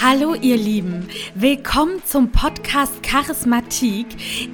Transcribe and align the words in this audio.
Hallo 0.00 0.34
ihr 0.34 0.56
Lieben, 0.56 1.08
willkommen 1.34 2.00
zum 2.04 2.30
Podcast 2.30 3.02
Charismatik. 3.02 4.06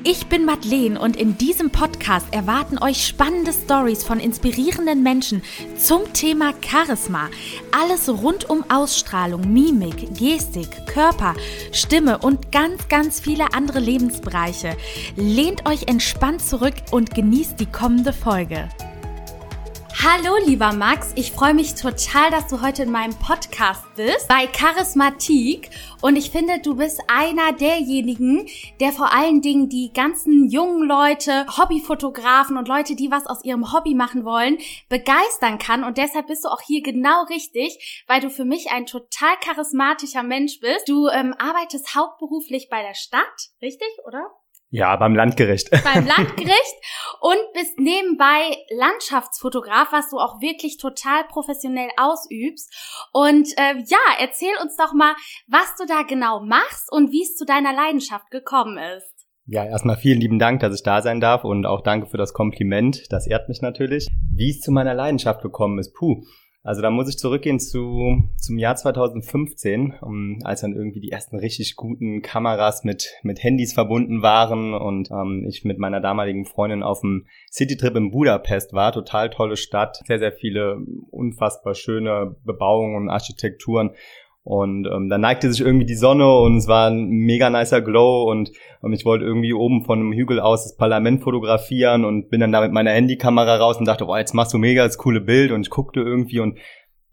Ich 0.03 0.27
bin 0.29 0.47
Madeleine 0.47 0.99
und 0.99 1.17
in 1.17 1.37
diesem 1.37 1.69
Podcast 1.69 2.33
erwarten 2.33 2.79
euch 2.79 3.07
spannende 3.07 3.53
Stories 3.53 4.05
von 4.05 4.21
inspirierenden 4.21 5.03
Menschen 5.03 5.43
zum 5.77 6.11
Thema 6.15 6.55
Charisma. 6.67 7.29
Alles 7.79 8.09
rund 8.09 8.49
um 8.49 8.65
Ausstrahlung, 8.71 9.53
Mimik, 9.53 10.15
Gestik, 10.17 10.87
Körper, 10.87 11.35
Stimme 11.73 12.17
und 12.21 12.51
ganz, 12.51 12.89
ganz 12.89 13.21
viele 13.21 13.53
andere 13.53 13.81
Lebensbereiche. 13.81 14.79
Lehnt 15.15 15.69
euch 15.69 15.89
entspannt 15.89 16.41
zurück 16.41 16.77
und 16.91 17.15
genießt 17.15 17.61
die 17.61 17.71
kommende 17.71 18.15
Folge. 18.15 18.71
Hallo, 20.07 20.37
lieber 20.45 20.75
Max. 20.75 21.13
Ich 21.17 21.33
freue 21.33 21.55
mich 21.55 21.77
total, 21.77 22.31
dass 22.31 22.49
du 22.49 22.61
heute 22.61 22.83
in 22.83 22.91
meinem 22.91 23.19
Podcast 23.19 23.83
bist 23.97 24.29
bei 24.29 24.47
Charismatik. 24.47 25.71
Und 26.03 26.17
ich 26.17 26.31
finde, 26.31 26.61
du 26.61 26.77
bist 26.77 27.01
einer 27.09 27.55
derjenigen, 27.55 28.47
der 28.81 28.93
vor 28.93 29.15
allen 29.15 29.41
Dingen 29.41 29.71
die 29.71 29.95
ganzen 29.95 30.51
jungen 30.51 30.87
Leute, 30.87 31.47
Hobbyfotografen 31.57 32.59
und 32.59 32.69
Leute, 32.69 32.97
die 32.97 33.11
was 33.11 33.27
aus 33.27 33.43
ihrem 33.45 33.73
Hobby 33.73 33.95
machen 33.95 34.27
wollen, 34.27 34.59
begeistern 34.91 35.59
kann. 35.59 35.85
Und 35.85 35.97
deshalb 35.97 36.27
bist 36.27 36.45
du 36.45 36.51
auch 36.51 36.61
hier 36.61 36.83
genau 36.83 37.25
richtig, 37.31 38.05
weil 38.07 38.21
du 38.21 38.29
für 38.29 38.45
mich 38.45 38.71
ein 38.73 38.85
total 38.85 39.35
charismatischer 39.41 40.23
Mensch 40.23 40.61
bist. 40.61 40.87
Du 40.87 41.09
ähm, 41.09 41.35
arbeitest 41.39 41.95
hauptberuflich 41.95 42.69
bei 42.69 42.83
der 42.83 42.95
Stadt, 42.95 43.53
richtig, 43.63 43.89
oder? 44.07 44.31
Ja, 44.75 44.97
beim 44.97 45.15
Landgericht. 45.15 45.71
Beim 45.85 46.05
Landgericht 46.17 46.75
und 47.21 47.39
bist 47.53 47.79
nebenbei 47.79 48.57
Landschaftsfotograf, 48.77 49.93
was 49.93 50.11
du 50.11 50.19
auch 50.19 50.41
wirklich 50.41 50.79
total 50.79 51.23
professionell 51.29 51.91
ausübst. 51.97 52.75
Und 53.13 53.47
äh, 53.57 53.77
ja, 53.87 53.99
erzähl 54.19 54.51
uns 54.61 54.75
doch 54.77 54.93
mal, 54.93 55.15
was 55.47 55.77
du 55.79 55.87
da 55.87 56.03
genau 56.03 56.41
machst 56.41 56.91
und 56.91 57.13
wie 57.13 57.23
es 57.23 57.37
zu 57.37 57.45
deiner 57.45 57.73
Leidenschaft 57.73 58.33
gekommen 58.33 58.77
ist. 58.97 59.15
Ja, 59.47 59.65
erstmal 59.65 59.97
vielen 59.97 60.21
lieben 60.21 60.41
Dank, 60.41 60.59
dass 60.59 60.75
ich 60.75 60.83
da 60.83 61.03
sein 61.03 61.21
darf 61.21 61.45
und 61.45 61.67
auch 61.67 61.83
danke 61.83 62.09
für 62.09 62.17
das 62.17 62.33
Kompliment. 62.33 63.05
Das 63.11 63.29
ehrt 63.29 63.49
mich 63.49 63.63
natürlich. 63.63 64.09
Wie 64.35 64.51
es 64.51 64.59
zu 64.59 64.73
meiner 64.73 64.95
Leidenschaft 64.95 65.41
gekommen 65.41 65.79
ist, 65.79 65.95
puh. 65.95 66.25
Also 66.65 66.81
da 66.81 66.89
muss 66.89 67.11
ich 67.11 67.19
zurückgehen 67.19 67.61
zu, 67.61 68.25
zum 68.39 68.57
Jahr 68.57 68.75
2015, 68.75 69.97
um, 70.01 70.39
als 70.45 70.63
dann 70.63 70.73
irgendwie 70.73 71.01
die 71.01 71.11
ersten 71.11 71.37
richtig 71.39 71.77
guten 71.77 72.23
Kameras 72.23 72.85
mit, 72.85 73.11
mit 73.23 73.43
Handys 73.43 73.75
verbunden 73.75 74.23
waren 74.23 74.73
und 74.73 75.11
ähm, 75.11 75.45
ich 75.47 75.67
mit 75.67 75.79
meiner 75.79 76.01
damaligen 76.01 76.47
Freundin 76.47 76.83
auf 76.83 77.03
dem 77.03 77.27
Citytrip 77.53 77.95
in 77.97 78.11
Budapest 78.11 78.73
war. 78.73 78.93
Total 78.93 79.29
tolle 79.29 79.59
Stadt, 79.59 80.01
sehr, 80.07 80.19
sehr 80.19 80.33
viele 80.33 80.79
unfassbar 81.11 81.75
schöne 81.75 82.35
Bebauungen 82.45 82.97
und 82.97 83.11
Architekturen. 83.11 83.91
Und 84.45 84.87
ähm, 84.87 85.09
dann 85.09 85.23
neigte 85.23 85.51
sich 85.51 85.63
irgendwie 85.63 85.87
die 85.87 85.95
Sonne 85.95 86.31
und 86.39 86.59
es 86.59 86.69
war 86.69 86.91
ein 86.91 87.09
mega 87.09 87.49
nicer 87.49 87.81
Glow 87.81 88.31
und 88.31 88.53
ähm, 88.85 88.93
ich 88.93 89.07
wollte 89.07 89.25
irgendwie 89.25 89.55
oben 89.55 89.85
von 89.85 89.99
einem 89.99 90.13
Hügel 90.13 90.39
aus 90.39 90.65
das 90.65 90.77
Parlament 90.77 91.23
fotografieren 91.23 92.05
und 92.05 92.29
bin 92.29 92.41
dann 92.41 92.53
da 92.53 92.61
mit 92.61 92.71
meiner 92.71 92.91
Handykamera 92.91 93.57
raus 93.57 93.79
und 93.79 93.87
dachte, 93.87 94.05
boah, 94.05 94.19
jetzt 94.19 94.35
machst 94.35 94.53
du 94.53 94.59
mega 94.59 94.85
das 94.85 94.99
coole 94.99 95.23
Bild 95.23 95.51
und 95.51 95.63
ich 95.63 95.71
guckte 95.71 96.01
irgendwie 96.01 96.41
und 96.41 96.59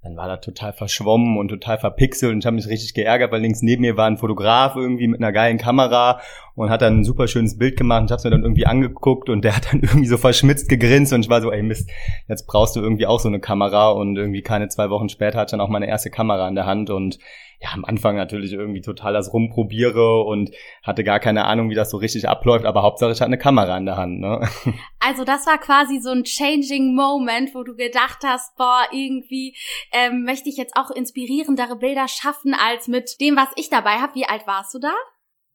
dann 0.04 0.18
war 0.18 0.28
das 0.28 0.42
total 0.42 0.74
verschwommen 0.74 1.38
und 1.38 1.50
total 1.50 1.78
verpixelt 1.78 2.32
und 2.32 2.40
ich 2.40 2.46
habe 2.48 2.56
mich 2.56 2.68
richtig 2.68 2.96
geärgert, 2.96 3.32
weil 3.32 3.42
links 3.42 3.62
neben 3.62 3.82
mir 3.82 3.98
war 3.98 4.08
ein 4.08 4.18
Fotograf 4.18 4.76
irgendwie 4.76 5.08
mit 5.08 5.20
einer 5.20 5.32
geilen 5.32 5.60
Kamera 5.60 6.22
und 6.56 6.72
hat 6.72 6.82
dann 6.82 7.02
ein 7.02 7.04
super 7.04 7.28
schönes 7.28 7.60
Bild 7.60 7.78
gemacht 7.78 8.02
und 8.02 8.06
ich 8.06 8.12
habe 8.12 8.24
mir 8.24 8.32
dann 8.32 8.44
irgendwie 8.44 8.66
angeguckt 8.66 9.30
und 9.30 9.44
der 9.44 9.56
hat 9.56 9.72
dann 9.72 9.80
irgendwie 9.84 10.08
so 10.08 10.18
verschmitzt 10.18 10.70
gegrinst 10.70 11.14
und 11.14 11.22
ich 11.22 11.30
war 11.30 11.42
so, 11.42 11.52
ey 11.52 11.62
Mist, 11.62 11.92
jetzt 12.28 12.48
brauchst 12.48 12.76
du 12.76 12.82
irgendwie 12.82 13.06
auch 13.06 13.20
so 13.20 13.28
eine 13.28 13.40
Kamera 13.40 13.92
und 13.92 14.18
irgendwie 14.18 14.42
keine 14.42 14.70
zwei 14.70 14.90
Wochen 14.90 15.08
später 15.08 15.38
hatte 15.38 15.50
ich 15.50 15.52
dann 15.52 15.62
auch 15.62 15.70
meine 15.70 15.88
erste 15.88 16.10
Kamera 16.10 16.48
in 16.48 16.56
der 16.56 16.66
Hand 16.66 16.90
und 16.90 17.20
ja, 17.62 17.70
am 17.74 17.86
Anfang 17.86 18.16
natürlich 18.16 18.54
irgendwie 18.54 18.82
total 18.82 19.14
das 19.14 19.32
rumprobiere 19.34 20.24
und 20.24 20.50
hatte 20.82 21.04
gar 21.04 21.20
keine 21.20 21.46
Ahnung, 21.46 21.70
wie 21.70 21.76
das 21.76 21.92
so 21.92 21.98
richtig 21.98 22.28
abläuft, 22.28 22.66
aber 22.66 22.82
Hauptsache 22.82 23.12
ich 23.12 23.22
hatte 23.22 23.28
eine 23.28 23.38
Kamera 23.38 23.78
in 23.78 23.86
der 23.86 23.98
Hand, 23.98 24.20
ne? 24.20 24.42
Also 25.00 25.26
das 25.26 25.46
war 25.46 25.58
quasi 25.58 26.00
so 26.00 26.10
ein 26.12 26.24
changing 26.24 26.96
Moment, 26.96 27.54
wo 27.54 27.64
du 27.64 27.76
gedacht 27.76 28.20
hast, 28.24 28.56
boah, 28.56 28.84
irgendwie 28.92 29.56
ähm, 29.92 30.24
möchte 30.24 30.50
ich 30.50 30.58
jetzt 30.58 30.76
auch 30.76 30.90
inspirierendere 30.90 31.76
Bilder 31.76 32.08
schaffen 32.08 32.54
als 32.54 32.88
mit 32.88 33.20
dem, 33.20 33.36
was 33.36 33.50
ich 33.56 33.70
dabei 33.70 33.98
habe. 33.98 34.16
Wie 34.16 34.26
alt 34.26 34.48
warst 34.48 34.74
du 34.74 34.80
da? 34.80 34.94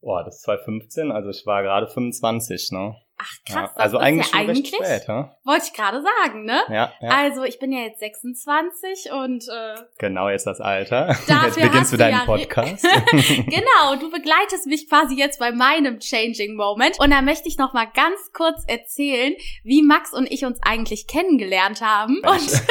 Boah, 0.00 0.24
das 0.24 0.36
ist 0.36 0.42
2015, 0.42 1.10
also 1.10 1.30
ich 1.30 1.44
war 1.46 1.62
gerade 1.62 1.88
25, 1.88 2.70
ne? 2.72 2.96
Ach 3.18 3.32
krass, 3.46 3.70
ja, 3.74 3.82
also 3.82 3.96
eigentlich 3.96 4.30
ja 4.30 4.38
eigentlich 4.38 4.72
recht 4.72 4.84
spät, 4.84 5.08
ha? 5.08 5.34
Wollte 5.44 5.64
ich 5.66 5.72
gerade 5.72 6.02
sagen, 6.02 6.44
ne? 6.44 6.60
Ja, 6.68 6.92
ja. 7.00 7.08
Also 7.08 7.44
ich 7.44 7.58
bin 7.58 7.72
ja 7.72 7.80
jetzt 7.80 8.00
26 8.00 9.10
und 9.10 9.44
äh, 9.48 9.80
genau 9.98 10.28
jetzt 10.28 10.46
das 10.46 10.60
Alter. 10.60 11.08
Jetzt 11.26 11.58
beginnst 11.58 11.92
du 11.92 11.96
deinen 11.96 12.26
Podcast. 12.26 12.86
genau, 13.10 13.96
du 13.98 14.10
begleitest 14.10 14.66
mich 14.66 14.88
quasi 14.88 15.16
jetzt 15.16 15.38
bei 15.38 15.52
meinem 15.52 15.98
Changing 16.00 16.56
Moment 16.56 16.98
und 17.00 17.10
da 17.10 17.22
möchte 17.22 17.48
ich 17.48 17.56
noch 17.56 17.72
mal 17.72 17.86
ganz 17.86 18.32
kurz 18.34 18.64
erzählen, 18.66 19.34
wie 19.64 19.82
Max 19.82 20.12
und 20.12 20.30
ich 20.30 20.44
uns 20.44 20.60
eigentlich 20.62 21.06
kennengelernt 21.06 21.80
haben 21.80 22.18
und 22.18 22.62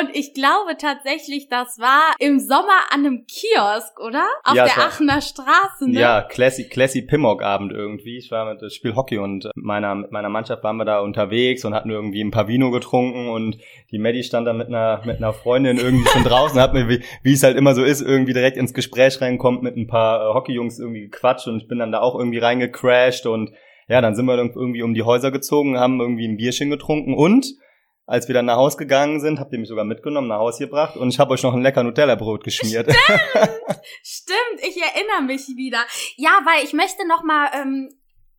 und 0.00 0.14
ich 0.14 0.34
glaube 0.34 0.76
tatsächlich, 0.76 1.48
das 1.48 1.78
war 1.78 2.14
im 2.18 2.40
Sommer 2.40 2.90
an 2.90 3.00
einem 3.00 3.26
Kiosk, 3.26 4.00
oder? 4.00 4.26
Auf 4.44 4.54
ja, 4.54 4.64
der 4.64 4.78
Aachener 4.78 5.20
Straße, 5.20 5.88
ne? 5.88 6.00
Ja, 6.00 6.22
Classy 6.22 6.68
Classy 6.68 7.02
Pimmock 7.02 7.42
Abend 7.42 7.72
irgendwie. 7.72 8.16
Ich 8.16 8.30
war 8.30 8.46
mit 8.46 8.62
das 8.62 8.74
Spiel 8.74 8.96
Hockey 8.96 9.18
und 9.18 9.51
meiner, 9.54 9.94
mit 9.94 10.12
meiner 10.12 10.28
Mannschaft 10.28 10.62
waren 10.64 10.76
wir 10.76 10.84
da 10.84 11.00
unterwegs 11.00 11.64
und 11.64 11.74
hatten 11.74 11.90
irgendwie 11.90 12.22
ein 12.22 12.30
paar 12.30 12.48
Vino 12.48 12.70
getrunken 12.70 13.28
und 13.28 13.58
die 13.90 13.98
Maddie 13.98 14.22
stand 14.22 14.46
da 14.46 14.52
mit 14.52 14.68
einer, 14.68 15.02
mit 15.04 15.18
einer 15.18 15.32
Freundin 15.32 15.78
irgendwie 15.78 16.08
schon 16.08 16.24
draußen, 16.24 16.60
hat 16.60 16.74
mir, 16.74 16.88
wie, 16.88 17.02
wie 17.22 17.32
es 17.32 17.42
halt 17.42 17.56
immer 17.56 17.74
so 17.74 17.84
ist, 17.84 18.00
irgendwie 18.00 18.32
direkt 18.32 18.56
ins 18.56 18.74
Gespräch 18.74 19.20
reinkommt, 19.20 19.62
mit 19.62 19.76
ein 19.76 19.86
paar 19.86 20.30
äh, 20.30 20.34
Hockeyjungs 20.34 20.78
irgendwie 20.78 21.02
gequatscht 21.02 21.48
und 21.48 21.58
ich 21.58 21.68
bin 21.68 21.78
dann 21.78 21.92
da 21.92 22.00
auch 22.00 22.18
irgendwie 22.18 22.38
reingecrashed 22.38 23.26
und 23.26 23.52
ja, 23.88 24.00
dann 24.00 24.14
sind 24.14 24.26
wir 24.26 24.36
irgendwie 24.36 24.82
um 24.82 24.94
die 24.94 25.02
Häuser 25.02 25.30
gezogen, 25.30 25.78
haben 25.78 26.00
irgendwie 26.00 26.26
ein 26.26 26.36
Bierchen 26.36 26.70
getrunken 26.70 27.14
und 27.14 27.46
als 28.04 28.26
wir 28.28 28.34
dann 28.34 28.46
nach 28.46 28.56
Haus 28.56 28.76
gegangen 28.76 29.20
sind, 29.20 29.38
habt 29.38 29.52
ihr 29.52 29.58
mich 29.58 29.68
sogar 29.68 29.84
mitgenommen, 29.84 30.28
nach 30.28 30.38
Haus 30.38 30.58
gebracht 30.58 30.96
und 30.96 31.08
ich 31.08 31.18
habe 31.18 31.32
euch 31.32 31.42
noch 31.42 31.54
ein 31.54 31.62
lecker 31.62 31.82
Nutella-Brot 31.82 32.44
geschmiert. 32.44 32.90
Stimmt, 32.92 33.18
stimmt, 34.02 34.60
ich 34.60 34.76
erinnere 34.82 35.22
mich 35.26 35.46
wieder. 35.56 35.78
Ja, 36.16 36.40
weil 36.44 36.64
ich 36.64 36.72
möchte 36.72 37.06
noch 37.06 37.22
mal 37.22 37.48
ähm, 37.54 37.90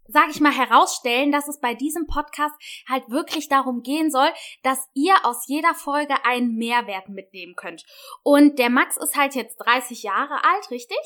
sage 0.07 0.31
ich 0.31 0.41
mal, 0.41 0.51
herausstellen, 0.51 1.31
dass 1.31 1.47
es 1.47 1.59
bei 1.59 1.73
diesem 1.73 2.07
Podcast 2.07 2.55
halt 2.87 3.09
wirklich 3.09 3.49
darum 3.49 3.81
gehen 3.81 4.11
soll, 4.11 4.29
dass 4.63 4.89
ihr 4.93 5.15
aus 5.23 5.47
jeder 5.47 5.73
Folge 5.73 6.15
einen 6.25 6.55
Mehrwert 6.55 7.09
mitnehmen 7.09 7.55
könnt. 7.55 7.83
Und 8.23 8.59
der 8.59 8.69
Max 8.69 8.97
ist 8.97 9.15
halt 9.15 9.35
jetzt 9.35 9.57
30 9.57 10.03
Jahre 10.03 10.43
alt, 10.43 10.71
richtig? 10.71 10.97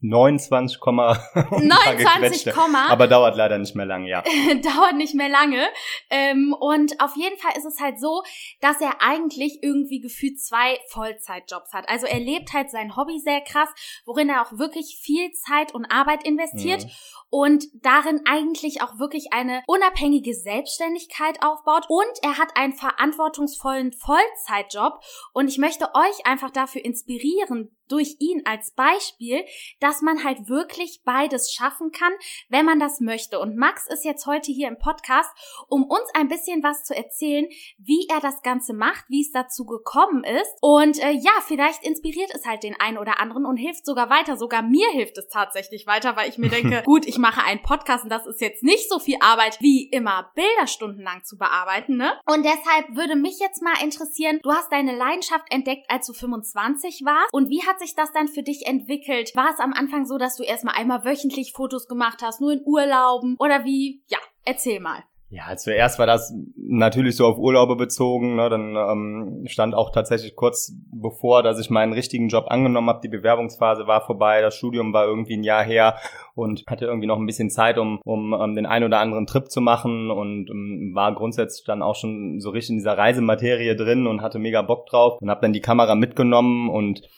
29, 0.00 0.80
29, 0.80 2.52
aber 2.88 3.06
dauert 3.06 3.36
leider 3.36 3.58
nicht 3.58 3.76
mehr 3.76 3.86
lange, 3.86 4.08
ja. 4.08 4.22
dauert 4.62 4.96
nicht 4.96 5.14
mehr 5.14 5.28
lange. 5.28 5.68
Ähm, 6.10 6.54
und 6.58 7.00
auf 7.00 7.14
jeden 7.16 7.38
Fall 7.38 7.52
ist 7.56 7.64
es 7.64 7.80
halt 7.80 8.00
so, 8.00 8.22
dass 8.60 8.80
er 8.80 9.00
eigentlich 9.00 9.60
irgendwie 9.62 10.00
gefühlt 10.00 10.40
zwei 10.40 10.80
Vollzeitjobs 10.88 11.72
hat. 11.72 11.88
Also 11.88 12.06
er 12.06 12.18
lebt 12.18 12.52
halt 12.52 12.70
sein 12.70 12.96
Hobby 12.96 13.20
sehr 13.20 13.40
krass, 13.40 13.68
worin 14.04 14.28
er 14.28 14.42
auch 14.42 14.58
wirklich 14.58 14.98
viel 15.00 15.30
Zeit 15.32 15.72
und 15.72 15.86
Arbeit 15.86 16.26
investiert. 16.26 16.84
Mhm 16.84 16.90
und 17.32 17.64
darin 17.82 18.20
eigentlich 18.26 18.82
auch 18.82 18.98
wirklich 18.98 19.32
eine 19.32 19.62
unabhängige 19.66 20.34
Selbstständigkeit 20.34 21.42
aufbaut 21.42 21.86
und 21.88 22.12
er 22.22 22.36
hat 22.36 22.58
einen 22.58 22.74
verantwortungsvollen 22.74 23.92
Vollzeitjob 23.94 25.00
und 25.32 25.48
ich 25.48 25.56
möchte 25.56 25.86
euch 25.94 26.26
einfach 26.26 26.50
dafür 26.50 26.84
inspirieren, 26.84 27.74
durch 27.88 28.16
ihn 28.18 28.42
als 28.44 28.72
Beispiel, 28.72 29.44
dass 29.80 30.02
man 30.02 30.24
halt 30.24 30.48
wirklich 30.48 31.02
beides 31.04 31.52
schaffen 31.52 31.90
kann, 31.92 32.12
wenn 32.48 32.64
man 32.64 32.78
das 32.78 33.00
möchte. 33.00 33.38
Und 33.38 33.56
Max 33.56 33.86
ist 33.88 34.04
jetzt 34.04 34.26
heute 34.26 34.52
hier 34.52 34.68
im 34.68 34.78
Podcast, 34.78 35.30
um 35.68 35.84
uns 35.84 36.08
ein 36.14 36.28
bisschen 36.28 36.62
was 36.62 36.84
zu 36.84 36.94
erzählen, 36.94 37.46
wie 37.78 38.06
er 38.08 38.20
das 38.20 38.42
Ganze 38.42 38.72
macht, 38.72 39.04
wie 39.08 39.22
es 39.22 39.32
dazu 39.32 39.64
gekommen 39.64 40.24
ist. 40.24 40.56
Und 40.60 41.02
äh, 41.02 41.12
ja, 41.12 41.32
vielleicht 41.46 41.84
inspiriert 41.84 42.30
es 42.34 42.46
halt 42.46 42.62
den 42.62 42.78
einen 42.78 42.98
oder 42.98 43.20
anderen 43.20 43.46
und 43.46 43.56
hilft 43.56 43.86
sogar 43.86 44.10
weiter. 44.10 44.36
Sogar 44.36 44.62
mir 44.62 44.88
hilft 44.90 45.18
es 45.18 45.28
tatsächlich 45.28 45.86
weiter, 45.86 46.16
weil 46.16 46.28
ich 46.28 46.38
mir 46.38 46.50
denke, 46.50 46.82
gut, 46.86 47.06
ich 47.06 47.18
mache 47.18 47.44
einen 47.44 47.62
Podcast 47.62 48.04
und 48.04 48.10
das 48.10 48.26
ist 48.26 48.40
jetzt 48.40 48.62
nicht 48.62 48.88
so 48.88 48.98
viel 48.98 49.16
Arbeit, 49.20 49.58
wie 49.60 49.88
immer 49.88 50.30
Bilder 50.34 50.66
stundenlang 50.66 51.24
zu 51.24 51.36
bearbeiten, 51.36 51.96
ne? 51.96 52.12
Und 52.26 52.44
deshalb 52.44 52.96
würde 52.96 53.16
mich 53.16 53.38
jetzt 53.38 53.62
mal 53.62 53.82
interessieren, 53.82 54.40
du 54.42 54.52
hast 54.52 54.72
deine 54.72 54.96
Leidenschaft 54.96 55.44
entdeckt, 55.50 55.86
als 55.88 56.06
du 56.06 56.12
25 56.12 57.02
warst. 57.04 57.32
Und 57.32 57.48
wie 57.48 57.62
hat 57.62 57.71
sich 57.78 57.94
das 57.94 58.12
dann 58.12 58.28
für 58.28 58.42
dich 58.42 58.66
entwickelt? 58.66 59.32
War 59.34 59.50
es 59.52 59.60
am 59.60 59.72
Anfang 59.72 60.06
so, 60.06 60.18
dass 60.18 60.36
du 60.36 60.42
erstmal 60.42 60.74
einmal 60.76 61.04
wöchentlich 61.04 61.52
Fotos 61.52 61.86
gemacht 61.86 62.20
hast, 62.22 62.40
nur 62.40 62.52
in 62.52 62.62
Urlauben? 62.64 63.36
Oder 63.38 63.64
wie? 63.64 64.02
Ja, 64.08 64.18
erzähl 64.44 64.80
mal. 64.80 65.02
Ja, 65.34 65.56
zuerst 65.56 65.98
war 65.98 66.06
das 66.06 66.30
natürlich 66.58 67.16
so 67.16 67.26
auf 67.26 67.38
Urlaube 67.38 67.74
bezogen. 67.74 68.36
Ne? 68.36 68.50
Dann 68.50 68.76
ähm, 68.76 69.44
stand 69.46 69.74
auch 69.74 69.90
tatsächlich 69.90 70.36
kurz 70.36 70.74
bevor, 70.92 71.42
dass 71.42 71.58
ich 71.58 71.70
meinen 71.70 71.94
richtigen 71.94 72.28
Job 72.28 72.48
angenommen 72.48 72.90
habe. 72.90 73.00
Die 73.02 73.08
Bewerbungsphase 73.08 73.86
war 73.86 74.02
vorbei, 74.02 74.42
das 74.42 74.54
Studium 74.54 74.92
war 74.92 75.06
irgendwie 75.06 75.38
ein 75.38 75.42
Jahr 75.42 75.64
her 75.64 75.96
und 76.34 76.64
hatte 76.66 76.84
irgendwie 76.84 77.06
noch 77.06 77.16
ein 77.16 77.24
bisschen 77.24 77.48
Zeit, 77.48 77.78
um, 77.78 77.98
um 78.04 78.34
ähm, 78.34 78.54
den 78.54 78.66
ein 78.66 78.84
oder 78.84 79.00
anderen 79.00 79.26
Trip 79.26 79.50
zu 79.50 79.62
machen 79.62 80.10
und 80.10 80.50
ähm, 80.50 80.90
war 80.92 81.14
grundsätzlich 81.14 81.64
dann 81.64 81.80
auch 81.80 81.96
schon 81.96 82.38
so 82.38 82.50
richtig 82.50 82.72
in 82.72 82.76
dieser 82.76 82.98
Reisematerie 82.98 83.74
drin 83.74 84.06
und 84.06 84.20
hatte 84.20 84.38
mega 84.38 84.60
Bock 84.60 84.84
drauf 84.84 85.16
und 85.18 85.30
habe 85.30 85.40
dann 85.40 85.54
die 85.54 85.60
Kamera 85.60 85.94
mitgenommen 85.94 86.68
und 86.68 87.08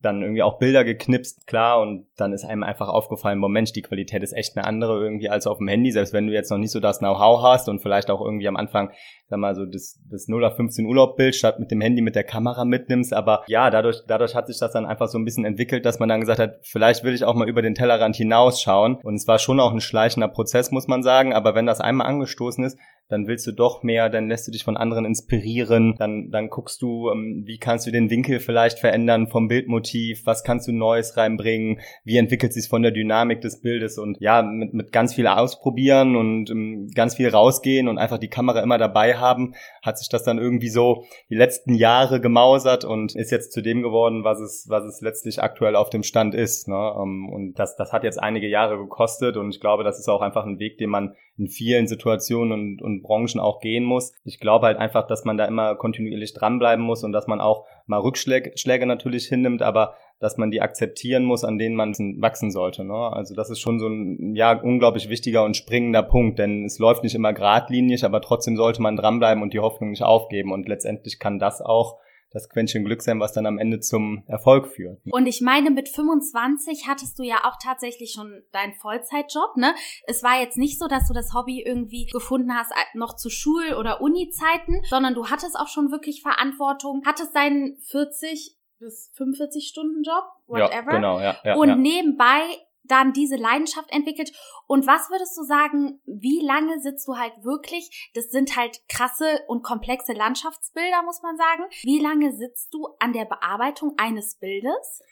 dann 0.00 0.22
irgendwie 0.22 0.42
auch 0.42 0.58
Bilder 0.58 0.84
geknipst, 0.84 1.46
klar, 1.46 1.80
und 1.80 2.06
dann 2.16 2.32
ist 2.32 2.44
einem 2.44 2.62
einfach 2.62 2.88
aufgefallen, 2.88 3.40
boah 3.40 3.48
Mensch, 3.48 3.72
die 3.72 3.82
Qualität 3.82 4.22
ist 4.22 4.32
echt 4.32 4.56
eine 4.56 4.66
andere 4.66 5.02
irgendwie 5.02 5.28
als 5.28 5.46
auf 5.46 5.58
dem 5.58 5.68
Handy, 5.68 5.90
selbst 5.90 6.12
wenn 6.12 6.26
du 6.26 6.32
jetzt 6.32 6.50
noch 6.50 6.58
nicht 6.58 6.70
so 6.70 6.80
das 6.80 7.00
Know-how 7.00 7.42
hast 7.42 7.68
und 7.68 7.80
vielleicht 7.80 8.10
auch 8.10 8.20
irgendwie 8.20 8.48
am 8.48 8.56
Anfang, 8.56 8.90
sag 9.28 9.38
mal, 9.38 9.54
so 9.54 9.66
das, 9.66 10.00
das 10.10 10.28
0 10.28 10.44
auf 10.44 10.56
15 10.56 10.86
Urlaubbild 10.86 11.34
statt 11.34 11.58
mit 11.58 11.70
dem 11.70 11.80
Handy 11.80 12.00
mit 12.00 12.14
der 12.14 12.24
Kamera 12.24 12.64
mitnimmst, 12.64 13.12
aber 13.12 13.42
ja, 13.48 13.70
dadurch, 13.70 14.02
dadurch 14.06 14.34
hat 14.34 14.46
sich 14.46 14.58
das 14.58 14.72
dann 14.72 14.86
einfach 14.86 15.08
so 15.08 15.18
ein 15.18 15.24
bisschen 15.24 15.44
entwickelt, 15.44 15.84
dass 15.84 15.98
man 15.98 16.08
dann 16.08 16.20
gesagt 16.20 16.38
hat, 16.38 16.58
vielleicht 16.62 17.04
will 17.04 17.14
ich 17.14 17.24
auch 17.24 17.34
mal 17.34 17.48
über 17.48 17.62
den 17.62 17.74
Tellerrand 17.74 18.16
hinausschauen 18.16 18.96
und 19.02 19.14
es 19.14 19.26
war 19.26 19.38
schon 19.38 19.60
auch 19.60 19.72
ein 19.72 19.80
schleichender 19.80 20.28
Prozess, 20.28 20.70
muss 20.70 20.86
man 20.86 21.02
sagen, 21.02 21.32
aber 21.32 21.54
wenn 21.54 21.66
das 21.66 21.80
einmal 21.80 22.06
angestoßen 22.06 22.64
ist, 22.64 22.78
dann 23.08 23.28
willst 23.28 23.46
du 23.46 23.52
doch 23.52 23.82
mehr, 23.82 24.08
dann 24.08 24.28
lässt 24.28 24.48
du 24.48 24.52
dich 24.52 24.64
von 24.64 24.76
anderen 24.76 25.04
inspirieren, 25.04 25.94
dann, 25.98 26.30
dann 26.30 26.48
guckst 26.48 26.82
du, 26.82 27.10
ähm, 27.10 27.44
wie 27.46 27.58
kannst 27.58 27.86
du 27.86 27.92
den 27.92 28.10
Winkel 28.10 28.40
vielleicht 28.40 28.78
verändern 28.78 29.28
vom 29.28 29.46
Bildmotiv, 29.46 30.26
was 30.26 30.42
kannst 30.42 30.66
du 30.66 30.72
Neues 30.72 31.16
reinbringen, 31.16 31.80
wie 32.04 32.16
entwickelt 32.16 32.52
sich 32.52 32.68
von 32.68 32.82
der 32.82 32.90
Dynamik 32.90 33.40
des 33.40 33.60
Bildes 33.60 33.98
und 33.98 34.18
ja, 34.20 34.42
mit, 34.42 34.74
mit 34.74 34.92
ganz 34.92 35.14
viel 35.14 35.28
ausprobieren 35.28 36.16
und 36.16 36.50
ähm, 36.50 36.88
ganz 36.94 37.14
viel 37.14 37.28
rausgehen 37.28 37.88
und 37.88 37.98
einfach 37.98 38.18
die 38.18 38.28
Kamera 38.28 38.60
immer 38.60 38.78
dabei 38.78 39.16
haben, 39.16 39.54
hat 39.82 39.98
sich 39.98 40.08
das 40.08 40.24
dann 40.24 40.38
irgendwie 40.38 40.68
so 40.68 41.04
die 41.30 41.36
letzten 41.36 41.74
Jahre 41.74 42.20
gemausert 42.20 42.84
und 42.84 43.14
ist 43.14 43.30
jetzt 43.30 43.52
zu 43.52 43.62
dem 43.62 43.82
geworden, 43.82 44.24
was 44.24 44.40
es, 44.40 44.66
was 44.68 44.84
es 44.84 45.00
letztlich 45.00 45.42
aktuell 45.42 45.76
auf 45.76 45.90
dem 45.90 46.02
Stand 46.02 46.34
ist. 46.34 46.66
Ne? 46.66 46.94
Ähm, 47.00 47.28
und 47.32 47.54
das, 47.58 47.76
das 47.76 47.92
hat 47.92 48.02
jetzt 48.02 48.20
einige 48.20 48.48
Jahre 48.48 48.76
gekostet 48.78 49.36
und 49.36 49.50
ich 49.50 49.60
glaube, 49.60 49.84
das 49.84 50.00
ist 50.00 50.08
auch 50.08 50.22
einfach 50.22 50.44
ein 50.44 50.58
Weg, 50.58 50.78
den 50.78 50.90
man 50.90 51.14
in 51.38 51.48
vielen 51.48 51.86
Situationen 51.86 52.52
und, 52.52 52.82
und 52.82 53.02
Branchen 53.02 53.40
auch 53.40 53.60
gehen 53.60 53.84
muss. 53.84 54.12
Ich 54.24 54.40
glaube 54.40 54.66
halt 54.66 54.78
einfach, 54.78 55.06
dass 55.06 55.24
man 55.24 55.36
da 55.36 55.44
immer 55.44 55.74
kontinuierlich 55.74 56.32
dranbleiben 56.32 56.84
muss 56.84 57.04
und 57.04 57.12
dass 57.12 57.26
man 57.26 57.40
auch 57.40 57.66
mal 57.86 57.98
Rückschläge 58.00 58.52
Schläge 58.56 58.86
natürlich 58.86 59.26
hinnimmt, 59.26 59.62
aber 59.62 59.94
dass 60.18 60.38
man 60.38 60.50
die 60.50 60.62
akzeptieren 60.62 61.24
muss, 61.24 61.44
an 61.44 61.58
denen 61.58 61.76
man 61.76 61.92
wachsen 62.20 62.50
sollte. 62.50 62.84
Ne? 62.84 62.94
Also 62.94 63.34
das 63.34 63.50
ist 63.50 63.60
schon 63.60 63.78
so 63.78 63.86
ein 63.86 64.34
ja 64.34 64.58
unglaublich 64.58 65.10
wichtiger 65.10 65.44
und 65.44 65.56
springender 65.56 66.02
Punkt, 66.02 66.38
denn 66.38 66.64
es 66.64 66.78
läuft 66.78 67.02
nicht 67.02 67.14
immer 67.14 67.34
geradlinig, 67.34 68.04
aber 68.04 68.22
trotzdem 68.22 68.56
sollte 68.56 68.80
man 68.80 68.96
dranbleiben 68.96 69.42
und 69.42 69.52
die 69.52 69.60
Hoffnung 69.60 69.90
nicht 69.90 70.02
aufgeben. 70.02 70.52
Und 70.52 70.68
letztendlich 70.68 71.18
kann 71.18 71.38
das 71.38 71.60
auch 71.60 71.98
das 72.36 72.50
Quäntchen 72.50 72.84
Glück 72.84 73.02
sein, 73.02 73.18
was 73.18 73.32
dann 73.32 73.46
am 73.46 73.58
Ende 73.58 73.80
zum 73.80 74.22
Erfolg 74.26 74.68
führt. 74.68 75.00
Und 75.10 75.26
ich 75.26 75.40
meine, 75.40 75.70
mit 75.70 75.88
25 75.88 76.86
hattest 76.86 77.18
du 77.18 77.22
ja 77.22 77.36
auch 77.44 77.56
tatsächlich 77.62 78.12
schon 78.12 78.42
deinen 78.52 78.74
Vollzeitjob, 78.74 79.56
ne? 79.56 79.74
Es 80.06 80.22
war 80.22 80.38
jetzt 80.38 80.58
nicht 80.58 80.78
so, 80.78 80.86
dass 80.86 81.08
du 81.08 81.14
das 81.14 81.32
Hobby 81.32 81.62
irgendwie 81.64 82.06
gefunden 82.06 82.54
hast, 82.54 82.72
äh, 82.72 82.98
noch 82.98 83.16
zu 83.16 83.30
Schul- 83.30 83.74
oder 83.74 84.02
Uni-Zeiten, 84.02 84.82
sondern 84.84 85.14
du 85.14 85.28
hattest 85.28 85.58
auch 85.58 85.68
schon 85.68 85.90
wirklich 85.90 86.20
Verantwortung, 86.20 87.02
hattest 87.06 87.34
deinen 87.34 87.78
40 87.78 88.54
bis 88.78 89.10
45 89.14 89.66
Stunden 89.66 90.02
Job, 90.02 90.24
whatever. 90.46 90.92
Ja, 90.92 90.96
genau, 90.96 91.20
ja, 91.20 91.36
ja, 91.42 91.56
und 91.56 91.68
ja. 91.68 91.76
nebenbei 91.76 92.42
dann 92.88 93.12
diese 93.12 93.36
Leidenschaft 93.36 93.90
entwickelt. 93.92 94.32
Und 94.66 94.86
was 94.86 95.10
würdest 95.10 95.36
du 95.36 95.42
sagen, 95.42 96.00
wie 96.06 96.44
lange 96.44 96.80
sitzt 96.80 97.06
du 97.08 97.16
halt 97.16 97.32
wirklich? 97.42 98.10
Das 98.14 98.30
sind 98.30 98.56
halt 98.56 98.80
krasse 98.88 99.40
und 99.48 99.62
komplexe 99.62 100.12
Landschaftsbilder, 100.12 101.02
muss 101.04 101.22
man 101.22 101.36
sagen. 101.36 101.64
Wie 101.82 102.00
lange 102.00 102.32
sitzt 102.32 102.72
du 102.74 102.88
an 102.98 103.12
der 103.12 103.24
Bearbeitung 103.24 103.94
eines 103.96 104.36
Bildes? 104.36 105.02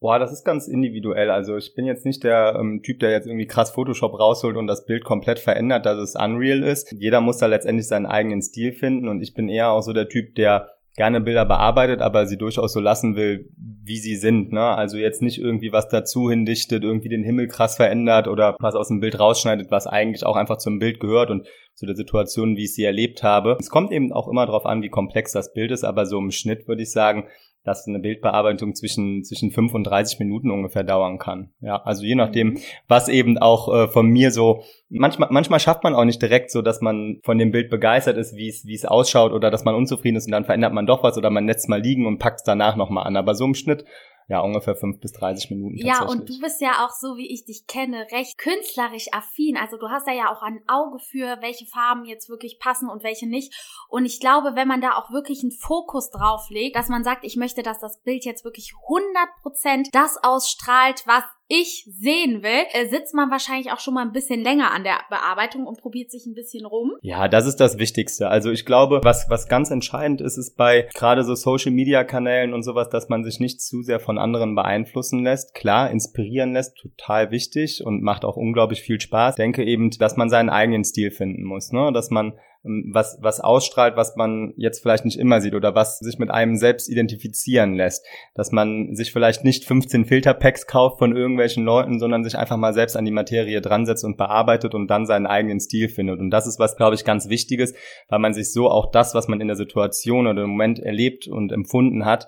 Boah, 0.00 0.18
das 0.18 0.32
ist 0.32 0.44
ganz 0.44 0.66
individuell. 0.66 1.30
Also 1.30 1.58
ich 1.58 1.74
bin 1.74 1.84
jetzt 1.84 2.06
nicht 2.06 2.24
der 2.24 2.56
ähm, 2.58 2.80
Typ, 2.82 3.00
der 3.00 3.10
jetzt 3.10 3.26
irgendwie 3.26 3.46
krass 3.46 3.70
Photoshop 3.70 4.18
rausholt 4.18 4.56
und 4.56 4.66
das 4.66 4.86
Bild 4.86 5.04
komplett 5.04 5.38
verändert, 5.38 5.84
dass 5.84 5.98
es 5.98 6.16
unreal 6.16 6.62
ist. 6.62 6.90
Jeder 6.92 7.20
muss 7.20 7.36
da 7.36 7.46
letztendlich 7.46 7.86
seinen 7.86 8.06
eigenen 8.06 8.40
Stil 8.40 8.72
finden 8.72 9.08
und 9.08 9.20
ich 9.20 9.34
bin 9.34 9.50
eher 9.50 9.72
auch 9.72 9.82
so 9.82 9.92
der 9.92 10.08
Typ, 10.08 10.34
der 10.36 10.70
gerne 10.96 11.20
Bilder 11.20 11.44
bearbeitet, 11.44 12.00
aber 12.00 12.26
sie 12.26 12.36
durchaus 12.36 12.72
so 12.72 12.80
lassen 12.80 13.16
will, 13.16 13.48
wie 13.56 13.98
sie 13.98 14.16
sind. 14.16 14.52
Ne? 14.52 14.60
Also 14.60 14.98
jetzt 14.98 15.22
nicht 15.22 15.38
irgendwie 15.38 15.72
was 15.72 15.88
dazu 15.88 16.28
hindichtet, 16.28 16.84
irgendwie 16.84 17.08
den 17.08 17.24
Himmel 17.24 17.48
krass 17.48 17.76
verändert 17.76 18.28
oder 18.28 18.56
was 18.60 18.74
aus 18.74 18.88
dem 18.88 19.00
Bild 19.00 19.18
rausschneidet, 19.18 19.70
was 19.70 19.86
eigentlich 19.86 20.26
auch 20.26 20.36
einfach 20.36 20.58
zum 20.58 20.78
Bild 20.78 21.00
gehört 21.00 21.30
und 21.30 21.46
zu 21.74 21.86
der 21.86 21.96
Situation, 21.96 22.56
wie 22.56 22.64
ich 22.64 22.74
sie 22.74 22.84
erlebt 22.84 23.22
habe. 23.22 23.56
Es 23.58 23.70
kommt 23.70 23.92
eben 23.92 24.12
auch 24.12 24.28
immer 24.28 24.46
darauf 24.46 24.66
an, 24.66 24.82
wie 24.82 24.88
komplex 24.88 25.32
das 25.32 25.52
Bild 25.52 25.70
ist, 25.70 25.84
aber 25.84 26.06
so 26.06 26.18
im 26.18 26.30
Schnitt 26.30 26.68
würde 26.68 26.82
ich 26.82 26.92
sagen, 26.92 27.28
dass 27.64 27.86
eine 27.86 27.98
Bildbearbeitung 27.98 28.74
zwischen, 28.74 29.22
zwischen 29.22 29.50
5 29.50 29.74
und 29.74 29.84
30 29.84 30.18
Minuten 30.18 30.50
ungefähr 30.50 30.82
dauern 30.82 31.18
kann. 31.18 31.50
Ja, 31.60 31.82
also 31.82 32.04
je 32.04 32.14
nachdem, 32.14 32.48
mhm. 32.48 32.58
was 32.88 33.08
eben 33.08 33.36
auch 33.38 33.72
äh, 33.74 33.88
von 33.88 34.06
mir 34.06 34.30
so, 34.30 34.62
manchmal, 34.88 35.28
manchmal 35.30 35.60
schafft 35.60 35.84
man 35.84 35.94
auch 35.94 36.04
nicht 36.04 36.22
direkt 36.22 36.50
so, 36.50 36.62
dass 36.62 36.80
man 36.80 37.20
von 37.22 37.38
dem 37.38 37.50
Bild 37.50 37.70
begeistert 37.70 38.16
ist, 38.16 38.34
wie 38.34 38.48
es, 38.48 38.64
wie 38.64 38.74
es 38.74 38.86
ausschaut 38.86 39.32
oder 39.32 39.50
dass 39.50 39.64
man 39.64 39.74
unzufrieden 39.74 40.16
ist 40.16 40.26
und 40.26 40.32
dann 40.32 40.44
verändert 40.44 40.72
man 40.72 40.86
doch 40.86 41.02
was 41.02 41.18
oder 41.18 41.30
man 41.30 41.46
lässt 41.46 41.68
mal 41.68 41.80
liegen 41.80 42.06
und 42.06 42.18
packt 42.18 42.40
es 42.40 42.44
danach 42.44 42.76
nochmal 42.76 43.06
an. 43.06 43.16
Aber 43.16 43.34
so 43.34 43.44
im 43.44 43.54
Schnitt 43.54 43.84
ja, 44.30 44.38
ungefähr 44.42 44.76
fünf 44.76 45.00
bis 45.00 45.12
30 45.12 45.50
Minuten. 45.50 45.76
Ja, 45.76 46.04
und 46.04 46.28
du 46.28 46.38
bist 46.38 46.60
ja 46.60 46.86
auch 46.86 46.92
so, 46.92 47.16
wie 47.16 47.26
ich 47.34 47.46
dich 47.46 47.66
kenne, 47.66 48.06
recht 48.12 48.38
künstlerisch 48.38 49.08
affin. 49.10 49.56
Also 49.56 49.76
du 49.76 49.88
hast 49.88 50.06
da 50.06 50.12
ja 50.12 50.32
auch 50.32 50.40
ein 50.42 50.60
Auge 50.68 51.00
für, 51.00 51.38
welche 51.40 51.66
Farben 51.66 52.04
jetzt 52.04 52.28
wirklich 52.28 52.60
passen 52.60 52.88
und 52.88 53.02
welche 53.02 53.28
nicht. 53.28 53.52
Und 53.88 54.04
ich 54.04 54.20
glaube, 54.20 54.54
wenn 54.54 54.68
man 54.68 54.80
da 54.80 54.92
auch 54.92 55.10
wirklich 55.10 55.42
einen 55.42 55.50
Fokus 55.50 56.10
drauf 56.10 56.48
legt, 56.48 56.76
dass 56.76 56.88
man 56.88 57.02
sagt, 57.02 57.24
ich 57.24 57.34
möchte, 57.34 57.64
dass 57.64 57.80
das 57.80 58.00
Bild 58.02 58.24
jetzt 58.24 58.44
wirklich 58.44 58.72
100 58.84 59.42
Prozent 59.42 59.88
das 59.90 60.16
ausstrahlt, 60.22 61.02
was 61.06 61.24
ich 61.50 61.84
sehen 61.90 62.44
will, 62.44 62.64
äh, 62.72 62.86
sitzt 62.88 63.12
man 63.12 63.28
wahrscheinlich 63.30 63.72
auch 63.72 63.80
schon 63.80 63.94
mal 63.94 64.02
ein 64.02 64.12
bisschen 64.12 64.40
länger 64.40 64.72
an 64.72 64.84
der 64.84 64.98
Bearbeitung 65.10 65.66
und 65.66 65.80
probiert 65.80 66.10
sich 66.10 66.24
ein 66.26 66.34
bisschen 66.34 66.64
rum. 66.64 66.92
Ja, 67.02 67.26
das 67.26 67.46
ist 67.46 67.56
das 67.56 67.76
Wichtigste. 67.78 68.28
Also 68.28 68.52
ich 68.52 68.64
glaube, 68.64 69.00
was, 69.02 69.28
was 69.28 69.48
ganz 69.48 69.72
entscheidend 69.72 70.20
ist, 70.20 70.38
ist 70.38 70.56
bei 70.56 70.88
gerade 70.94 71.24
so 71.24 71.34
Social 71.34 71.72
Media 71.72 72.04
Kanälen 72.04 72.54
und 72.54 72.62
sowas, 72.62 72.88
dass 72.88 73.08
man 73.08 73.24
sich 73.24 73.40
nicht 73.40 73.60
zu 73.60 73.82
sehr 73.82 73.98
von 73.98 74.16
anderen 74.16 74.54
beeinflussen 74.54 75.24
lässt. 75.24 75.52
Klar, 75.54 75.90
inspirieren 75.90 76.52
lässt, 76.52 76.76
total 76.76 77.32
wichtig 77.32 77.84
und 77.84 78.00
macht 78.00 78.24
auch 78.24 78.36
unglaublich 78.36 78.82
viel 78.82 79.00
Spaß. 79.00 79.34
Ich 79.34 79.42
denke 79.42 79.64
eben, 79.64 79.90
dass 79.90 80.16
man 80.16 80.30
seinen 80.30 80.50
eigenen 80.50 80.84
Stil 80.84 81.10
finden 81.10 81.42
muss, 81.42 81.72
ne? 81.72 81.90
Dass 81.92 82.10
man 82.10 82.34
was, 82.62 83.18
was 83.22 83.40
ausstrahlt, 83.40 83.96
was 83.96 84.16
man 84.16 84.52
jetzt 84.56 84.80
vielleicht 84.80 85.04
nicht 85.04 85.18
immer 85.18 85.40
sieht 85.40 85.54
oder 85.54 85.74
was 85.74 85.98
sich 85.98 86.18
mit 86.18 86.30
einem 86.30 86.56
selbst 86.56 86.90
identifizieren 86.90 87.74
lässt. 87.74 88.04
Dass 88.34 88.52
man 88.52 88.94
sich 88.94 89.12
vielleicht 89.12 89.44
nicht 89.44 89.64
15 89.64 90.04
Filterpacks 90.04 90.66
kauft 90.66 90.98
von 90.98 91.16
irgendwelchen 91.16 91.64
Leuten, 91.64 91.98
sondern 91.98 92.22
sich 92.22 92.36
einfach 92.36 92.58
mal 92.58 92.74
selbst 92.74 92.96
an 92.96 93.04
die 93.04 93.10
Materie 93.10 93.60
dran 93.62 93.86
setzt 93.86 94.04
und 94.04 94.18
bearbeitet 94.18 94.74
und 94.74 94.88
dann 94.88 95.06
seinen 95.06 95.26
eigenen 95.26 95.60
Stil 95.60 95.88
findet. 95.88 96.20
Und 96.20 96.30
das 96.30 96.46
ist 96.46 96.58
was, 96.58 96.76
glaube 96.76 96.94
ich, 96.94 97.04
ganz 97.04 97.28
Wichtiges, 97.28 97.74
weil 98.08 98.18
man 98.18 98.34
sich 98.34 98.52
so 98.52 98.70
auch 98.70 98.90
das, 98.90 99.14
was 99.14 99.28
man 99.28 99.40
in 99.40 99.48
der 99.48 99.56
Situation 99.56 100.26
oder 100.26 100.42
im 100.42 100.50
Moment 100.50 100.80
erlebt 100.80 101.28
und 101.28 101.52
empfunden 101.52 102.04
hat, 102.04 102.26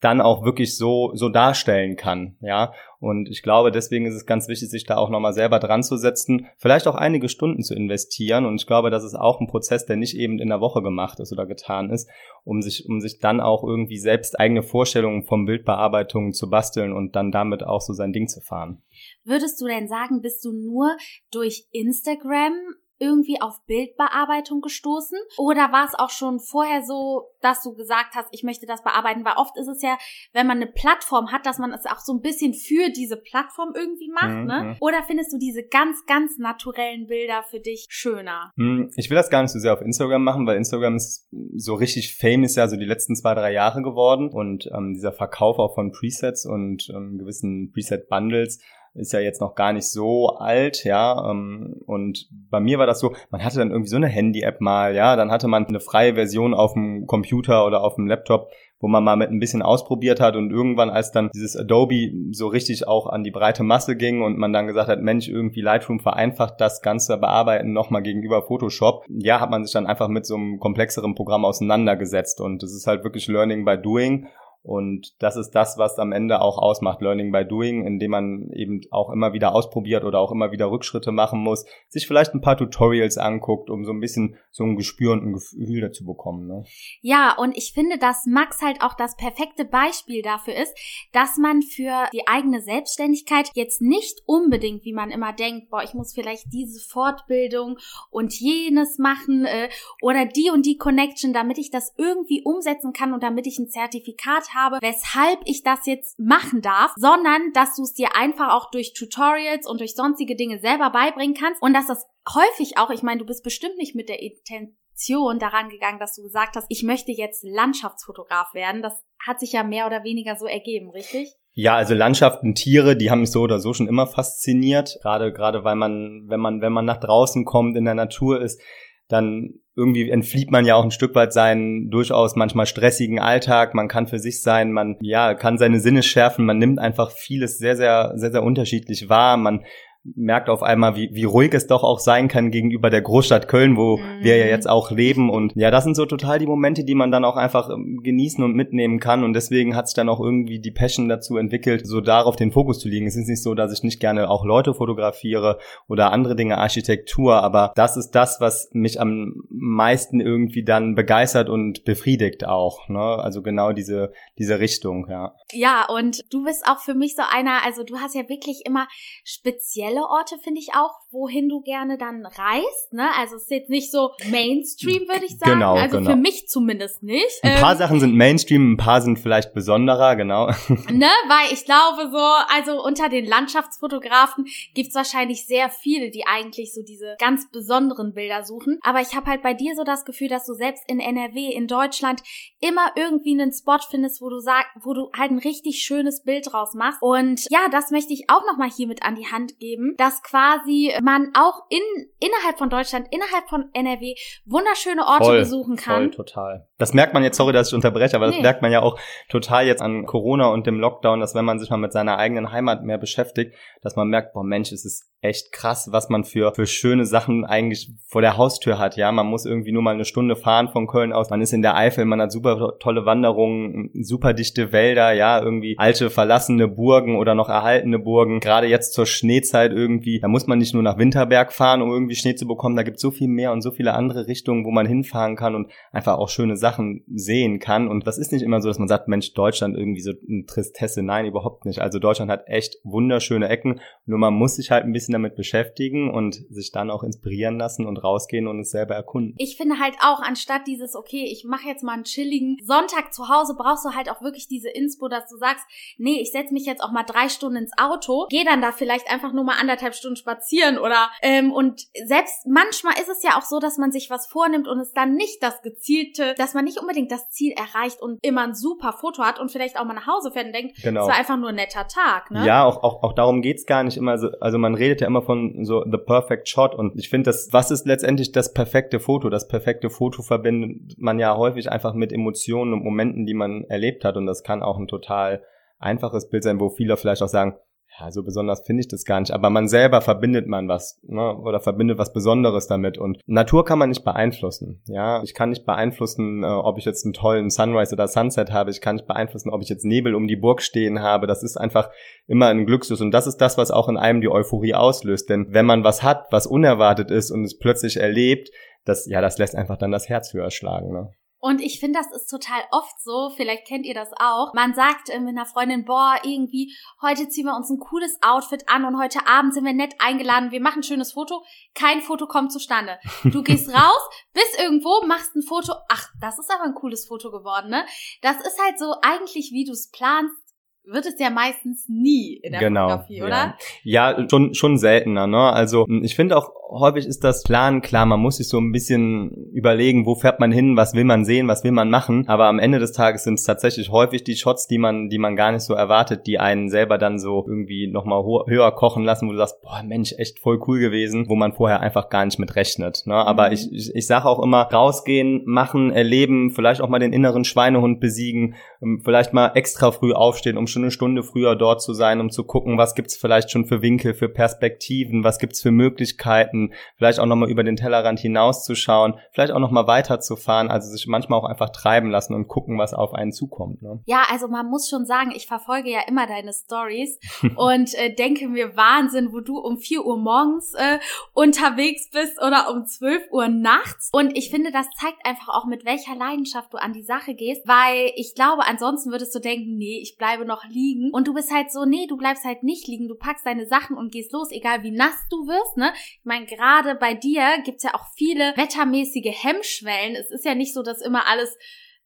dann 0.00 0.20
auch 0.20 0.44
wirklich 0.44 0.76
so, 0.76 1.12
so 1.14 1.28
darstellen 1.28 1.96
kann, 1.96 2.36
ja. 2.40 2.72
Und 2.98 3.28
ich 3.28 3.42
glaube, 3.42 3.70
deswegen 3.70 4.06
ist 4.06 4.14
es 4.14 4.26
ganz 4.26 4.48
wichtig, 4.48 4.70
sich 4.70 4.84
da 4.84 4.96
auch 4.96 5.10
nochmal 5.10 5.32
selber 5.32 5.58
dran 5.58 5.82
zu 5.82 5.96
setzen, 5.96 6.46
vielleicht 6.56 6.86
auch 6.86 6.94
einige 6.94 7.28
Stunden 7.28 7.62
zu 7.62 7.74
investieren. 7.74 8.46
Und 8.46 8.60
ich 8.60 8.66
glaube, 8.66 8.90
das 8.90 9.04
ist 9.04 9.14
auch 9.14 9.40
ein 9.40 9.46
Prozess, 9.46 9.84
der 9.84 9.96
nicht 9.96 10.16
eben 10.16 10.38
in 10.38 10.48
der 10.48 10.60
Woche 10.60 10.82
gemacht 10.82 11.20
ist 11.20 11.32
oder 11.32 11.46
getan 11.46 11.90
ist, 11.90 12.08
um 12.44 12.62
sich, 12.62 12.86
um 12.88 13.00
sich 13.00 13.18
dann 13.18 13.40
auch 13.40 13.64
irgendwie 13.64 13.98
selbst 13.98 14.38
eigene 14.40 14.62
Vorstellungen 14.62 15.24
vom 15.24 15.44
Bildbearbeitung 15.44 16.32
zu 16.32 16.48
basteln 16.48 16.92
und 16.92 17.16
dann 17.16 17.30
damit 17.30 17.64
auch 17.64 17.80
so 17.80 17.92
sein 17.92 18.12
Ding 18.12 18.28
zu 18.28 18.40
fahren. 18.40 18.82
Würdest 19.24 19.60
du 19.60 19.66
denn 19.66 19.88
sagen, 19.88 20.20
bist 20.22 20.44
du 20.44 20.52
nur 20.52 20.96
durch 21.30 21.66
Instagram 21.72 22.54
irgendwie 22.98 23.40
auf 23.40 23.64
Bildbearbeitung 23.66 24.60
gestoßen? 24.60 25.18
Oder 25.38 25.72
war 25.72 25.86
es 25.86 25.94
auch 25.94 26.10
schon 26.10 26.40
vorher 26.40 26.82
so, 26.82 27.30
dass 27.40 27.62
du 27.62 27.74
gesagt 27.74 28.14
hast, 28.14 28.28
ich 28.32 28.42
möchte 28.42 28.66
das 28.66 28.82
bearbeiten? 28.82 29.24
Weil 29.24 29.36
oft 29.36 29.56
ist 29.56 29.68
es 29.68 29.82
ja, 29.82 29.98
wenn 30.32 30.46
man 30.46 30.58
eine 30.58 30.66
Plattform 30.66 31.32
hat, 31.32 31.46
dass 31.46 31.58
man 31.58 31.72
es 31.72 31.86
auch 31.86 31.98
so 31.98 32.14
ein 32.14 32.20
bisschen 32.20 32.54
für 32.54 32.90
diese 32.90 33.16
Plattform 33.16 33.72
irgendwie 33.74 34.10
macht, 34.10 34.36
mhm. 34.36 34.44
ne? 34.46 34.62
Mhm. 34.62 34.76
Oder 34.80 35.02
findest 35.06 35.32
du 35.32 35.38
diese 35.38 35.62
ganz, 35.62 36.04
ganz 36.06 36.38
naturellen 36.38 37.06
Bilder 37.06 37.42
für 37.42 37.60
dich 37.60 37.86
schöner? 37.88 38.52
Hm, 38.56 38.90
ich 38.96 39.10
will 39.10 39.16
das 39.16 39.30
gar 39.30 39.42
nicht 39.42 39.52
so 39.52 39.58
sehr 39.58 39.74
auf 39.74 39.82
Instagram 39.82 40.22
machen, 40.22 40.46
weil 40.46 40.56
Instagram 40.56 40.96
ist 40.96 41.28
so 41.54 41.74
richtig 41.74 42.16
famous 42.16 42.56
ja 42.56 42.68
so 42.68 42.76
die 42.76 42.84
letzten 42.84 43.16
zwei, 43.16 43.34
drei 43.34 43.52
Jahre 43.52 43.82
geworden 43.82 44.30
und 44.30 44.70
ähm, 44.74 44.94
dieser 44.94 45.12
Verkauf 45.12 45.58
auch 45.58 45.74
von 45.74 45.92
Presets 45.92 46.46
und 46.46 46.88
ähm, 46.94 47.18
gewissen 47.18 47.72
Preset-Bundles 47.72 48.60
ist 48.96 49.12
ja 49.12 49.20
jetzt 49.20 49.40
noch 49.40 49.54
gar 49.54 49.72
nicht 49.72 49.88
so 49.88 50.28
alt, 50.28 50.84
ja. 50.84 51.30
Ähm, 51.30 51.76
und 51.86 52.28
bei 52.50 52.60
mir 52.60 52.78
war 52.78 52.86
das 52.86 53.00
so, 53.00 53.14
man 53.30 53.44
hatte 53.44 53.58
dann 53.58 53.70
irgendwie 53.70 53.90
so 53.90 53.96
eine 53.96 54.08
Handy-App 54.08 54.60
mal, 54.60 54.94
ja, 54.94 55.16
dann 55.16 55.30
hatte 55.30 55.48
man 55.48 55.66
eine 55.66 55.80
freie 55.80 56.14
Version 56.14 56.54
auf 56.54 56.72
dem 56.72 57.06
Computer 57.06 57.66
oder 57.66 57.82
auf 57.82 57.96
dem 57.96 58.06
Laptop, 58.06 58.48
wo 58.80 58.88
man 58.88 59.04
mal 59.04 59.16
mit 59.16 59.30
ein 59.30 59.40
bisschen 59.40 59.62
ausprobiert 59.62 60.20
hat 60.20 60.36
und 60.36 60.50
irgendwann, 60.50 60.90
als 60.90 61.10
dann 61.10 61.30
dieses 61.34 61.56
Adobe 61.56 62.12
so 62.30 62.46
richtig 62.48 62.86
auch 62.86 63.06
an 63.06 63.24
die 63.24 63.30
breite 63.30 63.62
Masse 63.62 63.96
ging 63.96 64.22
und 64.22 64.38
man 64.38 64.52
dann 64.52 64.66
gesagt 64.66 64.88
hat, 64.88 65.00
Mensch, 65.00 65.28
irgendwie 65.28 65.62
Lightroom 65.62 66.00
vereinfacht 66.00 66.60
das 66.60 66.82
ganze 66.82 67.16
Bearbeiten 67.16 67.72
nochmal 67.72 68.02
gegenüber 68.02 68.42
Photoshop, 68.42 69.04
ja, 69.08 69.40
hat 69.40 69.50
man 69.50 69.64
sich 69.64 69.72
dann 69.72 69.86
einfach 69.86 70.08
mit 70.08 70.26
so 70.26 70.34
einem 70.34 70.58
komplexeren 70.58 71.14
Programm 71.14 71.44
auseinandergesetzt 71.44 72.40
und 72.40 72.62
das 72.62 72.74
ist 72.74 72.86
halt 72.86 73.04
wirklich 73.04 73.28
Learning 73.28 73.64
by 73.64 73.78
Doing 73.78 74.28
Und 74.66 75.14
das 75.20 75.36
ist 75.36 75.52
das, 75.52 75.78
was 75.78 75.96
am 76.00 76.10
Ende 76.10 76.40
auch 76.40 76.58
ausmacht, 76.58 77.00
Learning 77.00 77.30
by 77.30 77.44
Doing, 77.44 77.86
indem 77.86 78.10
man 78.10 78.50
eben 78.50 78.80
auch 78.90 79.10
immer 79.10 79.32
wieder 79.32 79.54
ausprobiert 79.54 80.02
oder 80.02 80.18
auch 80.18 80.32
immer 80.32 80.50
wieder 80.50 80.72
Rückschritte 80.72 81.12
machen 81.12 81.38
muss, 81.38 81.64
sich 81.86 82.08
vielleicht 82.08 82.34
ein 82.34 82.40
paar 82.40 82.56
Tutorials 82.56 83.16
anguckt, 83.16 83.70
um 83.70 83.84
so 83.84 83.92
ein 83.92 84.00
bisschen 84.00 84.36
so 84.50 84.64
ein 84.64 84.74
Gespür 84.74 85.12
und 85.12 85.24
ein 85.24 85.32
Gefühl 85.34 85.82
dazu 85.82 86.04
bekommen. 86.04 86.48
Ne? 86.48 86.64
Ja, 87.00 87.36
und 87.38 87.56
ich 87.56 87.74
finde, 87.74 87.96
dass 87.98 88.26
Max 88.26 88.60
halt 88.60 88.82
auch 88.82 88.94
das 88.94 89.14
perfekte 89.14 89.64
Beispiel 89.64 90.22
dafür 90.22 90.56
ist, 90.56 90.76
dass 91.12 91.36
man 91.36 91.62
für 91.62 92.08
die 92.12 92.26
eigene 92.26 92.60
Selbstständigkeit 92.60 93.50
jetzt 93.54 93.80
nicht 93.80 94.20
unbedingt, 94.26 94.84
wie 94.84 94.92
man 94.92 95.12
immer 95.12 95.32
denkt, 95.32 95.70
boah, 95.70 95.84
ich 95.84 95.94
muss 95.94 96.12
vielleicht 96.12 96.52
diese 96.52 96.80
Fortbildung 96.88 97.78
und 98.10 98.34
jenes 98.34 98.98
machen 98.98 99.44
äh, 99.44 99.68
oder 100.02 100.26
die 100.26 100.50
und 100.52 100.66
die 100.66 100.76
Connection, 100.76 101.32
damit 101.32 101.58
ich 101.58 101.70
das 101.70 101.94
irgendwie 101.96 102.42
umsetzen 102.44 102.92
kann 102.92 103.12
und 103.12 103.22
damit 103.22 103.46
ich 103.46 103.60
ein 103.60 103.68
Zertifikat 103.68 104.48
habe, 104.48 104.55
weshalb 104.80 105.40
ich 105.44 105.62
das 105.62 105.86
jetzt 105.86 106.18
machen 106.18 106.62
darf, 106.62 106.92
sondern 106.96 107.52
dass 107.52 107.76
du 107.76 107.82
es 107.82 107.92
dir 107.92 108.16
einfach 108.16 108.52
auch 108.54 108.70
durch 108.70 108.92
Tutorials 108.94 109.66
und 109.66 109.80
durch 109.80 109.94
sonstige 109.94 110.36
Dinge 110.36 110.58
selber 110.58 110.90
beibringen 110.90 111.36
kannst 111.38 111.62
und 111.62 111.74
dass 111.74 111.86
das 111.86 112.06
häufig 112.34 112.78
auch, 112.78 112.90
ich 112.90 113.02
meine, 113.02 113.20
du 113.20 113.26
bist 113.26 113.42
bestimmt 113.44 113.76
nicht 113.76 113.94
mit 113.94 114.08
der 114.08 114.20
Intention 114.20 115.38
daran 115.38 115.68
gegangen, 115.68 115.98
dass 115.98 116.16
du 116.16 116.22
gesagt 116.22 116.56
hast, 116.56 116.66
ich 116.68 116.82
möchte 116.82 117.12
jetzt 117.12 117.44
Landschaftsfotograf 117.44 118.54
werden. 118.54 118.82
Das 118.82 119.04
hat 119.24 119.40
sich 119.40 119.52
ja 119.52 119.62
mehr 119.62 119.86
oder 119.86 120.04
weniger 120.04 120.36
so 120.36 120.46
ergeben, 120.46 120.90
richtig? 120.90 121.34
Ja, 121.52 121.74
also 121.74 121.94
Landschaften, 121.94 122.54
Tiere, 122.54 122.96
die 122.96 123.10
haben 123.10 123.20
mich 123.20 123.30
so 123.30 123.40
oder 123.40 123.60
so 123.60 123.72
schon 123.72 123.88
immer 123.88 124.06
fasziniert. 124.06 124.98
Gerade, 125.00 125.32
gerade 125.32 125.64
weil 125.64 125.76
man, 125.76 126.24
wenn 126.28 126.40
man, 126.40 126.60
wenn 126.60 126.72
man 126.72 126.84
nach 126.84 127.00
draußen 127.00 127.44
kommt, 127.44 127.76
in 127.76 127.86
der 127.86 127.94
Natur 127.94 128.42
ist, 128.42 128.60
dann 129.08 129.54
irgendwie 129.76 130.08
entflieht 130.08 130.50
man 130.50 130.64
ja 130.64 130.74
auch 130.74 130.84
ein 130.84 130.90
Stück 130.90 131.14
weit 131.14 131.34
seinen 131.34 131.90
durchaus 131.90 132.34
manchmal 132.34 132.64
stressigen 132.64 133.20
Alltag. 133.20 133.74
Man 133.74 133.88
kann 133.88 134.06
für 134.06 134.18
sich 134.18 134.42
sein, 134.42 134.72
man 134.72 134.96
ja 135.00 135.34
kann 135.34 135.58
seine 135.58 135.80
Sinne 135.80 136.02
schärfen. 136.02 136.46
Man 136.46 136.58
nimmt 136.58 136.78
einfach 136.78 137.10
vieles 137.10 137.58
sehr, 137.58 137.76
sehr, 137.76 138.12
sehr, 138.16 138.32
sehr 138.32 138.42
unterschiedlich 138.42 139.10
wahr. 139.10 139.36
Man 139.36 139.66
merkt 140.14 140.48
auf 140.48 140.62
einmal, 140.62 140.96
wie, 140.96 141.10
wie 141.12 141.24
ruhig 141.24 141.52
es 141.54 141.66
doch 141.66 141.82
auch 141.82 141.98
sein 141.98 142.28
kann 142.28 142.50
gegenüber 142.50 142.90
der 142.90 143.02
Großstadt 143.02 143.48
Köln, 143.48 143.76
wo 143.76 143.96
mhm. 143.96 144.02
wir 144.20 144.36
ja 144.36 144.46
jetzt 144.46 144.68
auch 144.68 144.90
leben. 144.90 145.30
Und 145.30 145.52
ja, 145.56 145.70
das 145.70 145.84
sind 145.84 145.96
so 145.96 146.06
total 146.06 146.38
die 146.38 146.46
Momente, 146.46 146.84
die 146.84 146.94
man 146.94 147.10
dann 147.10 147.24
auch 147.24 147.36
einfach 147.36 147.70
ähm, 147.70 148.00
genießen 148.02 148.42
und 148.44 148.54
mitnehmen 148.54 149.00
kann. 149.00 149.24
Und 149.24 149.32
deswegen 149.32 149.74
hat 149.74 149.88
sich 149.88 149.94
dann 149.94 150.08
auch 150.08 150.20
irgendwie 150.20 150.60
die 150.60 150.70
Passion 150.70 151.08
dazu 151.08 151.36
entwickelt, 151.36 151.86
so 151.86 152.00
darauf 152.00 152.36
den 152.36 152.52
Fokus 152.52 152.78
zu 152.78 152.88
legen. 152.88 153.06
Es 153.06 153.16
ist 153.16 153.28
nicht 153.28 153.42
so, 153.42 153.54
dass 153.54 153.72
ich 153.72 153.82
nicht 153.82 154.00
gerne 154.00 154.30
auch 154.30 154.44
Leute 154.44 154.74
fotografiere 154.74 155.58
oder 155.88 156.12
andere 156.12 156.36
Dinge, 156.36 156.58
Architektur, 156.58 157.42
aber 157.42 157.72
das 157.74 157.96
ist 157.96 158.12
das, 158.12 158.40
was 158.40 158.70
mich 158.72 159.00
am 159.00 159.42
meisten 159.50 160.20
irgendwie 160.20 160.64
dann 160.64 160.94
begeistert 160.94 161.48
und 161.48 161.84
befriedigt 161.84 162.46
auch. 162.46 162.88
Ne? 162.88 162.98
Also 162.98 163.42
genau 163.42 163.72
diese, 163.72 164.12
diese 164.38 164.60
Richtung, 164.60 165.06
ja. 165.10 165.34
Ja, 165.52 165.86
und 165.88 166.24
du 166.32 166.44
bist 166.44 166.66
auch 166.66 166.80
für 166.80 166.94
mich 166.94 167.16
so 167.16 167.22
einer, 167.28 167.64
also 167.64 167.82
du 167.82 167.98
hast 167.98 168.14
ja 168.14 168.28
wirklich 168.28 168.62
immer 168.64 168.88
spezielle 169.24 169.95
spezielle 169.96 170.08
Orte, 170.08 170.38
finde 170.42 170.60
ich 170.60 170.74
auch, 170.74 170.94
wohin 171.10 171.48
du 171.48 171.60
gerne 171.60 171.98
dann 171.98 172.26
reist. 172.26 172.92
Ne? 172.92 173.08
Also 173.18 173.36
es 173.36 173.42
ist 173.42 173.50
jetzt 173.50 173.70
nicht 173.70 173.90
so 173.90 174.10
Mainstream, 174.30 175.08
würde 175.08 175.24
ich 175.24 175.38
sagen. 175.38 175.52
Genau, 175.52 175.74
also 175.74 175.98
genau. 175.98 176.10
für 176.10 176.16
mich 176.16 176.48
zumindest 176.48 177.02
nicht. 177.02 177.42
Ein 177.42 177.60
paar 177.60 177.72
ähm, 177.72 177.78
Sachen 177.78 178.00
sind 178.00 178.14
Mainstream, 178.14 178.72
ein 178.72 178.76
paar 178.76 179.00
sind 179.00 179.18
vielleicht 179.18 179.54
besonderer, 179.54 180.16
genau. 180.16 180.46
Ne, 180.88 181.08
weil 181.28 181.52
ich 181.52 181.64
glaube 181.64 182.10
so, 182.10 182.18
also 182.54 182.82
unter 182.82 183.08
den 183.08 183.26
Landschaftsfotografen 183.26 184.46
gibt's 184.74 184.94
wahrscheinlich 184.94 185.46
sehr 185.46 185.68
viele, 185.68 186.10
die 186.10 186.26
eigentlich 186.26 186.74
so 186.74 186.82
diese 186.82 187.16
ganz 187.18 187.50
besonderen 187.50 188.14
Bilder 188.14 188.44
suchen. 188.44 188.78
Aber 188.82 189.00
ich 189.00 189.14
habe 189.14 189.26
halt 189.26 189.42
bei 189.42 189.54
dir 189.54 189.74
so 189.74 189.84
das 189.84 190.04
Gefühl, 190.04 190.28
dass 190.28 190.46
du 190.46 190.54
selbst 190.54 190.84
in 190.88 191.00
NRW, 191.00 191.52
in 191.52 191.66
Deutschland, 191.66 192.22
immer 192.60 192.90
irgendwie 192.96 193.32
einen 193.32 193.52
Spot 193.52 193.78
findest, 193.90 194.20
wo 194.20 194.28
du 194.28 194.38
sagst, 194.38 194.70
wo 194.82 194.94
du 194.94 195.10
halt 195.16 195.30
ein 195.30 195.38
richtig 195.38 195.82
schönes 195.82 196.22
Bild 196.22 196.52
draus 196.52 196.74
machst. 196.74 197.02
Und 197.02 197.46
ja, 197.50 197.68
das 197.70 197.90
möchte 197.90 198.12
ich 198.12 198.28
auch 198.28 198.44
nochmal 198.46 198.70
hier 198.70 198.86
mit 198.86 199.02
an 199.02 199.16
die 199.16 199.26
Hand 199.26 199.58
geben 199.58 199.85
geben, 199.86 199.96
dass 199.96 200.22
quasi 200.22 200.92
man 201.02 201.30
auch 201.34 201.64
in, 201.68 201.80
innerhalb 202.18 202.58
von 202.58 202.70
Deutschland, 202.70 203.08
innerhalb 203.10 203.48
von 203.48 203.66
NRW 203.72 204.14
wunderschöne 204.44 205.04
Orte 205.06 205.24
voll, 205.24 205.38
besuchen 205.38 205.76
kann. 205.76 206.12
Voll, 206.12 206.24
total. 206.24 206.68
Das 206.78 206.94
merkt 206.94 207.14
man 207.14 207.22
jetzt, 207.22 207.36
sorry, 207.36 207.52
dass 207.52 207.68
ich 207.68 207.74
unterbreche, 207.74 208.16
aber 208.16 208.28
nee. 208.28 208.34
das 208.34 208.42
merkt 208.42 208.62
man 208.62 208.72
ja 208.72 208.82
auch 208.82 208.98
total 209.28 209.66
jetzt 209.66 209.82
an 209.82 210.06
Corona 210.06 210.48
und 210.48 210.66
dem 210.66 210.78
Lockdown, 210.78 211.20
dass 211.20 211.34
wenn 211.34 211.44
man 211.44 211.58
sich 211.58 211.70
mal 211.70 211.76
mit 211.76 211.92
seiner 211.92 212.18
eigenen 212.18 212.52
Heimat 212.52 212.82
mehr 212.82 212.98
beschäftigt, 212.98 213.54
dass 213.82 213.96
man 213.96 214.08
merkt, 214.08 214.34
boah 214.34 214.44
Mensch, 214.44 214.72
es 214.72 214.84
ist 214.84 215.04
echt 215.26 215.52
krass, 215.52 215.88
was 215.90 216.08
man 216.08 216.24
für, 216.24 216.54
für 216.54 216.66
schöne 216.66 217.04
Sachen 217.04 217.44
eigentlich 217.44 217.90
vor 218.06 218.20
der 218.20 218.36
Haustür 218.36 218.78
hat, 218.78 218.96
ja. 218.96 219.10
Man 219.12 219.26
muss 219.26 219.46
irgendwie 219.46 219.72
nur 219.72 219.82
mal 219.82 219.94
eine 219.94 220.04
Stunde 220.04 220.36
fahren 220.36 220.68
von 220.68 220.86
Köln 220.86 221.12
aus. 221.12 221.30
Man 221.30 221.40
ist 221.40 221.52
in 221.52 221.62
der 221.62 221.76
Eifel, 221.76 222.04
man 222.04 222.20
hat 222.20 222.32
super 222.32 222.74
tolle 222.78 223.06
Wanderungen, 223.06 223.90
super 223.94 224.34
dichte 224.34 224.72
Wälder, 224.72 225.12
ja, 225.12 225.42
irgendwie 225.42 225.76
alte 225.78 226.10
verlassene 226.10 226.68
Burgen 226.68 227.16
oder 227.16 227.34
noch 227.34 227.48
erhaltene 227.48 227.98
Burgen. 227.98 228.40
Gerade 228.40 228.66
jetzt 228.66 228.92
zur 228.92 229.06
Schneezeit 229.06 229.65
irgendwie, 229.72 230.20
da 230.20 230.28
muss 230.28 230.46
man 230.46 230.58
nicht 230.58 230.74
nur 230.74 230.82
nach 230.82 230.98
Winterberg 230.98 231.52
fahren, 231.52 231.82
um 231.82 231.90
irgendwie 231.90 232.14
Schnee 232.14 232.34
zu 232.34 232.46
bekommen. 232.46 232.76
Da 232.76 232.82
gibt 232.82 232.96
es 232.96 233.02
so 233.02 233.10
viel 233.10 233.28
mehr 233.28 233.52
und 233.52 233.62
so 233.62 233.70
viele 233.70 233.94
andere 233.94 234.26
Richtungen, 234.26 234.64
wo 234.64 234.70
man 234.70 234.86
hinfahren 234.86 235.36
kann 235.36 235.54
und 235.54 235.70
einfach 235.92 236.18
auch 236.18 236.28
schöne 236.28 236.56
Sachen 236.56 237.04
sehen 237.12 237.58
kann. 237.58 237.88
Und 237.88 238.06
das 238.06 238.18
ist 238.18 238.32
nicht 238.32 238.42
immer 238.42 238.60
so, 238.60 238.68
dass 238.68 238.78
man 238.78 238.88
sagt, 238.88 239.08
Mensch, 239.08 239.32
Deutschland 239.34 239.76
irgendwie 239.76 240.00
so 240.00 240.12
ein 240.28 240.46
Tristesse. 240.46 241.02
Nein, 241.02 241.26
überhaupt 241.26 241.64
nicht. 241.64 241.80
Also 241.80 241.98
Deutschland 241.98 242.30
hat 242.30 242.44
echt 242.46 242.76
wunderschöne 242.84 243.48
Ecken. 243.48 243.80
Nur 244.04 244.18
man 244.18 244.34
muss 244.34 244.56
sich 244.56 244.70
halt 244.70 244.84
ein 244.84 244.92
bisschen 244.92 245.12
damit 245.12 245.36
beschäftigen 245.36 246.10
und 246.10 246.34
sich 246.50 246.72
dann 246.72 246.90
auch 246.90 247.02
inspirieren 247.02 247.58
lassen 247.58 247.86
und 247.86 247.98
rausgehen 247.98 248.46
und 248.46 248.60
es 248.60 248.70
selber 248.70 248.94
erkunden. 248.94 249.34
Ich 249.38 249.56
finde 249.56 249.78
halt 249.78 249.94
auch, 250.00 250.20
anstatt 250.20 250.66
dieses, 250.66 250.94
okay, 250.94 251.24
ich 251.30 251.44
mache 251.44 251.68
jetzt 251.68 251.82
mal 251.82 251.94
einen 251.94 252.04
chilligen 252.04 252.58
Sonntag 252.64 253.12
zu 253.12 253.28
Hause, 253.28 253.54
brauchst 253.56 253.84
du 253.84 253.90
halt 253.90 254.10
auch 254.10 254.22
wirklich 254.22 254.48
diese 254.48 254.70
Inspo, 254.70 255.08
dass 255.08 255.28
du 255.28 255.36
sagst, 255.36 255.64
nee, 255.98 256.20
ich 256.20 256.32
setze 256.32 256.52
mich 256.52 256.66
jetzt 256.66 256.82
auch 256.82 256.92
mal 256.92 257.04
drei 257.04 257.28
Stunden 257.28 257.56
ins 257.56 257.72
Auto, 257.78 258.26
gehe 258.28 258.44
dann 258.44 258.60
da 258.60 258.72
vielleicht 258.72 259.10
einfach 259.10 259.32
nur 259.32 259.44
mal 259.44 259.55
anderthalb 259.60 259.94
Stunden 259.94 260.16
spazieren 260.16 260.78
oder 260.78 261.10
ähm, 261.22 261.52
und 261.52 261.82
selbst 262.04 262.46
manchmal 262.46 262.94
ist 262.94 263.08
es 263.08 263.22
ja 263.22 263.38
auch 263.38 263.42
so, 263.42 263.58
dass 263.58 263.78
man 263.78 263.92
sich 263.92 264.10
was 264.10 264.26
vornimmt 264.26 264.68
und 264.68 264.78
es 264.78 264.92
dann 264.92 265.14
nicht 265.14 265.42
das 265.42 265.62
gezielte, 265.62 266.34
dass 266.36 266.54
man 266.54 266.64
nicht 266.64 266.80
unbedingt 266.80 267.10
das 267.10 267.28
Ziel 267.30 267.52
erreicht 267.52 268.00
und 268.00 268.18
immer 268.22 268.44
ein 268.44 268.54
super 268.54 268.92
Foto 268.92 269.22
hat 269.22 269.38
und 269.38 269.50
vielleicht 269.50 269.78
auch 269.78 269.84
mal 269.84 269.94
nach 269.94 270.06
Hause 270.06 270.30
fährt 270.32 270.46
und 270.46 270.54
denkt, 270.54 270.82
genau. 270.82 271.02
es 271.02 271.08
war 271.08 271.16
einfach 271.16 271.36
nur 271.36 271.50
ein 271.50 271.54
netter 271.54 271.86
Tag. 271.88 272.30
Ne? 272.30 272.46
Ja, 272.46 272.64
auch, 272.64 272.82
auch, 272.82 273.02
auch 273.02 273.12
darum 273.12 273.42
geht's 273.42 273.66
gar 273.66 273.82
nicht 273.82 273.96
immer 273.96 274.18
so, 274.18 274.28
also 274.40 274.58
man 274.58 274.74
redet 274.74 275.00
ja 275.00 275.06
immer 275.06 275.22
von 275.22 275.64
so 275.64 275.84
the 275.84 275.98
perfect 275.98 276.48
shot 276.48 276.74
und 276.74 276.98
ich 276.98 277.08
finde, 277.08 277.24
das, 277.30 277.48
was 277.52 277.70
ist 277.70 277.86
letztendlich 277.86 278.32
das 278.32 278.52
perfekte 278.52 279.00
Foto? 279.00 279.28
Das 279.28 279.48
perfekte 279.48 279.90
Foto 279.90 280.22
verbindet 280.22 280.98
man 280.98 281.18
ja 281.18 281.36
häufig 281.36 281.70
einfach 281.70 281.94
mit 281.94 282.12
Emotionen 282.12 282.72
und 282.72 282.84
Momenten, 282.84 283.26
die 283.26 283.34
man 283.34 283.64
erlebt 283.64 284.04
hat 284.04 284.16
und 284.16 284.26
das 284.26 284.42
kann 284.42 284.62
auch 284.62 284.78
ein 284.78 284.88
total 284.88 285.42
einfaches 285.78 286.28
Bild 286.28 286.42
sein, 286.42 286.60
wo 286.60 286.70
viele 286.70 286.96
vielleicht 286.96 287.22
auch 287.22 287.28
sagen, 287.28 287.56
ja, 287.98 288.10
so 288.10 288.22
besonders 288.22 288.62
finde 288.66 288.80
ich 288.80 288.88
das 288.88 289.04
gar 289.04 289.20
nicht. 289.20 289.32
Aber 289.32 289.48
man 289.48 289.68
selber 289.68 290.00
verbindet 290.00 290.46
man 290.46 290.68
was, 290.68 291.00
ne? 291.02 291.36
Oder 291.38 291.60
verbindet 291.60 291.98
was 291.98 292.12
Besonderes 292.12 292.66
damit. 292.66 292.98
Und 292.98 293.20
Natur 293.26 293.64
kann 293.64 293.78
man 293.78 293.88
nicht 293.88 294.04
beeinflussen. 294.04 294.82
Ja, 294.86 295.22
ich 295.22 295.34
kann 295.34 295.50
nicht 295.50 295.64
beeinflussen, 295.64 296.42
äh, 296.42 296.46
ob 296.46 296.78
ich 296.78 296.84
jetzt 296.84 297.04
einen 297.04 297.14
tollen 297.14 297.48
Sunrise 297.50 297.94
oder 297.94 298.08
Sunset 298.08 298.52
habe. 298.52 298.70
Ich 298.70 298.80
kann 298.80 298.96
nicht 298.96 299.06
beeinflussen, 299.06 299.50
ob 299.50 299.62
ich 299.62 299.68
jetzt 299.68 299.84
Nebel 299.84 300.14
um 300.14 300.26
die 300.26 300.36
Burg 300.36 300.62
stehen 300.62 301.00
habe. 301.00 301.26
Das 301.26 301.42
ist 301.42 301.56
einfach 301.56 301.90
immer 302.26 302.48
ein 302.48 302.66
Glücksschluss. 302.66 303.00
Und 303.00 303.12
das 303.12 303.26
ist 303.26 303.38
das, 303.38 303.56
was 303.56 303.70
auch 303.70 303.88
in 303.88 303.96
einem 303.96 304.20
die 304.20 304.30
Euphorie 304.30 304.74
auslöst. 304.74 305.30
Denn 305.30 305.46
wenn 305.50 305.66
man 305.66 305.84
was 305.84 306.02
hat, 306.02 306.26
was 306.30 306.46
unerwartet 306.46 307.10
ist 307.10 307.30
und 307.30 307.44
es 307.44 307.58
plötzlich 307.58 307.96
erlebt, 307.96 308.50
das, 308.84 309.06
ja, 309.06 309.20
das 309.20 309.38
lässt 309.38 309.56
einfach 309.56 309.78
dann 309.78 309.90
das 309.90 310.08
Herz 310.08 310.32
höher 310.32 310.50
schlagen, 310.50 310.92
ne? 310.92 311.10
Und 311.46 311.60
ich 311.60 311.78
finde, 311.78 312.00
das 312.00 312.10
ist 312.10 312.26
total 312.26 312.60
oft 312.72 313.00
so, 313.00 313.30
vielleicht 313.30 313.68
kennt 313.68 313.86
ihr 313.86 313.94
das 313.94 314.10
auch. 314.18 314.52
Man 314.52 314.74
sagt 314.74 315.10
äh, 315.10 315.20
mit 315.20 315.28
einer 315.28 315.46
Freundin, 315.46 315.84
boah, 315.84 316.16
irgendwie, 316.24 316.74
heute 317.00 317.28
ziehen 317.28 317.46
wir 317.46 317.54
uns 317.54 317.70
ein 317.70 317.78
cooles 317.78 318.18
Outfit 318.20 318.68
an 318.68 318.84
und 318.84 318.98
heute 318.98 319.28
Abend 319.28 319.54
sind 319.54 319.64
wir 319.64 319.72
nett 319.72 319.94
eingeladen, 320.00 320.50
wir 320.50 320.60
machen 320.60 320.80
ein 320.80 320.82
schönes 320.82 321.12
Foto. 321.12 321.44
Kein 321.72 322.02
Foto 322.02 322.26
kommt 322.26 322.52
zustande. 322.52 322.98
Du 323.22 323.44
gehst 323.44 323.68
raus, 323.72 324.10
bist 324.32 324.58
irgendwo, 324.58 325.06
machst 325.06 325.36
ein 325.36 325.42
Foto. 325.42 325.72
Ach, 325.88 326.08
das 326.20 326.36
ist 326.36 326.50
aber 326.50 326.64
ein 326.64 326.74
cooles 326.74 327.06
Foto 327.06 327.30
geworden, 327.30 327.70
ne? 327.70 327.86
Das 328.22 328.40
ist 328.40 328.60
halt 328.60 328.80
so 328.80 328.96
eigentlich, 329.02 329.52
wie 329.52 329.64
du 329.64 329.70
es 329.70 329.92
planst, 329.92 330.45
wird 330.86 331.06
es 331.06 331.18
ja 331.18 331.30
meistens 331.30 331.88
nie 331.88 332.34
in 332.42 332.52
der 332.52 332.60
genau, 332.60 332.88
Fotografie, 332.88 333.22
oder? 333.22 333.56
Ja. 333.82 334.12
ja, 334.12 334.26
schon, 334.30 334.54
schon 334.54 334.78
seltener, 334.78 335.26
ne? 335.26 335.52
Also 335.52 335.86
ich 336.02 336.14
finde 336.14 336.36
auch 336.36 336.52
häufig 336.70 337.06
ist 337.06 337.22
das 337.24 337.42
Plan 337.42 337.80
klar, 337.80 338.06
man 338.06 338.20
muss 338.20 338.36
sich 338.36 338.48
so 338.48 338.58
ein 338.58 338.72
bisschen 338.72 339.30
überlegen, 339.52 340.06
wo 340.06 340.14
fährt 340.14 340.40
man 340.40 340.52
hin, 340.52 340.76
was 340.76 340.94
will 340.94 341.04
man 341.04 341.24
sehen, 341.24 341.48
was 341.48 341.64
will 341.64 341.72
man 341.72 341.90
machen. 341.90 342.28
Aber 342.28 342.46
am 342.46 342.58
Ende 342.58 342.78
des 342.78 342.92
Tages 342.92 343.24
sind 343.24 343.34
es 343.34 343.44
tatsächlich 343.44 343.90
häufig 343.90 344.24
die 344.24 344.36
Shots, 344.36 344.66
die 344.66 344.78
man, 344.78 345.08
die 345.08 345.18
man 345.18 345.36
gar 345.36 345.52
nicht 345.52 345.62
so 345.62 345.74
erwartet, 345.74 346.26
die 346.26 346.38
einen 346.38 346.68
selber 346.68 346.98
dann 346.98 347.18
so 347.18 347.44
irgendwie 347.46 347.86
nochmal 347.86 348.22
höher 348.46 348.72
kochen 348.72 349.04
lassen, 349.04 349.28
wo 349.28 349.32
du 349.32 349.38
sagst, 349.38 349.60
boah 349.62 349.82
Mensch, 349.82 350.14
echt 350.18 350.38
voll 350.40 350.60
cool 350.66 350.78
gewesen, 350.78 351.28
wo 351.28 351.36
man 351.36 351.52
vorher 351.52 351.80
einfach 351.80 352.08
gar 352.08 352.24
nicht 352.24 352.38
mit 352.38 352.56
rechnet. 352.56 353.02
Ne? 353.06 353.14
Aber 353.14 353.48
mhm. 353.48 353.52
ich, 353.54 353.72
ich, 353.72 353.94
ich 353.94 354.06
sage 354.06 354.26
auch 354.26 354.42
immer, 354.42 354.62
rausgehen, 354.62 355.42
machen, 355.46 355.92
erleben, 355.92 356.50
vielleicht 356.50 356.80
auch 356.80 356.88
mal 356.88 356.98
den 356.98 357.12
inneren 357.12 357.44
Schweinehund 357.44 358.00
besiegen, 358.00 358.54
ähm, 358.82 359.00
vielleicht 359.04 359.32
mal 359.32 359.52
extra 359.54 359.90
früh 359.92 360.12
aufstehen, 360.12 360.56
um 360.56 360.66
schon 360.76 360.84
eine 360.84 360.90
Stunde 360.90 361.22
früher 361.22 361.56
dort 361.56 361.80
zu 361.80 361.94
sein, 361.94 362.20
um 362.20 362.30
zu 362.30 362.44
gucken, 362.44 362.76
was 362.76 362.94
gibt's 362.94 363.16
vielleicht 363.16 363.50
schon 363.50 363.64
für 363.64 363.80
Winkel, 363.80 364.12
für 364.12 364.28
Perspektiven, 364.28 365.24
was 365.24 365.38
gibt's 365.38 365.62
für 365.62 365.70
Möglichkeiten, 365.70 366.74
vielleicht 366.98 367.18
auch 367.18 367.24
nochmal 367.24 367.50
über 367.50 367.64
den 367.64 367.76
Tellerrand 367.76 368.20
hinauszuschauen, 368.20 369.14
vielleicht 369.32 369.52
auch 369.52 369.58
nochmal 369.58 369.86
weiterzufahren, 369.86 370.70
also 370.70 370.90
sich 370.90 371.06
manchmal 371.06 371.40
auch 371.40 371.48
einfach 371.48 371.70
treiben 371.70 372.10
lassen 372.10 372.34
und 372.34 372.46
gucken, 372.46 372.78
was 372.78 372.92
auf 372.92 373.14
einen 373.14 373.32
zukommt. 373.32 373.80
Ne? 373.80 374.02
Ja, 374.04 374.24
also 374.30 374.48
man 374.48 374.68
muss 374.68 374.90
schon 374.90 375.06
sagen, 375.06 375.32
ich 375.34 375.46
verfolge 375.46 375.90
ja 375.90 376.00
immer 376.06 376.26
deine 376.26 376.52
Stories 376.52 377.18
und 377.56 377.94
äh, 377.94 378.14
denke 378.14 378.48
mir 378.48 378.76
Wahnsinn, 378.76 379.32
wo 379.32 379.40
du 379.40 379.58
um 379.58 379.78
4 379.78 380.04
Uhr 380.04 380.18
morgens 380.18 380.74
äh, 380.74 380.98
unterwegs 381.32 382.10
bist 382.10 382.38
oder 382.42 382.70
um 382.70 382.84
12 382.84 383.28
Uhr 383.30 383.48
nachts. 383.48 384.10
Und 384.12 384.36
ich 384.36 384.50
finde, 384.50 384.72
das 384.72 384.86
zeigt 385.00 385.24
einfach 385.24 385.48
auch, 385.48 385.64
mit 385.64 385.86
welcher 385.86 386.14
Leidenschaft 386.14 386.74
du 386.74 386.76
an 386.76 386.92
die 386.92 387.02
Sache 387.02 387.34
gehst, 387.34 387.66
weil 387.66 388.12
ich 388.16 388.34
glaube, 388.34 388.66
ansonsten 388.66 389.10
würdest 389.10 389.34
du 389.34 389.38
denken, 389.38 389.78
nee, 389.78 390.00
ich 390.02 390.18
bleibe 390.18 390.44
noch 390.44 390.65
liegen. 390.70 391.10
Und 391.12 391.28
du 391.28 391.34
bist 391.34 391.52
halt 391.52 391.70
so, 391.70 391.84
nee, 391.84 392.06
du 392.06 392.16
bleibst 392.16 392.44
halt 392.44 392.62
nicht 392.62 392.86
liegen, 392.88 393.08
du 393.08 393.14
packst 393.14 393.46
deine 393.46 393.66
Sachen 393.66 393.96
und 393.96 394.12
gehst 394.12 394.32
los, 394.32 394.50
egal 394.50 394.82
wie 394.82 394.90
nass 394.90 395.14
du 395.30 395.46
wirst, 395.46 395.76
ne? 395.76 395.92
Ich 395.94 396.24
meine, 396.24 396.46
gerade 396.46 396.94
bei 396.94 397.14
dir 397.14 397.42
gibt's 397.64 397.84
ja 397.84 397.94
auch 397.94 398.06
viele 398.16 398.56
wettermäßige 398.56 399.42
Hemmschwellen. 399.42 400.16
Es 400.16 400.30
ist 400.30 400.44
ja 400.44 400.54
nicht 400.54 400.74
so, 400.74 400.82
dass 400.82 401.00
immer 401.00 401.26
alles 401.26 401.56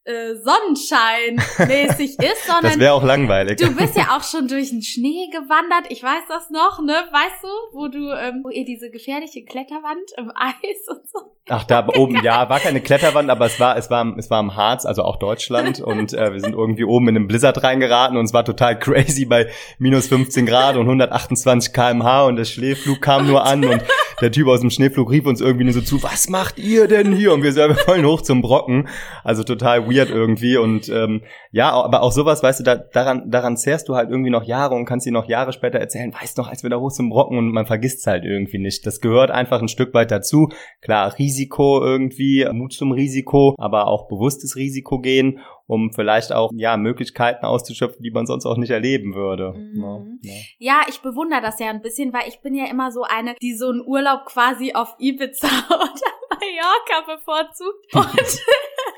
äh, 0.03 0.33
Sonnenschein-mäßig 0.33 2.17
ist, 2.19 2.45
sondern 2.47 2.63
das 2.63 2.79
wäre 2.79 2.93
auch 2.93 3.03
langweilig. 3.03 3.57
Du 3.57 3.75
bist 3.75 3.95
ja 3.95 4.17
auch 4.17 4.23
schon 4.23 4.47
durch 4.47 4.69
den 4.69 4.81
Schnee 4.81 5.29
gewandert. 5.31 5.91
Ich 5.91 6.01
weiß 6.01 6.23
das 6.27 6.49
noch, 6.49 6.81
ne? 6.81 6.93
Weißt 7.11 7.43
du, 7.43 7.47
wo 7.77 7.87
du, 7.87 8.11
ähm, 8.11 8.41
wo 8.43 8.49
ihr 8.49 8.65
diese 8.65 8.89
gefährliche 8.89 9.43
Kletterwand 9.45 10.11
im 10.17 10.31
Eis 10.35 10.87
und 10.87 11.07
so. 11.07 11.35
Ach, 11.49 11.63
da 11.65 11.87
oben, 11.87 12.23
ja, 12.23 12.49
war 12.49 12.59
keine 12.59 12.81
Kletterwand, 12.81 13.29
aber 13.29 13.45
es 13.45 13.59
war, 13.59 13.75
es 13.75 13.89
war, 13.89 14.17
es 14.17 14.29
war 14.29 14.39
im 14.39 14.55
Harz, 14.55 14.85
also 14.85 15.03
auch 15.03 15.17
Deutschland. 15.17 15.81
Und 15.81 16.13
äh, 16.13 16.33
wir 16.33 16.39
sind 16.39 16.53
irgendwie 16.53 16.85
oben 16.85 17.09
in 17.09 17.15
einem 17.17 17.27
Blizzard 17.27 17.61
reingeraten 17.61 18.17
und 18.17 18.25
es 18.25 18.33
war 18.33 18.45
total 18.45 18.79
crazy 18.79 19.25
bei 19.25 19.47
minus 19.77 20.07
15 20.07 20.45
Grad 20.45 20.77
und 20.77 20.83
128 20.83 21.73
kmh 21.73 22.25
und 22.25 22.37
der 22.37 22.45
Schneeflug 22.45 23.01
kam 23.01 23.27
nur 23.27 23.45
an 23.45 23.65
und 23.65 23.83
der 24.21 24.31
Typ 24.31 24.47
aus 24.47 24.61
dem 24.61 24.69
Schneeflug 24.69 25.11
rief 25.11 25.25
uns 25.25 25.41
irgendwie 25.41 25.65
nur 25.65 25.73
so 25.73 25.81
zu, 25.81 26.01
was 26.03 26.29
macht 26.29 26.59
ihr 26.59 26.87
denn 26.87 27.11
hier? 27.11 27.33
Und 27.33 27.43
wir 27.43 27.51
selber 27.51 27.75
vollen 27.75 28.05
hoch 28.05 28.21
zum 28.21 28.41
Brocken. 28.41 28.87
Also 29.23 29.43
total 29.43 29.87
weird 29.93 30.09
irgendwie. 30.09 30.57
Und 30.57 30.89
ähm, 30.89 31.21
ja, 31.51 31.71
aber 31.71 32.01
auch 32.01 32.11
sowas, 32.11 32.43
weißt 32.43 32.59
du, 32.59 32.63
da, 32.63 32.75
daran, 32.75 33.29
daran 33.29 33.57
zehrst 33.57 33.89
du 33.89 33.95
halt 33.95 34.09
irgendwie 34.09 34.29
noch 34.29 34.43
Jahre 34.43 34.75
und 34.75 34.85
kannst 34.85 35.05
dir 35.05 35.11
noch 35.11 35.27
Jahre 35.27 35.53
später 35.53 35.79
erzählen, 35.79 36.13
weißt 36.13 36.37
noch, 36.37 36.47
als 36.47 36.63
wir 36.63 36.69
da 36.69 36.79
hoch 36.79 36.91
zum 36.91 37.09
Brocken 37.09 37.37
und 37.37 37.51
man 37.51 37.65
vergisst 37.65 37.99
es 37.99 38.07
halt 38.07 38.25
irgendwie 38.25 38.59
nicht. 38.59 38.85
Das 38.85 39.01
gehört 39.01 39.31
einfach 39.31 39.61
ein 39.61 39.67
Stück 39.67 39.93
weit 39.93 40.11
dazu. 40.11 40.49
Klar, 40.81 41.17
Risiko 41.17 41.83
irgendwie, 41.83 42.47
Mut 42.51 42.73
zum 42.73 42.91
Risiko, 42.91 43.55
aber 43.57 43.87
auch 43.87 44.07
bewusstes 44.07 44.55
Risiko 44.55 44.99
gehen 44.99 45.39
um 45.71 45.93
vielleicht 45.93 46.33
auch 46.33 46.51
ja 46.53 46.75
Möglichkeiten 46.75 47.45
auszuschöpfen, 47.45 48.03
die 48.03 48.11
man 48.11 48.25
sonst 48.25 48.45
auch 48.45 48.57
nicht 48.57 48.71
erleben 48.71 49.15
würde. 49.15 49.53
Mhm. 49.53 50.19
Ja, 50.21 50.33
ja. 50.33 50.41
ja, 50.59 50.81
ich 50.89 50.99
bewundere 50.99 51.41
das 51.41 51.59
ja 51.59 51.69
ein 51.69 51.81
bisschen, 51.81 52.11
weil 52.11 52.27
ich 52.27 52.41
bin 52.41 52.53
ja 52.55 52.65
immer 52.69 52.91
so 52.91 53.03
eine, 53.03 53.35
die 53.41 53.55
so 53.55 53.69
einen 53.69 53.81
Urlaub 53.85 54.25
quasi 54.25 54.73
auf 54.73 54.93
Ibiza 54.99 55.47
oder 55.69 56.11
Mallorca 56.29 57.15
bevorzugt. 57.15 57.95
Und 57.95 58.19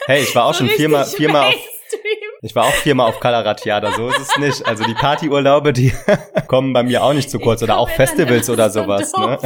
hey, 0.06 0.24
ich 0.24 0.36
war 0.36 0.46
auch 0.46 0.54
so 0.54 0.66
schon 0.66 0.70
viermal, 0.70 1.06
viermal 1.06 1.50
auf, 1.50 1.56
ich 2.42 2.56
war 2.56 2.66
auch 2.66 2.74
viermal 2.74 3.10
auf 3.10 3.20
Calaratiada, 3.20 3.92
so 3.94 4.10
ist 4.10 4.20
es 4.20 4.38
nicht. 4.38 4.66
Also 4.66 4.84
die 4.84 4.94
Partyurlaube, 4.94 5.74
die 5.74 5.94
kommen 6.48 6.74
bei 6.74 6.84
mir 6.84 7.04
auch 7.04 7.14
nicht 7.14 7.30
zu 7.30 7.40
kurz 7.40 7.64
oder 7.64 7.78
auch 7.78 7.90
Festivals 7.90 8.50
oder 8.50 8.70
sowas. 8.70 9.12
Ne? 9.14 9.38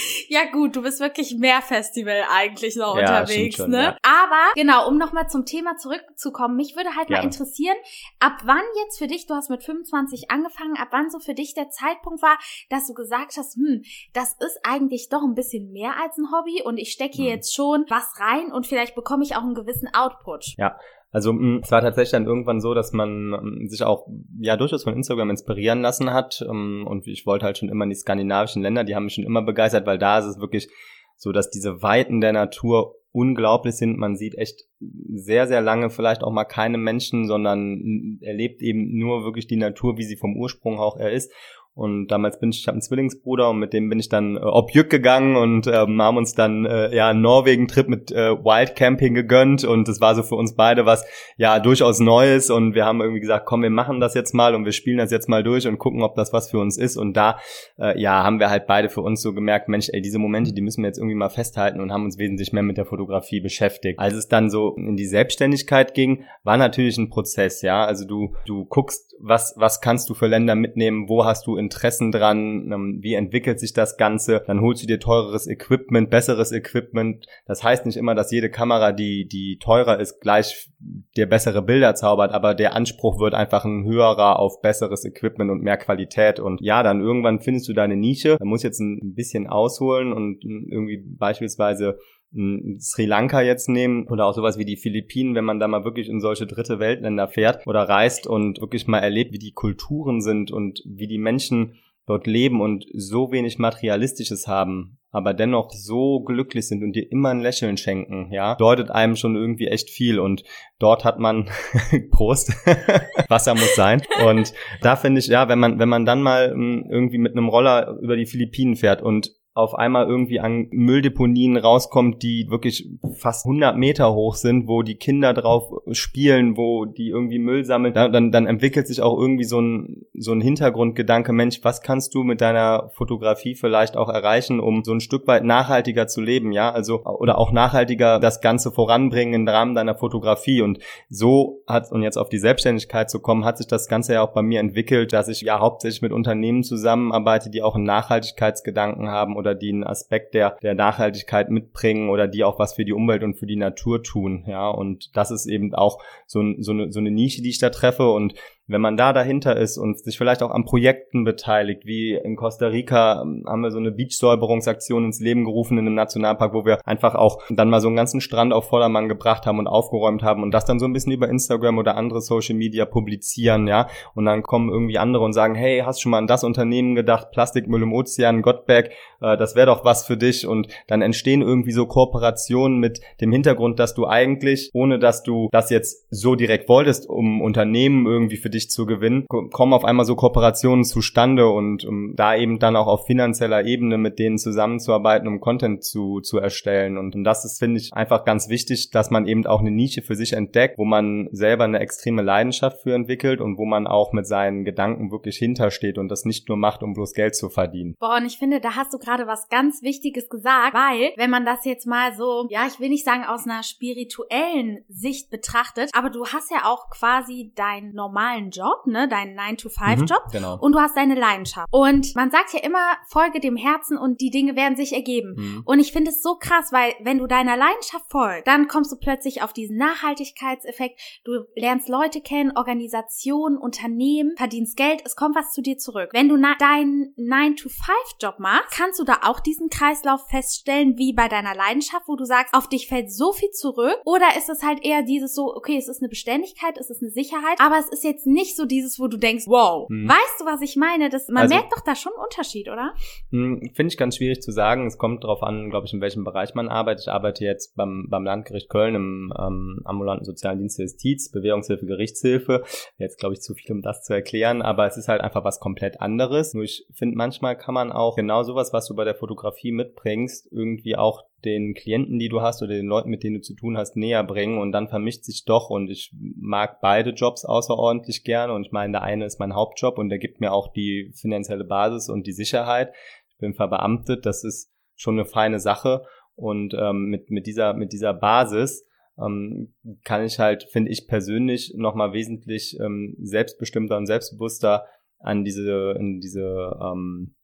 ja 0.28 0.44
gut, 0.50 0.76
du 0.76 0.82
bist 0.82 1.00
wirklich 1.00 1.36
mehr 1.36 1.62
Festival 1.62 2.24
eigentlich 2.30 2.76
noch 2.76 2.96
ja, 2.96 3.20
unterwegs, 3.20 3.56
schon, 3.56 3.70
ne? 3.70 3.82
Ja. 3.82 3.96
Aber 4.02 4.52
genau, 4.54 4.88
um 4.88 4.98
nochmal 4.98 5.28
zum 5.28 5.44
Thema 5.44 5.76
zurückzukommen, 5.76 6.56
mich 6.56 6.76
würde 6.76 6.96
halt 6.96 7.08
Gerne. 7.08 7.22
mal 7.22 7.32
interessieren, 7.32 7.76
ab 8.18 8.38
wann 8.44 8.62
jetzt 8.84 8.98
für 8.98 9.06
dich, 9.06 9.26
du 9.26 9.34
hast 9.34 9.50
mit 9.50 9.62
25 9.62 10.30
angefangen, 10.30 10.76
ab 10.76 10.88
wann 10.90 11.10
so 11.10 11.18
für 11.18 11.34
dich 11.34 11.54
der 11.54 11.70
Zeitpunkt 11.70 12.22
war, 12.22 12.38
dass 12.68 12.86
du 12.86 12.94
gesagt 12.94 13.36
hast, 13.36 13.56
hm, 13.56 13.82
das 14.12 14.34
ist 14.40 14.60
eigentlich 14.62 15.08
doch 15.08 15.22
ein 15.22 15.34
bisschen 15.34 15.72
mehr 15.72 15.96
als 16.02 16.16
ein 16.18 16.30
Hobby 16.32 16.62
und 16.62 16.78
ich 16.78 16.92
stecke 16.92 17.16
hier 17.16 17.30
hm. 17.30 17.36
jetzt 17.36 17.54
schon 17.54 17.84
was 17.88 18.18
rein 18.18 18.52
und 18.52 18.66
vielleicht 18.66 18.94
bekomme 18.94 19.24
ich 19.24 19.36
auch 19.36 19.42
einen 19.42 19.54
gewissen 19.54 19.88
Output. 19.94 20.54
Ja, 20.56 20.78
also 21.10 21.32
mm, 21.32 21.60
es 21.62 21.70
war 21.70 21.80
tatsächlich 21.80 22.12
dann 22.12 22.26
irgendwann 22.26 22.60
so, 22.60 22.74
dass 22.74 22.92
man 22.92 23.30
mm, 23.30 23.66
sich 23.68 23.82
auch 23.82 24.06
ja 24.38 24.56
durchaus 24.56 24.84
von 24.84 24.94
Instagram 24.94 25.30
inspirieren 25.30 25.80
lassen 25.80 26.12
hat. 26.12 26.44
Mm, 26.48 26.86
und 26.86 27.06
ich 27.06 27.26
wollte 27.26 27.44
halt 27.44 27.58
schon 27.58 27.68
immer 27.68 27.84
in 27.84 27.90
die 27.90 27.96
skandinavischen 27.96 28.62
Länder, 28.62 28.84
die 28.84 28.94
haben 28.94 29.04
mich 29.04 29.14
schon 29.14 29.24
immer 29.24 29.42
begeistert, 29.42 29.86
weil 29.86 29.98
da 29.98 30.18
ist 30.18 30.26
es 30.26 30.40
wirklich 30.40 30.68
so, 31.16 31.32
dass 31.32 31.50
diese 31.50 31.82
Weiten 31.82 32.20
der 32.20 32.32
Natur 32.32 32.94
unglaublich 33.12 33.74
sind. 33.74 33.98
Man 33.98 34.16
sieht 34.16 34.36
echt 34.36 34.66
sehr, 34.78 35.46
sehr 35.48 35.60
lange 35.60 35.90
vielleicht 35.90 36.22
auch 36.22 36.32
mal 36.32 36.44
keine 36.44 36.78
Menschen, 36.78 37.26
sondern 37.26 38.18
erlebt 38.22 38.62
eben 38.62 38.96
nur 38.96 39.24
wirklich 39.24 39.46
die 39.46 39.56
Natur, 39.56 39.98
wie 39.98 40.04
sie 40.04 40.16
vom 40.16 40.36
Ursprung 40.36 40.78
auch 40.78 40.96
er 40.96 41.10
ist. 41.10 41.32
Und 41.80 42.08
damals 42.08 42.38
bin 42.38 42.50
ich, 42.50 42.60
ich 42.60 42.66
habe 42.66 42.74
einen 42.74 42.82
Zwillingsbruder 42.82 43.48
und 43.48 43.58
mit 43.58 43.72
dem 43.72 43.88
bin 43.88 43.98
ich 43.98 44.10
dann 44.10 44.36
äh, 44.36 44.40
Objück 44.40 44.90
gegangen 44.90 45.36
und 45.36 45.66
ähm, 45.66 46.02
haben 46.02 46.18
uns 46.18 46.34
dann 46.34 46.66
äh, 46.66 46.94
ja 46.94 47.08
einen 47.08 47.22
Norwegen-Trip 47.22 47.88
mit 47.88 48.12
äh, 48.12 48.32
Wildcamping 48.32 49.14
gegönnt. 49.14 49.64
Und 49.64 49.88
das 49.88 49.98
war 49.98 50.14
so 50.14 50.22
für 50.22 50.34
uns 50.34 50.54
beide 50.54 50.84
was 50.84 51.06
ja 51.38 51.58
durchaus 51.58 51.98
Neues. 51.98 52.50
Und 52.50 52.74
wir 52.74 52.84
haben 52.84 53.00
irgendwie 53.00 53.20
gesagt, 53.20 53.46
komm, 53.46 53.62
wir 53.62 53.70
machen 53.70 53.98
das 53.98 54.12
jetzt 54.12 54.34
mal 54.34 54.54
und 54.54 54.66
wir 54.66 54.72
spielen 54.72 54.98
das 54.98 55.10
jetzt 55.10 55.26
mal 55.30 55.42
durch 55.42 55.66
und 55.66 55.78
gucken, 55.78 56.02
ob 56.02 56.16
das 56.16 56.34
was 56.34 56.50
für 56.50 56.58
uns 56.58 56.76
ist. 56.76 56.98
Und 56.98 57.16
da 57.16 57.38
äh, 57.78 57.98
ja 57.98 58.22
haben 58.22 58.40
wir 58.40 58.50
halt 58.50 58.66
beide 58.66 58.90
für 58.90 59.00
uns 59.00 59.22
so 59.22 59.32
gemerkt, 59.32 59.70
Mensch, 59.70 59.88
ey, 59.90 60.02
diese 60.02 60.18
Momente, 60.18 60.52
die 60.52 60.60
müssen 60.60 60.82
wir 60.82 60.88
jetzt 60.88 60.98
irgendwie 60.98 61.16
mal 61.16 61.30
festhalten 61.30 61.80
und 61.80 61.92
haben 61.92 62.04
uns 62.04 62.18
wesentlich 62.18 62.52
mehr 62.52 62.62
mit 62.62 62.76
der 62.76 62.84
Fotografie 62.84 63.40
beschäftigt. 63.40 63.98
Als 63.98 64.12
es 64.12 64.28
dann 64.28 64.50
so 64.50 64.74
in 64.76 64.96
die 64.96 65.06
Selbstständigkeit 65.06 65.94
ging, 65.94 66.24
war 66.44 66.58
natürlich 66.58 66.98
ein 66.98 67.08
Prozess, 67.08 67.62
ja, 67.62 67.86
also 67.86 68.06
du 68.06 68.34
du 68.44 68.66
guckst, 68.66 69.09
was 69.22 69.54
was 69.56 69.80
kannst 69.80 70.10
du 70.10 70.14
für 70.14 70.26
Länder 70.26 70.54
mitnehmen, 70.54 71.08
wo 71.08 71.24
hast 71.24 71.46
du 71.46 71.56
in 71.56 71.70
Interessen 71.70 72.10
dran, 72.10 72.72
ähm, 72.72 72.98
wie 73.00 73.14
entwickelt 73.14 73.60
sich 73.60 73.72
das 73.72 73.96
Ganze, 73.96 74.42
dann 74.46 74.60
holst 74.60 74.82
du 74.82 74.88
dir 74.88 74.98
teureres 74.98 75.46
Equipment, 75.46 76.10
besseres 76.10 76.50
Equipment. 76.50 77.26
Das 77.46 77.62
heißt 77.62 77.86
nicht 77.86 77.96
immer, 77.96 78.16
dass 78.16 78.32
jede 78.32 78.50
Kamera, 78.50 78.90
die, 78.90 79.28
die 79.28 79.58
teurer 79.60 80.00
ist, 80.00 80.20
gleich 80.20 80.68
dir 81.16 81.28
bessere 81.28 81.62
Bilder 81.62 81.94
zaubert, 81.94 82.32
aber 82.32 82.54
der 82.54 82.74
Anspruch 82.74 83.20
wird 83.20 83.34
einfach 83.34 83.64
ein 83.64 83.84
höherer 83.84 84.40
auf 84.40 84.60
besseres 84.62 85.04
Equipment 85.04 85.50
und 85.50 85.62
mehr 85.62 85.76
Qualität. 85.76 86.40
Und 86.40 86.60
ja, 86.60 86.82
dann 86.82 87.00
irgendwann 87.00 87.40
findest 87.40 87.68
du 87.68 87.72
deine 87.72 87.96
Nische. 87.96 88.36
Da 88.38 88.44
muss 88.44 88.64
jetzt 88.64 88.80
ein 88.80 89.14
bisschen 89.14 89.46
ausholen 89.46 90.12
und 90.12 90.42
irgendwie 90.42 91.04
beispielsweise 91.06 91.98
Sri 92.32 93.06
Lanka 93.06 93.42
jetzt 93.42 93.68
nehmen 93.68 94.06
oder 94.06 94.26
auch 94.26 94.34
sowas 94.34 94.56
wie 94.56 94.64
die 94.64 94.76
Philippinen, 94.76 95.34
wenn 95.34 95.44
man 95.44 95.58
da 95.58 95.66
mal 95.66 95.84
wirklich 95.84 96.08
in 96.08 96.20
solche 96.20 96.46
dritte 96.46 96.78
Weltländer 96.78 97.26
fährt 97.26 97.66
oder 97.66 97.82
reist 97.82 98.26
und 98.26 98.60
wirklich 98.60 98.86
mal 98.86 99.00
erlebt, 99.00 99.32
wie 99.32 99.38
die 99.38 99.52
Kulturen 99.52 100.20
sind 100.20 100.52
und 100.52 100.80
wie 100.86 101.08
die 101.08 101.18
Menschen 101.18 101.74
dort 102.06 102.26
leben 102.26 102.60
und 102.60 102.86
so 102.92 103.30
wenig 103.30 103.58
Materialistisches 103.58 104.46
haben, 104.46 104.98
aber 105.10 105.34
dennoch 105.34 105.70
so 105.72 106.20
glücklich 106.20 106.66
sind 106.66 106.82
und 106.82 106.92
dir 106.94 107.10
immer 107.10 107.30
ein 107.30 107.40
Lächeln 107.40 107.76
schenken, 107.76 108.32
ja, 108.32 108.54
bedeutet 108.54 108.90
einem 108.90 109.16
schon 109.16 109.36
irgendwie 109.36 109.66
echt 109.66 109.90
viel 109.90 110.18
und 110.18 110.42
dort 110.78 111.04
hat 111.04 111.18
man 111.18 111.50
Prost, 112.10 112.52
Wasser 113.28 113.54
muss 113.54 113.74
sein 113.76 114.02
und 114.24 114.52
da 114.82 114.96
finde 114.96 115.20
ich, 115.20 115.26
ja, 115.26 115.48
wenn 115.48 115.58
man, 115.58 115.78
wenn 115.78 115.88
man 115.88 116.04
dann 116.04 116.22
mal 116.22 116.50
hm, 116.50 116.86
irgendwie 116.90 117.18
mit 117.18 117.32
einem 117.32 117.48
Roller 117.48 117.98
über 118.00 118.16
die 118.16 118.26
Philippinen 118.26 118.76
fährt 118.76 119.02
und 119.02 119.32
auf 119.52 119.74
einmal 119.74 120.06
irgendwie 120.06 120.38
an 120.38 120.68
Mülldeponien 120.70 121.56
rauskommt, 121.56 122.22
die 122.22 122.48
wirklich 122.50 122.88
fast 123.18 123.46
100 123.46 123.76
Meter 123.76 124.14
hoch 124.14 124.36
sind, 124.36 124.68
wo 124.68 124.82
die 124.82 124.94
Kinder 124.94 125.34
drauf 125.34 125.72
spielen, 125.90 126.56
wo 126.56 126.84
die 126.84 127.08
irgendwie 127.08 127.40
Müll 127.40 127.64
sammeln, 127.64 127.92
dann, 127.92 128.30
dann 128.30 128.46
entwickelt 128.46 128.86
sich 128.86 129.02
auch 129.02 129.18
irgendwie 129.18 129.44
so 129.44 129.60
ein, 129.60 130.06
so 130.14 130.32
ein 130.32 130.40
Hintergrundgedanke, 130.40 131.32
Mensch, 131.32 131.60
was 131.64 131.82
kannst 131.82 132.14
du 132.14 132.22
mit 132.22 132.40
deiner 132.40 132.90
Fotografie 132.94 133.56
vielleicht 133.56 133.96
auch 133.96 134.08
erreichen, 134.08 134.60
um 134.60 134.84
so 134.84 134.92
ein 134.92 135.00
Stück 135.00 135.26
weit 135.26 135.42
nachhaltiger 135.42 136.06
zu 136.06 136.20
leben, 136.20 136.52
ja, 136.52 136.70
also, 136.70 137.04
oder 137.04 137.36
auch 137.36 137.50
nachhaltiger 137.50 138.20
das 138.20 138.40
Ganze 138.40 138.70
voranbringen 138.70 139.34
im 139.34 139.48
Rahmen 139.48 139.74
deiner 139.74 139.96
Fotografie. 139.96 140.62
Und 140.62 140.78
so 141.08 141.62
hat, 141.66 141.90
und 141.90 142.02
jetzt 142.02 142.18
auf 142.18 142.28
die 142.28 142.38
Selbstständigkeit 142.38 143.10
zu 143.10 143.18
kommen, 143.18 143.44
hat 143.44 143.58
sich 143.58 143.66
das 143.66 143.88
Ganze 143.88 144.14
ja 144.14 144.22
auch 144.22 144.32
bei 144.32 144.42
mir 144.42 144.60
entwickelt, 144.60 145.12
dass 145.12 145.26
ich 145.26 145.40
ja 145.40 145.58
hauptsächlich 145.58 146.02
mit 146.02 146.12
Unternehmen 146.12 146.62
zusammenarbeite, 146.62 147.50
die 147.50 147.62
auch 147.62 147.74
einen 147.74 147.84
Nachhaltigkeitsgedanken 147.84 149.08
haben 149.08 149.39
oder 149.40 149.56
die 149.56 149.70
einen 149.70 149.84
Aspekt 149.84 150.34
der, 150.34 150.56
der 150.62 150.74
Nachhaltigkeit 150.74 151.50
mitbringen 151.50 152.10
oder 152.10 152.28
die 152.28 152.44
auch 152.44 152.58
was 152.58 152.74
für 152.74 152.84
die 152.84 152.92
Umwelt 152.92 153.24
und 153.24 153.34
für 153.34 153.46
die 153.46 153.56
Natur 153.56 154.02
tun. 154.02 154.44
Ja, 154.46 154.68
und 154.68 155.16
das 155.16 155.32
ist 155.32 155.46
eben 155.46 155.74
auch 155.74 156.00
so, 156.26 156.40
so, 156.58 156.72
eine, 156.72 156.92
so 156.92 157.00
eine 157.00 157.10
Nische, 157.10 157.42
die 157.42 157.50
ich 157.50 157.58
da 157.58 157.70
treffe 157.70 158.10
und 158.10 158.34
wenn 158.70 158.80
man 158.80 158.96
da 158.96 159.12
dahinter 159.12 159.56
ist 159.56 159.78
und 159.78 159.98
sich 159.98 160.16
vielleicht 160.16 160.42
auch 160.42 160.50
an 160.50 160.64
Projekten 160.64 161.24
beteiligt, 161.24 161.84
wie 161.86 162.14
in 162.14 162.36
Costa 162.36 162.68
Rica 162.68 163.22
ähm, 163.22 163.44
haben 163.46 163.62
wir 163.62 163.70
so 163.70 163.78
eine 163.78 163.90
Beachsäuberungsaktion 163.90 165.04
ins 165.04 165.20
Leben 165.20 165.44
gerufen 165.44 165.76
in 165.76 165.86
einem 165.86 165.96
Nationalpark, 165.96 166.54
wo 166.54 166.64
wir 166.64 166.78
einfach 166.86 167.14
auch 167.14 167.42
dann 167.50 167.68
mal 167.68 167.80
so 167.80 167.88
einen 167.88 167.96
ganzen 167.96 168.20
Strand 168.20 168.52
auf 168.52 168.68
Vordermann 168.68 169.08
gebracht 169.08 169.46
haben 169.46 169.58
und 169.58 169.66
aufgeräumt 169.66 170.22
haben 170.22 170.42
und 170.42 170.52
das 170.52 170.64
dann 170.64 170.78
so 170.78 170.86
ein 170.86 170.92
bisschen 170.92 171.12
über 171.12 171.28
Instagram 171.28 171.78
oder 171.78 171.96
andere 171.96 172.20
Social 172.20 172.54
Media 172.54 172.84
publizieren, 172.84 173.66
ja. 173.66 173.88
Und 174.14 174.24
dann 174.24 174.42
kommen 174.42 174.70
irgendwie 174.70 174.98
andere 174.98 175.24
und 175.24 175.32
sagen, 175.32 175.54
hey, 175.54 175.82
hast 175.84 176.00
schon 176.00 176.10
mal 176.10 176.18
an 176.18 176.26
das 176.26 176.44
Unternehmen 176.44 176.94
gedacht, 176.94 177.32
Plastikmüll 177.32 177.82
im 177.82 177.92
Ozean, 177.92 178.42
Gottberg, 178.42 178.90
äh, 179.20 179.36
das 179.36 179.56
wäre 179.56 179.66
doch 179.66 179.84
was 179.84 180.06
für 180.06 180.16
dich 180.16 180.46
und 180.46 180.68
dann 180.86 181.02
entstehen 181.02 181.42
irgendwie 181.42 181.72
so 181.72 181.86
Kooperationen 181.86 182.78
mit 182.78 183.00
dem 183.20 183.32
Hintergrund, 183.32 183.78
dass 183.78 183.94
du 183.94 184.06
eigentlich, 184.06 184.70
ohne 184.72 184.98
dass 184.98 185.22
du 185.22 185.48
das 185.50 185.70
jetzt 185.70 186.06
so 186.10 186.34
direkt 186.34 186.68
wolltest, 186.68 187.08
um 187.08 187.40
Unternehmen 187.40 188.06
irgendwie 188.06 188.36
für 188.36 188.50
dich 188.50 188.59
sich 188.60 188.70
zu 188.70 188.86
gewinnen, 188.86 189.26
kommen 189.28 189.72
auf 189.72 189.84
einmal 189.84 190.04
so 190.04 190.14
Kooperationen 190.14 190.84
zustande 190.84 191.48
und 191.48 191.84
um 191.84 192.14
da 192.16 192.36
eben 192.36 192.58
dann 192.58 192.76
auch 192.76 192.86
auf 192.86 193.06
finanzieller 193.06 193.64
Ebene 193.64 193.98
mit 193.98 194.18
denen 194.18 194.38
zusammenzuarbeiten, 194.38 195.28
um 195.28 195.40
Content 195.40 195.84
zu, 195.84 196.20
zu 196.20 196.38
erstellen. 196.38 196.98
Und, 196.98 197.14
und 197.14 197.24
das 197.24 197.44
ist, 197.44 197.58
finde 197.58 197.80
ich, 197.80 197.92
einfach 197.92 198.24
ganz 198.24 198.48
wichtig, 198.48 198.90
dass 198.90 199.10
man 199.10 199.26
eben 199.26 199.46
auch 199.46 199.60
eine 199.60 199.70
Nische 199.70 200.02
für 200.02 200.14
sich 200.14 200.32
entdeckt, 200.34 200.78
wo 200.78 200.84
man 200.84 201.28
selber 201.32 201.64
eine 201.64 201.80
extreme 201.80 202.22
Leidenschaft 202.22 202.82
für 202.82 202.94
entwickelt 202.94 203.40
und 203.40 203.58
wo 203.58 203.64
man 203.64 203.86
auch 203.86 204.12
mit 204.12 204.26
seinen 204.26 204.64
Gedanken 204.64 205.10
wirklich 205.10 205.36
hintersteht 205.36 205.98
und 205.98 206.08
das 206.08 206.24
nicht 206.24 206.48
nur 206.48 206.56
macht, 206.56 206.82
um 206.82 206.92
bloß 206.92 207.14
Geld 207.14 207.34
zu 207.34 207.48
verdienen. 207.48 207.96
Boah, 207.98 208.16
und 208.16 208.26
ich 208.26 208.38
finde, 208.38 208.60
da 208.60 208.76
hast 208.76 208.92
du 208.92 208.98
gerade 208.98 209.26
was 209.26 209.48
ganz 209.48 209.82
Wichtiges 209.82 210.28
gesagt, 210.28 210.74
weil 210.74 211.12
wenn 211.16 211.30
man 211.30 211.44
das 211.44 211.64
jetzt 211.64 211.86
mal 211.86 212.14
so, 212.14 212.46
ja, 212.50 212.66
ich 212.66 212.80
will 212.80 212.88
nicht 212.88 213.04
sagen 213.04 213.24
aus 213.24 213.46
einer 213.46 213.62
spirituellen 213.62 214.84
Sicht 214.88 215.30
betrachtet, 215.30 215.90
aber 215.94 216.10
du 216.10 216.26
hast 216.26 216.50
ja 216.50 216.64
auch 216.64 216.90
quasi 216.90 217.52
deinen 217.54 217.94
normalen 217.94 218.49
Job, 218.50 218.86
ne, 218.86 219.08
deinen 219.08 219.38
9-to-5-Job 219.38 220.26
mhm, 220.26 220.32
genau. 220.32 220.58
und 220.60 220.72
du 220.72 220.78
hast 220.78 220.96
deine 220.96 221.14
Leidenschaft. 221.14 221.68
Und 221.70 222.14
man 222.14 222.30
sagt 222.30 222.52
ja 222.52 222.60
immer, 222.60 222.96
folge 223.08 223.40
dem 223.40 223.56
Herzen 223.56 223.96
und 223.96 224.20
die 224.20 224.30
Dinge 224.30 224.56
werden 224.56 224.76
sich 224.76 224.92
ergeben. 224.92 225.34
Mhm. 225.36 225.62
Und 225.64 225.78
ich 225.78 225.92
finde 225.92 226.10
es 226.10 226.22
so 226.22 226.36
krass, 226.36 226.72
weil 226.72 226.92
wenn 227.00 227.18
du 227.18 227.26
deiner 227.26 227.56
Leidenschaft 227.56 228.10
folgst, 228.10 228.46
dann 228.46 228.68
kommst 228.68 228.92
du 228.92 228.96
plötzlich 228.96 229.42
auf 229.42 229.52
diesen 229.52 229.76
Nachhaltigkeitseffekt. 229.76 231.00
Du 231.24 231.44
lernst 231.54 231.88
Leute 231.88 232.20
kennen, 232.20 232.52
Organisationen, 232.56 233.58
Unternehmen, 233.58 234.34
verdienst 234.36 234.76
Geld, 234.76 235.02
es 235.04 235.16
kommt 235.16 235.36
was 235.36 235.52
zu 235.52 235.62
dir 235.62 235.78
zurück. 235.78 236.10
Wenn 236.12 236.28
du 236.28 236.36
deinen 236.36 237.14
9-to-5-Job 237.16 238.38
machst, 238.38 238.76
kannst 238.76 238.98
du 238.98 239.04
da 239.04 239.20
auch 239.22 239.40
diesen 239.40 239.68
Kreislauf 239.68 240.28
feststellen, 240.28 240.96
wie 240.96 241.12
bei 241.12 241.28
deiner 241.28 241.54
Leidenschaft, 241.54 242.08
wo 242.08 242.16
du 242.16 242.24
sagst, 242.24 242.54
auf 242.54 242.68
dich 242.68 242.88
fällt 242.88 243.12
so 243.12 243.32
viel 243.32 243.50
zurück? 243.50 243.98
Oder 244.04 244.36
ist 244.36 244.48
es 244.48 244.62
halt 244.62 244.84
eher 244.84 245.02
dieses 245.02 245.34
so, 245.34 245.54
okay, 245.54 245.76
es 245.76 245.88
ist 245.88 246.02
eine 246.02 246.08
Beständigkeit, 246.08 246.78
es 246.78 246.90
ist 246.90 247.02
eine 247.02 247.10
Sicherheit, 247.10 247.60
aber 247.60 247.78
es 247.78 247.88
ist 247.88 248.04
jetzt 248.04 248.26
nicht 248.26 248.39
so 248.56 248.66
dieses, 248.66 248.98
wo 248.98 249.08
du 249.08 249.16
denkst, 249.16 249.44
wow, 249.46 249.88
hm. 249.88 250.08
weißt 250.08 250.40
du, 250.40 250.44
was 250.44 250.60
ich 250.62 250.76
meine? 250.76 251.08
Das, 251.08 251.28
man 251.28 251.44
also, 251.44 251.54
merkt 251.54 251.72
doch 251.72 251.80
da 251.80 251.94
schon 251.94 252.12
einen 252.12 252.24
Unterschied, 252.24 252.68
oder? 252.68 252.94
Hm, 253.30 253.70
Finde 253.74 253.92
ich 253.92 253.96
ganz 253.96 254.16
schwierig 254.16 254.42
zu 254.42 254.52
sagen. 254.52 254.86
Es 254.86 254.98
kommt 254.98 255.24
darauf 255.24 255.42
an, 255.42 255.70
glaube 255.70 255.86
ich, 255.86 255.92
in 255.92 256.00
welchem 256.00 256.24
Bereich 256.24 256.54
man 256.54 256.68
arbeitet. 256.68 257.04
Ich 257.04 257.12
arbeite 257.12 257.44
jetzt 257.44 257.76
beim, 257.76 258.06
beim 258.08 258.24
Landgericht 258.24 258.68
Köln 258.68 258.94
im 258.94 259.32
ähm, 259.38 259.80
ambulanten 259.84 260.24
sozialen 260.24 260.58
Dienst 260.58 260.78
der 260.78 260.86
Justiz, 260.86 261.30
Bewährungshilfe, 261.30 261.86
Gerichtshilfe. 261.86 262.64
Jetzt, 262.98 263.18
glaube 263.18 263.34
ich, 263.34 263.40
zu 263.40 263.54
viel, 263.54 263.72
um 263.72 263.82
das 263.82 264.02
zu 264.02 264.12
erklären, 264.12 264.62
aber 264.62 264.86
es 264.86 264.96
ist 264.96 265.08
halt 265.08 265.20
einfach 265.20 265.44
was 265.44 265.60
komplett 265.60 266.00
anderes. 266.00 266.54
Nur 266.54 266.64
ich 266.64 266.86
finde, 266.92 267.16
manchmal 267.16 267.56
kann 267.56 267.74
man 267.74 267.92
auch 267.92 268.16
genau 268.16 268.42
sowas, 268.42 268.72
was 268.72 268.86
du 268.86 268.94
bei 268.94 269.04
der 269.04 269.14
Fotografie 269.14 269.72
mitbringst, 269.72 270.48
irgendwie 270.50 270.96
auch 270.96 271.22
den 271.44 271.74
Klienten, 271.74 272.18
die 272.18 272.28
du 272.28 272.40
hast 272.40 272.62
oder 272.62 272.74
den 272.74 272.86
Leuten, 272.86 273.10
mit 273.10 273.22
denen 273.22 273.36
du 273.36 273.40
zu 273.40 273.54
tun 273.54 273.76
hast, 273.76 273.96
näher 273.96 274.24
bringen 274.24 274.58
und 274.58 274.72
dann 274.72 274.88
vermischt 274.88 275.24
sich 275.24 275.44
doch 275.44 275.70
und 275.70 275.90
ich 275.90 276.14
mag 276.36 276.80
beide 276.80 277.10
Jobs 277.10 277.44
außerordentlich 277.44 278.24
gerne 278.24 278.52
und 278.52 278.66
ich 278.66 278.72
meine, 278.72 278.92
der 278.92 279.02
eine 279.02 279.24
ist 279.24 279.40
mein 279.40 279.54
Hauptjob 279.54 279.98
und 279.98 280.08
der 280.08 280.18
gibt 280.18 280.40
mir 280.40 280.52
auch 280.52 280.72
die 280.72 281.12
finanzielle 281.14 281.64
Basis 281.64 282.08
und 282.08 282.26
die 282.26 282.32
Sicherheit. 282.32 282.92
Ich 283.30 283.38
bin 283.38 283.54
verbeamtet, 283.54 284.26
das 284.26 284.44
ist 284.44 284.72
schon 284.94 285.18
eine 285.18 285.24
feine 285.24 285.60
Sache 285.60 286.04
und 286.34 286.74
ähm, 286.78 287.06
mit, 287.06 287.30
mit, 287.30 287.46
dieser, 287.46 287.74
mit 287.74 287.92
dieser 287.92 288.14
Basis 288.14 288.86
ähm, 289.18 289.74
kann 290.04 290.24
ich 290.24 290.38
halt, 290.38 290.64
finde 290.70 290.90
ich 290.90 291.06
persönlich, 291.06 291.74
nochmal 291.76 292.12
wesentlich 292.12 292.78
ähm, 292.80 293.16
selbstbestimmter 293.20 293.96
und 293.96 294.06
selbstbewusster 294.06 294.86
an 295.18 295.44
diese, 295.44 295.94
in 295.98 296.20
diese 296.20 296.78
ähm, 296.82 297.34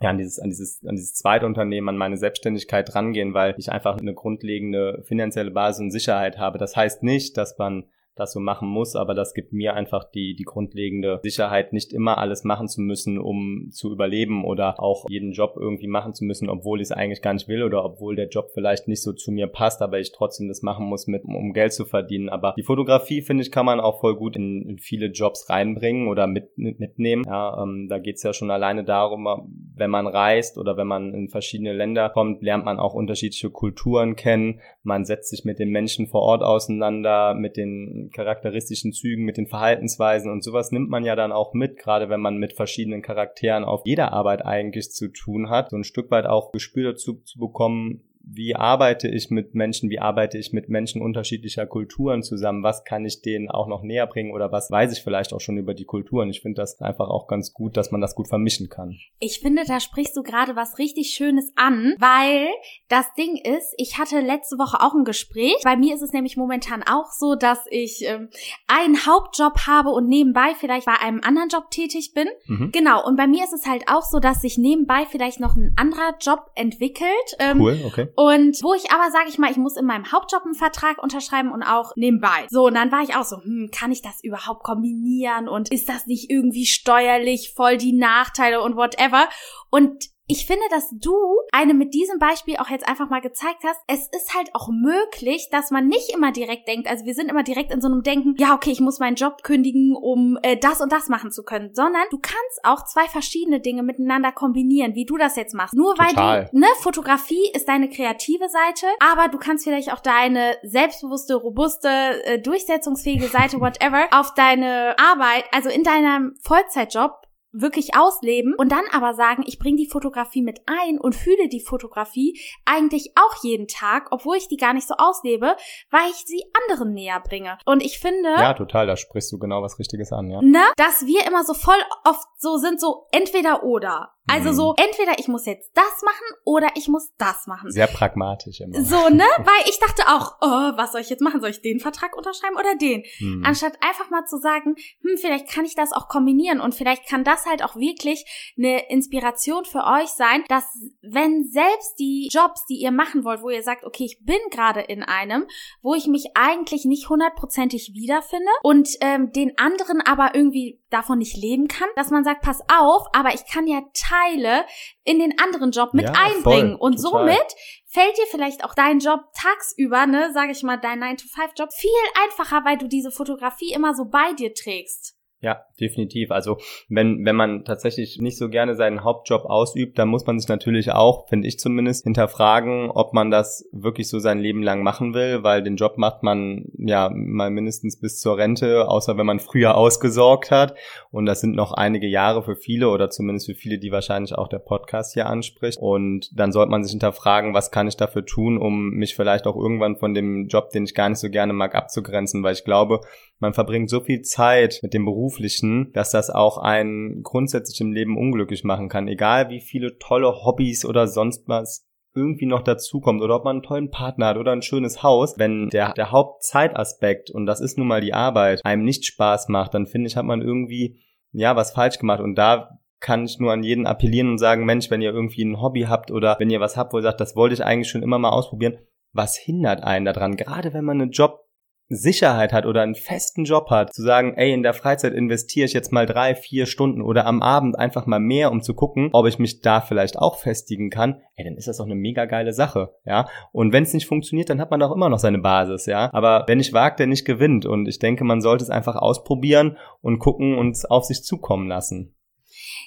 ja, 0.00 0.10
an 0.10 0.18
dieses, 0.18 0.38
an 0.38 0.50
dieses, 0.50 0.84
an 0.84 0.96
dieses 0.96 1.14
zweite 1.14 1.46
Unternehmen, 1.46 1.88
an 1.88 1.96
meine 1.96 2.16
Selbstständigkeit 2.16 2.94
rangehen, 2.94 3.34
weil 3.34 3.54
ich 3.58 3.70
einfach 3.70 3.98
eine 3.98 4.14
grundlegende 4.14 5.02
finanzielle 5.04 5.50
Basis 5.50 5.80
und 5.80 5.90
Sicherheit 5.90 6.38
habe. 6.38 6.58
Das 6.58 6.76
heißt 6.76 7.02
nicht, 7.02 7.36
dass 7.36 7.58
man 7.58 7.84
das 8.16 8.32
so 8.32 8.40
machen 8.40 8.68
muss, 8.68 8.94
aber 8.94 9.14
das 9.14 9.34
gibt 9.34 9.52
mir 9.52 9.74
einfach 9.74 10.04
die, 10.04 10.34
die 10.36 10.44
grundlegende 10.44 11.20
Sicherheit, 11.22 11.72
nicht 11.72 11.92
immer 11.92 12.18
alles 12.18 12.44
machen 12.44 12.68
zu 12.68 12.80
müssen, 12.80 13.18
um 13.18 13.68
zu 13.70 13.90
überleben 13.92 14.44
oder 14.44 14.80
auch 14.80 15.06
jeden 15.08 15.32
Job 15.32 15.54
irgendwie 15.56 15.88
machen 15.88 16.14
zu 16.14 16.24
müssen, 16.24 16.48
obwohl 16.48 16.80
ich 16.80 16.88
es 16.88 16.92
eigentlich 16.92 17.22
gar 17.22 17.34
nicht 17.34 17.48
will 17.48 17.62
oder 17.62 17.84
obwohl 17.84 18.14
der 18.14 18.28
Job 18.28 18.50
vielleicht 18.54 18.86
nicht 18.86 19.02
so 19.02 19.12
zu 19.12 19.32
mir 19.32 19.48
passt, 19.48 19.82
aber 19.82 19.98
ich 19.98 20.12
trotzdem 20.12 20.48
das 20.48 20.62
machen 20.62 20.86
muss, 20.86 21.06
mit, 21.06 21.24
um 21.24 21.52
Geld 21.52 21.72
zu 21.72 21.84
verdienen. 21.84 22.28
Aber 22.28 22.54
die 22.56 22.62
Fotografie, 22.62 23.22
finde 23.22 23.42
ich, 23.42 23.50
kann 23.50 23.66
man 23.66 23.80
auch 23.80 24.00
voll 24.00 24.16
gut 24.16 24.36
in, 24.36 24.68
in 24.68 24.78
viele 24.78 25.06
Jobs 25.06 25.50
reinbringen 25.50 26.08
oder 26.08 26.26
mit, 26.26 26.56
mitnehmen. 26.56 27.24
Ja, 27.26 27.62
ähm, 27.62 27.88
da 27.88 27.98
geht's 27.98 28.22
ja 28.22 28.32
schon 28.32 28.50
alleine 28.50 28.84
darum, 28.84 29.26
wenn 29.74 29.90
man 29.90 30.06
reist 30.06 30.56
oder 30.58 30.76
wenn 30.76 30.86
man 30.86 31.12
in 31.14 31.28
verschiedene 31.28 31.72
Länder 31.72 32.10
kommt, 32.10 32.42
lernt 32.42 32.64
man 32.64 32.78
auch 32.78 32.94
unterschiedliche 32.94 33.50
Kulturen 33.50 34.14
kennen. 34.14 34.60
Man 34.82 35.04
setzt 35.04 35.30
sich 35.30 35.44
mit 35.44 35.58
den 35.58 35.70
Menschen 35.70 36.06
vor 36.06 36.22
Ort 36.22 36.42
auseinander, 36.42 37.34
mit 37.34 37.56
den 37.56 38.03
charakteristischen 38.10 38.92
Zügen, 38.92 39.24
mit 39.24 39.36
den 39.36 39.46
Verhaltensweisen 39.46 40.30
und 40.30 40.42
sowas 40.42 40.72
nimmt 40.72 40.90
man 40.90 41.04
ja 41.04 41.16
dann 41.16 41.32
auch 41.32 41.54
mit, 41.54 41.78
gerade 41.78 42.08
wenn 42.08 42.20
man 42.20 42.36
mit 42.36 42.54
verschiedenen 42.54 43.02
Charakteren 43.02 43.64
auf 43.64 43.82
jeder 43.84 44.12
Arbeit 44.12 44.44
eigentlich 44.44 44.90
zu 44.90 45.08
tun 45.08 45.50
hat, 45.50 45.70
so 45.70 45.76
ein 45.76 45.84
Stück 45.84 46.10
weit 46.10 46.26
auch 46.26 46.52
Gespür 46.52 46.92
dazu 46.92 47.20
zu 47.24 47.38
bekommen, 47.38 48.02
wie 48.26 48.56
arbeite 48.56 49.08
ich 49.08 49.30
mit 49.30 49.54
Menschen, 49.54 49.90
wie 49.90 49.98
arbeite 49.98 50.38
ich 50.38 50.52
mit 50.52 50.68
Menschen 50.68 51.02
unterschiedlicher 51.02 51.66
Kulturen 51.66 52.22
zusammen, 52.22 52.62
was 52.62 52.84
kann 52.84 53.04
ich 53.04 53.20
denen 53.22 53.50
auch 53.50 53.66
noch 53.66 53.82
näher 53.82 54.06
bringen 54.06 54.32
oder 54.32 54.50
was 54.50 54.70
weiß 54.70 54.92
ich 54.92 55.02
vielleicht 55.02 55.32
auch 55.32 55.40
schon 55.40 55.58
über 55.58 55.74
die 55.74 55.84
Kulturen. 55.84 56.30
Ich 56.30 56.40
finde 56.40 56.62
das 56.62 56.80
einfach 56.80 57.08
auch 57.08 57.26
ganz 57.26 57.52
gut, 57.52 57.76
dass 57.76 57.90
man 57.90 58.00
das 58.00 58.14
gut 58.14 58.28
vermischen 58.28 58.68
kann. 58.68 58.96
Ich 59.18 59.40
finde, 59.40 59.64
da 59.66 59.78
sprichst 59.78 60.16
du 60.16 60.22
gerade 60.22 60.56
was 60.56 60.78
richtig 60.78 61.10
Schönes 61.10 61.52
an, 61.56 61.94
weil 61.98 62.48
das 62.88 63.12
Ding 63.14 63.36
ist, 63.36 63.74
ich 63.76 63.98
hatte 63.98 64.20
letzte 64.20 64.56
Woche 64.56 64.80
auch 64.80 64.94
ein 64.94 65.04
Gespräch. 65.04 65.56
Bei 65.62 65.76
mir 65.76 65.94
ist 65.94 66.02
es 66.02 66.12
nämlich 66.12 66.36
momentan 66.36 66.82
auch 66.82 67.10
so, 67.12 67.34
dass 67.34 67.66
ich 67.70 68.04
ähm, 68.06 68.30
einen 68.66 69.06
Hauptjob 69.06 69.66
habe 69.66 69.90
und 69.90 70.08
nebenbei 70.08 70.54
vielleicht 70.58 70.86
bei 70.86 70.98
einem 71.00 71.20
anderen 71.22 71.48
Job 71.50 71.70
tätig 71.70 72.12
bin. 72.14 72.28
Mhm. 72.46 72.70
Genau. 72.72 73.06
Und 73.06 73.16
bei 73.16 73.26
mir 73.26 73.44
ist 73.44 73.52
es 73.52 73.66
halt 73.66 73.84
auch 73.88 74.02
so, 74.02 74.18
dass 74.18 74.40
sich 74.40 74.56
nebenbei 74.56 75.06
vielleicht 75.10 75.40
noch 75.40 75.56
ein 75.56 75.74
anderer 75.76 76.16
Job 76.20 76.50
entwickelt. 76.54 77.08
Ähm, 77.38 77.60
cool, 77.60 77.80
okay. 77.84 78.08
Und 78.16 78.62
wo 78.62 78.74
ich 78.74 78.90
aber, 78.90 79.10
sage 79.10 79.28
ich 79.28 79.38
mal, 79.38 79.50
ich 79.50 79.56
muss 79.56 79.76
in 79.76 79.86
meinem 79.86 80.10
Hauptjob 80.12 80.44
einen 80.44 80.54
Vertrag 80.54 81.02
unterschreiben 81.02 81.50
und 81.52 81.62
auch 81.62 81.92
nebenbei. 81.96 82.46
So, 82.48 82.66
und 82.66 82.74
dann 82.74 82.92
war 82.92 83.02
ich 83.02 83.16
auch 83.16 83.24
so, 83.24 83.36
hm, 83.36 83.70
kann 83.72 83.92
ich 83.92 84.02
das 84.02 84.22
überhaupt 84.22 84.62
kombinieren 84.62 85.48
und 85.48 85.72
ist 85.72 85.88
das 85.88 86.06
nicht 86.06 86.30
irgendwie 86.30 86.66
steuerlich 86.66 87.52
voll 87.54 87.76
die 87.76 87.92
Nachteile 87.92 88.62
und 88.62 88.76
whatever? 88.76 89.28
Und 89.70 90.13
ich 90.26 90.46
finde, 90.46 90.64
dass 90.70 90.88
du 90.90 91.14
eine 91.52 91.74
mit 91.74 91.92
diesem 91.92 92.18
Beispiel 92.18 92.56
auch 92.56 92.68
jetzt 92.68 92.88
einfach 92.88 93.10
mal 93.10 93.20
gezeigt 93.20 93.62
hast, 93.62 93.78
es 93.86 94.08
ist 94.08 94.34
halt 94.34 94.54
auch 94.54 94.68
möglich, 94.68 95.48
dass 95.50 95.70
man 95.70 95.86
nicht 95.86 96.10
immer 96.14 96.32
direkt 96.32 96.66
denkt, 96.66 96.88
also 96.88 97.04
wir 97.04 97.14
sind 97.14 97.30
immer 97.30 97.42
direkt 97.42 97.70
in 97.70 97.82
so 97.82 97.88
einem 97.88 98.02
Denken, 98.02 98.34
ja, 98.38 98.54
okay, 98.54 98.70
ich 98.70 98.80
muss 98.80 99.00
meinen 99.00 99.16
Job 99.16 99.42
kündigen, 99.42 99.94
um 99.94 100.38
äh, 100.42 100.56
das 100.56 100.80
und 100.80 100.92
das 100.92 101.08
machen 101.08 101.30
zu 101.30 101.42
können, 101.42 101.74
sondern 101.74 102.04
du 102.10 102.18
kannst 102.18 102.60
auch 102.62 102.84
zwei 102.84 103.06
verschiedene 103.06 103.60
Dinge 103.60 103.82
miteinander 103.82 104.32
kombinieren, 104.32 104.94
wie 104.94 105.04
du 105.04 105.18
das 105.18 105.36
jetzt 105.36 105.54
machst. 105.54 105.74
Nur 105.74 105.98
weil 105.98 106.08
Total. 106.08 106.48
du, 106.50 106.58
ne, 106.58 106.66
Fotografie 106.80 107.50
ist 107.52 107.68
deine 107.68 107.90
kreative 107.90 108.48
Seite, 108.48 108.86
aber 109.00 109.28
du 109.28 109.38
kannst 109.38 109.64
vielleicht 109.64 109.92
auch 109.92 110.00
deine 110.00 110.56
selbstbewusste, 110.62 111.34
robuste, 111.34 111.88
äh, 112.24 112.38
durchsetzungsfähige 112.40 113.28
Seite, 113.28 113.60
whatever, 113.60 114.06
auf 114.10 114.32
deine 114.34 114.96
Arbeit, 114.98 115.44
also 115.52 115.68
in 115.68 115.82
deinem 115.82 116.36
Vollzeitjob 116.42 117.23
wirklich 117.54 117.96
ausleben 117.96 118.54
und 118.56 118.70
dann 118.70 118.84
aber 118.92 119.14
sagen, 119.14 119.44
ich 119.46 119.58
bringe 119.58 119.76
die 119.76 119.88
Fotografie 119.88 120.42
mit 120.42 120.60
ein 120.66 120.98
und 120.98 121.14
fühle 121.14 121.48
die 121.48 121.60
Fotografie 121.60 122.38
eigentlich 122.64 123.12
auch 123.16 123.42
jeden 123.42 123.68
Tag, 123.68 124.08
obwohl 124.10 124.36
ich 124.36 124.48
die 124.48 124.56
gar 124.56 124.74
nicht 124.74 124.88
so 124.88 124.94
auslebe, 124.98 125.56
weil 125.90 126.10
ich 126.10 126.24
sie 126.26 126.44
anderen 126.62 126.92
näher 126.92 127.20
bringe. 127.20 127.58
Und 127.64 127.82
ich 127.82 127.98
finde. 127.98 128.30
Ja, 128.30 128.54
total, 128.54 128.86
da 128.86 128.96
sprichst 128.96 129.32
du 129.32 129.38
genau 129.38 129.62
was 129.62 129.78
Richtiges 129.78 130.12
an, 130.12 130.30
ja. 130.30 130.40
Ne, 130.42 130.64
dass 130.76 131.06
wir 131.06 131.26
immer 131.26 131.44
so 131.44 131.54
voll 131.54 131.80
oft 132.04 132.26
so 132.38 132.56
sind, 132.56 132.80
so 132.80 133.06
entweder 133.12 133.62
oder. 133.62 134.13
Also 134.26 134.50
mhm. 134.50 134.54
so, 134.54 134.74
entweder 134.76 135.18
ich 135.18 135.28
muss 135.28 135.44
jetzt 135.44 135.70
das 135.74 136.02
machen 136.02 136.38
oder 136.44 136.68
ich 136.76 136.88
muss 136.88 137.12
das 137.18 137.46
machen. 137.46 137.70
Sehr 137.70 137.86
pragmatisch 137.86 138.60
immer. 138.60 138.82
So, 138.82 139.08
ne? 139.10 139.24
Weil 139.38 139.68
ich 139.68 139.78
dachte 139.78 140.02
auch, 140.08 140.36
oh, 140.40 140.76
was 140.78 140.92
soll 140.92 141.02
ich 141.02 141.10
jetzt 141.10 141.20
machen? 141.20 141.40
Soll 141.40 141.50
ich 141.50 141.60
den 141.60 141.78
Vertrag 141.78 142.16
unterschreiben 142.16 142.56
oder 142.56 142.74
den? 142.74 143.04
Mhm. 143.20 143.44
Anstatt 143.44 143.74
einfach 143.82 144.08
mal 144.10 144.24
zu 144.24 144.38
sagen, 144.38 144.76
hm, 145.02 145.18
vielleicht 145.20 145.48
kann 145.48 145.66
ich 145.66 145.74
das 145.74 145.92
auch 145.92 146.08
kombinieren 146.08 146.60
und 146.60 146.74
vielleicht 146.74 147.06
kann 147.06 147.22
das 147.22 147.44
halt 147.44 147.62
auch 147.62 147.76
wirklich 147.76 148.24
eine 148.56 148.88
Inspiration 148.90 149.66
für 149.66 149.84
euch 149.84 150.08
sein, 150.08 150.44
dass 150.48 150.64
wenn 151.02 151.44
selbst 151.44 151.98
die 151.98 152.28
Jobs, 152.32 152.64
die 152.66 152.80
ihr 152.80 152.92
machen 152.92 153.24
wollt, 153.24 153.42
wo 153.42 153.50
ihr 153.50 153.62
sagt, 153.62 153.84
okay, 153.84 154.04
ich 154.04 154.20
bin 154.24 154.38
gerade 154.50 154.80
in 154.80 155.02
einem, 155.02 155.46
wo 155.82 155.94
ich 155.94 156.06
mich 156.06 156.28
eigentlich 156.34 156.86
nicht 156.86 157.10
hundertprozentig 157.10 157.92
wiederfinde 157.94 158.50
und 158.62 158.88
ähm, 159.00 159.32
den 159.32 159.58
anderen 159.58 160.00
aber 160.00 160.34
irgendwie 160.34 160.80
davon 160.94 161.18
nicht 161.18 161.36
leben 161.36 161.68
kann, 161.68 161.88
dass 161.96 162.10
man 162.10 162.24
sagt, 162.24 162.42
pass 162.42 162.60
auf, 162.68 163.06
aber 163.12 163.34
ich 163.34 163.44
kann 163.46 163.66
ja 163.66 163.82
Teile 163.92 164.64
in 165.02 165.18
den 165.18 165.38
anderen 165.38 165.72
Job 165.72 165.92
mit 165.92 166.06
ja, 166.06 166.12
einbringen. 166.12 166.78
Voll, 166.78 166.80
und 166.80 167.02
total. 167.02 167.28
somit 167.28 167.54
fällt 167.86 168.16
dir 168.16 168.26
vielleicht 168.30 168.64
auch 168.64 168.74
dein 168.74 169.00
Job 169.00 169.20
tagsüber, 169.34 170.06
ne, 170.06 170.32
sage 170.32 170.52
ich 170.52 170.62
mal, 170.62 170.76
dein 170.76 171.02
9-to-5-Job 171.02 171.72
viel 171.72 171.90
einfacher, 172.24 172.64
weil 172.64 172.78
du 172.78 172.88
diese 172.88 173.10
Fotografie 173.10 173.72
immer 173.72 173.94
so 173.94 174.04
bei 174.06 174.32
dir 174.32 174.54
trägst. 174.54 175.16
Ja, 175.40 175.66
definitiv. 175.80 176.30
Also 176.30 176.58
wenn, 176.88 177.24
wenn 177.24 177.36
man 177.36 177.64
tatsächlich 177.64 178.20
nicht 178.20 178.38
so 178.38 178.48
gerne 178.48 178.74
seinen 178.74 179.04
Hauptjob 179.04 179.44
ausübt, 179.44 179.98
dann 179.98 180.08
muss 180.08 180.26
man 180.26 180.38
sich 180.38 180.48
natürlich 180.48 180.92
auch, 180.92 181.28
finde 181.28 181.48
ich 181.48 181.58
zumindest, 181.58 182.04
hinterfragen, 182.04 182.90
ob 182.90 183.12
man 183.12 183.30
das 183.30 183.68
wirklich 183.72 184.08
so 184.08 184.18
sein 184.18 184.38
Leben 184.38 184.62
lang 184.62 184.82
machen 184.82 185.14
will, 185.14 185.42
weil 185.42 185.62
den 185.62 185.76
Job 185.76 185.98
macht 185.98 186.22
man 186.22 186.66
ja 186.78 187.10
mal 187.12 187.50
mindestens 187.50 187.98
bis 187.98 188.20
zur 188.20 188.38
Rente, 188.38 188.88
außer 188.88 189.16
wenn 189.16 189.26
man 189.26 189.40
früher 189.40 189.76
ausgesorgt 189.76 190.50
hat. 190.50 190.74
Und 191.10 191.26
das 191.26 191.40
sind 191.40 191.54
noch 191.54 191.72
einige 191.72 192.06
Jahre 192.06 192.42
für 192.42 192.56
viele 192.56 192.88
oder 192.88 193.10
zumindest 193.10 193.46
für 193.46 193.54
viele, 193.54 193.78
die 193.78 193.92
wahrscheinlich 193.92 194.34
auch 194.34 194.48
der 194.48 194.58
Podcast 194.58 195.14
hier 195.14 195.26
anspricht. 195.26 195.78
Und 195.78 196.30
dann 196.38 196.52
sollte 196.52 196.70
man 196.70 196.84
sich 196.84 196.92
hinterfragen, 196.92 197.54
was 197.54 197.70
kann 197.70 197.88
ich 197.88 197.96
dafür 197.96 198.24
tun, 198.24 198.58
um 198.58 198.90
mich 198.90 199.14
vielleicht 199.14 199.46
auch 199.46 199.56
irgendwann 199.56 199.96
von 199.96 200.14
dem 200.14 200.48
Job, 200.48 200.70
den 200.70 200.84
ich 200.84 200.94
gar 200.94 201.08
nicht 201.08 201.18
so 201.18 201.30
gerne 201.30 201.52
mag, 201.52 201.74
abzugrenzen, 201.74 202.42
weil 202.42 202.54
ich 202.54 202.64
glaube, 202.64 203.00
man 203.40 203.54
verbringt 203.54 203.90
so 203.90 204.00
viel 204.00 204.22
Zeit 204.22 204.80
mit 204.82 204.94
dem 204.94 205.04
Beruflichen, 205.04 205.63
dass 205.92 206.10
das 206.10 206.30
auch 206.30 206.58
einen 206.58 207.22
grundsätzlich 207.22 207.80
im 207.80 207.92
Leben 207.92 208.16
unglücklich 208.16 208.64
machen 208.64 208.88
kann. 208.88 209.08
Egal 209.08 209.50
wie 209.50 209.60
viele 209.60 209.98
tolle 209.98 210.44
Hobbys 210.44 210.84
oder 210.84 211.06
sonst 211.06 211.48
was 211.48 211.86
irgendwie 212.14 212.46
noch 212.46 212.62
dazukommt 212.62 213.22
oder 213.22 213.36
ob 213.36 213.44
man 213.44 213.56
einen 213.56 213.62
tollen 213.62 213.90
Partner 213.90 214.26
hat 214.26 214.36
oder 214.36 214.52
ein 214.52 214.62
schönes 214.62 215.02
Haus, 215.02 215.34
wenn 215.36 215.68
der, 215.68 215.92
der 215.94 216.12
Hauptzeitaspekt, 216.12 217.30
und 217.30 217.46
das 217.46 217.60
ist 217.60 217.76
nun 217.76 217.88
mal 217.88 218.00
die 218.00 218.14
Arbeit, 218.14 218.64
einem 218.64 218.84
nicht 218.84 219.04
Spaß 219.04 219.48
macht, 219.48 219.74
dann 219.74 219.86
finde 219.86 220.06
ich, 220.06 220.16
hat 220.16 220.24
man 220.24 220.40
irgendwie, 220.40 221.00
ja, 221.32 221.56
was 221.56 221.72
falsch 221.72 221.98
gemacht. 221.98 222.20
Und 222.20 222.36
da 222.36 222.78
kann 223.00 223.24
ich 223.24 223.38
nur 223.38 223.52
an 223.52 223.62
jeden 223.62 223.86
appellieren 223.86 224.30
und 224.30 224.38
sagen, 224.38 224.64
Mensch, 224.64 224.90
wenn 224.90 225.02
ihr 225.02 225.12
irgendwie 225.12 225.44
ein 225.44 225.60
Hobby 225.60 225.82
habt 225.82 226.10
oder 226.10 226.36
wenn 226.38 226.50
ihr 226.50 226.60
was 226.60 226.76
habt, 226.76 226.92
wo 226.92 226.98
ihr 226.98 227.02
sagt, 227.02 227.20
das 227.20 227.36
wollte 227.36 227.54
ich 227.54 227.64
eigentlich 227.64 227.90
schon 227.90 228.02
immer 228.02 228.18
mal 228.18 228.30
ausprobieren, 228.30 228.78
was 229.12 229.36
hindert 229.36 229.82
einen 229.82 230.04
daran? 230.04 230.36
Gerade 230.36 230.72
wenn 230.72 230.84
man 230.84 231.00
einen 231.00 231.10
Job 231.10 231.43
Sicherheit 231.88 232.52
hat 232.52 232.66
oder 232.66 232.82
einen 232.82 232.94
festen 232.94 233.44
Job 233.44 233.70
hat, 233.70 233.92
zu 233.92 234.02
sagen, 234.02 234.34
ey, 234.36 234.52
in 234.52 234.62
der 234.62 234.74
Freizeit 234.74 235.12
investiere 235.12 235.66
ich 235.66 235.72
jetzt 235.72 235.92
mal 235.92 236.06
drei, 236.06 236.34
vier 236.34 236.66
Stunden 236.66 237.02
oder 237.02 237.26
am 237.26 237.42
Abend 237.42 237.78
einfach 237.78 238.06
mal 238.06 238.20
mehr, 238.20 238.50
um 238.50 238.62
zu 238.62 238.74
gucken, 238.74 239.10
ob 239.12 239.26
ich 239.26 239.38
mich 239.38 239.60
da 239.60 239.80
vielleicht 239.80 240.18
auch 240.18 240.38
festigen 240.38 240.90
kann, 240.90 241.20
ey, 241.36 241.44
dann 241.44 241.56
ist 241.56 241.68
das 241.68 241.76
doch 241.76 241.84
eine 241.84 241.94
mega 241.94 242.24
geile 242.24 242.52
Sache, 242.52 242.94
ja. 243.04 243.26
Und 243.52 243.72
wenn 243.72 243.82
es 243.82 243.92
nicht 243.92 244.06
funktioniert, 244.06 244.50
dann 244.50 244.60
hat 244.60 244.70
man 244.70 244.80
doch 244.80 244.92
immer 244.92 245.08
noch 245.08 245.18
seine 245.18 245.38
Basis, 245.38 245.86
ja. 245.86 246.10
Aber 246.12 246.44
wenn 246.46 246.58
nicht 246.58 246.72
wagt, 246.72 247.00
der 247.00 247.06
nicht 247.06 247.24
gewinnt. 247.24 247.66
Und 247.66 247.86
ich 247.86 247.98
denke, 247.98 248.24
man 248.24 248.40
sollte 248.40 248.64
es 248.64 248.70
einfach 248.70 248.96
ausprobieren 248.96 249.76
und 250.00 250.18
gucken 250.18 250.56
und 250.56 250.78
auf 250.90 251.04
sich 251.04 251.22
zukommen 251.22 251.68
lassen. 251.68 252.14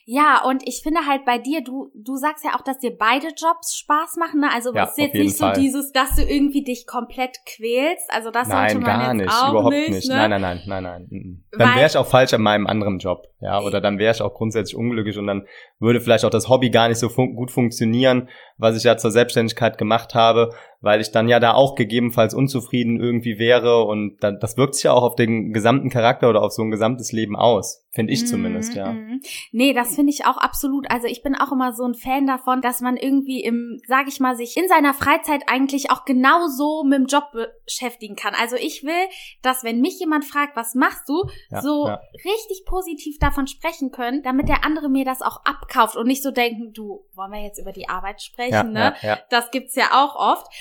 Ja, 0.10 0.42
und 0.46 0.66
ich 0.66 0.84
finde 0.84 1.02
halt 1.06 1.26
bei 1.26 1.38
dir, 1.38 1.62
du, 1.62 1.92
du 1.94 2.16
sagst 2.16 2.46
ja 2.46 2.52
auch, 2.56 2.62
dass 2.62 2.80
dir 2.80 2.96
beide 2.98 3.28
Jobs 3.28 3.76
Spaß 3.76 4.16
machen, 4.16 4.40
ne? 4.40 4.48
Also 4.56 4.74
ja, 4.74 4.86
ist 4.86 4.98
jetzt 4.98 5.16
nicht 5.16 5.38
Fall. 5.38 5.54
so 5.54 5.60
dieses, 5.60 5.92
dass 5.92 6.16
du 6.16 6.22
irgendwie 6.22 6.64
dich 6.64 6.88
komplett 6.88 7.40
quälst. 7.46 8.10
Also 8.10 8.32
das 8.32 8.48
nein, 8.48 8.70
sollte 8.70 8.88
man 8.88 9.00
gar 9.00 9.14
jetzt 9.14 9.18
nicht, 9.18 9.34
auch 9.34 9.52
überhaupt 9.52 9.74
nicht. 9.74 9.90
nicht. 9.90 10.08
Ne? 10.08 10.16
Nein, 10.16 10.30
nein, 10.30 10.42
nein, 10.42 10.64
nein, 10.66 10.84
nein. 10.84 11.08
Mhm. 11.10 11.44
Dann 11.52 11.76
wäre 11.76 11.88
ich 11.88 11.98
auch 11.98 12.08
falsch 12.08 12.34
an 12.34 12.42
meinem 12.42 12.68
anderen 12.68 13.00
Job, 13.00 13.28
ja, 13.42 13.60
oder 13.60 13.82
dann 13.82 14.00
wäre 14.00 14.14
ich 14.16 14.22
auch 14.22 14.34
grundsätzlich 14.34 14.78
unglücklich 14.78 15.18
und 15.18 15.28
dann 15.28 15.46
würde 15.80 16.00
vielleicht 16.00 16.24
auch 16.24 16.30
das 16.30 16.48
Hobby 16.48 16.70
gar 16.70 16.88
nicht 16.88 17.00
so 17.00 17.10
fun 17.10 17.36
gut 17.36 17.52
funktionieren, 17.52 18.30
was 18.58 18.78
ich 18.78 18.86
ja 18.86 18.96
zur 18.96 19.12
Selbstständigkeit 19.12 19.78
gemacht 19.78 20.16
habe, 20.16 20.54
weil 20.80 21.02
ich 21.02 21.12
dann 21.12 21.28
ja 21.28 21.40
da 21.40 21.54
auch 21.54 21.76
gegebenenfalls 21.76 22.34
unzufrieden 22.34 23.00
irgendwie 23.00 23.40
wäre 23.40 23.84
und 23.86 24.18
dann, 24.22 24.40
das 24.40 24.58
wirkt 24.58 24.76
sich 24.76 24.84
ja 24.84 24.94
auch 24.94 25.04
auf 25.04 25.16
den 25.16 25.52
gesamten 25.54 25.90
Charakter 25.90 26.30
oder 26.30 26.44
auf 26.44 26.52
so 26.52 26.62
ein 26.62 26.70
gesamtes 26.72 27.12
Leben 27.12 27.36
aus, 27.36 27.84
finde 27.92 28.14
ich 28.14 28.28
zumindest, 28.28 28.72
Mhm, 28.74 28.78
ja. 28.78 28.92
mhm. 28.94 29.22
Nee, 29.52 29.74
das 29.74 29.96
finde 29.96 30.12
ich 30.12 30.26
auch 30.26 30.38
absolut. 30.38 30.90
Also 30.92 31.08
ich 31.08 31.24
bin 31.24 31.36
auch 31.36 31.52
immer 31.52 31.74
so 31.74 31.84
ein 31.84 31.96
Fan 31.96 32.28
davon, 32.28 32.62
dass 32.62 32.82
man 32.82 32.96
irgendwie 32.98 33.42
im, 33.42 33.80
sag 33.88 34.08
ich 34.08 34.20
mal, 34.20 34.36
sich 34.36 34.56
in 34.56 34.68
seiner 34.68 34.94
Freizeit 34.94 35.44
eigentlich 35.48 35.90
auch 35.90 36.06
genauso 36.06 36.84
mit 36.84 37.00
dem 37.00 37.06
Job 37.08 37.26
beschäftigen 37.66 38.16
kann. 38.16 38.34
Also 38.40 38.56
ich 38.56 38.84
will, 38.84 38.94
dass 39.42 39.64
wenn 39.64 39.82
mich 39.82 40.00
jemand 40.00 40.26
fragt, 40.26 40.56
was 40.56 40.76
machst 40.76 41.10
du, 41.10 41.24
Ja, 41.50 41.62
so 41.62 41.88
ja. 41.88 42.00
richtig 42.14 42.66
positiv 42.66 43.18
davon 43.20 43.48
sprechen 43.48 43.92
können, 43.92 44.22
damit 44.22 44.48
der 44.48 44.64
andere 44.64 44.90
mir 44.90 45.06
das 45.06 45.22
auch 45.22 45.44
abkauft 45.46 45.96
und 45.96 46.08
nicht 46.08 46.22
so 46.24 46.32
denken, 46.32 46.72
du, 46.74 47.06
wollen 47.16 47.32
wir 47.32 47.42
jetzt 47.42 47.60
über 47.60 47.72
die 47.72 47.90
Arbeit 47.90 48.22
sprechen, 48.22 48.54
Ja, 48.54 48.64
ne? 48.64 48.94
ja, 49.02 49.10
ja. 49.10 49.20
Das 49.30 49.50
gibt's 49.52 49.76
ja 49.76 49.90
auch 49.94 50.16
oft. 50.16 50.48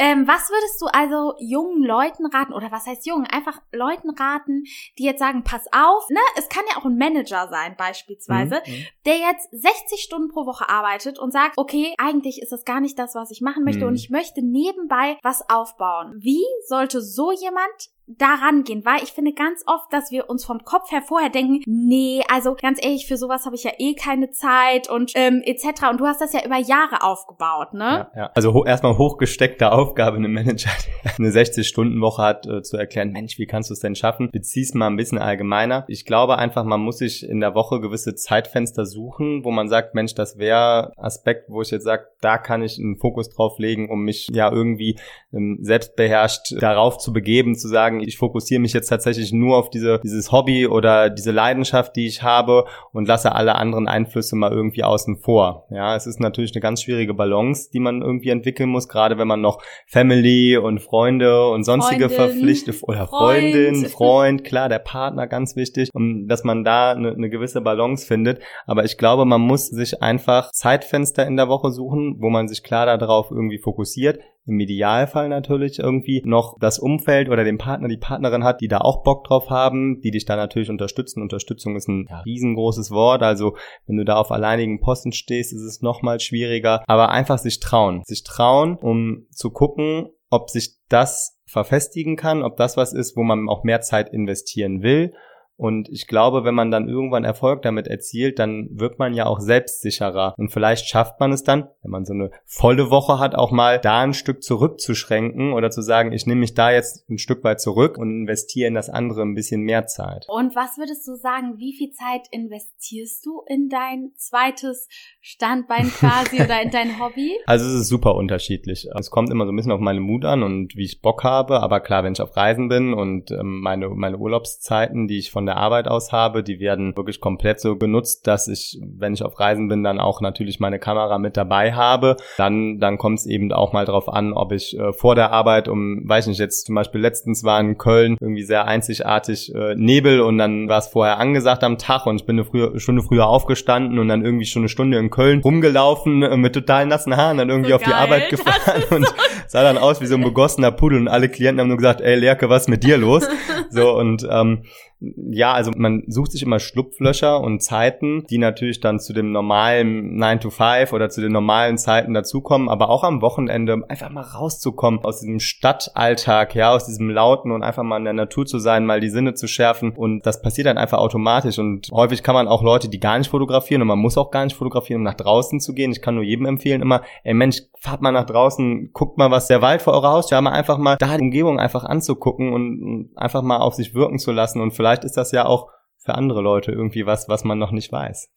Ähm, 0.00 0.26
was 0.26 0.48
würdest 0.48 0.80
du 0.80 0.86
also 0.86 1.34
jungen 1.38 1.84
Leuten 1.84 2.24
raten, 2.26 2.52
oder 2.54 2.72
was 2.72 2.86
heißt 2.86 3.06
jungen? 3.06 3.26
Einfach 3.26 3.60
Leuten 3.70 4.10
raten, 4.10 4.64
die 4.98 5.04
jetzt 5.04 5.18
sagen, 5.18 5.44
pass 5.44 5.66
auf, 5.72 6.08
ne? 6.08 6.18
Es 6.36 6.48
kann 6.48 6.64
ja 6.70 6.78
auch 6.80 6.86
ein 6.86 6.96
Manager 6.96 7.48
sein, 7.50 7.76
beispielsweise, 7.76 8.62
Mhm, 8.66 8.72
mhm. 8.72 8.86
der 9.04 9.16
jetzt 9.18 9.48
60 9.52 10.00
Stunden 10.00 10.28
pro 10.28 10.46
Woche 10.46 10.68
arbeitet 10.68 11.18
und 11.18 11.32
sagt, 11.32 11.58
okay, 11.58 11.94
eigentlich 11.98 12.40
ist 12.40 12.50
das 12.50 12.64
gar 12.64 12.80
nicht 12.80 12.98
das, 12.98 13.14
was 13.14 13.30
ich 13.30 13.42
machen 13.42 13.62
möchte 13.64 13.82
Mhm. 13.82 13.88
und 13.88 13.94
ich 13.96 14.10
möchte 14.10 14.40
nebenbei 14.42 15.18
was 15.22 15.48
aufbauen. 15.50 16.14
Wie 16.18 16.44
sollte 16.66 17.02
so 17.02 17.30
jemand 17.30 17.90
daran 18.18 18.64
gehen, 18.64 18.84
weil 18.84 19.04
ich 19.04 19.12
finde 19.12 19.32
ganz 19.32 19.62
oft, 19.66 19.92
dass 19.92 20.10
wir 20.10 20.28
uns 20.28 20.44
vom 20.44 20.64
Kopf 20.64 20.90
her 20.90 21.00
vorher 21.00 21.30
denken, 21.30 21.62
nee, 21.66 22.22
also 22.28 22.56
ganz 22.60 22.82
ehrlich, 22.82 23.06
für 23.06 23.16
sowas 23.16 23.46
habe 23.46 23.54
ich 23.54 23.62
ja 23.62 23.70
eh 23.78 23.94
keine 23.94 24.32
Zeit 24.32 24.90
und 24.90 25.12
ähm, 25.14 25.42
etc. 25.44 25.90
Und 25.90 26.00
du 26.00 26.06
hast 26.08 26.20
das 26.20 26.32
ja 26.32 26.44
über 26.44 26.56
Jahre 26.56 27.04
aufgebaut, 27.04 27.72
ne? 27.72 28.10
Ja, 28.16 28.20
ja. 28.22 28.30
Also 28.34 28.52
ho 28.52 28.64
erstmal 28.64 28.98
hochgesteckte 28.98 29.70
Aufgabe, 29.90 30.18
einem 30.18 30.32
Manager, 30.32 30.70
der 31.04 31.18
eine 31.18 31.30
60-Stunden-Woche 31.30 32.22
hat, 32.22 32.46
äh, 32.46 32.62
zu 32.62 32.76
erklären, 32.76 33.10
Mensch, 33.10 33.38
wie 33.38 33.46
kannst 33.46 33.70
du 33.70 33.74
es 33.74 33.80
denn 33.80 33.96
schaffen? 33.96 34.30
Bezieh's 34.30 34.72
mal 34.72 34.86
ein 34.86 34.96
bisschen 34.96 35.18
allgemeiner. 35.18 35.84
Ich 35.88 36.04
glaube 36.04 36.38
einfach, 36.38 36.62
man 36.62 36.80
muss 36.80 36.98
sich 36.98 37.28
in 37.28 37.40
der 37.40 37.56
Woche 37.56 37.80
gewisse 37.80 38.14
Zeitfenster 38.14 38.86
suchen, 38.86 39.44
wo 39.44 39.50
man 39.50 39.68
sagt, 39.68 39.96
Mensch, 39.96 40.14
das 40.14 40.38
wäre 40.38 40.92
Aspekt, 40.96 41.46
wo 41.48 41.60
ich 41.60 41.72
jetzt 41.72 41.82
sage, 41.82 42.04
da 42.20 42.38
kann 42.38 42.62
ich 42.62 42.78
einen 42.78 42.98
Fokus 42.98 43.30
drauf 43.30 43.58
legen, 43.58 43.90
um 43.90 44.04
mich 44.04 44.28
ja 44.32 44.52
irgendwie 44.52 44.96
ähm, 45.32 45.58
selbstbeherrscht 45.60 46.54
darauf 46.60 46.98
zu 46.98 47.12
begeben, 47.12 47.56
zu 47.56 47.66
sagen, 47.66 48.00
ich 48.00 48.16
fokussiere 48.16 48.60
mich 48.60 48.72
jetzt 48.72 48.88
tatsächlich 48.88 49.32
nur 49.32 49.56
auf 49.56 49.70
diese, 49.70 49.98
dieses 50.04 50.30
Hobby 50.30 50.68
oder 50.68 51.10
diese 51.10 51.32
Leidenschaft, 51.32 51.96
die 51.96 52.06
ich 52.06 52.22
habe 52.22 52.64
und 52.92 53.08
lasse 53.08 53.34
alle 53.34 53.56
anderen 53.56 53.88
Einflüsse 53.88 54.36
mal 54.36 54.52
irgendwie 54.52 54.84
außen 54.84 55.16
vor. 55.16 55.66
Ja, 55.70 55.96
es 55.96 56.06
ist 56.06 56.20
natürlich 56.20 56.54
eine 56.54 56.60
ganz 56.60 56.82
schwierige 56.82 57.14
Balance, 57.14 57.70
die 57.72 57.80
man 57.80 58.02
irgendwie 58.02 58.30
entwickeln 58.30 58.70
muss, 58.70 58.88
gerade 58.88 59.18
wenn 59.18 59.26
man 59.26 59.40
noch 59.40 59.60
Family 59.86 60.56
und 60.56 60.80
Freunde 60.80 61.48
und 61.50 61.64
sonstige 61.64 62.08
Verpflichtungen 62.08 62.80
oder 62.82 63.06
Freund. 63.06 63.40
Freundin, 63.40 63.86
Freund, 63.86 64.44
klar, 64.44 64.68
der 64.68 64.78
Partner, 64.78 65.26
ganz 65.26 65.56
wichtig, 65.56 65.90
um, 65.92 66.26
dass 66.28 66.44
man 66.44 66.64
da 66.64 66.92
eine, 66.92 67.12
eine 67.12 67.30
gewisse 67.30 67.60
Balance 67.60 68.06
findet. 68.06 68.40
Aber 68.66 68.84
ich 68.84 68.98
glaube, 68.98 69.24
man 69.24 69.40
muss 69.40 69.68
sich 69.68 70.02
einfach 70.02 70.50
Zeitfenster 70.52 71.26
in 71.26 71.36
der 71.36 71.48
Woche 71.48 71.70
suchen, 71.70 72.16
wo 72.18 72.30
man 72.30 72.48
sich 72.48 72.62
klar 72.62 72.86
darauf 72.98 73.30
irgendwie 73.30 73.58
fokussiert. 73.58 74.20
Im 74.46 74.58
Idealfall 74.58 75.28
natürlich 75.28 75.78
irgendwie 75.78 76.22
noch 76.24 76.56
das 76.58 76.78
Umfeld 76.78 77.28
oder 77.28 77.44
den 77.44 77.58
Partner, 77.58 77.88
die 77.88 77.98
Partnerin 77.98 78.42
hat, 78.42 78.60
die 78.60 78.68
da 78.68 78.78
auch 78.78 79.02
Bock 79.02 79.24
drauf 79.24 79.50
haben, 79.50 80.00
die 80.00 80.10
dich 80.10 80.24
da 80.24 80.36
natürlich 80.36 80.70
unterstützen. 80.70 81.22
Unterstützung 81.22 81.76
ist 81.76 81.88
ein 81.88 82.06
ja, 82.08 82.20
riesengroßes 82.20 82.90
Wort. 82.90 83.22
Also 83.22 83.56
wenn 83.86 83.96
du 83.96 84.04
da 84.04 84.16
auf 84.16 84.30
alleinigen 84.30 84.80
Posten 84.80 85.12
stehst, 85.12 85.52
ist 85.52 85.62
es 85.62 85.82
nochmal 85.82 86.20
schwieriger. 86.20 86.82
Aber 86.86 87.10
einfach 87.10 87.38
sich 87.38 87.60
trauen. 87.60 88.02
Sich 88.04 88.24
trauen, 88.24 88.76
um 88.76 89.26
zu 89.30 89.50
gucken, 89.50 90.08
ob 90.30 90.48
sich 90.48 90.76
das 90.88 91.38
verfestigen 91.46 92.16
kann, 92.16 92.42
ob 92.42 92.56
das 92.56 92.76
was 92.76 92.92
ist, 92.92 93.16
wo 93.16 93.22
man 93.22 93.48
auch 93.48 93.64
mehr 93.64 93.80
Zeit 93.80 94.12
investieren 94.12 94.82
will. 94.82 95.12
Und 95.60 95.90
ich 95.90 96.06
glaube, 96.06 96.42
wenn 96.44 96.54
man 96.54 96.70
dann 96.70 96.88
irgendwann 96.88 97.22
Erfolg 97.22 97.60
damit 97.60 97.86
erzielt, 97.86 98.38
dann 98.38 98.70
wird 98.72 98.98
man 98.98 99.12
ja 99.12 99.26
auch 99.26 99.40
selbstsicherer. 99.40 100.32
Und 100.38 100.48
vielleicht 100.48 100.88
schafft 100.88 101.20
man 101.20 101.32
es 101.32 101.42
dann, 101.42 101.68
wenn 101.82 101.90
man 101.90 102.06
so 102.06 102.14
eine 102.14 102.30
volle 102.46 102.90
Woche 102.90 103.18
hat, 103.18 103.34
auch 103.34 103.50
mal 103.50 103.78
da 103.78 104.00
ein 104.00 104.14
Stück 104.14 104.42
zurückzuschränken 104.42 105.52
oder 105.52 105.70
zu 105.70 105.82
sagen, 105.82 106.12
ich 106.12 106.24
nehme 106.24 106.40
mich 106.40 106.54
da 106.54 106.70
jetzt 106.70 107.10
ein 107.10 107.18
Stück 107.18 107.44
weit 107.44 107.60
zurück 107.60 107.98
und 107.98 108.10
investiere 108.10 108.68
in 108.68 108.74
das 108.74 108.88
andere 108.88 109.20
ein 109.20 109.34
bisschen 109.34 109.60
mehr 109.60 109.86
Zeit. 109.86 110.24
Und 110.30 110.56
was 110.56 110.78
würdest 110.78 111.06
du 111.06 111.14
sagen, 111.14 111.58
wie 111.58 111.74
viel 111.74 111.90
Zeit 111.90 112.22
investierst 112.30 113.26
du 113.26 113.42
in 113.46 113.68
dein 113.68 114.12
zweites 114.16 114.88
Standbein 115.20 115.88
quasi 115.90 116.36
oder 116.42 116.62
in 116.62 116.70
dein 116.70 116.98
Hobby? 116.98 117.36
Also 117.44 117.66
es 117.66 117.82
ist 117.82 117.88
super 117.88 118.14
unterschiedlich. 118.14 118.88
Es 118.98 119.10
kommt 119.10 119.28
immer 119.28 119.44
so 119.44 119.52
ein 119.52 119.56
bisschen 119.56 119.72
auf 119.72 119.80
meine 119.80 120.00
Mut 120.00 120.24
an 120.24 120.42
und 120.42 120.74
wie 120.74 120.86
ich 120.86 121.02
Bock 121.02 121.22
habe. 121.22 121.60
Aber 121.60 121.80
klar, 121.80 122.02
wenn 122.02 122.14
ich 122.14 122.22
auf 122.22 122.34
Reisen 122.34 122.70
bin 122.70 122.94
und 122.94 123.30
ähm, 123.30 123.60
meine, 123.60 123.90
meine 123.90 124.16
Urlaubszeiten, 124.16 125.06
die 125.06 125.18
ich 125.18 125.30
von 125.30 125.49
der 125.50 125.56
Arbeit 125.56 125.88
aus 125.88 126.12
habe, 126.12 126.44
die 126.44 126.60
werden 126.60 126.96
wirklich 126.96 127.20
komplett 127.20 127.60
so 127.60 127.76
genutzt, 127.76 128.26
dass 128.28 128.46
ich, 128.46 128.78
wenn 128.82 129.14
ich 129.14 129.24
auf 129.24 129.40
Reisen 129.40 129.68
bin, 129.68 129.82
dann 129.82 129.98
auch 129.98 130.20
natürlich 130.20 130.60
meine 130.60 130.78
Kamera 130.78 131.18
mit 131.18 131.36
dabei 131.36 131.72
habe. 131.72 132.16
Dann, 132.36 132.78
dann 132.78 132.98
kommt 132.98 133.18
es 133.18 133.26
eben 133.26 133.52
auch 133.52 133.72
mal 133.72 133.84
drauf 133.84 134.08
an, 134.08 134.32
ob 134.32 134.52
ich 134.52 134.78
äh, 134.78 134.92
vor 134.92 135.16
der 135.16 135.32
Arbeit 135.32 135.66
um, 135.66 136.08
weiß 136.08 136.28
nicht, 136.28 136.38
jetzt 136.38 136.66
zum 136.66 136.76
Beispiel 136.76 137.00
letztens 137.00 137.42
war 137.42 137.58
in 137.58 137.78
Köln 137.78 138.16
irgendwie 138.20 138.44
sehr 138.44 138.66
einzigartig 138.66 139.52
äh, 139.52 139.74
Nebel 139.74 140.20
und 140.20 140.38
dann 140.38 140.68
war 140.68 140.78
es 140.78 140.86
vorher 140.86 141.18
angesagt 141.18 141.64
am 141.64 141.78
Tag 141.78 142.06
und 142.06 142.16
ich 142.16 142.26
bin 142.26 142.38
eine 142.38 142.44
frühe, 142.44 142.78
Stunde 142.78 143.02
früher 143.02 143.26
aufgestanden 143.26 143.98
und 143.98 144.06
dann 144.06 144.24
irgendwie 144.24 144.46
schon 144.46 144.62
eine 144.62 144.68
Stunde 144.68 144.98
in 144.98 145.10
Köln 145.10 145.40
rumgelaufen 145.40 146.22
äh, 146.22 146.36
mit 146.36 146.52
total 146.52 146.86
nassen 146.86 147.16
Haaren, 147.16 147.38
dann 147.38 147.50
irgendwie 147.50 147.70
So 147.70 147.76
auf 147.76 147.82
die 147.82 147.90
geil, 147.90 147.98
Arbeit 147.98 148.32
das 148.32 148.44
gefahren 148.44 148.82
und 148.90 149.14
sah 149.48 149.64
dann 149.64 149.78
aus 149.78 150.00
wie 150.00 150.06
so 150.06 150.14
ein 150.14 150.22
begossener 150.22 150.70
Pudel 150.70 151.00
und 151.00 151.08
alle 151.08 151.28
Klienten 151.28 151.60
haben 151.60 151.68
nur 151.68 151.78
gesagt, 151.78 152.00
ey 152.02 152.14
Lerke, 152.14 152.48
was 152.48 152.62
ist 152.62 152.68
mit 152.68 152.84
dir 152.84 152.98
los? 152.98 153.26
so 153.70 153.96
und 153.96 154.24
ähm, 154.30 154.62
Ja, 155.00 155.52
also 155.52 155.70
man 155.74 156.02
sucht 156.08 156.32
sich 156.32 156.42
immer 156.42 156.58
Schlupflöcher 156.58 157.40
und 157.40 157.62
Zeiten, 157.62 158.26
die 158.28 158.36
natürlich 158.36 158.80
dann 158.80 159.00
zu 159.00 159.14
dem 159.14 159.32
normalen 159.32 160.16
9 160.16 160.40
to 160.40 160.50
5 160.50 160.92
oder 160.92 161.08
zu 161.08 161.22
den 161.22 161.32
normalen 161.32 161.78
Zeiten 161.78 162.12
dazukommen, 162.12 162.68
aber 162.68 162.90
auch 162.90 163.02
am 163.02 163.22
Wochenende 163.22 163.82
einfach 163.88 164.10
mal 164.10 164.22
rauszukommen 164.22 165.00
aus 165.02 165.20
diesem 165.20 165.40
Stadtalltag, 165.40 166.54
ja, 166.54 166.72
aus 166.72 166.84
diesem 166.84 167.08
Lauten 167.08 167.50
und 167.50 167.62
einfach 167.62 167.82
mal 167.82 167.96
in 167.96 168.04
der 168.04 168.12
Natur 168.12 168.44
zu 168.44 168.58
sein, 168.58 168.84
mal 168.84 169.00
die 169.00 169.08
Sinne 169.08 169.32
zu 169.32 169.48
schärfen. 169.48 169.92
Und 169.92 170.26
das 170.26 170.42
passiert 170.42 170.66
dann 170.66 170.78
einfach 170.78 170.98
automatisch. 170.98 171.58
Und 171.58 171.88
häufig 171.92 172.22
kann 172.22 172.34
man 172.34 172.46
auch 172.46 172.62
Leute, 172.62 172.90
die 172.90 173.00
gar 173.00 173.16
nicht 173.16 173.30
fotografieren 173.30 173.80
und 173.80 173.88
man 173.88 173.98
muss 173.98 174.18
auch 174.18 174.30
gar 174.30 174.44
nicht 174.44 174.56
fotografieren, 174.56 175.00
um 175.00 175.04
nach 175.04 175.14
draußen 175.14 175.60
zu 175.60 175.72
gehen. 175.72 175.92
Ich 175.92 176.02
kann 176.02 176.14
nur 176.14 176.24
jedem 176.24 176.44
empfehlen 176.44 176.82
immer, 176.82 177.00
ey 177.24 177.32
Mensch, 177.32 177.62
fahrt 177.80 178.02
mal 178.02 178.12
nach 178.12 178.26
draußen, 178.26 178.90
guckt 178.92 179.16
mal, 179.16 179.30
was 179.30 179.46
der 179.46 179.62
Wald 179.62 179.80
vor 179.80 179.94
eurer 179.94 180.12
Haustür, 180.12 180.40
mal 180.42 180.52
einfach 180.52 180.76
mal 180.76 180.96
da 180.98 181.16
die 181.16 181.22
Umgebung 181.22 181.58
einfach 181.58 181.84
anzugucken 181.84 182.52
und 182.52 183.10
einfach 183.16 183.42
mal 183.42 183.56
auf 183.56 183.74
sich 183.74 183.94
wirken 183.94 184.18
zu 184.18 184.32
lassen 184.32 184.60
und 184.60 184.72
vielleicht 184.72 184.89
vielleicht 184.90 185.04
ist 185.04 185.16
das 185.16 185.30
ja 185.30 185.46
auch 185.46 185.70
für 185.98 186.14
andere 186.14 186.40
Leute 186.40 186.72
irgendwie 186.72 187.06
was, 187.06 187.28
was 187.28 187.44
man 187.44 187.58
noch 187.58 187.70
nicht 187.70 187.92
weiß. 187.92 188.28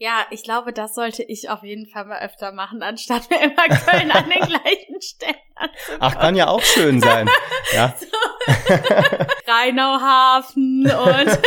Ja, 0.00 0.26
ich 0.30 0.44
glaube, 0.44 0.72
das 0.72 0.94
sollte 0.94 1.24
ich 1.24 1.50
auf 1.50 1.64
jeden 1.64 1.86
Fall 1.86 2.04
mal 2.04 2.20
öfter 2.20 2.52
machen, 2.52 2.82
anstatt 2.82 3.28
mir 3.30 3.42
immer 3.42 3.66
Köln 3.66 4.12
an 4.12 4.30
den 4.30 4.42
gleichen 4.46 5.02
Stellen 5.02 5.34
anzukommen. 5.56 5.98
Ach, 5.98 6.18
kann 6.18 6.36
ja 6.36 6.46
auch 6.48 6.62
schön 6.62 7.00
sein. 7.00 7.28
Ja. 7.74 7.92
So. 7.98 8.06
Rheinauhafen 9.46 10.84
und 10.84 11.38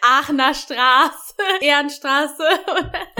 Aachener 0.00 0.54
Straße, 0.54 1.34
Ehrenstraße. 1.60 2.42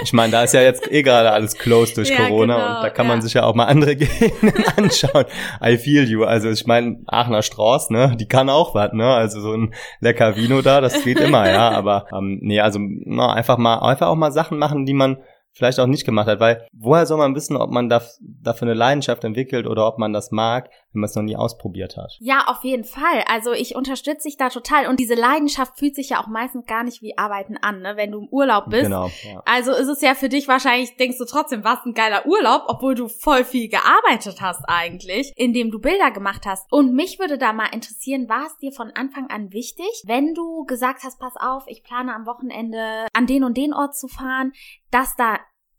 ich 0.01 0.11
meine, 0.11 0.31
da 0.31 0.43
ist 0.43 0.55
ja 0.55 0.61
jetzt 0.61 0.91
eh 0.91 1.03
gerade 1.03 1.31
alles 1.31 1.55
closed 1.55 1.97
durch 1.97 2.09
ja, 2.09 2.17
Corona 2.27 2.55
genau, 2.55 2.75
und 2.77 2.83
da 2.83 2.89
kann 2.89 3.05
ja. 3.05 3.13
man 3.13 3.21
sich 3.21 3.33
ja 3.35 3.43
auch 3.43 3.53
mal 3.53 3.65
andere 3.65 3.95
Gegenden 3.95 4.65
anschauen. 4.75 5.25
I 5.63 5.77
feel 5.77 6.09
you. 6.09 6.23
Also 6.23 6.49
ich 6.49 6.65
meine, 6.65 6.99
Aachener 7.05 7.43
Straße, 7.43 7.93
ne, 7.93 8.15
die 8.19 8.27
kann 8.27 8.49
auch 8.49 8.73
was, 8.73 8.93
ne? 8.93 9.13
Also 9.13 9.39
so 9.39 9.53
ein 9.53 9.75
lecker 9.99 10.35
Vino 10.35 10.63
da, 10.63 10.81
das 10.81 11.03
geht 11.03 11.19
immer, 11.19 11.47
ja. 11.47 11.69
Aber 11.69 12.07
ähm, 12.11 12.39
nee, 12.41 12.59
also 12.59 12.79
na, 12.81 13.33
einfach 13.33 13.57
mal, 13.57 13.79
einfach 13.79 14.07
auch 14.07 14.15
mal 14.15 14.31
Sachen 14.31 14.57
machen, 14.57 14.76
die 14.85 14.93
man 14.93 15.17
vielleicht 15.57 15.79
auch 15.79 15.87
nicht 15.87 16.05
gemacht 16.05 16.27
hat, 16.27 16.39
weil 16.39 16.67
woher 16.71 17.05
soll 17.05 17.17
man 17.17 17.33
wissen, 17.33 17.57
ob 17.57 17.71
man 17.71 17.89
da, 17.89 18.01
dafür 18.21 18.67
eine 18.67 18.75
Leidenschaft 18.75 19.23
entwickelt 19.23 19.65
oder 19.65 19.87
ob 19.87 19.97
man 19.97 20.13
das 20.13 20.31
mag, 20.31 20.69
wenn 20.93 21.01
man 21.01 21.09
es 21.09 21.15
noch 21.15 21.23
nie 21.23 21.35
ausprobiert 21.35 21.97
hat? 21.97 22.15
Ja, 22.19 22.45
auf 22.47 22.63
jeden 22.63 22.83
Fall. 22.83 23.23
Also 23.27 23.51
ich 23.51 23.75
unterstütze 23.75 24.27
dich 24.27 24.37
da 24.37 24.49
total 24.49 24.87
und 24.87 24.99
diese 24.99 25.15
Leidenschaft 25.15 25.77
fühlt 25.77 25.95
sich 25.95 26.09
ja 26.09 26.21
auch 26.21 26.27
meistens 26.27 26.65
gar 26.65 26.83
nicht 26.83 27.01
wie 27.01 27.17
Arbeiten 27.17 27.57
an, 27.57 27.81
ne? 27.81 27.93
wenn 27.95 28.11
du 28.11 28.19
im 28.19 28.27
Urlaub 28.29 28.69
bist. 28.69 28.83
Genau. 28.83 29.09
Ja. 29.23 29.41
Also 29.45 29.73
ist 29.73 29.87
es 29.87 30.01
ja 30.01 30.15
für 30.15 30.29
dich 30.29 30.47
wahrscheinlich, 30.47 30.95
denkst 30.97 31.17
du 31.17 31.25
trotzdem, 31.25 31.63
was 31.63 31.79
ein 31.85 31.93
geiler 31.93 32.25
Urlaub, 32.25 32.63
obwohl 32.67 32.95
du 32.95 33.07
voll 33.07 33.43
viel 33.43 33.69
gearbeitet 33.69 34.41
hast 34.41 34.63
eigentlich, 34.67 35.33
indem 35.35 35.71
du 35.71 35.79
Bilder 35.79 36.11
gemacht 36.11 36.45
hast. 36.45 36.71
Und 36.71 36.93
mich 36.93 37.19
würde 37.19 37.37
da 37.37 37.53
mal 37.53 37.67
interessieren, 37.73 38.29
war 38.29 38.45
es 38.45 38.57
dir 38.57 38.71
von 38.71 38.91
Anfang 38.91 39.29
an 39.29 39.51
wichtig, 39.51 39.87
wenn 40.05 40.33
du 40.33 40.65
gesagt 40.65 41.03
hast, 41.03 41.19
pass 41.19 41.35
auf, 41.37 41.63
ich 41.67 41.83
plane 41.83 42.13
am 42.13 42.25
Wochenende 42.25 43.07
an 43.13 43.27
den 43.27 43.43
und 43.43 43.57
den 43.57 43.73
Ort 43.73 43.95
zu 43.95 44.07
fahren, 44.07 44.53
dass 44.91 45.15
da 45.15 45.37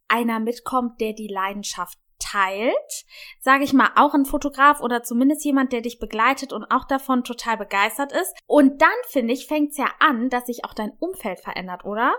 einer 0.08 0.40
mitkommt, 0.40 1.00
der 1.00 1.12
die 1.12 1.28
Leidenschaft 1.28 1.98
teilt, 2.18 3.04
sage 3.40 3.64
ich 3.64 3.72
mal, 3.72 3.90
auch 3.96 4.14
ein 4.14 4.24
Fotograf 4.24 4.80
oder 4.80 5.02
zumindest 5.02 5.44
jemand, 5.44 5.72
der 5.72 5.80
dich 5.80 5.98
begleitet 5.98 6.52
und 6.52 6.64
auch 6.70 6.84
davon 6.84 7.24
total 7.24 7.56
begeistert 7.56 8.12
ist. 8.12 8.34
Und 8.46 8.80
dann, 8.82 8.88
finde 9.08 9.32
ich, 9.32 9.46
fängt 9.46 9.70
es 9.70 9.78
ja 9.78 9.90
an, 10.00 10.28
dass 10.30 10.46
sich 10.46 10.64
auch 10.64 10.74
dein 10.74 10.92
Umfeld 10.98 11.40
verändert, 11.40 11.84
oder? 11.84 12.14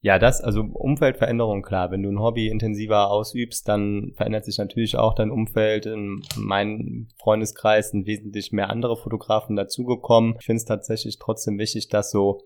Ja, 0.00 0.18
das, 0.18 0.40
also 0.40 0.62
Umfeldveränderung, 0.62 1.62
klar. 1.62 1.90
Wenn 1.90 2.02
du 2.02 2.10
ein 2.10 2.20
Hobby 2.20 2.48
intensiver 2.48 3.10
ausübst, 3.10 3.68
dann 3.68 4.12
verändert 4.16 4.44
sich 4.44 4.58
natürlich 4.58 4.96
auch 4.96 5.14
dein 5.14 5.30
Umfeld. 5.30 5.86
In 5.86 6.22
meinem 6.36 7.08
Freundeskreis 7.18 7.90
sind 7.90 8.06
wesentlich 8.06 8.52
mehr 8.52 8.70
andere 8.70 8.96
Fotografen 8.96 9.56
dazugekommen. 9.56 10.36
Ich 10.40 10.46
finde 10.46 10.58
es 10.58 10.64
tatsächlich 10.64 11.18
trotzdem 11.18 11.58
wichtig, 11.58 11.88
dass 11.88 12.10
so 12.10 12.40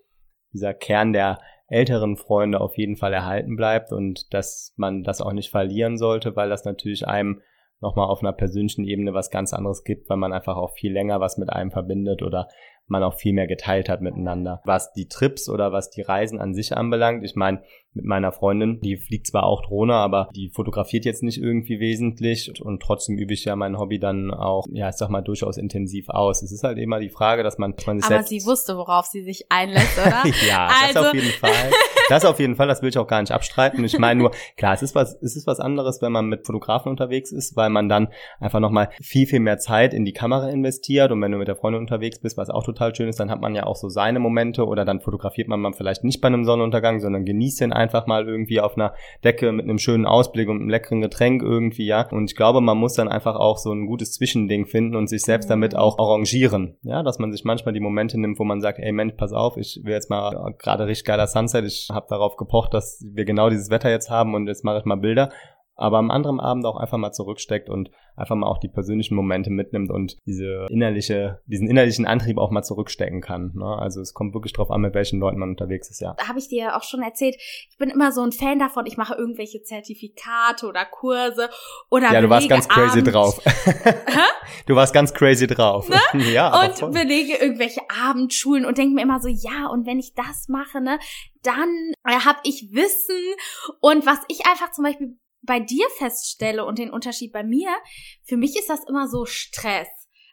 dieser 0.57 0.75
Kern 0.75 1.12
der 1.12 1.38
älteren 1.69 2.16
Freunde 2.16 2.61
auf 2.61 2.77
jeden 2.77 2.97
Fall 2.97 3.12
erhalten 3.12 3.57
bleibt 3.57 3.92
und 3.92 4.33
dass 4.33 4.73
man 4.77 5.03
das 5.03 5.21
auch 5.21 5.33
nicht 5.33 5.51
verlieren 5.51 5.99
sollte, 5.99 6.37
weil 6.37 6.49
das 6.49 6.64
natürlich 6.64 7.07
einem 7.07 7.42
nochmal 7.81 8.09
auf 8.09 8.21
einer 8.21 8.33
persönlichen 8.33 8.85
Ebene 8.85 9.12
was 9.12 9.31
ganz 9.31 9.53
anderes 9.53 9.85
gibt, 9.85 10.09
weil 10.09 10.16
man 10.16 10.33
einfach 10.33 10.57
auch 10.57 10.73
viel 10.73 10.92
länger 10.92 11.21
was 11.21 11.37
mit 11.37 11.51
einem 11.51 11.71
verbindet 11.71 12.23
oder 12.23 12.49
man 12.87 13.03
auch 13.03 13.14
viel 13.14 13.33
mehr 13.33 13.47
geteilt 13.47 13.88
hat 13.88 14.01
miteinander. 14.01 14.62
Was 14.64 14.92
die 14.92 15.09
Trips 15.09 15.49
oder 15.49 15.73
was 15.73 15.90
die 15.90 16.03
Reisen 16.03 16.40
an 16.40 16.55
sich 16.55 16.77
anbelangt, 16.77 17.25
ich 17.25 17.35
meine, 17.35 17.62
mit 17.96 18.04
meiner 18.04 18.30
Freundin, 18.32 18.80
die 18.80 18.96
fliegt 18.96 19.26
zwar 19.26 19.44
auch 19.44 19.62
Drohne, 19.62 19.94
aber 19.94 20.28
die 20.37 20.50
fotografiert 20.50 21.04
jetzt 21.04 21.22
nicht 21.22 21.40
irgendwie 21.40 21.80
wesentlich 21.80 22.61
und 22.61 22.82
trotzdem 22.82 23.18
übe 23.18 23.35
ich 23.35 23.44
ja 23.44 23.56
mein 23.56 23.78
Hobby 23.78 23.98
dann 23.98 24.32
auch, 24.32 24.66
ja, 24.70 24.88
ich 24.88 24.96
sag 24.96 25.09
mal, 25.09 25.22
durchaus 25.22 25.56
intensiv 25.56 26.09
aus. 26.11 26.42
Es 26.42 26.52
ist 26.52 26.62
halt 26.62 26.78
immer 26.78 27.00
die 27.00 27.09
Frage, 27.09 27.42
dass 27.42 27.59
man, 27.59 27.74
dass 27.74 27.87
man 27.87 28.00
sich 28.00 28.11
Aber 28.11 28.22
sie 28.22 28.44
wusste, 28.44 28.76
worauf 28.76 29.06
sie 29.06 29.22
sich 29.22 29.46
einlässt, 29.48 29.98
oder? 29.98 30.22
ja, 30.48 30.68
also. 30.82 31.00
das 31.00 31.09
auf 31.09 31.14
jeden 31.14 31.30
Fall. 31.30 31.70
Das 32.09 32.24
auf 32.24 32.38
jeden 32.38 32.54
Fall, 32.54 32.68
das 32.68 32.82
will 32.82 32.88
ich 32.90 32.98
auch 32.98 33.09
gar 33.09 33.20
nicht 33.20 33.32
abstreiten. 33.32 33.82
Ich 33.85 33.98
meine 33.98 34.20
nur, 34.20 34.30
klar, 34.56 34.74
es 34.74 34.82
ist 34.82 34.94
was, 34.94 35.16
es 35.22 35.35
ist 35.35 35.46
was 35.46 35.59
anderes, 35.59 36.00
wenn 36.02 36.12
man 36.12 36.26
mit 36.26 36.46
Fotografen 36.46 36.88
unterwegs 36.90 37.32
ist, 37.32 37.56
weil 37.56 37.68
man 37.68 37.88
dann 37.88 38.09
einfach 38.38 38.61
nochmal 38.61 38.90
viel, 39.02 39.26
viel 39.26 39.40
mehr 39.40 39.59
Zeit 39.59 39.92
in 39.92 40.04
die 40.04 40.12
Kamera 40.12 40.48
investiert 40.50 41.11
und 41.11 41.20
wenn 41.20 41.32
du 41.32 41.38
mit 41.38 41.48
der 41.48 41.56
Freundin 41.56 41.80
unterwegs 41.80 42.20
bist, 42.20 42.37
was 42.37 42.48
auch 42.48 42.64
total 42.64 42.94
schön 42.94 43.09
ist, 43.09 43.18
dann 43.18 43.30
hat 43.30 43.40
man 43.40 43.56
ja 43.56 43.64
auch 43.64 43.74
so 43.74 43.88
seine 43.88 44.20
Momente 44.20 44.66
oder 44.66 44.85
dann 44.85 45.00
fotografiert 45.00 45.48
man 45.48 45.61
mal 45.61 45.72
vielleicht 45.72 46.04
nicht 46.04 46.20
bei 46.20 46.28
einem 46.28 46.44
Sonnenuntergang, 46.44 47.00
sondern 47.00 47.24
genießt 47.24 47.61
den 47.61 47.72
einfach 47.72 47.86
mal 48.07 48.27
irgendwie 48.27 48.61
auf 48.61 48.77
einer 48.77 48.94
Decke 49.25 49.53
mit 49.53 49.64
einem 49.64 49.79
schönen 49.79 50.07
Ausblick 50.07 50.49
und 50.49 50.57
einem 50.57 50.68
leckeren 50.68 51.01
Getränk 51.01 51.42
irgendwie, 51.42 51.87
ja. 51.87 52.09
Und 52.11 52.31
ich 52.31 52.37
glaube, 52.37 52.61
man 52.61 52.79
muss 52.79 52.94
dann 52.94 53.09
einfach 53.09 53.37
auch 53.37 53.59
so 53.59 53.72
ein 53.72 53.87
gutes 53.87 54.12
Zwischending 54.12 54.66
finden 54.66 54.96
und 54.96 55.09
sich 55.09 55.22
selbst 55.22 55.51
damit 55.51 55.72
mhm. 55.72 55.79
auch 55.79 55.99
arrangieren, 55.99 56.77
ja, 56.83 57.03
dass 57.03 57.18
man 57.18 57.33
sich 57.33 57.44
manchmal 57.44 57.75
die 57.75 57.81
Momente 57.81 58.20
nimmt, 58.20 58.38
wo 58.38 58.44
man 58.44 58.61
sagt, 58.61 58.79
ey 58.79 58.92
Mensch, 58.92 59.14
pass 59.16 59.33
auf, 59.33 59.57
ich 59.57 59.81
will 59.83 59.92
jetzt 59.92 60.11
mal 60.11 60.55
gerade 60.59 60.87
richtig 60.87 61.07
geiler 61.07 61.27
Sunset, 61.27 61.64
ich 61.64 61.88
habe 61.92 62.07
darauf 62.09 62.37
gepocht, 62.37 62.75
dass 62.75 63.05
wir 63.12 63.25
genau 63.25 63.51
dieses 63.51 63.70
Wetter 63.70 63.90
jetzt 63.90 64.11
haben 64.11 64.35
und 64.35 64.46
jetzt 64.46 64.64
mache 64.64 64.79
ich 64.79 64.85
mal 64.85 64.96
Bilder 64.96 65.31
aber 65.77 65.99
am 65.99 66.11
anderen 66.11 66.41
Abend 66.41 66.65
auch 66.65 66.77
einfach 66.77 66.99
mal 66.99 67.12
zurücksteckt 67.12 67.69
und 67.69 67.91
einfach 68.17 68.35
mal 68.35 68.47
auch 68.47 68.59
die 68.59 68.69
persönlichen 68.69 69.15
Momente 69.15 69.51
mitnimmt 69.51 69.91
und 69.91 70.17
diese 70.25 70.67
innerliche, 70.71 71.43
diesen 71.47 71.69
innerlichen 71.69 72.07
Antrieb 72.07 72.39
auch 72.39 72.51
mal 72.51 72.62
zurückstecken 72.62 73.21
kann. 73.21 73.53
Ne? 73.55 73.67
Also 73.79 74.01
es 74.01 74.15
kommt 74.15 74.35
wirklich 74.35 74.55
drauf 74.55 74.71
an, 74.71 74.81
mit 74.81 74.95
welchen 74.95 75.21
Leuten 75.21 75.39
man 75.39 75.51
unterwegs 75.51 75.91
ist, 75.91 76.01
ja. 76.01 76.15
Da 76.19 76.29
habe 76.29 76.39
ich 76.39 76.49
dir 76.49 76.59
ja 76.59 76.79
auch 76.79 76.83
schon 76.83 77.03
erzählt, 77.03 77.37
ich 77.37 77.77
bin 77.79 77.91
immer 77.91 78.12
so 78.12 78.23
ein 78.23 78.33
Fan 78.33 78.59
davon, 78.59 78.87
ich 78.87 78.97
mache 78.97 79.15
irgendwelche 79.15 79.62
Zertifikate 79.62 80.67
oder 80.67 80.87
Kurse 80.87 81.51
oder 81.91 82.12
Ja, 82.12 82.23
du 82.23 82.31
warst 82.31 82.49
ganz 82.49 82.69
crazy 82.69 83.01
Abend. 83.01 83.15
drauf. 83.15 83.41
du 84.67 84.75
warst 84.75 84.95
ganz 84.95 85.12
crazy 85.12 85.47
drauf. 85.47 85.89
Ne? 85.91 86.01
ja. 86.33 86.59
Und 86.65 86.93
belege 86.93 87.37
irgendwelche 87.37 87.83
Abendschulen 88.09 88.65
und 88.65 88.79
denke 88.79 88.95
mir 88.95 89.03
immer 89.03 89.21
so, 89.21 89.29
ja, 89.29 89.69
und 89.71 89.87
wenn 89.87 89.99
ich 89.99 90.15
das 90.15 90.49
mache, 90.49 90.81
ne, 90.81 90.99
dann 91.43 91.93
äh, 92.05 92.25
habe 92.25 92.39
ich 92.45 92.71
Wissen 92.73 93.15
und 93.81 94.07
was 94.07 94.19
ich 94.29 94.47
einfach 94.47 94.73
zum 94.73 94.85
Beispiel 94.85 95.17
bei 95.46 95.61
dir 95.61 95.87
feststelle 95.96 96.64
und 96.64 96.78
den 96.78 96.90
Unterschied 96.90 97.32
bei 97.32 97.44
mir, 97.44 97.70
für 98.24 98.37
mich 98.37 98.56
ist 98.56 98.68
das 98.68 98.85
immer 98.88 99.09
so 99.09 99.24
Stress. 99.24 99.88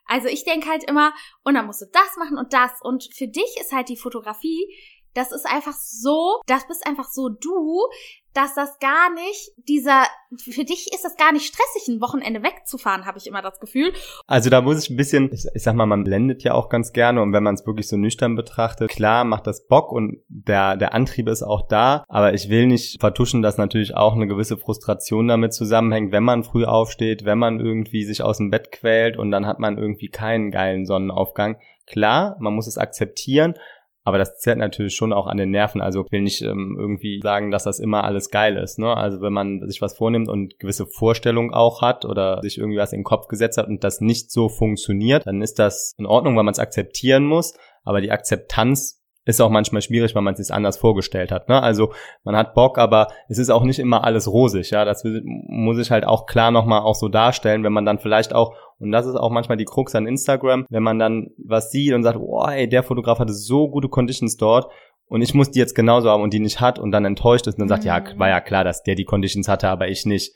Also 0.05 0.27
ich 0.27 0.43
denke 0.43 0.67
halt 0.67 0.83
immer, 0.83 1.13
und 1.43 1.53
dann 1.53 1.65
musst 1.65 1.81
du 1.81 1.85
das 1.91 2.17
machen 2.17 2.37
und 2.37 2.53
das. 2.53 2.71
Und 2.81 3.07
für 3.13 3.27
dich 3.27 3.57
ist 3.59 3.71
halt 3.71 3.89
die 3.89 3.97
Fotografie, 3.97 4.67
das 5.13 5.31
ist 5.31 5.45
einfach 5.45 5.73
so, 5.73 6.41
das 6.47 6.67
bist 6.67 6.85
einfach 6.85 7.07
so 7.09 7.29
du, 7.29 7.87
dass 8.33 8.55
das 8.55 8.79
gar 8.79 9.13
nicht 9.13 9.51
dieser, 9.67 10.03
für 10.37 10.63
dich 10.63 10.91
ist 10.91 11.03
das 11.03 11.15
gar 11.17 11.31
nicht 11.31 11.45
stressig, 11.45 11.87
ein 11.87 12.01
Wochenende 12.01 12.41
wegzufahren, 12.41 13.05
habe 13.05 13.19
ich 13.19 13.27
immer 13.27 13.41
das 13.41 13.59
Gefühl. 13.59 13.93
Also 14.25 14.49
da 14.49 14.61
muss 14.61 14.83
ich 14.83 14.89
ein 14.89 14.97
bisschen, 14.97 15.31
ich, 15.31 15.45
ich 15.53 15.61
sag 15.61 15.75
mal, 15.75 15.85
man 15.85 16.03
blendet 16.03 16.43
ja 16.43 16.53
auch 16.53 16.69
ganz 16.69 16.93
gerne 16.93 17.21
und 17.21 17.31
wenn 17.31 17.43
man 17.43 17.53
es 17.53 17.65
wirklich 17.65 17.87
so 17.87 17.95
nüchtern 17.95 18.35
betrachtet, 18.35 18.89
klar 18.89 19.23
macht 19.23 19.45
das 19.45 19.67
Bock 19.67 19.91
und 19.91 20.17
der, 20.27 20.77
der 20.77 20.93
Antrieb 20.93 21.27
ist 21.27 21.43
auch 21.43 21.67
da, 21.67 22.03
aber 22.07 22.33
ich 22.33 22.49
will 22.49 22.65
nicht 22.65 22.99
vertuschen, 22.99 23.43
dass 23.43 23.57
natürlich 23.57 23.95
auch 23.95 24.13
eine 24.13 24.27
gewisse 24.27 24.57
Frustration 24.57 25.27
damit 25.27 25.53
zusammenhängt, 25.53 26.11
wenn 26.11 26.23
man 26.23 26.43
früh 26.43 26.65
aufsteht, 26.65 27.25
wenn 27.25 27.37
man 27.37 27.59
irgendwie 27.59 28.03
sich 28.03 28.23
aus 28.23 28.37
dem 28.37 28.49
Bett 28.49 28.71
quält 28.71 29.17
und 29.17 29.29
dann 29.29 29.45
hat 29.45 29.59
man 29.59 29.77
irgendwie 29.77 30.09
keinen 30.09 30.49
geilen 30.49 30.85
Sonnenaufgang. 30.85 31.57
Klar, 31.85 32.37
man 32.39 32.53
muss 32.53 32.67
es 32.67 32.77
akzeptieren, 32.77 33.55
aber 34.03 34.17
das 34.17 34.37
zerrt 34.37 34.57
natürlich 34.57 34.95
schon 34.95 35.13
auch 35.13 35.27
an 35.27 35.37
den 35.37 35.51
Nerven. 35.51 35.81
Also 35.81 36.03
ich 36.05 36.11
will 36.11 36.21
nicht 36.21 36.41
ähm, 36.41 36.75
irgendwie 36.77 37.21
sagen, 37.23 37.51
dass 37.51 37.63
das 37.63 37.79
immer 37.79 38.03
alles 38.03 38.29
geil 38.29 38.57
ist. 38.57 38.77
Ne? 38.77 38.95
Also 38.95 39.21
wenn 39.21 39.33
man 39.33 39.65
sich 39.67 39.81
was 39.81 39.95
vornimmt 39.95 40.27
und 40.27 40.59
gewisse 40.59 40.85
Vorstellungen 40.85 41.53
auch 41.53 41.81
hat 41.81 42.03
oder 42.03 42.41
sich 42.41 42.57
irgendwie 42.57 42.77
was 42.77 42.91
in 42.91 42.99
den 42.99 43.05
Kopf 43.05 43.27
gesetzt 43.27 43.57
hat 43.57 43.67
und 43.67 43.83
das 43.83 44.01
nicht 44.01 44.29
so 44.31 44.49
funktioniert, 44.49 45.25
dann 45.25 45.41
ist 45.41 45.57
das 45.57 45.93
in 45.97 46.05
Ordnung, 46.05 46.35
weil 46.35 46.43
man 46.43 46.51
es 46.51 46.59
akzeptieren 46.59 47.25
muss. 47.25 47.53
Aber 47.83 48.01
die 48.01 48.11
Akzeptanz 48.11 49.01
ist 49.25 49.41
auch 49.41 49.49
manchmal 49.49 49.81
schwierig, 49.81 50.15
weil 50.15 50.21
man 50.21 50.33
es 50.33 50.45
sich 50.45 50.53
anders 50.53 50.77
vorgestellt 50.77 51.31
hat. 51.31 51.47
Ne? 51.47 51.61
Also 51.61 51.93
man 52.23 52.35
hat 52.35 52.53
Bock, 52.53 52.77
aber 52.77 53.07
es 53.29 53.37
ist 53.37 53.49
auch 53.49 53.63
nicht 53.63 53.79
immer 53.79 54.03
alles 54.03 54.27
rosig. 54.27 54.71
Ja, 54.71 54.83
das 54.83 55.03
muss 55.23 55.79
ich 55.79 55.91
halt 55.91 56.05
auch 56.05 56.25
klar 56.25 56.51
nochmal 56.51 56.81
auch 56.81 56.95
so 56.95 57.07
darstellen, 57.07 57.63
wenn 57.63 57.71
man 57.71 57.85
dann 57.85 57.99
vielleicht 57.99 58.35
auch 58.35 58.53
und 58.79 58.91
das 58.91 59.05
ist 59.05 59.15
auch 59.15 59.31
manchmal 59.31 59.57
die 59.57 59.65
Krux 59.65 59.95
an 59.95 60.07
Instagram, 60.07 60.65
wenn 60.69 60.83
man 60.83 60.99
dann 60.99 61.31
was 61.37 61.71
sieht 61.71 61.93
und 61.93 62.03
sagt, 62.03 62.17
oh, 62.19 62.45
ey, 62.45 62.67
der 62.67 62.83
Fotograf 62.83 63.19
hatte 63.19 63.33
so 63.33 63.69
gute 63.69 63.89
Conditions 63.89 64.37
dort 64.37 64.71
und 65.05 65.21
ich 65.21 65.33
muss 65.33 65.51
die 65.51 65.59
jetzt 65.59 65.75
genauso 65.75 66.09
haben 66.09 66.23
und 66.23 66.33
die 66.33 66.39
nicht 66.39 66.59
hat 66.59 66.79
und 66.79 66.91
dann 66.91 67.05
enttäuscht 67.05 67.47
ist 67.47 67.55
und 67.55 67.61
dann 67.61 67.69
sagt, 67.69 67.83
ja, 67.83 67.99
mhm. 67.99 68.19
war 68.19 68.29
ja 68.29 68.41
klar, 68.41 68.63
dass 68.63 68.83
der 68.83 68.95
die 68.95 69.05
Conditions 69.05 69.47
hatte, 69.47 69.69
aber 69.69 69.87
ich 69.87 70.05
nicht. 70.05 70.35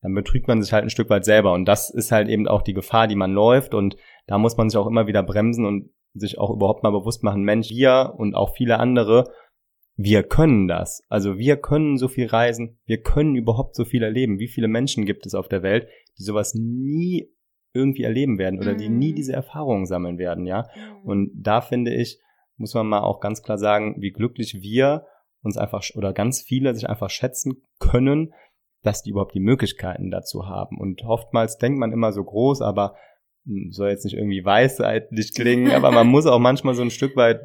Dann 0.00 0.14
betrügt 0.14 0.46
man 0.46 0.62
sich 0.62 0.72
halt 0.72 0.84
ein 0.84 0.90
Stück 0.90 1.10
weit 1.10 1.24
selber 1.24 1.52
und 1.52 1.64
das 1.64 1.90
ist 1.90 2.12
halt 2.12 2.28
eben 2.28 2.46
auch 2.46 2.62
die 2.62 2.74
Gefahr, 2.74 3.08
die 3.08 3.16
man 3.16 3.32
läuft 3.32 3.74
und 3.74 3.96
da 4.26 4.38
muss 4.38 4.56
man 4.56 4.70
sich 4.70 4.78
auch 4.78 4.86
immer 4.86 5.06
wieder 5.08 5.22
bremsen 5.24 5.66
und 5.66 5.90
sich 6.14 6.38
auch 6.38 6.50
überhaupt 6.50 6.82
mal 6.82 6.90
bewusst 6.90 7.24
machen, 7.24 7.42
Mensch, 7.42 7.70
wir 7.70 8.14
und 8.16 8.34
auch 8.34 8.54
viele 8.54 8.78
andere, 8.78 9.24
wir 9.96 10.22
können 10.22 10.68
das. 10.68 11.04
Also 11.08 11.38
wir 11.38 11.56
können 11.56 11.98
so 11.98 12.06
viel 12.06 12.26
reisen, 12.26 12.78
wir 12.86 13.02
können 13.02 13.34
überhaupt 13.34 13.74
so 13.74 13.84
viel 13.84 14.04
erleben. 14.04 14.38
Wie 14.38 14.46
viele 14.46 14.68
Menschen 14.68 15.04
gibt 15.04 15.26
es 15.26 15.34
auf 15.34 15.48
der 15.48 15.62
Welt, 15.62 15.88
die 16.18 16.22
sowas 16.22 16.54
nie 16.54 17.28
irgendwie 17.72 18.02
erleben 18.02 18.38
werden 18.38 18.58
oder 18.58 18.74
die 18.74 18.88
nie 18.88 19.12
mhm. 19.12 19.16
diese 19.16 19.32
Erfahrungen 19.32 19.86
sammeln 19.86 20.18
werden, 20.18 20.46
ja? 20.46 20.68
Mhm. 20.74 21.08
Und 21.08 21.30
da 21.34 21.60
finde 21.60 21.94
ich, 21.94 22.18
muss 22.56 22.74
man 22.74 22.86
mal 22.86 23.00
auch 23.00 23.20
ganz 23.20 23.42
klar 23.42 23.58
sagen, 23.58 23.96
wie 23.98 24.10
glücklich 24.10 24.60
wir 24.60 25.06
uns 25.42 25.56
einfach 25.56 25.82
oder 25.94 26.12
ganz 26.12 26.42
viele 26.42 26.74
sich 26.74 26.88
einfach 26.88 27.10
schätzen 27.10 27.62
können, 27.78 28.32
dass 28.82 29.02
die 29.02 29.10
überhaupt 29.10 29.34
die 29.34 29.40
Möglichkeiten 29.40 30.10
dazu 30.10 30.46
haben. 30.46 30.78
Und 30.78 31.02
oftmals 31.04 31.58
denkt 31.58 31.78
man 31.78 31.92
immer 31.92 32.12
so 32.12 32.24
groß, 32.24 32.62
aber 32.62 32.94
soll 33.70 33.90
jetzt 33.90 34.04
nicht 34.04 34.14
irgendwie 34.14 34.44
weisheitlich 34.44 35.34
klingen, 35.34 35.72
aber 35.72 35.90
man 35.90 36.06
muss 36.06 36.26
auch 36.26 36.38
manchmal 36.38 36.74
so 36.74 36.82
ein 36.82 36.90
Stück 36.90 37.16
weit 37.16 37.40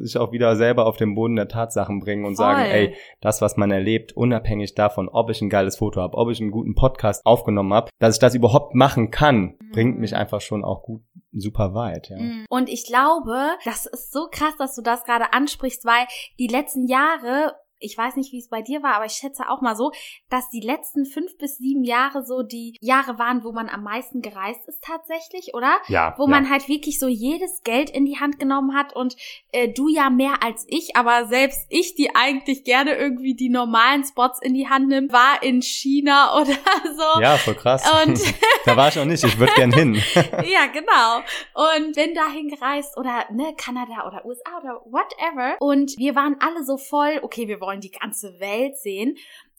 sich 0.00 0.16
auch 0.16 0.32
wieder 0.32 0.56
selber 0.56 0.86
auf 0.86 0.96
den 0.96 1.14
Boden 1.14 1.36
der 1.36 1.48
Tatsachen 1.48 2.00
bringen 2.00 2.24
und 2.24 2.36
Voll. 2.36 2.46
sagen, 2.46 2.70
ey, 2.70 2.94
das, 3.20 3.42
was 3.42 3.56
man 3.56 3.70
erlebt, 3.70 4.12
unabhängig 4.12 4.74
davon, 4.74 5.08
ob 5.08 5.30
ich 5.30 5.40
ein 5.42 5.50
geiles 5.50 5.76
Foto 5.76 6.00
habe, 6.00 6.16
ob 6.16 6.30
ich 6.30 6.40
einen 6.40 6.50
guten 6.50 6.74
Podcast 6.74 7.26
aufgenommen 7.26 7.74
habe, 7.74 7.90
dass 7.98 8.16
ich 8.16 8.20
das 8.20 8.34
überhaupt 8.34 8.74
machen 8.74 9.10
kann, 9.10 9.56
mhm. 9.60 9.70
bringt 9.72 9.98
mich 9.98 10.16
einfach 10.16 10.40
schon 10.40 10.64
auch 10.64 10.82
gut 10.82 11.02
super 11.32 11.74
weit, 11.74 12.10
ja. 12.10 12.18
Mhm. 12.18 12.44
Und 12.48 12.68
ich 12.68 12.86
glaube, 12.86 13.56
das 13.64 13.86
ist 13.86 14.12
so 14.12 14.28
krass, 14.30 14.54
dass 14.58 14.74
du 14.74 14.82
das 14.82 15.04
gerade 15.04 15.32
ansprichst, 15.32 15.84
weil 15.84 16.06
die 16.38 16.46
letzten 16.46 16.86
Jahre 16.86 17.54
ich 17.82 17.96
weiß 17.98 18.16
nicht, 18.16 18.32
wie 18.32 18.38
es 18.38 18.48
bei 18.48 18.62
dir 18.62 18.82
war, 18.82 18.94
aber 18.94 19.06
ich 19.06 19.12
schätze 19.12 19.48
auch 19.48 19.60
mal 19.60 19.76
so, 19.76 19.92
dass 20.28 20.48
die 20.50 20.60
letzten 20.60 21.04
fünf 21.04 21.36
bis 21.38 21.58
sieben 21.58 21.84
Jahre 21.84 22.24
so 22.24 22.42
die 22.42 22.76
Jahre 22.80 23.18
waren, 23.18 23.44
wo 23.44 23.52
man 23.52 23.68
am 23.68 23.82
meisten 23.82 24.22
gereist 24.22 24.66
ist 24.68 24.82
tatsächlich, 24.82 25.54
oder? 25.54 25.78
Ja. 25.88 26.14
Wo 26.16 26.24
ja. 26.24 26.30
man 26.30 26.50
halt 26.50 26.68
wirklich 26.68 26.98
so 26.98 27.08
jedes 27.08 27.62
Geld 27.62 27.90
in 27.90 28.04
die 28.04 28.18
Hand 28.18 28.38
genommen 28.38 28.74
hat 28.74 28.94
und 28.94 29.16
äh, 29.52 29.68
du 29.68 29.88
ja 29.88 30.10
mehr 30.10 30.42
als 30.42 30.64
ich, 30.68 30.96
aber 30.96 31.26
selbst 31.26 31.66
ich, 31.68 31.94
die 31.94 32.14
eigentlich 32.14 32.64
gerne 32.64 32.94
irgendwie 32.96 33.34
die 33.34 33.48
normalen 33.48 34.04
Spots 34.04 34.40
in 34.40 34.54
die 34.54 34.68
Hand 34.68 34.88
nimmt, 34.88 35.12
war 35.12 35.42
in 35.42 35.62
China 35.62 36.36
oder 36.40 36.54
so. 36.96 37.20
Ja, 37.20 37.36
voll 37.36 37.54
krass. 37.54 37.82
Und 38.04 38.20
da 38.64 38.76
war 38.76 38.88
ich 38.88 38.98
auch 38.98 39.04
nicht, 39.04 39.24
ich 39.24 39.38
würde 39.38 39.52
gern 39.54 39.72
hin. 39.72 39.94
ja, 40.14 40.66
genau. 40.66 41.18
Und 41.54 41.94
bin 41.94 42.14
dahin 42.14 42.48
gereist 42.48 42.96
oder 42.96 43.26
ne, 43.30 43.54
Kanada 43.56 44.06
oder 44.06 44.24
USA 44.24 44.58
oder 44.60 44.80
whatever. 44.84 45.56
Und 45.60 45.96
wir 45.98 46.14
waren 46.14 46.36
alle 46.40 46.64
so 46.64 46.76
voll, 46.76 47.20
okay, 47.22 47.48
wir 47.48 47.60
wollen 47.60 47.71
wollen 47.72 47.80
die 47.80 47.90
ganze 47.90 48.38
Welt 48.38 48.76
sehen. 48.76 49.16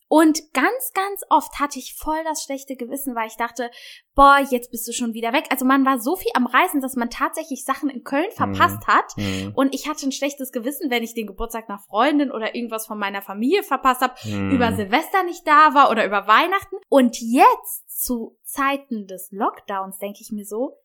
Und 0.10 0.54
ganz, 0.54 0.92
ganz 0.94 1.22
oft 1.30 1.60
hatte 1.60 1.80
ich 1.80 1.96
voll 1.96 2.24
das 2.24 2.44
schlechte 2.44 2.76
Gewissen, 2.76 3.16
weil 3.16 3.30
ich 3.30 3.36
dachte, 3.36 3.72
boah, 4.14 4.38
jetzt 4.48 4.70
bist 4.70 4.88
du 4.88 4.92
schon 4.92 5.16
wieder 5.16 5.34
weg. 5.34 5.46
Also 5.50 5.66
man 5.66 5.84
war 5.88 6.00
so 6.00 6.16
viel 6.16 6.30
am 6.36 6.46
Reisen, 6.46 6.82
dass 6.82 6.96
man 6.96 7.10
tatsächlich 7.10 7.66
Sachen 7.66 7.90
in 7.90 8.04
Köln 8.04 8.28
mhm. 8.30 8.36
verpasst 8.36 8.86
hat. 8.86 9.18
Mhm. 9.18 9.54
Und 9.56 9.74
ich 9.74 9.90
hatte 9.90 10.06
ein 10.06 10.12
schlechtes 10.12 10.52
Gewissen, 10.52 10.92
wenn 10.92 11.02
ich 11.02 11.16
den 11.16 11.26
Geburtstag 11.26 11.68
nach 11.68 11.82
Freundin 11.86 12.32
oder 12.32 12.54
irgendwas 12.54 12.86
von 12.86 13.00
meiner 13.00 13.24
Familie 13.24 13.64
verpasst 13.64 14.02
habe, 14.02 14.14
mhm. 14.26 14.52
über 14.52 14.76
Silvester 14.76 15.24
nicht 15.24 15.48
da 15.48 15.74
war 15.74 15.90
oder 15.90 16.06
über 16.06 16.28
Weihnachten. 16.28 16.76
Und 16.90 17.18
jetzt 17.20 18.04
zu 18.04 18.38
Zeiten 18.44 19.08
des 19.08 19.32
Lockdowns 19.32 19.98
denke 19.98 20.20
ich 20.22 20.32
mir 20.32 20.46
so, 20.46 20.78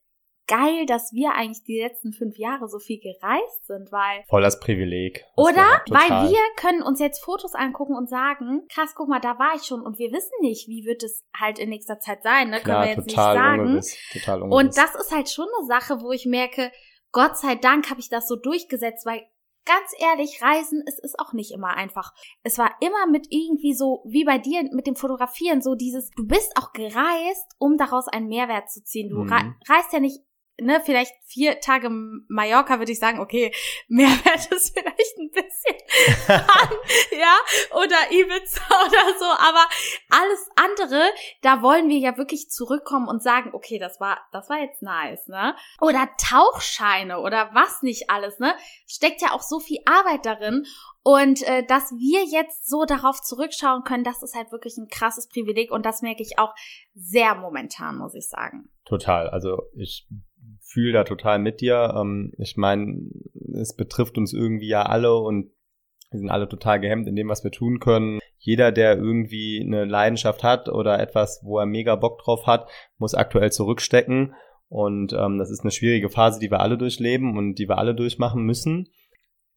geil, 0.49 0.87
dass 0.87 1.13
wir 1.13 1.35
eigentlich 1.35 1.63
die 1.63 1.81
letzten 1.81 2.13
fünf 2.13 2.37
Jahre 2.37 2.69
so 2.69 2.79
viel 2.79 2.99
gereist 2.99 3.67
sind, 3.67 3.93
weil. 3.93 4.25
Voll 4.29 4.43
das 4.43 4.59
Privileg. 4.59 5.25
Das 5.37 5.45
oder? 5.47 5.83
Weil 5.91 6.31
wir 6.31 6.41
können 6.57 6.83
uns 6.83 6.99
jetzt 6.99 7.23
Fotos 7.23 7.55
angucken 7.55 7.95
und 7.95 8.09
sagen, 8.09 8.67
krass, 8.69 8.95
guck 8.97 9.09
mal, 9.09 9.21
da 9.21 9.39
war 9.39 9.55
ich 9.55 9.63
schon 9.63 9.83
und 9.83 9.99
wir 9.99 10.11
wissen 10.11 10.35
nicht, 10.41 10.67
wie 10.67 10.85
wird 10.85 11.03
es 11.05 11.25
halt 11.39 11.59
in 11.59 11.69
nächster 11.69 12.01
Zeit 12.01 12.23
sein, 12.23 12.51
ne? 12.51 12.61
Klar, 12.61 12.85
können 12.85 12.97
wir 12.97 13.03
jetzt 13.03 13.11
total 13.11 13.35
nicht 13.35 13.43
sagen. 13.43 13.61
Ungewiss, 13.61 13.99
total 14.13 14.43
ungewiss. 14.43 14.65
Und 14.65 14.77
das 14.77 14.95
ist 14.95 15.15
halt 15.15 15.31
schon 15.31 15.47
eine 15.59 15.67
Sache, 15.67 16.01
wo 16.01 16.11
ich 16.11 16.27
merke, 16.27 16.73
Gott 17.13 17.39
sei 17.39 17.55
Dank 17.55 17.91
habe 17.91 18.01
ich 18.01 18.09
das 18.09 18.27
so 18.27 18.37
durchgesetzt, 18.37 19.07
weil 19.07 19.23
ganz 19.69 19.93
ehrlich, 19.99 20.41
Reisen, 20.43 20.83
es 20.87 20.99
ist 20.99 21.19
auch 21.19 21.35
nicht 21.35 21.53
immer 21.53 21.77
einfach. 21.77 22.15
Es 22.43 22.57
war 22.57 22.71
immer 22.81 23.07
mit 23.07 23.27
irgendwie 23.31 23.75
so, 23.75 24.03
wie 24.07 24.25
bei 24.25 24.39
dir 24.39 24.63
mit 24.73 24.87
dem 24.87 24.97
Fotografieren, 24.97 25.61
so 25.61 25.75
dieses, 25.75 26.11
du 26.17 26.27
bist 26.27 26.53
auch 26.57 26.73
gereist, 26.73 27.55
um 27.59 27.77
daraus 27.77 28.09
einen 28.09 28.29
Mehrwert 28.29 28.71
zu 28.71 28.83
ziehen. 28.83 29.11
Du 29.11 29.25
mhm. 29.25 29.57
reist 29.69 29.93
ja 29.93 30.01
nicht 30.01 30.21
ne, 30.61 30.81
vielleicht 30.85 31.13
vier 31.27 31.61
Tage 31.61 31.89
Mallorca 32.29 32.79
würde 32.79 32.93
ich 32.93 32.99
sagen, 32.99 33.21
okay, 33.21 33.53
Mehrwert 33.89 34.47
ist 34.53 34.77
vielleicht 34.77 35.19
ein 35.19 35.31
bisschen 35.31 35.59
ja, 37.19 37.37
oder 37.73 38.11
Ibiza 38.11 38.63
oder 38.87 39.19
so, 39.19 39.25
aber 39.25 39.67
alles 40.11 40.49
andere, 40.57 41.03
da 41.43 41.63
wollen 41.63 41.89
wir 41.89 41.99
ja 41.99 42.17
wirklich 42.17 42.51
zurückkommen 42.51 43.09
und 43.09 43.23
sagen, 43.23 43.51
okay, 43.53 43.79
das 43.79 44.01
war, 44.01 44.19
das 44.33 44.49
war 44.49 44.59
jetzt 44.59 44.83
nice, 44.83 45.27
ne? 45.29 45.55
Oder 45.81 46.09
Tauchscheine 46.19 47.21
oder 47.21 47.51
was 47.55 47.83
nicht 47.83 48.11
alles, 48.11 48.39
ne? 48.39 48.55
Steckt 48.87 49.23
ja 49.23 49.33
auch 49.33 49.43
so 49.43 49.61
viel 49.61 49.79
Arbeit 49.87 50.27
darin 50.27 50.67
und 51.03 51.43
äh, 51.49 51.65
dass 51.65 51.91
wir 51.93 52.25
jetzt 52.25 52.69
so 52.69 52.85
darauf 52.85 53.21
zurückschauen 53.23 53.83
können, 53.83 54.05
das 54.05 54.23
ist 54.23 54.35
halt 54.35 54.53
wirklich 54.53 54.77
ein 54.77 54.89
krasses 54.89 55.29
Privileg 55.29 55.71
und 55.71 55.87
das 55.87 56.03
merke 56.03 56.23
ich 56.23 56.39
auch 56.39 56.55
sehr 56.95 57.35
momentan, 57.35 57.97
muss 57.97 58.15
ich 58.15 58.29
sagen. 58.29 58.69
Total. 58.85 59.29
Also 59.31 59.63
ich 59.75 60.07
fühle 60.69 60.93
da 60.93 61.05
total 61.05 61.39
mit 61.39 61.61
dir. 61.61 61.95
Ähm, 61.97 62.33
ich 62.39 62.57
meine, 62.57 63.01
es 63.55 63.75
betrifft 63.75 64.19
uns 64.19 64.33
irgendwie 64.33 64.69
ja 64.69 64.83
alle 64.83 65.17
und 65.17 65.51
wir 66.11 66.21
sind 66.21 66.31
alle 66.31 66.49
total 66.49 66.81
gehemmt 66.81 67.07
in 67.07 67.17
dem, 67.17 67.29
was 67.29 67.45
wir 67.45 67.51
tun 67.51 67.81
können. 67.81 68.21
Jeder, 68.39 68.71
der 68.71 68.97
irgendwie 68.97 69.63
eine 69.65 69.85
Leidenschaft 69.85 70.43
hat 70.43 70.69
oder 70.69 71.01
etwas, 71.01 71.41
wo 71.43 71.59
er 71.59 71.67
mega 71.67 71.97
Bock 71.97 72.23
drauf 72.23 72.47
hat, 72.47 72.69
muss 72.99 73.15
aktuell 73.15 73.51
zurückstecken. 73.51 74.35
Und 74.69 75.13
ähm, 75.13 75.39
das 75.39 75.51
ist 75.51 75.63
eine 75.63 75.71
schwierige 75.71 76.11
Phase, 76.11 76.39
die 76.41 76.51
wir 76.51 76.61
alle 76.61 76.79
durchleben 76.79 77.37
und 77.37 77.57
die 77.57 77.69
wir 77.69 77.79
alle 77.79 77.95
durchmachen 77.95 78.43
müssen. 78.43 78.89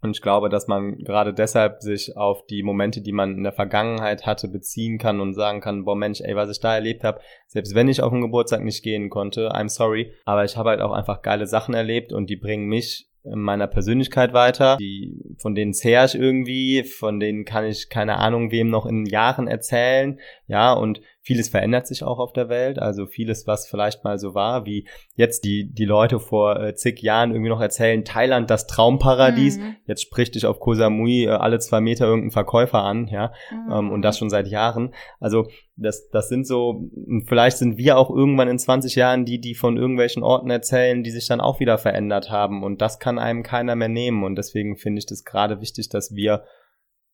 Und 0.02 0.16
ich 0.16 0.22
glaube, 0.22 0.50
dass 0.50 0.68
man 0.68 0.98
gerade 0.98 1.34
deshalb 1.34 1.82
sich 1.82 2.18
auf 2.18 2.46
die 2.48 2.64
Momente, 2.64 3.02
die 3.02 3.12
man 3.12 3.38
in 3.38 3.44
der 3.44 3.54
Vergangenheit 3.54 4.26
hatte, 4.26 4.48
beziehen 4.48 4.98
kann 4.98 5.20
und 5.20 5.34
sagen 5.34 5.62
kann, 5.62 5.86
boah 5.86 5.96
Mensch, 5.96 6.22
ey, 6.22 6.36
was 6.36 6.50
ich 6.50 6.60
da 6.60 6.74
erlebt 6.74 7.04
habe, 7.04 7.22
selbst 7.48 7.76
wenn 7.76 7.88
ich 7.88 8.02
auf 8.02 8.12
den 8.12 8.22
Geburtstag 8.22 8.64
nicht 8.64 8.84
gehen 8.84 9.10
konnte, 9.10 9.52
I'm 9.52 9.70
sorry, 9.70 10.14
aber 10.26 10.44
ich 10.44 10.58
habe 10.58 10.70
halt 10.70 10.82
auch 10.82 10.92
einfach 10.92 11.22
geile 11.22 11.46
Sachen 11.46 11.74
erlebt 11.74 12.14
und 12.14 12.30
die 12.30 12.36
bringen 12.36 12.68
mich 12.68 13.08
in 13.24 13.40
meiner 13.40 13.68
Persönlichkeit 13.68 14.34
weiter. 14.34 14.78
Die, 14.78 15.36
von 15.38 15.54
denen 15.54 15.74
zehre 15.74 16.06
ich 16.06 16.16
irgendwie, 16.16 16.84
von 16.84 17.20
denen 17.20 17.46
kann 17.46 17.66
ich 17.66 17.90
keine 17.90 18.18
Ahnung 18.18 18.52
wem 18.52 18.70
noch 18.70 18.86
in 18.86 19.06
Jahren 19.06 19.48
erzählen. 19.48 20.20
Ja, 20.48 20.74
und 20.74 21.02
Vieles 21.24 21.50
verändert 21.50 21.86
sich 21.86 22.04
auch 22.04 22.18
auf 22.18 22.34
der 22.34 22.50
Welt, 22.50 22.80
also 22.80 23.06
vieles, 23.06 23.46
was 23.46 23.68
vielleicht 23.68 24.04
mal 24.04 24.18
so 24.18 24.34
war, 24.34 24.66
wie 24.66 24.88
jetzt 25.16 25.44
die, 25.44 25.72
die 25.72 25.86
Leute 25.86 26.20
vor 26.20 26.60
äh, 26.60 26.74
zig 26.74 27.02
Jahren 27.02 27.30
irgendwie 27.30 27.50
noch 27.50 27.62
erzählen, 27.62 28.04
Thailand 28.04 28.50
das 28.50 28.66
Traumparadies, 28.66 29.60
mhm. 29.60 29.76
jetzt 29.86 30.02
spricht 30.02 30.34
dich 30.34 30.48
auf 30.48 30.60
Koh 30.60 30.74
Samui 30.74 31.26
äh, 31.26 31.30
alle 31.30 31.60
zwei 31.60 31.80
Meter 31.80 32.06
irgendein 32.06 32.32
Verkäufer 32.32 32.84
an, 32.84 33.08
ja, 33.08 33.34
mhm. 33.52 33.72
ähm, 33.72 33.92
und 33.92 34.02
das 34.02 34.18
schon 34.18 34.32
seit 34.32 34.48
Jahren. 34.48 34.96
Also 35.20 35.48
das, 35.76 36.10
das 36.10 36.28
sind 36.28 36.48
so, 36.48 36.90
vielleicht 37.28 37.58
sind 37.58 37.78
wir 37.78 37.98
auch 37.98 38.10
irgendwann 38.10 38.48
in 38.48 38.58
20 38.58 38.96
Jahren 38.96 39.24
die, 39.24 39.40
die 39.40 39.54
von 39.54 39.78
irgendwelchen 39.78 40.24
Orten 40.24 40.50
erzählen, 40.50 41.04
die 41.04 41.12
sich 41.12 41.28
dann 41.28 41.42
auch 41.42 41.60
wieder 41.60 41.78
verändert 41.78 42.32
haben 42.32 42.64
und 42.64 42.82
das 42.82 42.98
kann 42.98 43.20
einem 43.20 43.44
keiner 43.44 43.76
mehr 43.76 43.90
nehmen 43.90 44.24
und 44.24 44.36
deswegen 44.38 44.76
finde 44.76 45.00
ich 45.00 45.06
das 45.06 45.24
gerade 45.24 45.62
wichtig, 45.62 45.90
dass 45.90 46.16
wir 46.16 46.44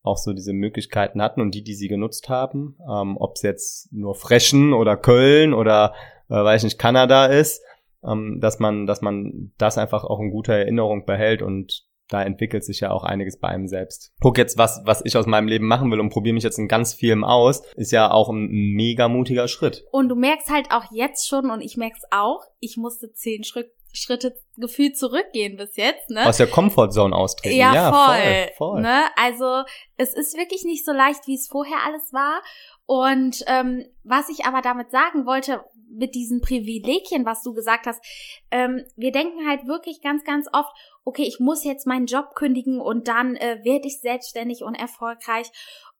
auch 0.02 0.16
so 0.16 0.32
diese 0.32 0.52
Möglichkeiten 0.52 1.20
hatten 1.20 1.40
und 1.40 1.54
die, 1.54 1.62
die 1.62 1.74
sie 1.74 1.88
genutzt 1.88 2.28
haben, 2.28 2.76
ähm, 2.90 3.16
ob 3.18 3.36
es 3.36 3.42
jetzt 3.42 3.92
nur 3.92 4.14
Frechen 4.14 4.72
oder 4.72 4.96
Köln 4.96 5.54
oder 5.54 5.94
äh, 6.28 6.34
weiß 6.34 6.64
nicht 6.64 6.78
Kanada 6.78 7.26
ist, 7.26 7.62
ähm, 8.04 8.38
dass 8.40 8.58
man, 8.58 8.86
dass 8.86 9.02
man 9.02 9.52
das 9.58 9.78
einfach 9.78 10.04
auch 10.04 10.20
in 10.20 10.30
guter 10.30 10.54
Erinnerung 10.54 11.04
behält 11.04 11.42
und 11.42 11.88
da 12.08 12.22
entwickelt 12.22 12.64
sich 12.64 12.80
ja 12.80 12.90
auch 12.90 13.04
einiges 13.04 13.38
bei 13.38 13.48
einem 13.48 13.68
selbst. 13.68 14.12
Guck 14.20 14.38
jetzt, 14.38 14.56
was, 14.56 14.80
was 14.84 15.02
ich 15.04 15.16
aus 15.16 15.26
meinem 15.26 15.46
Leben 15.46 15.66
machen 15.66 15.90
will 15.90 16.00
und 16.00 16.08
probiere 16.08 16.34
mich 16.34 16.44
jetzt 16.44 16.58
in 16.58 16.68
ganz 16.68 16.94
vielem 16.94 17.22
aus, 17.22 17.62
ist 17.76 17.92
ja 17.92 18.10
auch 18.10 18.30
ein 18.30 18.48
mega 18.48 19.08
mutiger 19.08 19.46
Schritt. 19.46 19.84
Und 19.90 20.08
du 20.08 20.14
merkst 20.14 20.50
halt 20.50 20.70
auch 20.70 20.84
jetzt 20.90 21.28
schon, 21.28 21.50
und 21.50 21.60
ich 21.60 21.76
merk's 21.76 22.02
auch, 22.10 22.40
ich 22.60 22.76
musste 22.78 23.12
zehn 23.12 23.44
Schritt, 23.44 23.70
Schritte 23.98 24.34
gefühlt 24.56 24.96
zurückgehen 24.96 25.56
bis 25.56 25.76
jetzt, 25.76 26.10
ne? 26.10 26.26
Aus 26.26 26.36
der 26.38 26.48
Comfortzone 26.48 27.14
austreten. 27.14 27.56
Ja, 27.56 27.74
ja 27.74 27.92
voll, 27.92 28.54
voll, 28.56 28.72
voll. 28.72 28.82
Ne? 28.82 29.04
Also 29.16 29.64
es 29.96 30.14
ist 30.14 30.36
wirklich 30.36 30.64
nicht 30.64 30.84
so 30.84 30.92
leicht, 30.92 31.26
wie 31.26 31.34
es 31.34 31.48
vorher 31.48 31.78
alles 31.86 32.12
war. 32.12 32.42
Und 32.86 33.44
ähm, 33.46 33.84
was 34.02 34.30
ich 34.30 34.46
aber 34.46 34.62
damit 34.62 34.90
sagen 34.90 35.26
wollte, 35.26 35.64
mit 35.90 36.14
diesen 36.14 36.40
Privilegien, 36.40 37.24
was 37.24 37.42
du 37.42 37.52
gesagt 37.52 37.86
hast, 37.86 38.02
ähm, 38.50 38.84
wir 38.96 39.12
denken 39.12 39.48
halt 39.48 39.66
wirklich 39.66 40.00
ganz, 40.00 40.24
ganz 40.24 40.48
oft, 40.52 40.70
okay, 41.04 41.24
ich 41.24 41.40
muss 41.40 41.64
jetzt 41.64 41.86
meinen 41.86 42.06
Job 42.06 42.34
kündigen 42.34 42.80
und 42.80 43.08
dann 43.08 43.36
äh, 43.36 43.60
werde 43.62 43.88
ich 43.88 44.00
selbstständig 44.00 44.62
und 44.62 44.74
erfolgreich. 44.74 45.50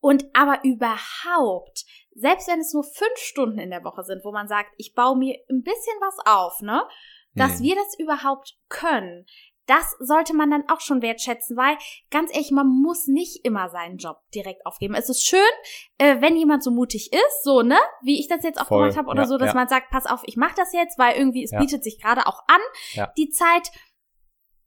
Und 0.00 0.26
aber 0.32 0.60
überhaupt, 0.64 1.84
selbst 2.14 2.48
wenn 2.48 2.60
es 2.60 2.72
nur 2.72 2.84
fünf 2.84 3.16
Stunden 3.16 3.58
in 3.58 3.70
der 3.70 3.84
Woche 3.84 4.04
sind, 4.04 4.24
wo 4.24 4.32
man 4.32 4.48
sagt, 4.48 4.70
ich 4.76 4.94
baue 4.94 5.16
mir 5.16 5.36
ein 5.50 5.62
bisschen 5.62 5.96
was 6.00 6.16
auf, 6.24 6.60
ne? 6.60 6.82
Dass 7.38 7.60
mhm. 7.60 7.64
wir 7.64 7.74
das 7.76 7.98
überhaupt 7.98 8.56
können, 8.68 9.26
das 9.68 9.96
sollte 10.00 10.34
man 10.34 10.50
dann 10.50 10.64
auch 10.68 10.80
schon 10.80 11.02
wertschätzen, 11.02 11.56
weil 11.56 11.76
ganz 12.10 12.32
ehrlich, 12.32 12.50
man 12.50 12.66
muss 12.66 13.06
nicht 13.06 13.44
immer 13.44 13.68
seinen 13.68 13.98
Job 13.98 14.16
direkt 14.34 14.64
aufgeben. 14.64 14.94
Es 14.94 15.10
ist 15.10 15.24
schön, 15.24 15.40
äh, 15.98 16.20
wenn 16.20 16.36
jemand 16.36 16.64
so 16.64 16.70
mutig 16.70 17.12
ist, 17.12 17.44
so, 17.44 17.60
ne, 17.60 17.78
wie 18.02 18.18
ich 18.18 18.28
das 18.28 18.42
jetzt 18.44 18.58
auch 18.58 18.66
Voll. 18.66 18.84
gemacht 18.84 18.98
habe 18.98 19.10
oder 19.10 19.22
ja, 19.22 19.28
so, 19.28 19.36
dass 19.36 19.50
ja. 19.50 19.54
man 19.54 19.68
sagt, 19.68 19.90
pass 19.90 20.06
auf, 20.06 20.22
ich 20.24 20.36
mache 20.36 20.54
das 20.56 20.72
jetzt, 20.72 20.98
weil 20.98 21.16
irgendwie 21.16 21.44
es 21.44 21.50
ja. 21.50 21.60
bietet 21.60 21.84
sich 21.84 22.00
gerade 22.00 22.26
auch 22.26 22.42
an, 22.48 23.10
die 23.18 23.28
Zeit. 23.28 23.70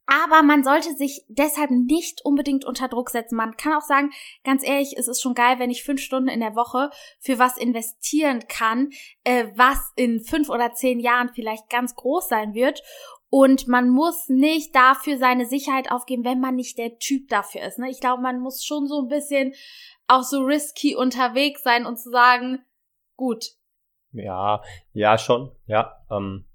Aber 0.06 0.44
man 0.44 0.64
sollte 0.64 0.94
sich 0.96 1.26
deshalb 1.30 1.72
nicht 1.72 2.26
unbedingt 2.26 2.66
unter 2.66 2.88
Druck 2.88 3.12
setzen. 3.12 3.36
Man 3.36 3.56
kann 3.56 3.74
auch 3.74 3.82
sagen, 3.82 4.12
ganz 4.44 4.68
ehrlich, 4.68 4.96
es 4.98 5.08
ist 5.08 5.22
schon 5.22 5.36
geil, 5.36 5.60
wenn 5.60 5.70
ich 5.70 5.84
fünf 5.84 6.02
Stunden 6.02 6.28
in 6.28 6.42
der 6.42 6.56
Woche 6.56 6.90
für 7.20 7.40
was 7.40 7.58
investieren 7.58 8.48
kann, 8.48 8.90
äh, 9.24 9.48
was 9.56 9.80
in 9.96 10.22
fünf 10.22 10.50
oder 10.50 10.74
zehn 10.74 11.00
Jahren 11.00 11.30
vielleicht 11.34 11.70
ganz 11.70 11.96
groß 11.96 12.28
sein 12.28 12.54
wird. 12.54 12.82
Und 13.30 13.70
man 13.70 13.90
muss 13.90 14.28
nicht 14.28 14.76
dafür 14.76 15.18
seine 15.18 15.46
Sicherheit 15.46 15.90
aufgeben, 15.90 16.26
wenn 16.26 16.42
man 16.42 16.56
nicht 16.56 16.78
der 16.78 16.98
Typ 17.00 17.30
dafür 17.30 17.62
ist. 17.62 17.80
Ne? 17.80 17.90
Ich 17.90 18.02
glaube, 18.02 18.22
man 18.22 18.42
muss 18.42 18.66
schon 18.66 18.88
so 18.88 19.04
ein 19.04 19.08
bisschen 19.08 19.54
auch 20.08 20.24
so 20.24 20.42
risky 20.42 20.96
unterwegs 20.96 21.64
sein 21.64 21.86
und 21.86 21.98
zu 21.98 22.10
sagen, 22.10 22.66
gut. 23.16 23.46
Ja, 24.12 24.62
ja, 24.92 25.18
schon, 25.18 25.56
ja. 25.68 25.96
Ähm, 26.12 26.46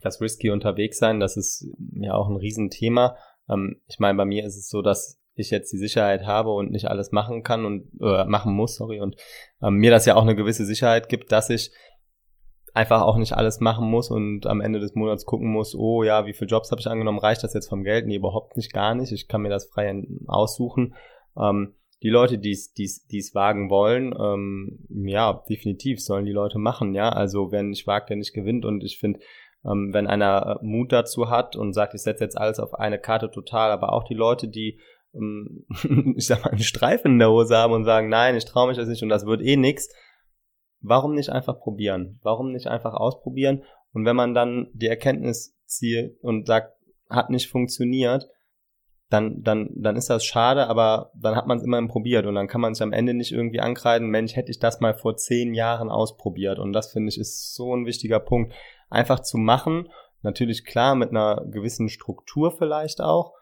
das 0.00 0.20
risky 0.20 0.50
unterwegs 0.50 0.98
sein, 0.98 1.20
das 1.20 1.36
ist 1.36 1.66
ja 1.94 2.14
auch 2.14 2.28
ein 2.28 2.36
Riesenthema. 2.36 3.16
Ähm, 3.48 3.80
ich 3.86 3.98
meine, 3.98 4.16
bei 4.16 4.24
mir 4.24 4.44
ist 4.44 4.56
es 4.56 4.68
so, 4.68 4.82
dass 4.82 5.20
ich 5.34 5.50
jetzt 5.50 5.72
die 5.72 5.78
Sicherheit 5.78 6.26
habe 6.26 6.50
und 6.50 6.70
nicht 6.70 6.88
alles 6.88 7.12
machen 7.12 7.42
kann 7.42 7.64
und 7.64 7.90
äh, 8.00 8.24
machen 8.24 8.54
muss, 8.54 8.76
sorry, 8.76 9.00
und 9.00 9.16
ähm, 9.62 9.74
mir 9.74 9.90
das 9.90 10.06
ja 10.06 10.16
auch 10.16 10.22
eine 10.22 10.36
gewisse 10.36 10.64
Sicherheit 10.64 11.08
gibt, 11.08 11.32
dass 11.32 11.50
ich 11.50 11.72
einfach 12.74 13.02
auch 13.02 13.16
nicht 13.16 13.32
alles 13.32 13.60
machen 13.60 13.88
muss 13.88 14.10
und 14.10 14.46
am 14.46 14.60
Ende 14.60 14.80
des 14.80 14.94
Monats 14.94 15.24
gucken 15.24 15.50
muss, 15.50 15.74
oh 15.74 16.02
ja, 16.02 16.26
wie 16.26 16.32
viele 16.32 16.48
Jobs 16.50 16.70
habe 16.70 16.80
ich 16.80 16.86
angenommen, 16.86 17.18
reicht 17.18 17.42
das 17.42 17.54
jetzt 17.54 17.68
vom 17.68 17.82
Geld? 17.82 18.06
Nee, 18.06 18.16
überhaupt 18.16 18.56
nicht, 18.56 18.72
gar 18.72 18.94
nicht. 18.94 19.12
Ich 19.12 19.28
kann 19.28 19.42
mir 19.42 19.48
das 19.48 19.66
frei 19.66 20.04
aussuchen. 20.26 20.94
Ähm, 21.36 21.74
die 22.02 22.08
Leute, 22.08 22.38
die 22.38 22.52
es 22.52 23.34
wagen 23.34 23.68
wollen, 23.68 24.14
ähm, 24.18 24.86
ja, 24.88 25.44
definitiv 25.48 26.00
sollen 26.00 26.24
die 26.24 26.32
Leute 26.32 26.58
machen, 26.58 26.94
ja. 26.94 27.10
Also 27.10 27.52
wer 27.52 27.62
nicht 27.62 27.86
wagt, 27.86 28.08
der 28.08 28.16
nicht 28.16 28.32
gewinnt. 28.32 28.64
Und 28.64 28.82
ich 28.82 28.98
finde, 28.98 29.20
ähm, 29.64 29.90
wenn 29.92 30.06
einer 30.06 30.60
äh, 30.60 30.64
Mut 30.64 30.92
dazu 30.92 31.30
hat 31.30 31.56
und 31.56 31.72
sagt, 31.72 31.94
ich 31.94 32.02
setze 32.02 32.24
jetzt 32.24 32.38
alles 32.38 32.58
auf 32.58 32.74
eine 32.74 32.98
Karte 32.98 33.30
total, 33.30 33.70
aber 33.70 33.92
auch 33.92 34.04
die 34.04 34.14
Leute, 34.14 34.48
die 34.48 34.80
ähm, 35.14 35.66
ich 36.16 36.26
sag 36.26 36.44
mal, 36.44 36.50
einen 36.50 36.60
Streifen 36.60 37.12
in 37.12 37.18
der 37.18 37.30
Hose 37.30 37.56
haben 37.56 37.72
und 37.72 37.84
sagen, 37.84 38.08
nein, 38.08 38.36
ich 38.36 38.44
traue 38.44 38.68
mich 38.68 38.76
das 38.76 38.88
nicht 38.88 39.02
und 39.02 39.08
das 39.08 39.26
wird 39.26 39.42
eh 39.42 39.56
nix, 39.56 39.88
warum 40.80 41.14
nicht 41.14 41.30
einfach 41.30 41.58
probieren? 41.58 42.18
Warum 42.22 42.52
nicht 42.52 42.66
einfach 42.66 42.94
ausprobieren? 42.94 43.64
Und 43.92 44.04
wenn 44.04 44.16
man 44.16 44.34
dann 44.34 44.68
die 44.72 44.86
Erkenntnis 44.86 45.56
zieht 45.66 46.16
und 46.22 46.46
sagt, 46.46 46.74
hat 47.08 47.30
nicht 47.30 47.50
funktioniert, 47.50 48.28
dann, 49.08 49.42
dann, 49.42 49.70
dann 49.74 49.96
ist 49.96 50.08
das 50.08 50.24
schade, 50.24 50.68
aber 50.68 51.10
dann 51.16 51.34
hat 51.34 51.48
man 51.48 51.58
es 51.58 51.64
immerhin 51.64 51.88
probiert 51.88 52.26
und 52.26 52.36
dann 52.36 52.46
kann 52.46 52.60
man 52.60 52.74
sich 52.74 52.82
am 52.82 52.92
Ende 52.92 53.12
nicht 53.12 53.32
irgendwie 53.32 53.58
ankreiden, 53.58 54.08
Mensch, 54.08 54.36
hätte 54.36 54.52
ich 54.52 54.60
das 54.60 54.80
mal 54.80 54.94
vor 54.94 55.16
zehn 55.16 55.52
Jahren 55.52 55.90
ausprobiert. 55.90 56.60
Und 56.60 56.72
das 56.72 56.92
finde 56.92 57.08
ich 57.08 57.18
ist 57.18 57.54
so 57.54 57.74
ein 57.74 57.86
wichtiger 57.86 58.20
Punkt. 58.20 58.54
Einfach 58.90 59.20
zu 59.20 59.38
machen, 59.38 59.88
natürlich 60.22 60.64
klar 60.64 60.94
mit 60.94 61.10
einer 61.10 61.44
gewissen 61.46 61.88
Struktur 61.88 62.52
vielleicht 62.52 63.00
auch, 63.00 63.32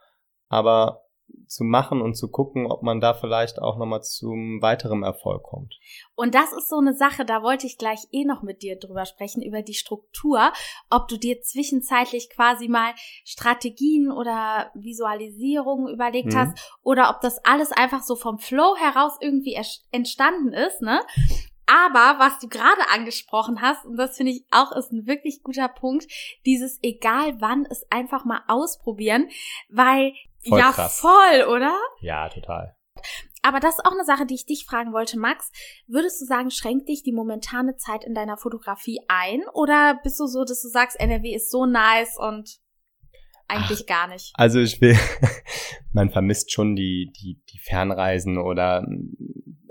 aber 0.49 1.03
zu 1.47 1.65
machen 1.65 2.01
und 2.03 2.15
zu 2.15 2.31
gucken, 2.31 2.67
ob 2.67 2.83
man 2.83 3.01
da 3.01 3.15
vielleicht 3.15 3.61
auch 3.61 3.79
nochmal 3.79 4.03
zum 4.03 4.61
weiteren 4.61 5.03
Erfolg 5.03 5.43
kommt. 5.43 5.79
Und 6.15 6.35
das 6.35 6.53
ist 6.53 6.69
so 6.69 6.79
eine 6.79 6.95
Sache, 6.95 7.25
da 7.25 7.43
wollte 7.43 7.67
ich 7.67 7.79
gleich 7.79 8.01
eh 8.13 8.25
noch 8.25 8.43
mit 8.43 8.63
dir 8.63 8.79
drüber 8.79 9.07
sprechen, 9.07 9.43
über 9.43 9.63
die 9.63 9.75
Struktur, 9.75 10.53
ob 10.91 11.09
du 11.09 11.17
dir 11.17 11.41
zwischenzeitlich 11.41 12.31
quasi 12.31 12.69
mal 12.69 12.93
Strategien 13.25 14.11
oder 14.11 14.71
Visualisierungen 14.75 15.93
überlegt 15.93 16.33
mhm. 16.33 16.39
hast 16.39 16.79
oder 16.83 17.11
ob 17.11 17.21
das 17.21 17.43
alles 17.45 17.73
einfach 17.73 18.03
so 18.03 18.17
vom 18.17 18.39
Flow 18.39 18.77
heraus 18.77 19.13
irgendwie 19.21 19.59
entstanden 19.91 20.53
ist, 20.53 20.83
ne? 20.83 21.01
Aber 21.69 22.19
was 22.19 22.39
du 22.39 22.49
gerade 22.49 22.89
angesprochen 22.93 23.61
hast, 23.61 23.85
und 23.85 23.97
das 23.97 24.17
finde 24.17 24.33
ich 24.33 24.45
auch 24.51 24.73
ist 24.73 24.91
ein 24.91 25.07
wirklich 25.07 25.43
guter 25.43 25.69
Punkt, 25.69 26.07
dieses 26.47 26.79
egal 26.83 27.41
wann 27.41 27.67
es 27.71 27.85
einfach 27.91 28.25
mal 28.25 28.43
ausprobieren, 28.49 29.29
weil 29.69 30.13
Voll 30.47 30.59
ja, 30.59 30.73
krass. 30.73 31.01
voll, 31.01 31.45
oder? 31.49 31.77
Ja, 32.01 32.29
total. 32.29 32.75
Aber 33.43 33.61
das 33.61 33.77
ist 33.79 33.85
auch 33.85 33.93
eine 33.93 34.05
Sache, 34.05 34.27
die 34.27 34.35
ich 34.35 34.47
dich 34.47 34.65
fragen 34.65 34.93
wollte, 34.93 35.19
Max. 35.19 35.51
Würdest 35.87 36.21
du 36.21 36.27
sagen, 36.27 36.51
schränkt 36.51 36.89
dich 36.89 37.03
die 37.03 37.13
momentane 37.13 37.77
Zeit 37.77 38.05
in 38.05 38.15
deiner 38.15 38.37
Fotografie 38.37 39.01
ein? 39.09 39.43
Oder 39.53 40.01
bist 40.03 40.19
du 40.19 40.27
so, 40.27 40.45
dass 40.45 40.63
du 40.63 40.69
sagst, 40.69 40.99
NRW 40.99 41.35
ist 41.35 41.51
so 41.51 41.67
nice 41.67 42.17
und 42.19 42.59
eigentlich 43.47 43.83
Ach, 43.85 43.87
gar 43.87 44.09
nicht? 44.09 44.33
Also 44.35 44.59
ich 44.61 44.81
will, 44.81 44.99
man 45.93 46.11
vermisst 46.11 46.53
schon 46.53 46.77
die, 46.77 47.13
die, 47.17 47.41
die 47.51 47.59
Fernreisen 47.59 48.39
oder 48.39 48.87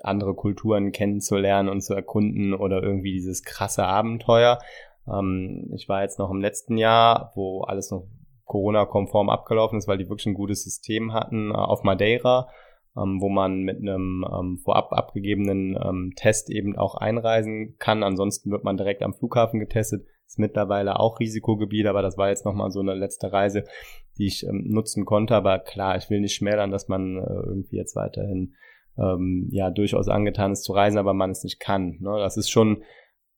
andere 0.08 0.34
Kulturen 0.34 0.92
kennenzulernen 0.92 1.70
und 1.70 1.82
zu 1.82 1.94
erkunden 1.94 2.54
oder 2.54 2.82
irgendwie 2.82 3.14
dieses 3.14 3.44
krasse 3.44 3.86
Abenteuer. 3.86 4.60
Ähm, 5.08 5.72
ich 5.76 5.88
war 5.90 6.02
jetzt 6.02 6.20
noch 6.20 6.32
im 6.32 6.42
letzten 6.42 6.78
Jahr, 6.78 7.32
wo 7.36 7.62
alles 7.62 7.92
noch 7.92 8.08
Corona-konform 8.46 9.30
abgelaufen 9.30 9.78
ist, 9.78 9.88
weil 9.88 9.98
die 9.98 10.10
wirklich 10.10 10.28
ein 10.28 10.34
gutes 10.34 10.64
System 10.64 11.14
hatten 11.14 11.52
äh, 11.52 11.54
auf 11.54 11.84
Madeira, 11.84 12.50
ähm, 12.98 13.22
wo 13.22 13.30
man 13.30 13.62
mit 13.62 13.78
einem 13.78 14.26
ähm, 14.32 14.58
vorab 14.64 14.92
abgegebenen 14.94 15.78
ähm, 15.82 16.14
Test 16.16 16.50
eben 16.50 16.78
auch 16.78 16.96
einreisen 16.96 17.76
kann. 17.78 18.04
Ansonsten 18.04 18.52
wird 18.52 18.64
man 18.64 18.78
direkt 18.78 19.04
am 19.04 19.14
Flughafen 19.14 19.60
getestet. 19.60 20.06
Ist 20.26 20.40
mittlerweile 20.40 21.00
auch 21.00 21.20
Risikogebiet, 21.20 21.86
aber 21.86 22.02
das 22.02 22.18
war 22.18 22.30
jetzt 22.30 22.44
nochmal 22.44 22.70
so 22.70 22.82
eine 22.82 22.96
letzte 22.96 23.32
Reise, 23.32 23.64
die 24.18 24.26
ich 24.26 24.46
ähm, 24.46 24.66
nutzen 24.68 25.06
konnte. 25.06 25.36
Aber 25.36 25.60
klar, 25.60 25.96
ich 25.98 26.10
will 26.10 26.20
nicht 26.20 26.36
schmälern, 26.36 26.72
dass 26.72 26.88
man 26.88 27.18
äh, 27.18 27.34
irgendwie 27.46 27.78
jetzt 27.78 27.96
weiterhin 27.96 28.56
ähm, 28.98 29.48
ja 29.52 29.70
durchaus 29.70 30.08
angetan 30.08 30.52
ist 30.52 30.64
zu 30.64 30.74
reisen, 30.74 30.98
aber 30.98 31.14
man 31.14 31.32
es 31.32 31.44
nicht 31.44 31.60
kann. 31.60 31.98
Ne? 32.00 32.18
Das 32.20 32.38
ist 32.38 32.50
schon 32.50 32.84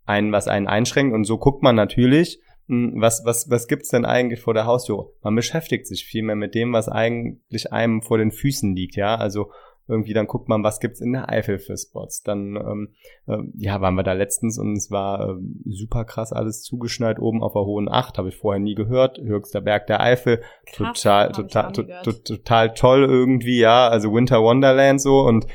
ein, 0.06 0.32
was 0.32 0.48
einen 0.48 0.68
einschränkt. 0.68 1.14
Und 1.14 1.26
so 1.26 1.38
guckt 1.38 1.62
man 1.62 1.76
natürlich, 1.76 2.40
hm, 2.68 2.94
was, 2.98 3.24
was, 3.26 3.50
was 3.50 3.68
gibt's 3.68 3.90
denn 3.90 4.06
eigentlich 4.06 4.42
vor 4.42 4.54
der 4.54 4.66
Haustür? 4.66 5.12
Man 5.22 5.36
beschäftigt 5.36 5.88
sich 5.88 6.06
viel 6.06 6.24
mehr 6.24 6.36
mit 6.36 6.56
dem, 6.56 6.74
was 6.74 6.90
eigentlich 6.90 7.72
einem 7.72 8.02
vor 8.02 8.18
den 8.18 8.32
Füßen 8.32 8.76
liegt, 8.76 8.96
ja. 8.96 9.16
Also 9.16 9.52
irgendwie 9.90 10.14
dann 10.14 10.28
guckt 10.28 10.48
man, 10.48 10.64
was 10.64 10.80
gibt's 10.80 11.02
in 11.02 11.14
der 11.14 11.30
Eifel 11.30 11.60
für 11.60 11.76
Spots. 11.76 12.22
Dann 12.22 12.56
ähm, 12.56 12.94
äh, 13.28 13.38
ja, 13.58 13.82
waren 13.82 13.96
wir 13.96 14.04
da 14.04 14.14
letztens 14.14 14.58
und 14.60 14.74
es 14.74 14.92
war 14.92 15.30
äh, 15.30 15.34
super 15.66 16.06
krass 16.06 16.32
alles 16.32 16.62
zugeschneit 16.62 17.20
oben 17.20 17.44
auf 17.44 17.54
der 17.54 17.66
Hohen 17.66 17.90
Acht, 17.90 18.18
habe 18.18 18.30
ich 18.30 18.38
vorher 18.38 18.60
nie 18.60 18.76
gehört. 18.76 19.18
Höchster 19.18 19.62
Berg 19.62 19.88
der 19.88 20.02
Eifel, 20.02 20.42
krass, 20.66 21.02
total 21.02 21.32
total 21.32 21.72
to, 22.04 22.12
total 22.14 22.74
toll 22.74 23.04
irgendwie, 23.04 23.60
ja, 23.60 23.88
also 23.88 24.14
Winter 24.14 24.42
Wonderland 24.42 25.02
so 25.02 25.22
und 25.22 25.48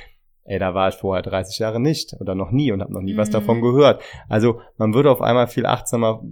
ey, 0.44 0.58
da 0.58 0.74
war 0.74 0.88
ich 0.88 0.94
vorher 0.96 1.22
30 1.22 1.58
Jahre 1.58 1.80
nicht 1.80 2.14
oder 2.20 2.34
noch 2.34 2.50
nie 2.50 2.70
und 2.70 2.82
habe 2.82 2.92
noch 2.92 3.00
nie 3.00 3.14
mhm. 3.14 3.18
was 3.18 3.30
davon 3.30 3.60
gehört. 3.60 4.02
Also 4.28 4.60
man 4.76 4.94
wird 4.94 5.06
auf 5.06 5.22
einmal 5.22 5.46
viel 5.46 5.66
achtsamer 5.66 6.22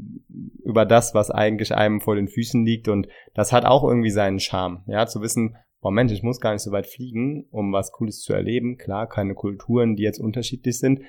über 0.64 0.84
das, 0.84 1.14
was 1.14 1.30
eigentlich 1.30 1.74
einem 1.74 2.00
vor 2.00 2.14
den 2.14 2.28
Füßen 2.28 2.64
liegt 2.64 2.88
und 2.88 3.08
das 3.34 3.52
hat 3.52 3.64
auch 3.64 3.84
irgendwie 3.84 4.10
seinen 4.10 4.38
Charme, 4.38 4.82
ja, 4.86 5.06
zu 5.06 5.22
wissen, 5.22 5.56
Moment, 5.82 6.12
ich 6.12 6.22
muss 6.22 6.40
gar 6.40 6.52
nicht 6.52 6.62
so 6.62 6.70
weit 6.70 6.86
fliegen, 6.86 7.46
um 7.50 7.72
was 7.72 7.90
Cooles 7.90 8.20
zu 8.20 8.32
erleben. 8.32 8.78
Klar, 8.78 9.08
keine 9.08 9.34
Kulturen, 9.34 9.96
die 9.96 10.04
jetzt 10.04 10.20
unterschiedlich 10.20 10.78
sind, 10.78 11.00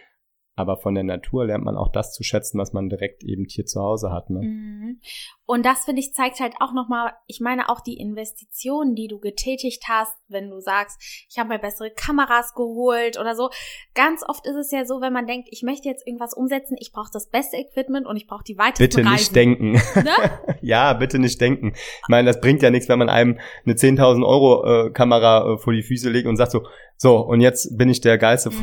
aber 0.55 0.77
von 0.77 0.93
der 0.93 1.03
Natur 1.03 1.45
lernt 1.45 1.63
man 1.63 1.75
auch 1.75 1.91
das 1.91 2.13
zu 2.13 2.23
schätzen, 2.23 2.59
was 2.59 2.73
man 2.73 2.87
direkt 2.87 3.23
eben 3.23 3.45
hier 3.49 3.65
zu 3.65 3.81
Hause 3.81 4.11
hat. 4.11 4.29
Ne? 4.29 4.41
Mhm. 4.41 4.99
Und 5.45 5.65
das, 5.65 5.85
finde 5.85 5.99
ich, 5.99 6.13
zeigt 6.13 6.39
halt 6.39 6.53
auch 6.59 6.73
nochmal, 6.73 7.13
ich 7.25 7.39
meine 7.41 7.69
auch 7.69 7.81
die 7.81 7.97
Investitionen, 7.97 8.93
die 8.93 9.07
du 9.07 9.19
getätigt 9.19 9.83
hast, 9.89 10.13
wenn 10.27 10.51
du 10.51 10.59
sagst, 10.59 11.25
ich 11.29 11.39
habe 11.39 11.49
mir 11.49 11.59
bessere 11.59 11.89
Kameras 11.89 12.53
geholt 12.53 13.19
oder 13.19 13.35
so. 13.35 13.49
Ganz 13.95 14.23
oft 14.27 14.45
ist 14.45 14.55
es 14.55 14.71
ja 14.71 14.85
so, 14.85 15.01
wenn 15.01 15.11
man 15.11 15.25
denkt, 15.25 15.49
ich 15.51 15.63
möchte 15.63 15.89
jetzt 15.89 16.05
irgendwas 16.05 16.35
umsetzen, 16.35 16.75
ich 16.79 16.91
brauche 16.91 17.11
das 17.11 17.29
beste 17.29 17.57
Equipment 17.57 18.05
und 18.05 18.15
ich 18.15 18.27
brauche 18.27 18.43
die 18.43 18.57
weitesten 18.57 18.83
Bitte 18.83 19.01
nicht 19.01 19.11
Reisen. 19.11 19.33
denken. 19.33 19.71
Ne? 19.71 20.15
ja, 20.61 20.93
bitte 20.93 21.17
nicht 21.17 21.41
denken. 21.41 21.73
Ich 21.75 22.09
meine, 22.09 22.27
das 22.27 22.39
bringt 22.39 22.61
ja 22.61 22.69
nichts, 22.69 22.87
wenn 22.89 22.99
man 22.99 23.09
einem 23.09 23.39
eine 23.65 23.73
10.000 23.73 24.25
Euro 24.25 24.65
äh, 24.65 24.91
Kamera 24.91 25.53
äh, 25.53 25.57
vor 25.57 25.73
die 25.73 25.83
Füße 25.83 26.11
legt 26.11 26.27
und 26.27 26.37
sagt 26.37 26.51
so, 26.51 26.63
so, 26.95 27.17
und 27.17 27.41
jetzt 27.41 27.75
bin 27.77 27.89
ich 27.89 28.01
der 28.01 28.19
geilste 28.19 28.51
mhm. 28.51 28.53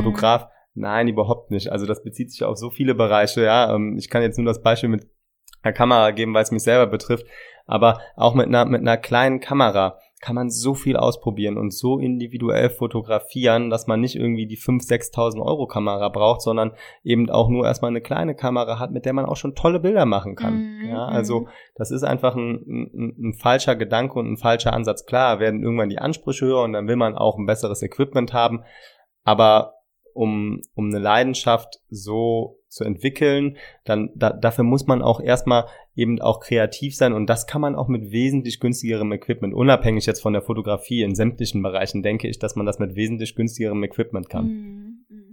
Nein, 0.80 1.08
überhaupt 1.08 1.50
nicht. 1.50 1.70
Also 1.70 1.86
das 1.86 2.02
bezieht 2.02 2.32
sich 2.32 2.42
auf 2.44 2.56
so 2.56 2.70
viele 2.70 2.94
Bereiche, 2.94 3.44
ja. 3.44 3.74
Ähm, 3.74 3.96
ich 3.98 4.08
kann 4.08 4.22
jetzt 4.22 4.38
nur 4.38 4.46
das 4.46 4.62
Beispiel 4.62 4.88
mit 4.88 5.06
einer 5.62 5.74
Kamera 5.74 6.10
geben, 6.10 6.34
weil 6.34 6.42
es 6.42 6.50
mich 6.50 6.62
selber 6.62 6.86
betrifft. 6.86 7.26
Aber 7.66 8.00
auch 8.16 8.34
mit 8.34 8.46
einer, 8.46 8.64
mit 8.64 8.80
einer 8.80 8.96
kleinen 8.96 9.40
Kamera 9.40 9.98
kann 10.20 10.34
man 10.34 10.50
so 10.50 10.74
viel 10.74 10.96
ausprobieren 10.96 11.56
und 11.56 11.72
so 11.72 11.98
individuell 11.98 12.68
fotografieren, 12.68 13.70
dass 13.70 13.86
man 13.86 14.00
nicht 14.00 14.16
irgendwie 14.16 14.46
die 14.46 14.58
5.000, 14.58 15.14
6.000 15.14 15.40
Euro 15.40 15.66
Kamera 15.66 16.08
braucht, 16.10 16.42
sondern 16.42 16.72
eben 17.02 17.30
auch 17.30 17.48
nur 17.48 17.66
erstmal 17.66 17.90
eine 17.90 18.02
kleine 18.02 18.34
Kamera 18.34 18.78
hat, 18.78 18.90
mit 18.90 19.06
der 19.06 19.14
man 19.14 19.24
auch 19.24 19.36
schon 19.36 19.54
tolle 19.54 19.80
Bilder 19.80 20.04
machen 20.04 20.34
kann. 20.34 20.54
Mhm. 20.54 20.88
Ja, 20.90 21.06
also 21.06 21.48
das 21.74 21.90
ist 21.90 22.02
einfach 22.02 22.34
ein, 22.34 22.54
ein, 22.66 23.16
ein, 23.18 23.34
falscher 23.34 23.76
Gedanke 23.76 24.18
und 24.18 24.30
ein 24.30 24.36
falscher 24.36 24.74
Ansatz. 24.74 25.06
Klar, 25.06 25.40
werden 25.40 25.62
irgendwann 25.62 25.88
die 25.88 25.98
Ansprüche 25.98 26.46
höher 26.46 26.62
und 26.62 26.74
dann 26.74 26.86
will 26.86 26.96
man 26.96 27.16
auch 27.16 27.38
ein 27.38 27.46
besseres 27.46 27.82
Equipment 27.82 28.34
haben. 28.34 28.64
Aber 29.24 29.79
um, 30.14 30.62
um 30.74 30.88
eine 30.88 30.98
Leidenschaft 30.98 31.80
so 31.88 32.58
zu 32.68 32.84
entwickeln, 32.84 33.56
dann 33.84 34.10
da, 34.14 34.32
dafür 34.32 34.64
muss 34.64 34.86
man 34.86 35.02
auch 35.02 35.20
erstmal 35.20 35.66
eben 35.94 36.20
auch 36.20 36.40
kreativ 36.40 36.96
sein 36.96 37.12
und 37.12 37.26
das 37.26 37.46
kann 37.46 37.60
man 37.60 37.74
auch 37.74 37.88
mit 37.88 38.12
wesentlich 38.12 38.60
günstigerem 38.60 39.12
Equipment, 39.12 39.54
unabhängig 39.54 40.06
jetzt 40.06 40.20
von 40.20 40.32
der 40.32 40.42
Fotografie 40.42 41.02
in 41.02 41.14
sämtlichen 41.14 41.62
Bereichen, 41.62 42.02
denke 42.02 42.28
ich, 42.28 42.38
dass 42.38 42.56
man 42.56 42.66
das 42.66 42.78
mit 42.78 42.94
wesentlich 42.94 43.34
günstigerem 43.34 43.82
Equipment 43.82 44.28
kann. 44.28 44.46
Mhm. 44.46 45.04
mhm. 45.08 45.30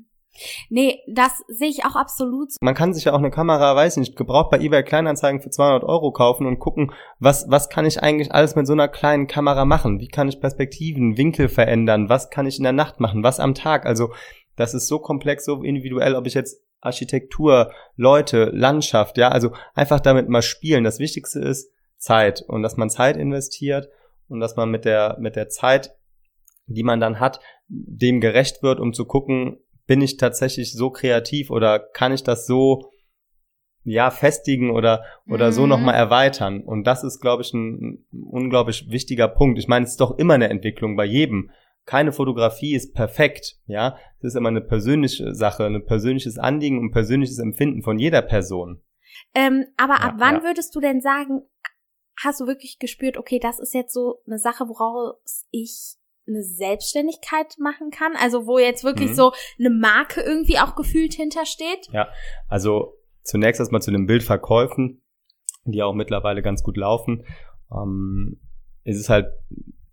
Nee, 0.69 0.99
das 1.07 1.31
sehe 1.47 1.69
ich 1.69 1.85
auch 1.85 1.95
absolut. 1.95 2.49
Man 2.61 2.75
kann 2.75 2.93
sich 2.93 3.05
ja 3.05 3.13
auch 3.13 3.17
eine 3.17 3.31
Kamera, 3.31 3.75
weiß 3.75 3.97
nicht, 3.97 4.15
gebraucht 4.15 4.51
bei 4.51 4.59
eBay 4.59 4.83
Kleinanzeigen 4.83 5.41
für 5.41 5.49
200 5.49 5.83
Euro 5.83 6.11
kaufen 6.11 6.45
und 6.45 6.59
gucken, 6.59 6.91
was, 7.19 7.49
was 7.49 7.69
kann 7.69 7.85
ich 7.85 8.03
eigentlich 8.03 8.31
alles 8.31 8.55
mit 8.55 8.67
so 8.67 8.73
einer 8.73 8.87
kleinen 8.87 9.27
Kamera 9.27 9.65
machen? 9.65 9.99
Wie 9.99 10.07
kann 10.07 10.29
ich 10.29 10.39
Perspektiven, 10.39 11.17
Winkel 11.17 11.49
verändern? 11.49 12.09
Was 12.09 12.29
kann 12.29 12.45
ich 12.45 12.57
in 12.57 12.63
der 12.63 12.73
Nacht 12.73 12.99
machen? 12.99 13.23
Was 13.23 13.39
am 13.39 13.55
Tag? 13.55 13.85
Also, 13.85 14.11
das 14.57 14.73
ist 14.73 14.87
so 14.87 14.99
komplex, 14.99 15.45
so 15.45 15.63
individuell, 15.63 16.15
ob 16.15 16.27
ich 16.27 16.33
jetzt 16.33 16.61
Architektur, 16.81 17.71
Leute, 17.95 18.45
Landschaft, 18.53 19.17
ja, 19.17 19.29
also 19.29 19.51
einfach 19.73 19.99
damit 19.99 20.27
mal 20.27 20.41
spielen. 20.41 20.83
Das 20.83 20.99
Wichtigste 20.99 21.39
ist 21.39 21.71
Zeit 21.97 22.43
und 22.47 22.61
dass 22.63 22.75
man 22.75 22.89
Zeit 22.89 23.17
investiert 23.17 23.87
und 24.27 24.39
dass 24.39 24.55
man 24.55 24.69
mit 24.69 24.83
der, 24.83 25.17
mit 25.19 25.35
der 25.35 25.49
Zeit, 25.49 25.95
die 26.65 26.83
man 26.83 26.99
dann 26.99 27.19
hat, 27.19 27.39
dem 27.67 28.19
gerecht 28.19 28.61
wird, 28.61 28.79
um 28.79 28.93
zu 28.93 29.05
gucken, 29.05 29.59
bin 29.85 30.01
ich 30.01 30.17
tatsächlich 30.17 30.73
so 30.73 30.89
kreativ 30.89 31.49
oder 31.49 31.79
kann 31.79 32.11
ich 32.11 32.23
das 32.23 32.45
so 32.45 32.91
ja 33.83 34.11
festigen 34.11 34.69
oder 34.69 35.05
oder 35.29 35.47
mhm. 35.47 35.51
so 35.53 35.65
noch 35.65 35.79
mal 35.79 35.93
erweitern 35.93 36.61
und 36.61 36.85
das 36.85 37.05
ist 37.05 37.21
glaube 37.21 37.41
ich 37.41 37.53
ein, 37.53 37.77
ein 37.77 38.07
unglaublich 38.11 38.89
wichtiger 38.89 39.29
Punkt. 39.29 39.57
Ich 39.57 39.69
meine, 39.69 39.85
es 39.85 39.91
ist 39.91 40.01
doch 40.01 40.17
immer 40.17 40.33
eine 40.33 40.49
Entwicklung 40.49 40.97
bei 40.97 41.05
jedem 41.05 41.51
keine 41.87 42.11
Fotografie 42.11 42.75
ist 42.75 42.93
perfekt, 42.93 43.55
ja. 43.65 43.97
Es 44.19 44.25
ist 44.25 44.35
immer 44.35 44.49
eine 44.49 44.61
persönliche 44.61 45.33
Sache, 45.33 45.65
ein 45.65 45.85
persönliches 45.85 46.37
Anliegen 46.37 46.79
und 46.79 46.91
persönliches 46.91 47.39
Empfinden 47.39 47.81
von 47.81 47.97
jeder 47.97 48.21
Person. 48.21 48.83
Ähm, 49.33 49.65
aber 49.77 49.93
ja, 49.93 50.01
ab 50.01 50.15
wann 50.17 50.35
ja. 50.35 50.43
würdest 50.43 50.75
du 50.75 50.81
denn 50.81 50.99
sagen, 51.01 51.43
hast 52.21 52.41
du 52.41 52.45
wirklich 52.45 52.77
gespürt, 52.77 53.17
okay, 53.17 53.39
das 53.39 53.59
ist 53.59 53.73
jetzt 53.73 53.93
so 53.93 54.21
eine 54.27 54.37
Sache, 54.37 54.67
woraus 54.67 55.45
ich 55.49 55.95
eine 56.27 56.43
Selbstständigkeit 56.43 57.55
machen 57.57 57.89
kann? 57.89 58.13
Also 58.21 58.45
wo 58.47 58.59
jetzt 58.59 58.83
wirklich 58.83 59.11
mhm. 59.11 59.15
so 59.15 59.31
eine 59.57 59.69
Marke 59.69 60.19
irgendwie 60.21 60.59
auch 60.59 60.75
gefühlt 60.75 61.13
hintersteht? 61.13 61.87
Ja, 61.93 62.09
also 62.49 62.97
zunächst 63.23 63.61
erstmal 63.61 63.81
zu 63.81 63.91
den 63.91 64.07
Bildverkäufen, 64.07 65.01
die 65.63 65.81
auch 65.83 65.93
mittlerweile 65.93 66.41
ganz 66.41 66.63
gut 66.63 66.75
laufen. 66.75 67.23
Ähm, 67.71 68.41
es 68.83 68.97
ist 68.97 69.09
halt 69.09 69.27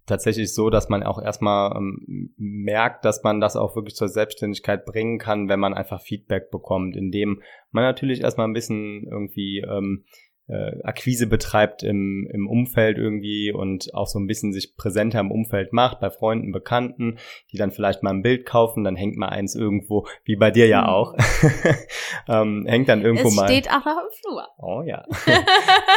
tatsächlich 0.07 0.55
so, 0.55 0.71
dass 0.71 0.89
man 0.89 1.03
auch 1.03 1.21
erstmal 1.21 1.77
ähm, 1.77 2.35
merkt, 2.37 3.05
dass 3.05 3.23
man 3.23 3.41
das 3.41 3.57
auch 3.57 3.75
wirklich 3.77 3.95
zur 3.95 4.09
Selbstständigkeit 4.09 4.85
bringen 4.85 5.19
kann, 5.19 5.49
wenn 5.49 5.61
man 5.61 5.75
einfach 5.75 6.01
Feedback 6.01 6.51
bekommt, 6.51 6.97
indem 6.97 7.43
man 7.71 7.85
natürlich 7.85 8.21
erstmal 8.21 8.47
ein 8.47 8.53
bisschen 8.53 9.07
irgendwie 9.07 9.61
ähm, 9.61 10.05
äh, 10.47 10.83
Akquise 10.83 11.27
betreibt 11.27 11.83
im, 11.83 12.29
im 12.31 12.47
Umfeld 12.47 12.99
irgendwie 12.99 13.53
und 13.53 13.95
auch 13.95 14.07
so 14.07 14.19
ein 14.19 14.27
bisschen 14.27 14.53
sich 14.53 14.77
präsenter 14.77 15.21
im 15.21 15.31
Umfeld 15.31 15.73
macht, 15.73 16.01
bei 16.01 16.11
Freunden, 16.11 16.53
Bekannten, 16.53 17.19
die 17.51 17.57
dann 17.57 17.71
vielleicht 17.71 18.03
mal 18.03 18.11
ein 18.11 18.23
Bild 18.23 18.45
kaufen, 18.45 18.85
dann 18.85 18.97
hängt 18.97 19.17
mal 19.17 19.29
eins 19.29 19.55
irgendwo, 19.55 20.07
wie 20.25 20.37
bei 20.37 20.51
dir 20.51 20.67
ja 20.67 20.83
mhm. 20.83 20.89
auch, 20.89 21.15
ähm, 22.29 22.65
hängt 22.67 22.89
dann 22.89 23.03
irgendwo 23.03 23.29
es 23.29 23.37
mal. 23.37 23.49
steht 23.49 23.71
auch 23.71 23.85
noch 23.85 23.97
im 23.97 24.11
Flur. 24.21 24.49
Oh 24.59 24.83
ja. 24.83 25.05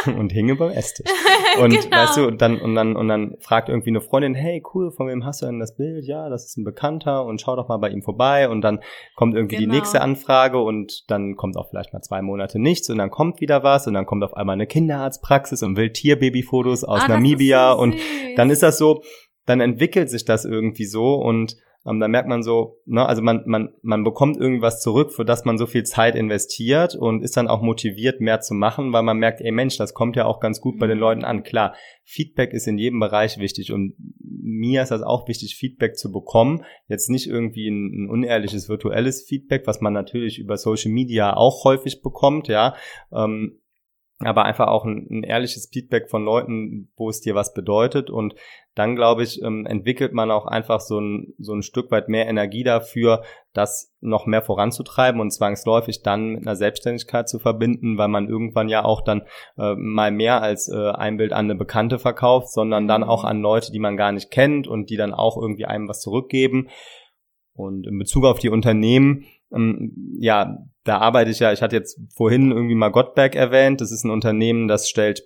und 0.18 0.32
hinge 0.32 0.56
beim 0.56 0.70
Esstisch. 0.70 1.10
Und 1.60 1.70
genau. 1.70 1.96
weißt 1.96 2.16
du, 2.16 2.26
und 2.26 2.40
dann, 2.40 2.60
und 2.60 2.74
dann, 2.74 2.94
und 2.94 3.08
dann 3.08 3.36
fragt 3.40 3.68
irgendwie 3.68 3.90
eine 3.90 4.00
Freundin, 4.00 4.34
hey, 4.34 4.62
cool, 4.74 4.92
von 4.92 5.08
wem 5.08 5.24
hast 5.24 5.42
du 5.42 5.46
denn 5.46 5.58
das 5.58 5.74
Bild? 5.76 6.04
Ja, 6.04 6.28
das 6.28 6.44
ist 6.44 6.56
ein 6.56 6.64
Bekannter 6.64 7.24
und 7.24 7.40
schau 7.40 7.56
doch 7.56 7.68
mal 7.68 7.78
bei 7.78 7.88
ihm 7.88 8.02
vorbei 8.02 8.48
und 8.48 8.60
dann 8.60 8.80
kommt 9.16 9.34
irgendwie 9.34 9.56
genau. 9.56 9.72
die 9.72 9.78
nächste 9.78 10.00
Anfrage 10.00 10.60
und 10.60 11.10
dann 11.10 11.34
kommt 11.36 11.56
auch 11.56 11.68
vielleicht 11.68 11.92
mal 11.92 12.00
zwei 12.00 12.22
Monate 12.22 12.60
nichts 12.60 12.88
und 12.90 12.98
dann 12.98 13.10
kommt 13.10 13.40
wieder 13.40 13.62
was 13.62 13.86
und 13.86 13.94
dann 13.94 14.06
kommt 14.06 14.22
auf 14.22 14.36
einmal 14.38 14.54
eine 14.54 14.66
Kinderarztpraxis 14.66 15.62
und 15.62 15.76
will 15.76 15.90
Tierbabyfotos 15.90 16.84
aus 16.84 17.02
ah, 17.02 17.08
Namibia 17.08 17.72
so 17.72 17.82
und 17.82 17.96
dann 18.36 18.50
ist 18.50 18.62
das 18.62 18.78
so, 18.78 19.02
dann 19.46 19.60
entwickelt 19.60 20.10
sich 20.10 20.24
das 20.24 20.44
irgendwie 20.44 20.86
so 20.86 21.14
und 21.14 21.56
ähm, 21.86 22.00
dann 22.00 22.10
merkt 22.10 22.28
man 22.28 22.42
so, 22.42 22.80
ne, 22.86 23.06
also 23.06 23.22
man, 23.22 23.42
man, 23.46 23.70
man 23.82 24.04
bekommt 24.04 24.36
irgendwas 24.36 24.80
zurück, 24.80 25.12
für 25.12 25.24
das 25.24 25.44
man 25.44 25.58
so 25.58 25.66
viel 25.66 25.84
Zeit 25.84 26.16
investiert 26.16 26.94
und 26.94 27.22
ist 27.22 27.36
dann 27.36 27.48
auch 27.48 27.62
motiviert, 27.62 28.20
mehr 28.20 28.40
zu 28.40 28.54
machen, 28.54 28.92
weil 28.92 29.02
man 29.02 29.18
merkt, 29.18 29.40
ey 29.40 29.52
Mensch, 29.52 29.78
das 29.78 29.94
kommt 29.94 30.16
ja 30.16 30.26
auch 30.26 30.40
ganz 30.40 30.60
gut 30.60 30.78
bei 30.78 30.86
den 30.86 30.96
mhm. 30.98 31.02
Leuten 31.02 31.24
an. 31.24 31.44
Klar, 31.44 31.74
Feedback 32.04 32.52
ist 32.52 32.66
in 32.66 32.78
jedem 32.78 33.00
Bereich 33.00 33.38
wichtig 33.38 33.72
und 33.72 33.94
mir 34.20 34.82
ist 34.82 34.90
das 34.90 35.02
auch 35.02 35.28
wichtig, 35.28 35.56
Feedback 35.56 35.96
zu 35.96 36.10
bekommen. 36.10 36.64
Jetzt 36.88 37.10
nicht 37.10 37.28
irgendwie 37.28 37.68
ein, 37.68 38.04
ein 38.04 38.10
unehrliches 38.10 38.68
virtuelles 38.68 39.22
Feedback, 39.22 39.66
was 39.66 39.80
man 39.80 39.92
natürlich 39.92 40.38
über 40.38 40.56
Social 40.56 40.90
Media 40.90 41.36
auch 41.36 41.64
häufig 41.64 42.02
bekommt, 42.02 42.48
ja. 42.48 42.74
Ähm, 43.12 43.60
aber 44.20 44.44
einfach 44.44 44.66
auch 44.66 44.84
ein, 44.84 45.06
ein, 45.10 45.22
ehrliches 45.22 45.68
Feedback 45.72 46.10
von 46.10 46.24
Leuten, 46.24 46.90
wo 46.96 47.08
es 47.08 47.20
dir 47.20 47.36
was 47.36 47.54
bedeutet. 47.54 48.10
Und 48.10 48.34
dann, 48.74 48.96
glaube 48.96 49.22
ich, 49.22 49.40
ähm, 49.42 49.64
entwickelt 49.64 50.12
man 50.12 50.32
auch 50.32 50.46
einfach 50.46 50.80
so 50.80 51.00
ein, 51.00 51.34
so 51.38 51.52
ein 51.52 51.62
Stück 51.62 51.92
weit 51.92 52.08
mehr 52.08 52.26
Energie 52.26 52.64
dafür, 52.64 53.22
das 53.52 53.94
noch 54.00 54.26
mehr 54.26 54.42
voranzutreiben 54.42 55.20
und 55.20 55.30
zwangsläufig 55.30 56.02
dann 56.02 56.30
mit 56.30 56.46
einer 56.46 56.56
Selbstständigkeit 56.56 57.28
zu 57.28 57.38
verbinden, 57.38 57.96
weil 57.96 58.08
man 58.08 58.28
irgendwann 58.28 58.68
ja 58.68 58.84
auch 58.84 59.02
dann 59.02 59.22
äh, 59.56 59.74
mal 59.76 60.10
mehr 60.10 60.42
als 60.42 60.68
äh, 60.68 60.90
ein 60.90 61.16
Bild 61.16 61.32
an 61.32 61.46
eine 61.46 61.54
Bekannte 61.54 62.00
verkauft, 62.00 62.50
sondern 62.50 62.88
dann 62.88 63.04
auch 63.04 63.22
an 63.22 63.40
Leute, 63.40 63.70
die 63.70 63.80
man 63.80 63.96
gar 63.96 64.10
nicht 64.10 64.32
kennt 64.32 64.66
und 64.66 64.90
die 64.90 64.96
dann 64.96 65.14
auch 65.14 65.36
irgendwie 65.40 65.66
einem 65.66 65.88
was 65.88 66.00
zurückgeben. 66.00 66.68
Und 67.54 67.86
in 67.86 67.98
Bezug 67.98 68.24
auf 68.24 68.38
die 68.38 68.50
Unternehmen, 68.50 69.26
ähm, 69.52 70.16
ja, 70.18 70.58
da 70.84 70.98
arbeite 70.98 71.30
ich 71.30 71.38
ja, 71.38 71.52
ich 71.52 71.62
hatte 71.62 71.76
jetzt 71.76 72.00
vorhin 72.14 72.50
irgendwie 72.50 72.74
mal 72.74 72.90
Gottberg 72.90 73.34
erwähnt, 73.34 73.80
das 73.80 73.92
ist 73.92 74.04
ein 74.04 74.10
Unternehmen, 74.10 74.68
das 74.68 74.88
stellt 74.88 75.22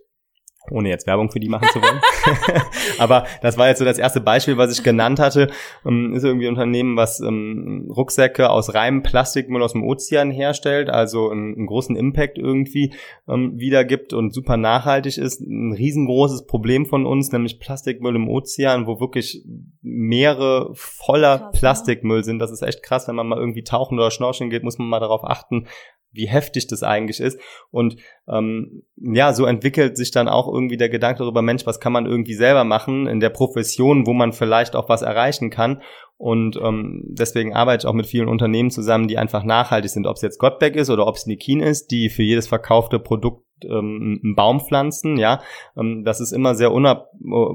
ohne 0.71 0.89
jetzt 0.89 1.07
Werbung 1.07 1.31
für 1.31 1.41
die 1.41 1.49
machen 1.49 1.69
zu 1.73 1.81
wollen. 1.83 2.01
Aber 2.99 3.25
das 3.41 3.59
war 3.59 3.69
jetzt 3.69 3.79
so 3.79 3.85
das 3.85 3.99
erste 3.99 4.21
Beispiel, 4.21 4.57
was 4.57 4.77
ich 4.77 4.85
genannt 4.85 5.19
hatte. 5.19 5.51
Ähm, 5.85 6.15
ist 6.15 6.25
irgendwie 6.25 6.47
ein 6.47 6.55
Unternehmen, 6.55 6.97
was 6.97 7.21
ähm, 7.21 7.91
Rucksäcke 7.95 8.49
aus 8.49 8.75
reinem 8.75 9.03
Plastikmüll 9.03 9.63
aus 9.63 9.73
dem 9.73 9.83
Ozean 9.83 10.31
herstellt, 10.31 10.89
also 10.89 11.31
einen, 11.31 11.67
großen 11.67 11.97
Impact 11.97 12.39
irgendwie 12.39 12.95
ähm, 13.29 13.55
wiedergibt 13.57 14.13
und 14.13 14.33
super 14.33 14.57
nachhaltig 14.57 15.19
ist. 15.19 15.41
Ein 15.41 15.73
riesengroßes 15.73 16.47
Problem 16.47 16.87
von 16.87 17.07
uns, 17.07 17.33
nämlich 17.33 17.59
Plastikmüll 17.59 18.17
im 18.17 18.29
Ozean, 18.29 18.87
wo 18.87 19.01
wirklich 19.01 19.45
Meere 19.81 20.71
voller 20.75 21.39
krass, 21.39 21.61
Plastikmüll 21.61 22.25
sind. 22.25 22.39
Das 22.39 22.53
ist 22.53 22.63
echt 22.63 22.83
krass, 22.83 23.09
wenn 23.09 23.17
man 23.17 23.27
mal 23.27 23.39
irgendwie 23.39 23.65
tauchen 23.65 23.99
oder 23.99 24.11
schnorcheln 24.11 24.51
geht, 24.51 24.63
muss 24.63 24.79
man 24.79 24.89
mal 24.89 25.01
darauf 25.01 25.25
achten, 25.25 25.67
wie 26.13 26.27
heftig 26.27 26.67
das 26.67 26.83
eigentlich 26.83 27.21
ist. 27.21 27.41
Und 27.71 27.97
ähm, 28.29 28.83
ja, 28.97 29.33
so 29.33 29.47
entwickelt 29.47 29.97
sich 29.97 30.11
dann 30.11 30.29
auch 30.29 30.53
irgendwie 30.53 30.77
der 30.77 30.89
Gedanke 30.89 31.21
darüber, 31.21 31.43
Mensch, 31.43 31.67
was 31.67 31.81
kann 31.81 31.93
man 31.93 32.07
irgendwie 32.07 32.35
selber 32.35 32.65
machen 32.65 33.07
in 33.07 33.21
der 33.21 33.31
Profession, 33.31 34.07
wo 34.07 34.13
man 34.13 34.33
vielleicht 34.33 34.77
auch 34.77 34.89
was 34.89 35.03
erreichen 35.03 35.51
kann. 35.51 35.83
Und 36.17 36.57
ähm, 36.63 37.03
deswegen 37.09 37.53
arbeite 37.53 37.85
ich 37.85 37.89
auch 37.89 37.95
mit 37.95 38.07
vielen 38.07 38.29
Unternehmen 38.29 38.71
zusammen, 38.71 39.09
die 39.09 39.19
einfach 39.19 39.43
nachhaltig 39.43 39.91
sind, 39.91 40.07
ob 40.07 40.17
es 40.17 40.23
jetzt 40.23 40.39
Gottbeck 40.39 40.77
ist 40.77 40.91
oder 40.91 41.07
ob 41.07 41.17
es 41.17 41.27
Nikin 41.27 41.61
ist, 41.61 41.91
die 41.91 42.11
für 42.11 42.23
jedes 42.23 42.47
verkaufte 42.47 42.99
Produkt 43.01 43.45
ähm, 43.65 44.21
einen 44.23 44.35
Baum 44.35 44.61
pflanzen, 44.61 45.17
ja. 45.17 45.41
Ähm, 45.77 46.05
das 46.05 46.21
ist 46.21 46.33
immer 46.33 46.55
sehr 46.55 46.73
unab 46.73 47.11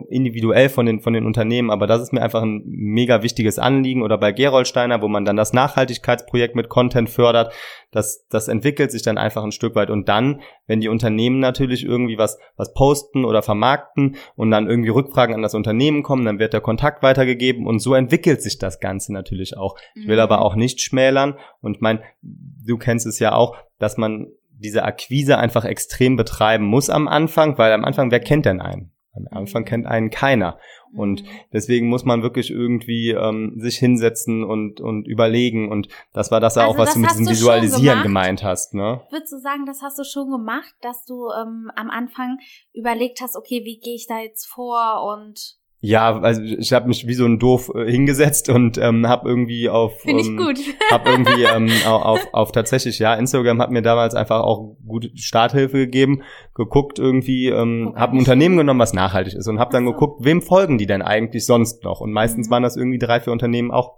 individuell 0.09 0.69
von 0.69 0.85
den, 0.85 1.01
von 1.01 1.13
den 1.13 1.25
Unternehmen, 1.25 1.71
aber 1.71 1.87
das 1.87 2.01
ist 2.01 2.13
mir 2.13 2.21
einfach 2.21 2.41
ein 2.41 2.63
mega 2.65 3.23
wichtiges 3.23 3.59
Anliegen. 3.59 4.01
Oder 4.01 4.17
bei 4.17 4.31
Gerolsteiner, 4.31 5.01
wo 5.01 5.07
man 5.07 5.25
dann 5.25 5.35
das 5.35 5.53
Nachhaltigkeitsprojekt 5.53 6.55
mit 6.55 6.69
Content 6.69 7.09
fördert, 7.09 7.53
das, 7.91 8.25
das 8.29 8.47
entwickelt 8.47 8.91
sich 8.91 9.01
dann 9.01 9.17
einfach 9.17 9.43
ein 9.43 9.51
Stück 9.51 9.75
weit. 9.75 9.89
Und 9.89 10.09
dann, 10.09 10.41
wenn 10.65 10.81
die 10.81 10.89
Unternehmen 10.89 11.39
natürlich 11.39 11.83
irgendwie 11.83 12.17
was, 12.17 12.37
was 12.55 12.73
posten 12.73 13.25
oder 13.25 13.41
vermarkten 13.41 14.15
und 14.35 14.51
dann 14.51 14.67
irgendwie 14.67 14.89
Rückfragen 14.89 15.35
an 15.35 15.41
das 15.41 15.55
Unternehmen 15.55 16.03
kommen, 16.03 16.25
dann 16.25 16.39
wird 16.39 16.53
der 16.53 16.61
Kontakt 16.61 17.03
weitergegeben 17.03 17.65
und 17.65 17.79
so 17.79 17.93
entwickelt 17.93 18.41
sich 18.41 18.57
das 18.57 18.79
Ganze 18.79 19.13
natürlich 19.13 19.57
auch. 19.57 19.75
Ich 19.95 20.07
will 20.07 20.15
mhm. 20.15 20.21
aber 20.21 20.41
auch 20.41 20.55
nicht 20.55 20.81
schmälern 20.81 21.37
und 21.61 21.81
mein, 21.81 21.99
du 22.21 22.77
kennst 22.77 23.05
es 23.05 23.19
ja 23.19 23.33
auch, 23.33 23.55
dass 23.79 23.97
man 23.97 24.27
diese 24.59 24.83
Akquise 24.83 25.37
einfach 25.37 25.65
extrem 25.65 26.15
betreiben 26.15 26.65
muss 26.65 26.89
am 26.89 27.07
Anfang, 27.07 27.57
weil 27.57 27.71
am 27.73 27.85
Anfang, 27.85 28.11
wer 28.11 28.19
kennt 28.19 28.45
denn 28.45 28.61
einen? 28.61 28.91
Am 29.13 29.27
Anfang 29.31 29.63
mhm. 29.63 29.65
kennt 29.65 29.85
einen 29.87 30.09
keiner. 30.09 30.59
Und 30.93 31.23
mhm. 31.23 31.27
deswegen 31.51 31.89
muss 31.89 32.05
man 32.05 32.21
wirklich 32.21 32.51
irgendwie 32.51 33.11
ähm, 33.11 33.55
sich 33.57 33.77
hinsetzen 33.77 34.43
und, 34.43 34.79
und 34.79 35.07
überlegen. 35.07 35.69
Und 35.71 35.89
das 36.13 36.31
war 36.31 36.39
das 36.39 36.55
ja 36.55 36.63
also 36.63 36.73
auch, 36.73 36.77
was 36.77 36.93
du 36.93 36.99
mit 36.99 37.11
diesem 37.11 37.27
Visualisieren 37.27 38.03
gemeint 38.03 38.43
hast. 38.43 38.73
Ne? 38.73 39.01
Würdest 39.09 39.33
du 39.33 39.37
sagen, 39.39 39.65
das 39.65 39.81
hast 39.81 39.99
du 39.99 40.03
schon 40.03 40.29
gemacht, 40.29 40.73
dass 40.81 41.03
du 41.05 41.29
ähm, 41.29 41.71
am 41.75 41.89
Anfang 41.89 42.39
überlegt 42.73 43.21
hast, 43.21 43.35
okay, 43.35 43.63
wie 43.63 43.79
gehe 43.79 43.95
ich 43.95 44.07
da 44.07 44.19
jetzt 44.19 44.45
vor 44.45 45.03
und 45.13 45.56
ja, 45.79 46.19
also 46.19 46.41
ich 46.41 46.73
habe 46.73 46.87
mich 46.87 47.07
wie 47.07 47.13
so 47.13 47.25
ein 47.25 47.37
Doof 47.37 47.71
äh, 47.75 47.89
hingesetzt 47.89 48.49
und 48.49 48.79
ähm, 48.79 49.07
habe 49.07 49.29
irgendwie 49.29 49.69
auf 49.69 50.01
Finde 50.01 50.21
ich 50.21 50.27
ähm, 50.27 50.37
gut. 50.37 50.59
hab 50.89 51.07
irgendwie 51.07 51.43
ähm, 51.55 51.69
auf, 51.85 52.19
auf, 52.31 52.51
tatsächlich 52.51 52.97
ja 52.97 53.13
Instagram 53.13 53.61
hat 53.61 53.69
mir 53.69 53.83
damals 53.83 54.15
einfach 54.15 54.41
auch 54.41 54.75
gute 54.87 55.15
Starthilfe 55.15 55.77
gegeben, 55.77 56.23
geguckt 56.55 56.97
irgendwie, 56.97 57.49
ähm, 57.49 57.89
okay. 57.89 57.99
habe 57.99 58.15
ein 58.15 58.19
Unternehmen 58.19 58.57
genommen, 58.57 58.79
was 58.79 58.93
nachhaltig 58.93 59.35
ist 59.35 59.47
und 59.47 59.59
habe 59.59 59.71
dann 59.71 59.85
geguckt, 59.85 60.25
wem 60.25 60.41
folgen 60.41 60.79
die 60.79 60.87
denn 60.87 61.03
eigentlich 61.03 61.45
sonst 61.45 61.83
noch 61.83 62.01
und 62.01 62.11
meistens 62.11 62.47
mhm. 62.47 62.51
waren 62.51 62.63
das 62.63 62.75
irgendwie 62.75 62.99
drei 62.99 63.19
vier 63.19 63.33
Unternehmen 63.33 63.69
auch 63.69 63.97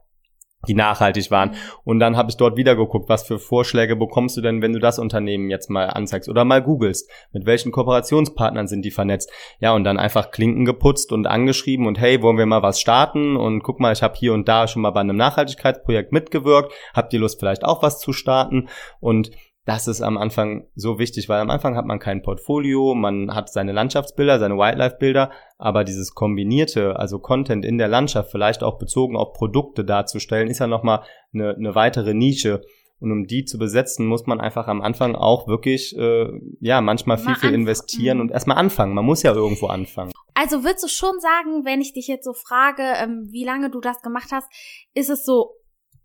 die 0.68 0.76
nachhaltig 0.76 1.32
waren. 1.32 1.56
Und 1.86 2.00
dann 2.00 2.18
habe 2.18 2.30
ich 2.30 2.38
dort 2.38 2.58
wieder 2.58 2.76
geguckt, 2.76 3.08
was 3.08 3.26
für 3.26 3.40
Vorschläge 3.40 3.96
bekommst 3.96 4.36
du 4.36 4.42
denn, 4.42 4.62
wenn 4.62 4.74
du 4.74 4.80
das 4.80 5.00
Unternehmen 5.00 5.50
jetzt 5.50 5.70
mal 5.70 5.86
anzeigst 5.88 6.28
oder 6.28 6.44
mal 6.44 6.62
googelst, 6.62 7.10
mit 7.32 7.46
welchen 7.46 7.72
Kooperationspartnern 7.72 8.68
sind 8.68 8.84
die 8.84 8.92
vernetzt. 8.92 9.32
Ja, 9.60 9.74
und 9.74 9.86
dann 9.86 9.98
einfach 9.98 10.32
Klinken 10.32 10.66
geputzt 10.66 11.12
und 11.14 11.28
angeschrieben 11.28 11.88
und 11.88 12.00
hey, 12.00 12.22
wollen 12.22 12.38
wir 12.38 12.46
mal 12.46 12.62
was 12.62 12.82
starten 12.82 13.38
und 13.38 13.64
guck 13.64 13.80
mal, 13.80 13.94
ich 13.94 14.04
habe 14.04 14.16
hier 14.18 14.34
und 14.34 14.48
da 14.50 14.68
schon 14.68 14.82
mal 14.82 14.92
bei 14.92 15.00
einem 15.00 15.16
Nachhaltigkeitsprojekt 15.16 16.12
mitgewirkt, 16.12 16.74
habt 16.94 17.14
ihr 17.14 17.20
Lust 17.20 17.40
vielleicht 17.40 17.64
auch 17.64 17.82
was 17.82 18.00
zu 18.00 18.12
starten 18.12 18.68
und 19.00 19.32
das 19.70 19.88
ist 19.88 20.02
am 20.02 20.18
Anfang 20.18 20.68
so 20.74 20.98
wichtig, 20.98 21.30
weil 21.30 21.40
am 21.40 21.52
Anfang 21.52 21.76
hat 21.76 21.86
man 21.86 22.00
kein 22.00 22.24
Portfolio, 22.24 22.96
man 22.96 23.36
hat 23.36 23.54
seine 23.54 23.72
Landschaftsbilder, 23.72 24.40
seine 24.40 24.58
Wildlife-Bilder, 24.58 25.30
aber 25.60 25.84
dieses 25.84 26.16
kombinierte, 26.16 26.98
also 26.98 27.20
Content 27.20 27.64
in 27.64 27.78
der 27.78 27.88
Landschaft, 27.88 28.32
vielleicht 28.32 28.64
auch 28.64 28.80
bezogen 28.80 29.16
auf 29.16 29.34
Produkte 29.34 29.86
darzustellen, 29.86 30.50
ist 30.50 30.58
ja 30.58 30.66
nochmal 30.66 31.04
eine, 31.36 31.54
eine 31.54 31.76
weitere 31.76 32.16
Nische. 32.16 32.62
Und 33.00 33.12
um 33.12 33.28
die 33.28 33.46
zu 33.46 33.60
besetzen, 33.60 34.08
muss 34.08 34.26
man 34.26 34.42
einfach 34.42 34.68
am 34.68 34.82
Anfang 34.82 35.16
auch 35.16 35.48
wirklich, 35.48 35.96
äh, 35.96 36.28
ja, 36.60 36.82
manchmal 36.82 37.20
viel, 37.20 37.36
viel 37.36 37.54
investieren 37.54 38.18
mhm. 38.18 38.22
und 38.22 38.32
erstmal 38.32 38.58
anfangen. 38.58 38.96
Man 38.96 39.06
muss 39.06 39.22
ja 39.22 39.34
irgendwo 39.34 39.68
anfangen. 39.68 40.12
Also 40.34 40.64
würdest 40.64 40.84
du 40.84 40.88
schon 40.88 41.20
sagen, 41.20 41.64
wenn 41.64 41.80
ich 41.80 41.94
dich 41.94 42.08
jetzt 42.08 42.26
so 42.26 42.34
frage, 42.34 42.82
ähm, 43.02 43.28
wie 43.30 43.46
lange 43.46 43.70
du 43.70 43.80
das 43.80 44.02
gemacht 44.02 44.32
hast, 44.32 44.50
ist 44.96 45.10
es 45.10 45.24
so 45.24 45.59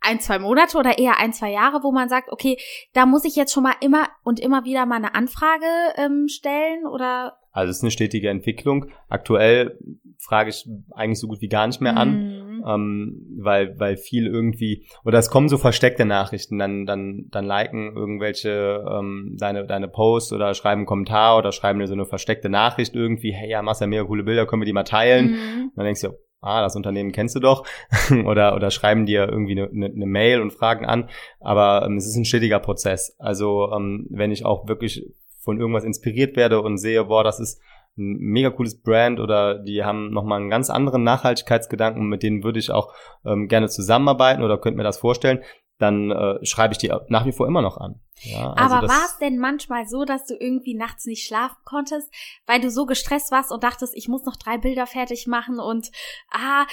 ein, 0.05 0.21
zwei 0.21 0.39
Monate 0.39 0.79
oder 0.79 0.99
eher 0.99 1.19
ein, 1.19 1.33
zwei 1.33 1.51
Jahre, 1.51 1.83
wo 1.83 1.93
man 1.93 2.09
sagt, 2.09 2.31
okay, 2.31 2.57
da 2.93 3.07
muss 3.07 3.25
ich 3.25 3.37
jetzt 3.37 3.53
schon 3.53 3.63
mal 3.63 3.75
immer 3.81 4.09
und 4.23 4.41
immer 4.41 4.65
wieder 4.65 4.87
mal 4.87 4.97
eine 4.97 5.15
Anfrage 5.15 5.67
ähm, 5.97 6.29
stellen 6.29 6.87
oder? 6.87 7.39
Also 7.53 7.71
es 7.71 7.77
ist 7.79 7.83
eine 7.85 7.93
stetige 7.93 8.31
Entwicklung. 8.31 8.87
Aktuell 9.09 9.79
frage 10.19 10.51
ich 10.51 10.69
eigentlich 10.93 11.21
so 11.21 11.29
gut 11.29 11.41
wie 11.41 11.49
gar 11.49 11.67
nicht 11.67 11.81
mehr 11.81 11.97
an, 11.97 12.59
mhm. 12.59 12.65
ähm, 12.67 13.27
weil, 13.39 13.79
weil 13.79 13.97
viel 13.97 14.27
irgendwie, 14.27 14.87
oder 15.05 15.19
es 15.19 15.31
kommen 15.31 15.49
so 15.49 15.57
versteckte 15.57 16.05
Nachrichten, 16.05 16.59
dann, 16.59 16.85
dann, 16.85 17.27
dann 17.31 17.45
liken 17.45 17.95
irgendwelche 17.95 18.85
ähm, 18.91 19.37
deine, 19.39 19.67
deine 19.67 19.87
Posts 19.87 20.33
oder 20.33 20.55
schreiben 20.55 20.81
einen 20.81 20.87
Kommentar 20.87 21.39
oder 21.39 21.53
schreiben 21.53 21.79
dir 21.79 21.87
so 21.87 21.93
eine 21.93 22.07
versteckte 22.07 22.49
Nachricht 22.49 22.97
irgendwie, 22.97 23.33
hey, 23.33 23.51
ja, 23.51 23.63
machst 23.63 23.81
ja 23.81 23.87
mega 23.87 24.05
coole 24.05 24.25
Bilder, 24.25 24.47
können 24.47 24.63
wir 24.63 24.67
die 24.67 24.73
mal 24.73 24.85
teilen? 24.85 25.33
Mhm. 25.33 25.71
dann 25.77 25.85
denkst 25.85 26.01
du, 26.01 26.09
ah, 26.45 26.63
das 26.63 26.77
Unternehmen 26.77 27.13
kennst 27.13 27.35
du 27.35 27.41
doch, 27.41 27.67
oder, 28.25 28.55
oder 28.55 28.71
schreiben 28.71 29.07
dir 29.07 29.29
irgendwie 29.29 29.61
eine, 29.61 29.71
eine, 29.71 29.87
eine 29.87 30.07
Mail 30.07 30.41
und 30.41 30.53
fragen 30.53 30.85
an. 30.85 31.09
Aber 31.41 31.85
ähm, 31.87 31.97
es 31.97 32.07
ist 32.07 32.17
ein 32.17 32.25
stetiger 32.25 32.59
Prozess. 32.59 33.17
Also 33.19 33.73
ähm, 33.73 34.07
wenn 34.11 34.31
ich 34.31 34.45
auch 34.45 34.69
wirklich 34.69 35.07
von 35.41 35.61
irgendwas 35.61 35.85
inspiriert 35.85 36.37
werde 36.37 36.61
und 36.61 36.79
sehe, 36.79 37.05
boah, 37.05 37.23
das 37.23 37.41
ist 37.41 37.61
ein 37.97 38.17
mega 38.19 38.51
cooles 38.51 38.81
Brand 38.83 39.21
oder 39.21 39.59
die 39.59 39.85
haben 39.85 40.11
nochmal 40.11 40.41
einen 40.41 40.51
ganz 40.51 40.69
anderen 40.69 41.05
Nachhaltigkeitsgedanken, 41.05 42.09
mit 42.09 42.23
denen 42.23 42.43
würde 42.43 42.59
ich 42.59 42.71
auch 42.71 42.93
ähm, 43.25 43.47
gerne 43.47 43.69
zusammenarbeiten 43.69 44.43
oder 44.43 44.59
könnte 44.59 44.77
mir 44.77 44.83
das 44.83 44.99
vorstellen, 44.99 45.43
dann 45.79 46.11
äh, 46.11 46.45
schreibe 46.45 46.73
ich 46.73 46.79
die 46.79 46.93
nach 47.09 47.27
wie 47.27 47.33
vor 47.33 47.47
immer 47.47 47.63
noch 47.63 47.79
an. 47.79 48.01
Ja, 48.23 48.53
also 48.53 48.75
Aber 48.77 48.89
war 48.89 49.05
es 49.07 49.19
denn 49.19 49.39
manchmal 49.39 49.87
so, 49.87 50.05
dass 50.05 50.25
du 50.25 50.35
irgendwie 50.39 50.75
nachts 50.75 51.05
nicht 51.07 51.27
schlafen 51.27 51.57
konntest, 51.65 52.13
weil 52.47 52.61
du 52.61 52.71
so 52.71 52.87
gestresst 52.87 53.33
warst 53.33 53.51
und 53.51 53.65
dachtest, 53.65 53.95
ich 53.97 54.09
muss 54.09 54.25
noch 54.25 54.37
drei 54.37 54.57
Bilder 54.59 54.87
fertig 54.87 55.27
machen 55.27 55.59
und 55.59 55.91
ah. 56.31 56.67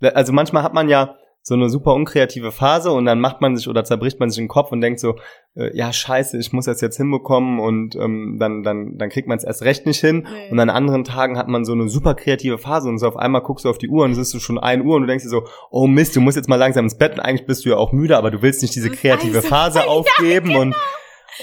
Also 0.00 0.32
manchmal 0.32 0.62
hat 0.62 0.74
man 0.74 0.88
ja 0.88 1.16
so 1.42 1.54
eine 1.54 1.70
super 1.70 1.94
unkreative 1.94 2.52
Phase 2.52 2.90
und 2.92 3.06
dann 3.06 3.20
macht 3.20 3.40
man 3.40 3.56
sich 3.56 3.68
oder 3.68 3.84
zerbricht 3.84 4.20
man 4.20 4.28
sich 4.28 4.38
den 4.38 4.48
Kopf 4.48 4.70
und 4.70 4.80
denkt 4.80 5.00
so, 5.00 5.16
äh, 5.56 5.74
ja 5.74 5.92
scheiße, 5.92 6.36
ich 6.38 6.52
muss 6.52 6.66
das 6.66 6.80
jetzt 6.80 6.98
hinbekommen 6.98 7.58
und 7.58 7.96
ähm, 7.96 8.36
dann, 8.38 8.62
dann, 8.62 8.98
dann 8.98 9.08
kriegt 9.08 9.28
man 9.28 9.38
es 9.38 9.44
erst 9.44 9.62
recht 9.62 9.86
nicht 9.86 10.00
hin. 10.00 10.26
Nee. 10.30 10.50
Und 10.50 10.60
an 10.60 10.68
anderen 10.68 11.04
Tagen 11.04 11.38
hat 11.38 11.48
man 11.48 11.64
so 11.64 11.72
eine 11.72 11.88
super 11.88 12.14
kreative 12.14 12.58
Phase 12.58 12.88
und 12.88 12.98
so 12.98 13.08
auf 13.08 13.16
einmal 13.16 13.40
guckst 13.40 13.64
du 13.64 13.70
auf 13.70 13.78
die 13.78 13.88
Uhr 13.88 14.04
und 14.04 14.12
es 14.12 14.18
ist 14.18 14.30
so 14.30 14.40
schon 14.40 14.58
ein 14.58 14.84
Uhr 14.84 14.96
und 14.96 15.02
du 15.02 15.08
denkst 15.08 15.24
dir 15.24 15.30
so, 15.30 15.44
oh 15.70 15.86
Mist, 15.86 16.14
du 16.16 16.20
musst 16.20 16.36
jetzt 16.36 16.48
mal 16.48 16.56
langsam 16.56 16.84
ins 16.84 16.98
Bett 16.98 17.14
und 17.14 17.20
eigentlich 17.20 17.46
bist 17.46 17.64
du 17.64 17.70
ja 17.70 17.76
auch 17.76 17.92
müde, 17.92 18.16
aber 18.16 18.30
du 18.30 18.42
willst 18.42 18.60
nicht 18.60 18.74
diese 18.74 18.90
kreative 18.90 19.40
Phase 19.42 19.86
aufgeben 19.86 20.50
ja, 20.50 20.58
genau. 20.58 20.60
und 20.60 20.76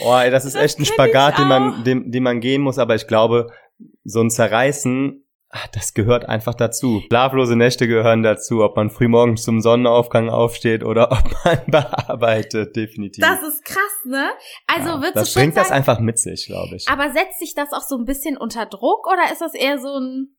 oh, 0.03 0.15
ey, 0.15 0.29
das 0.29 0.45
ist 0.45 0.55
das 0.55 0.63
echt 0.63 0.79
ein 0.79 0.85
Spagat, 0.85 1.39
den 1.39 1.47
man, 1.47 1.83
den, 1.83 2.11
den 2.11 2.23
man 2.23 2.41
gehen 2.41 2.61
muss, 2.61 2.77
aber 2.77 2.95
ich 2.95 3.07
glaube, 3.07 3.47
so 4.03 4.21
ein 4.21 4.29
Zerreißen 4.29 5.24
Ah, 5.49 5.67
das 5.73 5.93
gehört 5.93 6.27
einfach 6.27 6.53
dazu. 6.53 7.01
Schlaflose 7.07 7.55
Nächte 7.55 7.87
gehören 7.87 8.23
dazu, 8.23 8.63
ob 8.63 8.75
man 8.75 8.89
frühmorgens 8.89 9.43
zum 9.43 9.61
Sonnenaufgang 9.61 10.29
aufsteht 10.29 10.83
oder 10.83 11.11
ob 11.11 11.23
man 11.45 11.59
bearbeitet, 11.67 12.75
definitiv. 12.75 13.23
Das 13.23 13.41
ist 13.41 13.63
krass, 13.63 14.05
ne? 14.05 14.31
Also 14.67 14.89
ja, 14.89 14.95
würdest 14.97 15.15
das 15.15 15.27
du 15.27 15.33
schon 15.33 15.41
bringt 15.43 15.55
sagen, 15.55 15.67
das 15.67 15.75
einfach 15.75 15.99
mit 15.99 16.19
sich, 16.19 16.47
glaube 16.47 16.75
ich. 16.75 16.87
Aber 16.89 17.11
setzt 17.11 17.39
sich 17.39 17.53
das 17.55 17.71
auch 17.71 17.83
so 17.87 17.95
ein 17.97 18.05
bisschen 18.05 18.37
unter 18.37 18.65
Druck 18.65 19.07
oder 19.07 19.31
ist 19.31 19.41
das 19.41 19.53
eher 19.53 19.79
so 19.79 19.97
ein 19.97 20.35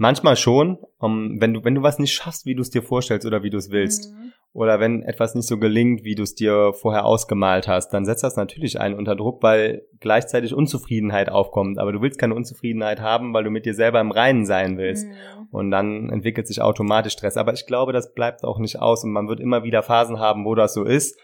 Manchmal 0.00 0.36
schon, 0.36 0.78
um, 0.98 1.40
wenn 1.40 1.54
du 1.54 1.64
wenn 1.64 1.74
du 1.74 1.82
was 1.82 1.98
nicht 1.98 2.14
schaffst, 2.14 2.46
wie 2.46 2.54
du 2.54 2.62
es 2.62 2.70
dir 2.70 2.82
vorstellst 2.82 3.26
oder 3.26 3.42
wie 3.42 3.50
du 3.50 3.58
es 3.58 3.70
willst, 3.70 4.12
mhm 4.12 4.27
oder 4.52 4.80
wenn 4.80 5.02
etwas 5.02 5.34
nicht 5.34 5.46
so 5.46 5.58
gelingt, 5.58 6.04
wie 6.04 6.14
du 6.14 6.22
es 6.22 6.34
dir 6.34 6.72
vorher 6.72 7.04
ausgemalt 7.04 7.68
hast, 7.68 7.90
dann 7.90 8.04
setzt 8.04 8.24
das 8.24 8.36
natürlich 8.36 8.80
einen 8.80 8.96
unter 8.96 9.14
Druck, 9.14 9.42
weil 9.42 9.82
gleichzeitig 10.00 10.54
Unzufriedenheit 10.54 11.28
aufkommt. 11.28 11.78
Aber 11.78 11.92
du 11.92 12.00
willst 12.00 12.18
keine 12.18 12.34
Unzufriedenheit 12.34 13.00
haben, 13.00 13.34
weil 13.34 13.44
du 13.44 13.50
mit 13.50 13.66
dir 13.66 13.74
selber 13.74 14.00
im 14.00 14.10
Reinen 14.10 14.46
sein 14.46 14.78
willst. 14.78 15.06
Mhm. 15.06 15.48
Und 15.50 15.70
dann 15.70 16.10
entwickelt 16.10 16.46
sich 16.46 16.62
automatisch 16.62 17.12
Stress. 17.12 17.36
Aber 17.36 17.52
ich 17.52 17.66
glaube, 17.66 17.92
das 17.92 18.14
bleibt 18.14 18.42
auch 18.42 18.58
nicht 18.58 18.80
aus 18.80 19.04
und 19.04 19.12
man 19.12 19.28
wird 19.28 19.40
immer 19.40 19.64
wieder 19.64 19.82
Phasen 19.82 20.18
haben, 20.18 20.44
wo 20.44 20.54
das 20.54 20.74
so 20.74 20.84
ist. 20.84 21.18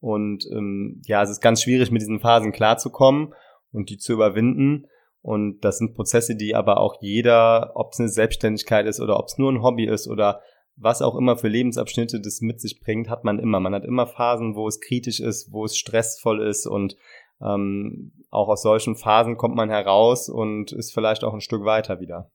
Und 0.00 0.46
ähm, 0.50 1.02
ja, 1.04 1.22
es 1.22 1.30
ist 1.30 1.40
ganz 1.40 1.62
schwierig, 1.62 1.90
mit 1.90 2.00
diesen 2.00 2.20
Phasen 2.20 2.52
klarzukommen 2.52 3.34
und 3.72 3.90
die 3.90 3.98
zu 3.98 4.14
überwinden. 4.14 4.86
Und 5.22 5.60
das 5.60 5.78
sind 5.78 5.94
Prozesse, 5.94 6.34
die 6.34 6.54
aber 6.54 6.80
auch 6.80 6.96
jeder, 7.02 7.72
ob 7.74 7.92
es 7.92 8.00
eine 8.00 8.08
Selbstständigkeit 8.08 8.86
ist 8.86 9.00
oder 9.00 9.18
ob 9.18 9.26
es 9.26 9.36
nur 9.36 9.52
ein 9.52 9.62
Hobby 9.62 9.84
ist 9.84 10.08
oder 10.08 10.40
was 10.80 11.02
auch 11.02 11.14
immer 11.14 11.36
für 11.36 11.48
Lebensabschnitte 11.48 12.20
das 12.20 12.40
mit 12.40 12.60
sich 12.60 12.80
bringt, 12.80 13.08
hat 13.08 13.22
man 13.22 13.38
immer. 13.38 13.60
Man 13.60 13.74
hat 13.74 13.84
immer 13.84 14.06
Phasen, 14.06 14.56
wo 14.56 14.66
es 14.66 14.80
kritisch 14.80 15.20
ist, 15.20 15.52
wo 15.52 15.64
es 15.64 15.76
stressvoll 15.76 16.42
ist 16.46 16.66
und 16.66 16.96
ähm, 17.42 18.12
auch 18.30 18.48
aus 18.48 18.62
solchen 18.62 18.96
Phasen 18.96 19.36
kommt 19.36 19.54
man 19.54 19.70
heraus 19.70 20.28
und 20.28 20.72
ist 20.72 20.92
vielleicht 20.92 21.24
auch 21.24 21.34
ein 21.34 21.40
Stück 21.40 21.64
weiter 21.64 22.00
wieder. 22.00 22.30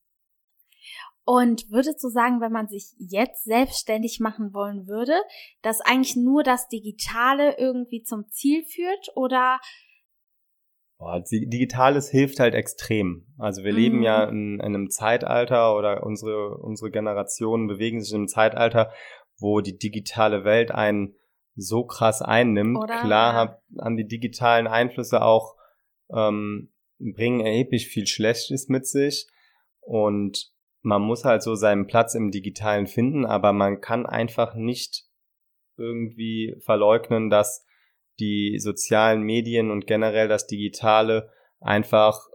Und 1.27 1.71
würdest 1.71 2.03
du 2.03 2.09
sagen, 2.09 2.39
wenn 2.39 2.51
man 2.51 2.67
sich 2.67 2.93
jetzt 2.99 3.45
selbstständig 3.45 4.19
machen 4.19 4.53
wollen 4.53 4.87
würde, 4.87 5.15
dass 5.63 5.81
eigentlich 5.81 6.15
nur 6.15 6.43
das 6.43 6.67
Digitale 6.67 7.57
irgendwie 7.57 8.03
zum 8.03 8.29
Ziel 8.29 8.63
führt 8.63 9.09
oder 9.15 9.59
Boah, 10.97 11.21
Digitales 11.21 12.09
hilft 12.09 12.39
halt 12.39 12.53
extrem. 12.53 13.27
Also 13.37 13.63
wir 13.63 13.73
mhm. 13.73 13.77
leben 13.77 14.01
ja 14.03 14.25
mhm. 14.25 14.31
in, 14.31 14.53
in, 14.55 14.61
einem 14.61 14.89
Zeitalter 14.89 15.75
oder 15.75 16.03
unsere, 16.03 16.57
unsere 16.57 16.89
Generationen 16.89 17.67
bewegen 17.67 18.01
sich 18.01 18.11
in 18.11 18.19
einem 18.19 18.27
Zeitalter, 18.27 18.91
wo 19.37 19.59
die 19.59 19.77
digitale 19.77 20.45
Welt 20.45 20.71
einen 20.71 21.15
so 21.55 21.85
krass 21.85 22.21
einnimmt. 22.21 22.77
Oder? 22.77 23.01
Klar 23.01 23.33
hab, 23.33 23.61
haben 23.79 23.97
die 23.97 24.07
digitalen 24.07 24.67
Einflüsse 24.67 25.21
auch, 25.21 25.55
ähm, 26.13 26.71
bringen 26.99 27.41
erheblich 27.41 27.87
viel 27.87 28.07
Schlechtes 28.07 28.69
mit 28.69 28.87
sich 28.87 29.27
und 29.81 30.51
man 30.81 31.01
muss 31.01 31.25
halt 31.25 31.41
so 31.41 31.55
seinen 31.55 31.87
Platz 31.87 32.15
im 32.15 32.31
Digitalen 32.31 32.87
finden, 32.87 33.25
aber 33.25 33.53
man 33.53 33.81
kann 33.81 34.05
einfach 34.05 34.55
nicht 34.55 35.05
irgendwie 35.77 36.55
verleugnen, 36.63 37.29
dass 37.29 37.65
die 38.19 38.59
sozialen 38.59 39.21
Medien 39.21 39.71
und 39.71 39.87
generell 39.87 40.27
das 40.27 40.47
Digitale 40.47 41.29
einfach 41.59 42.27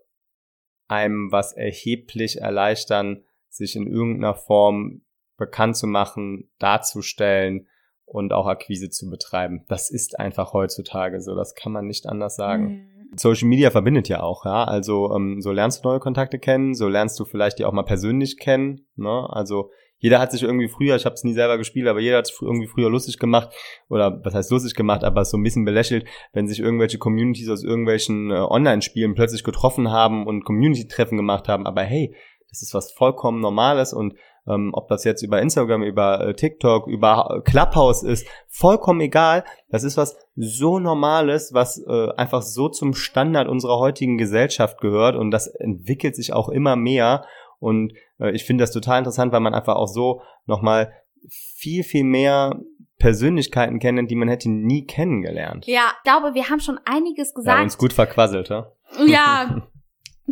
einem 0.89 1.31
was 1.31 1.53
erheblich 1.53 2.41
erleichtern, 2.41 3.25
sich 3.49 3.77
in 3.77 3.87
irgendeiner 3.87 4.35
Form 4.35 5.03
bekannt 5.37 5.77
zu 5.77 5.87
machen, 5.87 6.51
darzustellen 6.59 7.67
und 8.05 8.33
auch 8.33 8.47
Akquise 8.47 8.91
zu 8.91 9.09
betreiben. 9.09 9.65
Das 9.69 9.91
ist 9.91 10.19
einfach 10.19 10.53
heutzutage 10.53 11.21
so, 11.21 11.35
das 11.35 11.55
kann 11.55 11.73
man 11.73 11.87
nicht 11.87 12.07
anders 12.07 12.37
sagen. 12.37 12.65
Mhm. 12.65 13.17
Social 13.17 13.49
Media 13.49 13.71
verbindet 13.71 14.09
ja 14.09 14.23
auch, 14.23 14.45
ja. 14.45 14.65
Also 14.65 15.15
ähm, 15.15 15.41
so 15.41 15.51
lernst 15.51 15.85
du 15.85 15.89
neue 15.89 15.99
Kontakte 16.01 16.39
kennen, 16.39 16.75
so 16.75 16.89
lernst 16.89 17.19
du 17.19 17.25
vielleicht 17.25 17.59
die 17.59 17.65
auch 17.65 17.73
mal 17.73 17.83
persönlich 17.83 18.39
kennen. 18.39 18.87
Ne? 18.97 19.29
Also 19.31 19.71
jeder 20.01 20.19
hat 20.19 20.33
sich 20.33 20.43
irgendwie 20.43 20.69
früher, 20.69 20.97
ich 20.97 21.05
habe 21.05 21.15
es 21.15 21.25
nie 21.25 21.35
selber 21.35 21.59
gespielt, 21.59 21.87
aber 21.87 22.01
jeder 22.01 22.19
hat 22.19 22.27
sich 22.27 22.37
irgendwie 22.41 22.67
früher 22.67 22.91
lustig 22.91 23.19
gemacht 23.19 23.51
oder 23.89 24.21
was 24.25 24.35
heißt 24.35 24.51
lustig 24.51 24.75
gemacht, 24.75 25.05
aber 25.05 25.25
so 25.25 25.37
ein 25.37 25.43
bisschen 25.43 25.65
belächelt, 25.65 26.07
wenn 26.33 26.49
sich 26.49 26.59
irgendwelche 26.59 26.99
Communities 26.99 27.51
aus 27.51 27.63
irgendwelchen 27.63 28.31
äh, 28.31 28.35
Online-Spielen 28.35 29.15
plötzlich 29.15 29.45
getroffen 29.45 29.91
haben 29.91 30.27
und 30.27 30.45
Community-Treffen 30.45 31.17
gemacht 31.17 31.49
haben. 31.49 31.67
Aber 31.67 31.83
hey, 31.83 32.15
das 32.49 32.63
ist 32.63 32.75
was 32.75 32.91
vollkommen 32.93 33.41
Normales 33.41 33.93
und 33.93 34.15
ähm, 34.49 34.71
ob 34.73 34.89
das 34.89 35.05
jetzt 35.05 35.23
über 35.23 35.41
Instagram, 35.41 35.83
über 35.83 36.21
äh, 36.21 36.35
TikTok, 36.35 36.87
über 36.87 37.43
Clubhouse 37.45 38.03
ist, 38.03 38.27
vollkommen 38.49 39.01
egal. 39.01 39.45
Das 39.69 39.85
ist 39.85 39.97
was 39.97 40.17
so 40.35 40.79
Normales, 40.79 41.53
was 41.53 41.79
äh, 41.87 42.09
einfach 42.17 42.43
so 42.43 42.69
zum 42.69 42.95
Standard 42.95 43.49
unserer 43.49 43.79
heutigen 43.79 44.19
Gesellschaft 44.19 44.81
gehört 44.81 45.17
und 45.17 45.31
das 45.31 45.47
entwickelt 45.47 46.17
sich 46.17 46.33
auch 46.33 46.49
immer 46.49 46.75
mehr. 46.77 47.25
Und 47.61 47.93
äh, 48.19 48.33
ich 48.33 48.45
finde 48.45 48.63
das 48.63 48.73
total 48.73 48.99
interessant, 48.99 49.33
weil 49.33 49.41
man 49.41 49.55
einfach 49.55 49.77
auch 49.77 49.89
so 49.89 50.23
nochmal 50.47 50.93
viel, 51.29 51.85
viel 51.85 52.05
mehr 52.05 52.61
Persönlichkeiten 52.99 53.79
kennen, 53.79 54.09
die 54.09 54.17
man 54.17 54.29
hätte 54.29 54.51
nie 54.51 54.87
kennengelernt. 54.87 55.67
Ja, 55.67 55.93
ich 55.97 56.03
glaube, 56.03 56.35
wir 56.35 56.51
haben 56.51 56.61
schon 56.61 56.81
einiges 56.85 57.35
gesagt. 57.35 57.55
Wir 57.55 57.59
haben 57.59 57.65
uns 57.65 57.79
gut 57.79 57.93
verquasselt, 57.93 58.49
ja? 58.49 58.73
Ja, 59.07 59.69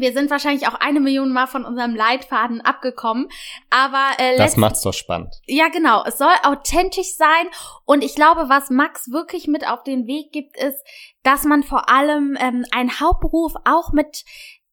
Wir 0.01 0.13
sind 0.13 0.31
wahrscheinlich 0.31 0.69
auch 0.69 0.75
eine 0.75 1.01
Million 1.01 1.33
Mal 1.33 1.47
von 1.47 1.65
unserem 1.65 1.95
Leitfaden 1.95 2.61
abgekommen, 2.61 3.29
aber 3.71 4.11
äh, 4.19 4.37
das 4.37 4.57
macht's 4.57 4.83
doch 4.83 4.93
spannend. 4.93 5.35
Ja, 5.47 5.69
genau. 5.69 6.05
Es 6.05 6.19
soll 6.19 6.33
authentisch 6.45 7.15
sein 7.17 7.49
und 7.85 8.05
ich 8.05 8.15
glaube, 8.15 8.49
was 8.49 8.71
Max 8.71 9.11
wirklich 9.11 9.49
mit 9.49 9.69
auf 9.69 9.83
den 9.83 10.07
Weg 10.07 10.31
gibt, 10.33 10.57
ist, 10.57 10.85
dass 11.23 11.45
man 11.45 11.63
vor 11.63 11.91
allem 11.91 12.37
ähm, 12.41 12.65
einen 12.71 13.01
Hauptberuf 13.01 13.55
auch 13.65 13.93
mit 13.93 14.25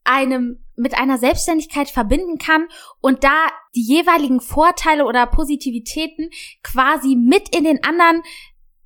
einem 0.05 0.63
mit 0.75 0.97
einer 0.97 1.17
Selbstständigkeit 1.17 1.89
verbinden 1.89 2.37
kann 2.37 2.67
und 3.01 3.23
da 3.23 3.47
die 3.75 3.83
jeweiligen 3.83 4.41
Vorteile 4.41 5.05
oder 5.05 5.25
Positivitäten 5.25 6.29
quasi 6.63 7.15
mit 7.15 7.55
in 7.55 7.63
den 7.63 7.83
anderen 7.83 8.23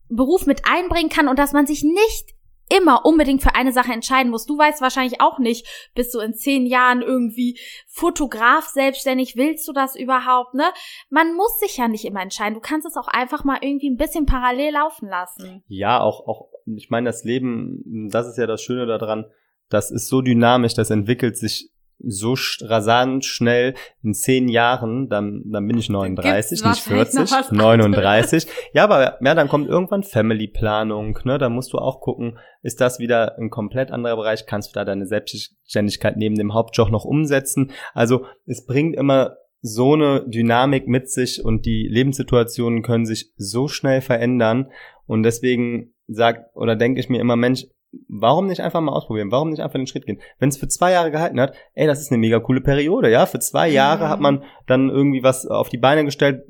Beruf 0.09 0.45
mit 0.45 0.63
einbringen 0.65 1.09
kann 1.09 1.27
und 1.27 1.39
dass 1.39 1.53
man 1.53 1.67
sich 1.67 1.83
nicht 1.83 2.35
immer 2.71 3.05
unbedingt 3.05 3.41
für 3.41 3.55
eine 3.55 3.71
Sache 3.71 3.91
entscheiden 3.91 4.31
muss. 4.31 4.45
Du 4.45 4.57
weißt 4.57 4.81
wahrscheinlich 4.81 5.21
auch 5.21 5.39
nicht, 5.39 5.65
bist 5.95 6.13
du 6.13 6.19
in 6.19 6.33
zehn 6.35 6.65
Jahren 6.65 7.01
irgendwie 7.01 7.59
Fotograf 7.87 8.65
selbstständig, 8.65 9.35
willst 9.35 9.67
du 9.67 9.73
das 9.73 9.95
überhaupt, 9.95 10.53
ne? 10.53 10.65
Man 11.09 11.33
muss 11.33 11.59
sich 11.59 11.77
ja 11.77 11.87
nicht 11.87 12.05
immer 12.05 12.21
entscheiden. 12.21 12.53
Du 12.53 12.59
kannst 12.59 12.85
es 12.85 12.95
auch 12.95 13.07
einfach 13.07 13.43
mal 13.43 13.57
irgendwie 13.61 13.89
ein 13.89 13.97
bisschen 13.97 14.25
parallel 14.25 14.73
laufen 14.73 15.09
lassen. 15.09 15.63
Ja, 15.67 15.99
auch, 15.99 16.27
auch, 16.27 16.49
ich 16.67 16.91
meine, 16.91 17.09
das 17.09 17.23
Leben, 17.23 18.07
das 18.11 18.27
ist 18.27 18.37
ja 18.37 18.45
das 18.45 18.61
Schöne 18.61 18.85
daran, 18.85 19.25
das 19.69 19.91
ist 19.91 20.07
so 20.07 20.21
dynamisch, 20.21 20.73
das 20.73 20.89
entwickelt 20.89 21.37
sich 21.37 21.69
so 22.01 22.35
rasant 22.61 23.25
schnell 23.25 23.75
in 24.03 24.13
zehn 24.13 24.47
Jahren, 24.47 25.09
dann, 25.09 25.43
dann 25.45 25.67
bin 25.67 25.77
ich 25.77 25.89
39, 25.89 26.63
nicht 26.63 26.81
40, 26.81 27.51
39. 27.51 28.47
Ja, 28.73 28.85
aber 28.85 29.17
ja, 29.21 29.35
dann 29.35 29.49
kommt 29.49 29.67
irgendwann 29.67 30.03
Family-Planung, 30.03 31.19
ne? 31.25 31.37
Da 31.37 31.49
musst 31.49 31.73
du 31.73 31.77
auch 31.77 31.99
gucken, 31.99 32.39
ist 32.61 32.79
das 32.79 32.99
wieder 32.99 33.37
ein 33.37 33.49
komplett 33.49 33.91
anderer 33.91 34.15
Bereich? 34.15 34.45
Kannst 34.45 34.69
du 34.69 34.73
da 34.79 34.85
deine 34.85 35.05
Selbstständigkeit 35.05 36.15
neben 36.15 36.35
dem 36.35 36.53
Hauptjob 36.53 36.89
noch 36.89 37.05
umsetzen? 37.05 37.71
Also 37.93 38.25
es 38.45 38.65
bringt 38.65 38.95
immer 38.95 39.35
so 39.61 39.93
eine 39.93 40.23
Dynamik 40.25 40.87
mit 40.87 41.09
sich 41.09 41.43
und 41.43 41.65
die 41.65 41.87
Lebenssituationen 41.89 42.81
können 42.81 43.05
sich 43.05 43.33
so 43.35 43.67
schnell 43.67 43.99
verändern. 43.99 44.71
Und 45.05 45.23
deswegen 45.23 45.93
sag 46.07 46.45
oder 46.53 46.77
denke 46.77 47.01
ich 47.01 47.09
mir 47.09 47.19
immer, 47.19 47.35
Mensch, 47.35 47.65
warum 48.07 48.47
nicht 48.47 48.61
einfach 48.61 48.81
mal 48.81 48.91
ausprobieren? 48.91 49.31
Warum 49.31 49.49
nicht 49.49 49.61
einfach 49.61 49.73
den 49.79 49.87
Schritt 49.87 50.05
gehen? 50.05 50.19
Wenn 50.37 50.49
es 50.49 50.57
für 50.57 50.67
zwei 50.67 50.91
Jahre 50.91 51.11
gehalten 51.11 51.39
hat, 51.39 51.53
ey, 51.73 51.87
das 51.87 52.01
ist 52.01 52.11
eine 52.11 52.19
mega 52.19 52.39
coole 52.39 52.61
Periode, 52.61 53.09
ja. 53.09 53.25
Für 53.25 53.39
zwei 53.39 53.69
Jahre 53.69 54.05
mhm. 54.05 54.09
hat 54.09 54.19
man 54.19 54.43
dann 54.67 54.89
irgendwie 54.89 55.23
was 55.23 55.47
auf 55.47 55.69
die 55.69 55.77
Beine 55.77 56.05
gestellt, 56.05 56.43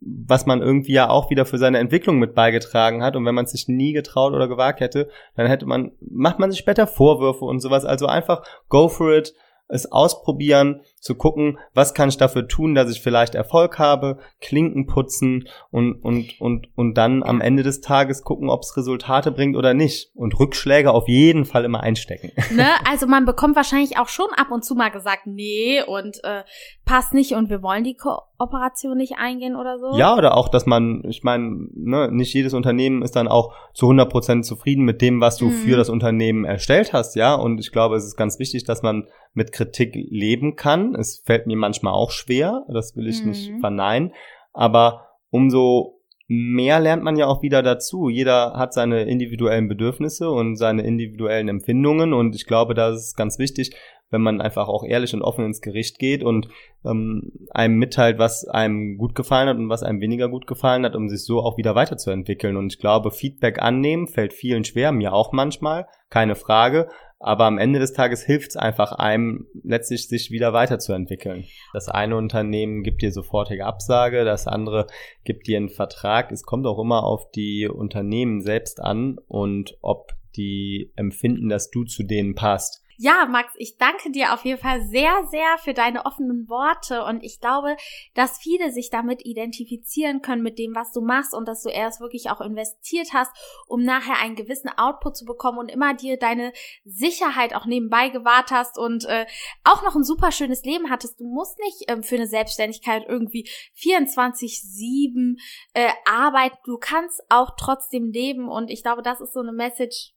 was 0.00 0.46
man 0.46 0.62
irgendwie 0.62 0.92
ja 0.92 1.08
auch 1.08 1.30
wieder 1.30 1.46
für 1.46 1.58
seine 1.58 1.78
Entwicklung 1.78 2.18
mit 2.18 2.34
beigetragen 2.34 3.02
hat. 3.02 3.16
Und 3.16 3.24
wenn 3.24 3.34
man 3.34 3.46
sich 3.46 3.68
nie 3.68 3.92
getraut 3.92 4.32
oder 4.32 4.48
gewagt 4.48 4.80
hätte, 4.80 5.08
dann 5.34 5.46
hätte 5.46 5.66
man, 5.66 5.92
macht 6.00 6.38
man 6.38 6.50
sich 6.50 6.60
später 6.60 6.86
Vorwürfe 6.86 7.44
und 7.44 7.60
sowas. 7.60 7.84
Also 7.84 8.06
einfach 8.06 8.42
go 8.68 8.88
for 8.88 9.14
it, 9.14 9.34
es 9.68 9.90
ausprobieren, 9.90 10.82
zu 11.00 11.14
gucken, 11.14 11.58
was 11.72 11.94
kann 11.94 12.08
ich 12.08 12.16
dafür 12.16 12.48
tun, 12.48 12.74
dass 12.74 12.90
ich 12.90 13.00
vielleicht 13.00 13.34
Erfolg 13.34 13.78
habe, 13.78 14.18
Klinken 14.40 14.86
putzen 14.86 15.48
und, 15.70 15.94
und, 16.02 16.40
und, 16.40 16.68
und 16.76 16.94
dann 16.94 17.22
am 17.22 17.40
Ende 17.40 17.62
des 17.62 17.80
Tages 17.80 18.22
gucken, 18.22 18.50
ob 18.50 18.62
es 18.62 18.76
Resultate 18.76 19.30
bringt 19.30 19.56
oder 19.56 19.72
nicht. 19.72 20.10
Und 20.14 20.38
Rückschläge 20.38 20.90
auf 20.90 21.08
jeden 21.08 21.44
Fall 21.44 21.64
immer 21.64 21.80
einstecken. 21.80 22.32
Ne? 22.56 22.68
Also 22.88 23.06
man 23.06 23.26
bekommt 23.26 23.54
wahrscheinlich 23.54 23.98
auch 23.98 24.08
schon 24.08 24.28
ab 24.34 24.50
und 24.50 24.64
zu 24.64 24.74
mal 24.74 24.90
gesagt, 24.90 25.26
nee, 25.26 25.82
und 25.82 26.22
äh, 26.24 26.42
passt 26.86 27.12
nicht 27.12 27.32
und 27.32 27.50
wir 27.50 27.62
wollen 27.62 27.84
die 27.84 27.96
Kooperation 28.38 28.96
nicht 28.96 29.14
eingehen 29.18 29.56
oder 29.56 29.78
so. 29.78 29.96
Ja, 29.96 30.14
oder 30.16 30.36
auch, 30.36 30.48
dass 30.48 30.66
man, 30.66 31.02
ich 31.08 31.22
meine, 31.22 31.68
ne, 31.74 32.10
nicht 32.12 32.34
jedes 32.34 32.54
Unternehmen 32.54 33.02
ist 33.02 33.16
dann 33.16 33.28
auch 33.28 33.54
zu 33.72 33.86
100 33.86 34.10
Prozent 34.10 34.44
zufrieden 34.44 34.84
mit 34.84 35.00
dem, 35.00 35.20
was 35.20 35.36
du 35.36 35.46
mhm. 35.46 35.52
für 35.52 35.76
das 35.76 35.88
Unternehmen 35.88 36.44
erstellt 36.44 36.92
hast, 36.92 37.16
ja. 37.16 37.34
Und 37.34 37.58
ich 37.60 37.72
glaube, 37.72 37.96
es 37.96 38.04
ist 38.04 38.16
ganz 38.16 38.38
wichtig, 38.38 38.64
dass 38.64 38.82
man 38.82 39.06
mit 39.32 39.52
Kritik 39.52 39.94
leben 39.94 40.56
kann. 40.56 40.94
Es 40.94 41.22
fällt 41.24 41.46
mir 41.46 41.56
manchmal 41.56 41.94
auch 41.94 42.10
schwer, 42.10 42.64
das 42.68 42.96
will 42.96 43.06
ich 43.06 43.22
mhm. 43.22 43.28
nicht 43.28 43.52
verneinen. 43.60 44.12
Aber 44.52 45.06
umso 45.30 45.96
mehr 46.28 46.80
lernt 46.80 47.04
man 47.04 47.16
ja 47.16 47.26
auch 47.26 47.42
wieder 47.42 47.62
dazu. 47.62 48.08
Jeder 48.08 48.54
hat 48.54 48.74
seine 48.74 49.04
individuellen 49.04 49.68
Bedürfnisse 49.68 50.30
und 50.30 50.56
seine 50.56 50.82
individuellen 50.82 51.48
Empfindungen 51.48 52.12
und 52.12 52.34
ich 52.34 52.46
glaube, 52.46 52.74
da 52.74 52.90
ist 52.90 53.00
es 53.00 53.14
ganz 53.14 53.38
wichtig, 53.38 53.76
wenn 54.10 54.22
man 54.22 54.40
einfach 54.40 54.68
auch 54.68 54.84
ehrlich 54.84 55.14
und 55.14 55.22
offen 55.22 55.44
ins 55.44 55.60
Gericht 55.60 55.98
geht 55.98 56.22
und 56.22 56.48
ähm, 56.84 57.32
einem 57.50 57.76
mitteilt, 57.76 58.18
was 58.18 58.46
einem 58.46 58.98
gut 58.98 59.14
gefallen 59.14 59.48
hat 59.48 59.56
und 59.56 59.68
was 59.68 59.82
einem 59.82 60.00
weniger 60.00 60.28
gut 60.28 60.46
gefallen 60.46 60.84
hat, 60.84 60.94
um 60.94 61.08
sich 61.08 61.24
so 61.24 61.40
auch 61.40 61.56
wieder 61.56 61.74
weiterzuentwickeln. 61.74 62.56
Und 62.56 62.72
ich 62.72 62.78
glaube, 62.78 63.10
Feedback 63.10 63.60
annehmen 63.60 64.06
fällt 64.06 64.32
vielen 64.32 64.64
schwer, 64.64 64.92
mir 64.92 65.12
auch 65.12 65.32
manchmal, 65.32 65.86
keine 66.10 66.36
Frage. 66.36 66.88
Aber 67.18 67.46
am 67.46 67.58
Ende 67.58 67.78
des 67.78 67.94
Tages 67.94 68.22
hilft 68.22 68.50
es 68.50 68.56
einfach 68.56 68.92
einem, 68.92 69.46
letztlich 69.64 70.06
sich 70.06 70.30
wieder 70.30 70.52
weiterzuentwickeln. 70.52 71.44
Das 71.72 71.88
eine 71.88 72.16
Unternehmen 72.16 72.82
gibt 72.82 73.00
dir 73.00 73.10
sofortige 73.10 73.64
Absage, 73.64 74.24
das 74.24 74.46
andere 74.46 74.86
gibt 75.24 75.46
dir 75.46 75.56
einen 75.56 75.70
Vertrag. 75.70 76.30
Es 76.30 76.42
kommt 76.42 76.66
auch 76.66 76.78
immer 76.78 77.04
auf 77.04 77.30
die 77.30 77.68
Unternehmen 77.68 78.42
selbst 78.42 78.80
an 78.80 79.18
und 79.28 79.78
ob 79.80 80.12
die 80.36 80.92
empfinden, 80.94 81.48
dass 81.48 81.70
du 81.70 81.84
zu 81.84 82.02
denen 82.02 82.34
passt. 82.34 82.82
Ja, 82.98 83.26
Max, 83.26 83.52
ich 83.58 83.76
danke 83.76 84.10
dir 84.10 84.32
auf 84.32 84.44
jeden 84.46 84.60
Fall 84.60 84.80
sehr, 84.86 85.26
sehr 85.30 85.58
für 85.58 85.74
deine 85.74 86.06
offenen 86.06 86.48
Worte 86.48 87.04
und 87.04 87.22
ich 87.22 87.40
glaube, 87.40 87.76
dass 88.14 88.38
viele 88.38 88.72
sich 88.72 88.88
damit 88.88 89.26
identifizieren 89.26 90.22
können 90.22 90.42
mit 90.42 90.58
dem, 90.58 90.74
was 90.74 90.92
du 90.92 91.02
machst 91.02 91.34
und 91.34 91.46
dass 91.46 91.62
du 91.62 91.68
erst 91.68 92.00
wirklich 92.00 92.30
auch 92.30 92.40
investiert 92.40 93.08
hast, 93.12 93.30
um 93.66 93.82
nachher 93.82 94.18
einen 94.18 94.34
gewissen 94.34 94.70
Output 94.70 95.14
zu 95.14 95.26
bekommen 95.26 95.58
und 95.58 95.70
immer 95.70 95.92
dir 95.92 96.18
deine 96.18 96.54
Sicherheit 96.84 97.54
auch 97.54 97.66
nebenbei 97.66 98.08
gewahrt 98.08 98.50
hast 98.50 98.78
und 98.78 99.04
äh, 99.04 99.26
auch 99.62 99.82
noch 99.82 99.94
ein 99.94 100.04
super 100.04 100.32
schönes 100.32 100.64
Leben 100.64 100.88
hattest. 100.88 101.20
Du 101.20 101.26
musst 101.26 101.58
nicht 101.58 101.90
ähm, 101.90 102.02
für 102.02 102.16
eine 102.16 102.26
Selbstständigkeit 102.26 103.04
irgendwie 103.06 103.46
24-7 103.76 105.36
äh, 105.74 105.90
arbeiten. 106.06 106.56
Du 106.64 106.78
kannst 106.78 107.22
auch 107.28 107.50
trotzdem 107.58 108.10
leben 108.10 108.48
und 108.48 108.70
ich 108.70 108.82
glaube, 108.82 109.02
das 109.02 109.20
ist 109.20 109.34
so 109.34 109.40
eine 109.40 109.52
Message, 109.52 110.14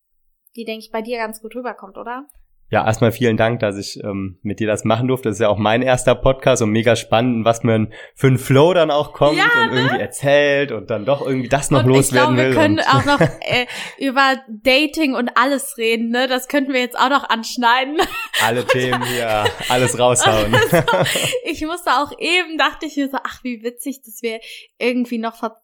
die, 0.56 0.64
denke 0.64 0.86
ich, 0.86 0.92
bei 0.92 1.02
dir 1.02 1.18
ganz 1.18 1.42
gut 1.42 1.56
rüberkommt, 1.56 1.98
oder? 1.98 2.26
Ja, 2.72 2.86
erstmal 2.86 3.12
vielen 3.12 3.36
Dank, 3.36 3.62
dass 3.62 3.78
ich 3.78 4.00
ähm, 4.04 4.38
mit 4.44 4.60
dir 4.60 4.68
das 4.68 4.84
machen 4.84 5.08
durfte. 5.08 5.30
Das 5.30 5.38
ist 5.38 5.42
ja 5.42 5.50
auch 5.50 5.58
mein 5.58 5.82
erster 5.82 6.14
Podcast 6.14 6.62
und 6.62 6.70
mega 6.70 6.96
spannend, 6.96 7.44
was 7.44 7.64
man 7.64 7.92
für 8.14 8.28
ein 8.28 8.38
Flow 8.38 8.76
dann 8.76 8.92
auch 8.92 9.14
kommt 9.14 9.38
ja, 9.38 9.46
und 9.64 9.74
ne? 9.74 9.80
irgendwie 9.80 10.00
erzählt 10.00 10.72
und 10.72 10.92
dann 10.92 11.04
doch 11.04 11.26
irgendwie 11.26 11.50
das 11.50 11.72
noch 11.72 11.84
und 11.84 11.90
loswerden 11.90 12.38
will. 12.38 12.50
Ich 12.50 12.54
glaube, 12.54 12.70
wir 12.70 12.78
können 12.78 12.80
auch 12.82 13.06
noch 13.06 13.22
äh, 13.42 13.66
über 13.98 14.38
Dating 14.48 15.16
und 15.16 15.32
alles 15.36 15.80
reden, 15.80 16.10
ne? 16.10 16.28
Das 16.28 16.48
könnten 16.48 16.72
wir 16.72 16.80
jetzt 16.80 16.98
auch 16.98 17.10
noch 17.10 17.28
anschneiden. 17.28 17.98
Alle 18.46 18.64
Themen 18.66 19.04
hier, 19.04 19.46
alles 19.70 19.98
raushauen. 20.00 20.54
Also, 20.54 20.78
ich 21.46 21.66
musste 21.66 21.90
auch 21.90 22.12
eben, 22.20 22.60
dachte 22.60 22.86
ich 22.86 22.98
mir 22.98 23.10
so, 23.10 23.18
ach, 23.24 23.44
wie 23.44 23.64
witzig, 23.64 24.04
dass 24.06 24.22
wir 24.22 24.40
irgendwie 24.78 25.18
noch 25.18 25.36
vor 25.36 25.60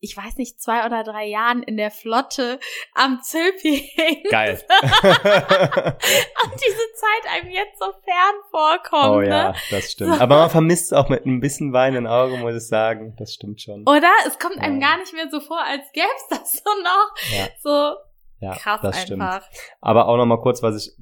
ich 0.00 0.16
weiß 0.16 0.36
nicht, 0.36 0.60
zwei 0.60 0.86
oder 0.86 1.04
drei 1.04 1.26
Jahren 1.26 1.62
in 1.62 1.76
der 1.76 1.90
Flotte 1.90 2.58
am 2.94 3.20
Zülpi 3.22 3.90
hängt. 3.94 4.30
Geil. 4.30 4.58
Und 4.80 6.54
diese 6.54 6.92
Zeit 6.94 7.32
einem 7.32 7.50
jetzt 7.50 7.78
so 7.78 7.92
fern 8.02 8.34
vorkommt. 8.50 9.16
Oh 9.16 9.20
ja, 9.20 9.50
ne? 9.50 9.54
das 9.70 9.92
stimmt. 9.92 10.14
So. 10.14 10.20
Aber 10.20 10.38
man 10.38 10.50
vermisst 10.50 10.86
es 10.86 10.92
auch 10.94 11.10
mit 11.10 11.26
ein 11.26 11.40
bisschen 11.40 11.74
Wein 11.74 11.94
in 11.94 12.06
Augen, 12.06 12.40
muss 12.40 12.54
ich 12.54 12.66
sagen. 12.66 13.14
Das 13.18 13.34
stimmt 13.34 13.60
schon. 13.60 13.82
Oder? 13.82 14.10
Es 14.26 14.38
kommt 14.38 14.56
ja. 14.56 14.62
einem 14.62 14.80
gar 14.80 14.96
nicht 14.98 15.12
mehr 15.12 15.28
so 15.30 15.40
vor, 15.40 15.62
als 15.62 15.82
gäbe 15.92 16.06
es 16.16 16.38
das 16.38 16.52
so 16.54 16.70
noch. 16.82 17.14
Ja. 17.36 17.48
So 17.62 17.94
ja, 18.40 18.54
krass 18.54 18.80
das 18.82 19.10
einfach. 19.10 19.44
Stimmt. 19.44 19.76
Aber 19.82 20.08
auch 20.08 20.16
noch 20.16 20.26
mal 20.26 20.40
kurz, 20.40 20.62
was 20.62 20.76
ich 20.76 20.96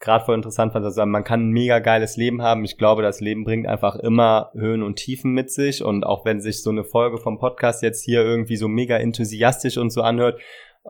gerade 0.00 0.24
voll 0.24 0.34
interessant 0.34 0.72
fand, 0.72 0.84
dass 0.84 0.96
man 0.96 1.24
kann 1.24 1.48
ein 1.48 1.50
mega 1.50 1.78
geiles 1.78 2.16
Leben 2.16 2.42
haben. 2.42 2.64
Ich 2.64 2.78
glaube, 2.78 3.02
das 3.02 3.20
Leben 3.20 3.44
bringt 3.44 3.66
einfach 3.66 3.96
immer 3.96 4.50
Höhen 4.54 4.82
und 4.82 4.96
Tiefen 4.96 5.32
mit 5.32 5.50
sich. 5.50 5.84
Und 5.84 6.04
auch 6.04 6.24
wenn 6.24 6.40
sich 6.40 6.62
so 6.62 6.70
eine 6.70 6.84
Folge 6.84 7.18
vom 7.18 7.38
Podcast 7.38 7.82
jetzt 7.82 8.02
hier 8.02 8.22
irgendwie 8.22 8.56
so 8.56 8.66
mega 8.66 8.96
enthusiastisch 8.96 9.76
und 9.76 9.90
so 9.90 10.00
anhört, 10.00 10.40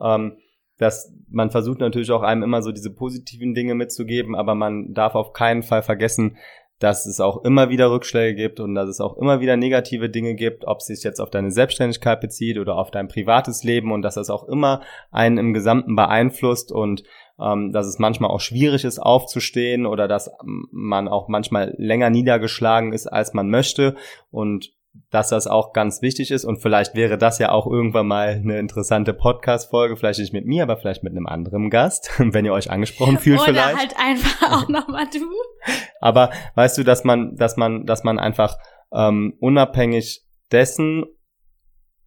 ähm, 0.01 0.37
dass 0.77 1.13
man 1.29 1.51
versucht 1.51 1.79
natürlich 1.79 2.09
auch 2.09 2.23
einem 2.23 2.41
immer 2.41 2.63
so 2.63 2.71
diese 2.71 2.91
positiven 2.91 3.53
Dinge 3.53 3.75
mitzugeben, 3.75 4.33
aber 4.33 4.55
man 4.55 4.93
darf 4.93 5.13
auf 5.13 5.33
keinen 5.33 5.61
Fall 5.61 5.83
vergessen, 5.83 6.37
dass 6.79 7.05
es 7.05 7.19
auch 7.19 7.43
immer 7.43 7.69
wieder 7.69 7.91
Rückschläge 7.91 8.33
gibt 8.33 8.59
und 8.59 8.73
dass 8.73 8.89
es 8.89 8.99
auch 8.99 9.15
immer 9.17 9.39
wieder 9.39 9.55
negative 9.55 10.09
Dinge 10.09 10.33
gibt, 10.33 10.65
ob 10.65 10.79
es 10.79 10.87
sich 10.87 11.03
jetzt 11.03 11.19
auf 11.21 11.29
deine 11.29 11.51
Selbstständigkeit 11.51 12.19
bezieht 12.19 12.57
oder 12.57 12.75
auf 12.75 12.89
dein 12.89 13.07
privates 13.07 13.63
Leben 13.63 13.91
und 13.91 14.01
dass 14.01 14.15
das 14.15 14.31
auch 14.31 14.47
immer 14.47 14.81
einen 15.11 15.37
im 15.37 15.53
Gesamten 15.53 15.95
beeinflusst 15.95 16.71
und 16.71 17.03
ähm, 17.41 17.71
dass 17.71 17.87
es 17.87 17.99
manchmal 17.99 18.29
auch 18.29 18.39
schwierig 18.39 18.83
ist 18.83 18.99
aufzustehen 18.99 19.85
oder 19.85 20.07
dass 20.07 20.31
man 20.43 21.07
auch 21.07 21.27
manchmal 21.27 21.73
länger 21.77 22.09
niedergeschlagen 22.09 22.93
ist, 22.93 23.07
als 23.07 23.33
man 23.33 23.49
möchte 23.49 23.95
und 24.29 24.73
dass 25.09 25.29
das 25.29 25.47
auch 25.47 25.71
ganz 25.71 26.01
wichtig 26.01 26.31
ist 26.31 26.43
und 26.43 26.61
vielleicht 26.61 26.95
wäre 26.95 27.17
das 27.17 27.39
ja 27.39 27.51
auch 27.51 27.65
irgendwann 27.65 28.07
mal 28.07 28.29
eine 28.29 28.59
interessante 28.59 29.13
Podcast-Folge, 29.13 29.95
vielleicht 29.95 30.19
nicht 30.19 30.33
mit 30.33 30.45
mir, 30.45 30.63
aber 30.63 30.77
vielleicht 30.77 31.03
mit 31.03 31.11
einem 31.11 31.27
anderen 31.27 31.69
Gast, 31.69 32.11
wenn 32.17 32.45
ihr 32.45 32.53
euch 32.53 32.69
angesprochen 32.69 33.17
fühlt 33.17 33.39
Oder 33.39 33.53
vielleicht. 33.53 33.73
Oder 33.73 33.79
halt 33.79 33.95
einfach 33.97 34.63
auch 34.63 34.67
nochmal 34.69 35.05
du. 35.13 35.19
Aber 36.01 36.31
weißt 36.55 36.79
du, 36.79 36.83
dass 36.83 37.03
man, 37.03 37.35
dass 37.35 37.55
man, 37.55 37.85
dass 37.85 38.03
man 38.03 38.17
einfach 38.17 38.57
ähm, 38.91 39.35
unabhängig 39.39 40.25
dessen 40.51 41.05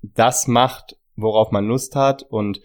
das 0.03 0.49
macht, 0.49 0.97
worauf 1.15 1.53
man 1.53 1.67
Lust 1.67 1.95
hat 1.95 2.25
und 2.25 2.61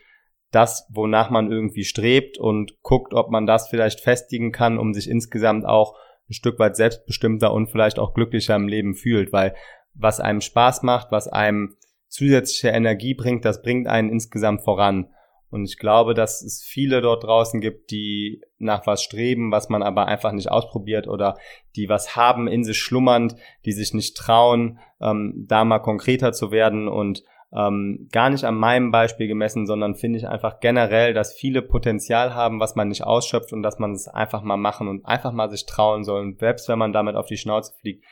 das, 0.52 0.88
wonach 0.92 1.30
man 1.30 1.52
irgendwie 1.52 1.84
strebt 1.84 2.38
und 2.38 2.82
guckt, 2.82 3.14
ob 3.14 3.30
man 3.30 3.46
das 3.46 3.70
vielleicht 3.70 4.00
festigen 4.00 4.52
kann, 4.52 4.78
um 4.78 4.94
sich 4.94 5.10
insgesamt 5.10 5.66
auch 5.66 5.96
ein 6.30 6.34
Stück 6.34 6.60
weit 6.60 6.76
selbstbestimmter 6.76 7.54
und 7.54 7.68
vielleicht 7.68 8.00
auch 8.00 8.14
glücklicher 8.14 8.56
im 8.56 8.68
Leben 8.68 8.96
fühlt, 8.96 9.32
weil 9.34 9.56
was 9.94 10.20
einem 10.20 10.42
Spaß 10.42 10.84
macht, 10.84 11.12
was 11.12 11.28
einem 11.28 11.76
zusätzliche 12.08 12.70
Energie 12.70 13.14
bringt, 13.14 13.46
das 13.46 13.62
bringt 13.62 13.88
einen 13.88 14.10
insgesamt 14.10 14.64
voran. 14.64 15.10
Und 15.52 15.66
ich 15.66 15.78
glaube, 15.78 16.14
dass 16.14 16.44
es 16.44 16.64
viele 16.64 17.02
dort 17.02 17.24
draußen 17.24 17.60
gibt, 17.60 17.90
die 17.90 18.42
nach 18.60 18.86
was 18.86 19.02
streben, 19.02 19.52
was 19.52 19.70
man 19.70 19.82
aber 19.82 20.06
einfach 20.06 20.32
nicht 20.32 20.52
ausprobiert 20.52 21.08
oder 21.08 21.38
die 21.76 21.90
was 21.90 22.16
haben 22.16 22.48
in 22.48 22.64
sich 22.64 22.78
schlummernd, 22.78 23.36
die 23.66 23.72
sich 23.72 23.94
nicht 23.94 24.16
trauen, 24.16 24.80
ähm, 25.02 25.46
da 25.48 25.66
mal 25.66 25.80
konkreter 25.80 26.34
zu 26.34 26.52
werden 26.52 26.88
und 26.88 27.24
ähm, 27.52 28.08
gar 28.12 28.30
nicht 28.30 28.44
an 28.44 28.56
meinem 28.56 28.92
Beispiel 28.92 29.28
gemessen, 29.28 29.66
sondern 29.66 29.96
finde 29.96 30.20
ich 30.20 30.28
einfach 30.28 30.60
generell, 30.60 31.14
dass 31.14 31.34
viele 31.34 31.62
Potenzial 31.62 32.36
haben, 32.36 32.60
was 32.60 32.76
man 32.76 32.90
nicht 32.90 33.04
ausschöpft 33.04 33.54
und 33.54 33.64
dass 33.64 33.80
man 33.80 33.94
es 33.94 34.08
einfach 34.08 34.44
mal 34.44 34.58
machen 34.58 34.88
und 34.88 35.06
einfach 35.06 35.32
mal 35.32 35.50
sich 35.50 35.66
trauen 35.66 36.04
soll. 36.04 36.22
Und 36.22 36.40
selbst 36.40 36.70
wenn 36.70 36.80
man 36.80 36.94
damit 36.94 37.16
auf 37.16 37.26
die 37.26 37.38
Schnauze 37.38 37.74
fliegt, 37.80 38.06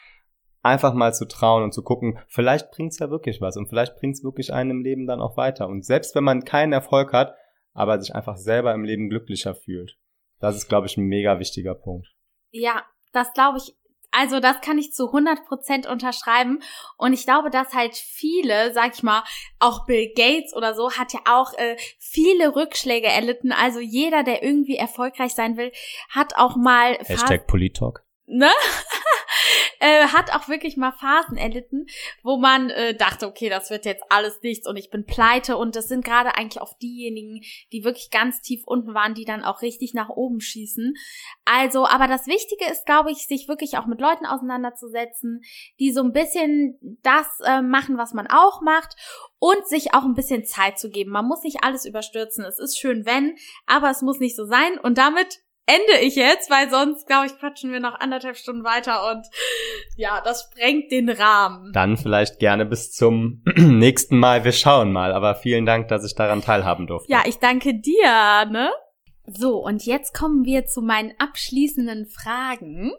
einfach 0.64 0.94
mal 0.94 1.14
zu 1.14 1.28
trauen 1.28 1.64
und 1.64 1.74
zu 1.74 1.84
gucken, 1.84 2.20
vielleicht 2.28 2.72
bringt's 2.72 3.00
ja 3.00 3.10
wirklich 3.10 3.40
was 3.40 3.58
und 3.58 3.68
vielleicht 3.70 3.96
bringt's 3.98 4.24
wirklich 4.24 4.52
einen 4.52 4.72
im 4.72 4.84
Leben 4.84 5.06
dann 5.06 5.22
auch 5.22 5.38
weiter. 5.38 5.68
Und 5.68 5.86
selbst 5.86 6.16
wenn 6.16 6.24
man 6.24 6.44
keinen 6.44 6.74
Erfolg 6.74 7.14
hat, 7.14 7.36
aber 7.74 8.00
sich 8.00 8.16
einfach 8.16 8.38
selber 8.38 8.74
im 8.74 8.84
Leben 8.84 9.08
glücklicher 9.08 9.54
fühlt. 9.54 9.98
Das 10.40 10.56
ist, 10.56 10.68
glaube 10.68 10.88
ich, 10.88 10.98
ein 10.98 11.06
mega 11.06 11.40
wichtiger 11.40 11.76
Punkt. 11.76 12.08
Ja, 12.50 12.84
das 13.14 13.34
glaube 13.34 13.60
ich. 13.60 13.77
Also 14.18 14.40
das 14.40 14.62
kann 14.62 14.80
ich 14.80 14.94
zu 14.94 15.08
100 15.08 15.46
Prozent 15.46 15.86
unterschreiben. 15.86 16.64
Und 16.98 17.14
ich 17.14 17.26
glaube, 17.26 17.52
dass 17.52 17.76
halt 17.76 17.96
viele, 17.96 18.74
sag 18.74 18.96
ich 18.96 19.04
mal, 19.04 19.24
auch 19.60 19.86
Bill 19.86 20.12
Gates 20.16 20.56
oder 20.56 20.74
so, 20.74 20.92
hat 20.94 21.14
ja 21.14 21.20
auch 21.30 21.54
äh, 21.54 21.78
viele 22.00 22.56
Rückschläge 22.56 23.06
erlitten. 23.06 23.52
Also 23.52 23.80
jeder, 23.80 24.24
der 24.24 24.42
irgendwie 24.42 24.76
erfolgreich 24.76 25.36
sein 25.36 25.56
will, 25.56 25.72
hat 26.10 26.36
auch 26.36 26.56
mal... 26.56 26.98
Hashtag 27.06 27.46
Politalk. 27.46 28.07
Ne? 28.28 28.50
äh, 29.80 30.08
hat 30.08 30.34
auch 30.36 30.48
wirklich 30.48 30.76
mal 30.78 30.92
Phasen 30.92 31.38
erlitten, 31.38 31.86
wo 32.24 32.38
man 32.38 32.70
äh, 32.70 32.96
dachte, 32.96 33.28
okay, 33.28 33.50
das 33.50 33.70
wird 33.70 33.86
jetzt 33.86 34.04
alles 34.10 34.42
nichts 34.42 34.68
und 34.68 34.76
ich 34.78 34.90
bin 34.90 35.06
pleite 35.06 35.58
und 35.58 35.76
das 35.76 35.88
sind 35.88 36.04
gerade 36.04 36.36
eigentlich 36.36 36.62
auch 36.62 36.78
diejenigen, 36.78 37.42
die 37.72 37.84
wirklich 37.84 38.10
ganz 38.12 38.42
tief 38.42 38.64
unten 38.66 38.94
waren, 38.94 39.14
die 39.14 39.26
dann 39.26 39.44
auch 39.44 39.62
richtig 39.62 39.94
nach 39.94 40.10
oben 40.10 40.42
schießen. 40.42 40.94
Also, 41.46 41.88
aber 41.88 42.08
das 42.08 42.28
Wichtige 42.28 42.66
ist, 42.72 42.86
glaube 42.86 43.12
ich, 43.12 43.28
sich 43.28 43.48
wirklich 43.48 43.78
auch 43.78 43.86
mit 43.86 44.02
Leuten 44.02 44.26
auseinanderzusetzen, 44.26 45.42
die 45.80 45.92
so 45.92 46.04
ein 46.04 46.12
bisschen 46.12 46.78
das 47.04 47.28
äh, 47.46 47.62
machen, 47.62 47.98
was 47.98 48.14
man 48.14 48.28
auch 48.28 48.62
macht 48.62 48.96
und 49.40 49.68
sich 49.68 49.94
auch 49.94 50.04
ein 50.04 50.16
bisschen 50.16 50.46
Zeit 50.46 50.80
zu 50.80 50.90
geben. 50.90 51.12
Man 51.12 51.28
muss 51.28 51.44
nicht 51.44 51.64
alles 51.64 51.86
überstürzen. 51.86 52.44
Es 52.44 52.60
ist 52.60 52.78
schön, 52.78 53.06
wenn, 53.06 53.36
aber 53.66 53.90
es 53.90 54.02
muss 54.02 54.20
nicht 54.20 54.36
so 54.36 54.46
sein. 54.46 54.78
Und 54.80 54.98
damit 54.98 55.40
ende 55.68 56.00
ich 56.02 56.16
jetzt, 56.16 56.50
weil 56.50 56.70
sonst, 56.70 57.06
glaube 57.08 57.28
ich, 57.28 57.38
quatschen 57.38 57.72
wir 57.72 57.80
noch 57.80 58.00
anderthalb 58.00 58.38
Stunden 58.38 58.64
weiter 58.64 59.12
und 59.12 59.28
ja, 59.98 60.22
das 60.24 60.50
sprengt 60.50 60.92
den 60.92 61.10
Rahmen. 61.10 61.72
Dann 61.74 61.98
vielleicht 61.98 62.40
gerne 62.40 62.66
bis 62.66 62.92
zum 62.92 63.44
nächsten 63.56 64.18
Mal. 64.18 64.44
Wir 64.44 64.54
schauen 64.54 64.92
mal. 64.92 65.12
Aber 65.12 65.36
vielen 65.36 65.66
Dank, 65.66 65.90
dass 65.90 66.06
ich 66.06 66.16
daran 66.16 66.42
teilhaben 66.42 66.88
durfte. 66.88 67.12
Ja, 67.12 67.24
ich 67.26 67.40
danke 67.40 67.74
dir, 67.76 68.46
ne? 68.50 68.72
So, 69.30 69.58
und 69.58 69.86
jetzt 69.86 70.14
kommen 70.14 70.46
wir 70.46 70.68
zu 70.68 70.82
meinen 70.82 71.12
abschließenden 71.18 72.06
Fragen. 72.06 72.94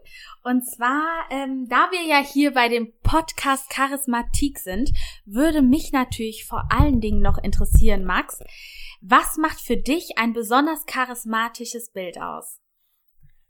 Und 0.44 0.66
zwar, 0.66 1.24
ähm, 1.30 1.66
da 1.70 1.88
wir 1.90 2.06
ja 2.06 2.22
hier 2.22 2.52
bei 2.52 2.68
dem 2.68 2.92
Podcast 3.02 3.70
Charismatik 3.70 4.58
sind, 4.58 4.90
würde 5.24 5.62
mich 5.62 5.90
natürlich 5.90 6.44
vor 6.44 6.68
allen 6.70 7.00
Dingen 7.00 7.22
noch 7.22 7.38
interessieren, 7.38 8.04
Max, 8.04 8.40
was 9.00 9.38
macht 9.38 9.58
für 9.58 9.78
dich 9.78 10.18
ein 10.18 10.34
besonders 10.34 10.84
charismatisches 10.84 11.92
Bild 11.92 12.20
aus? 12.20 12.60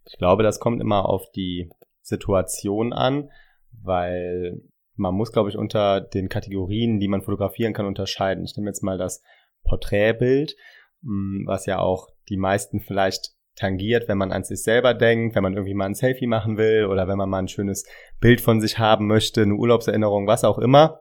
Ich 0.05 0.17
glaube, 0.17 0.45
das 0.45 0.61
kommt 0.61 0.81
immer 0.81 1.09
auf 1.09 1.29
die 1.35 1.71
Situation 2.01 2.93
an, 2.93 3.29
weil 3.73 4.63
man 4.95 5.17
muss, 5.17 5.33
glaube 5.33 5.49
ich, 5.49 5.57
unter 5.57 6.01
den 6.01 6.29
Kategorien, 6.29 7.01
die 7.01 7.09
man 7.09 7.23
fotografieren 7.23 7.73
kann, 7.73 7.87
unterscheiden. 7.87 8.45
Ich 8.45 8.57
nehme 8.57 8.71
jetzt 8.71 8.85
mal 8.85 8.99
das 8.99 9.21
Porträtbild, 9.65 10.55
hm, 11.03 11.43
was 11.45 11.67
ja 11.67 11.81
auch 11.81 12.09
die 12.29 12.37
meisten 12.37 12.81
vielleicht 12.81 13.33
tangiert, 13.59 14.09
wenn 14.09 14.19
man 14.19 14.33
an 14.33 14.45
sich 14.45 14.63
selber 14.63 14.95
denkt, 14.95 15.35
wenn 15.35 15.43
man 15.43 15.55
irgendwie 15.55 15.75
mal 15.75 15.87
ein 15.87 15.95
Selfie 15.95 16.27
machen 16.27 16.57
will 16.57 16.87
oder 16.87 17.09
wenn 17.09 17.19
man 17.19 17.29
mal 17.29 17.41
ein 17.41 17.49
schönes 17.49 17.85
Bild 18.21 18.41
von 18.41 18.61
sich 18.61 18.79
haben 18.79 19.07
möchte, 19.07 19.43
eine 19.43 19.55
Urlaubserinnerung, 19.55 20.27
was 20.27 20.45
auch 20.45 20.59
immer. 20.59 21.01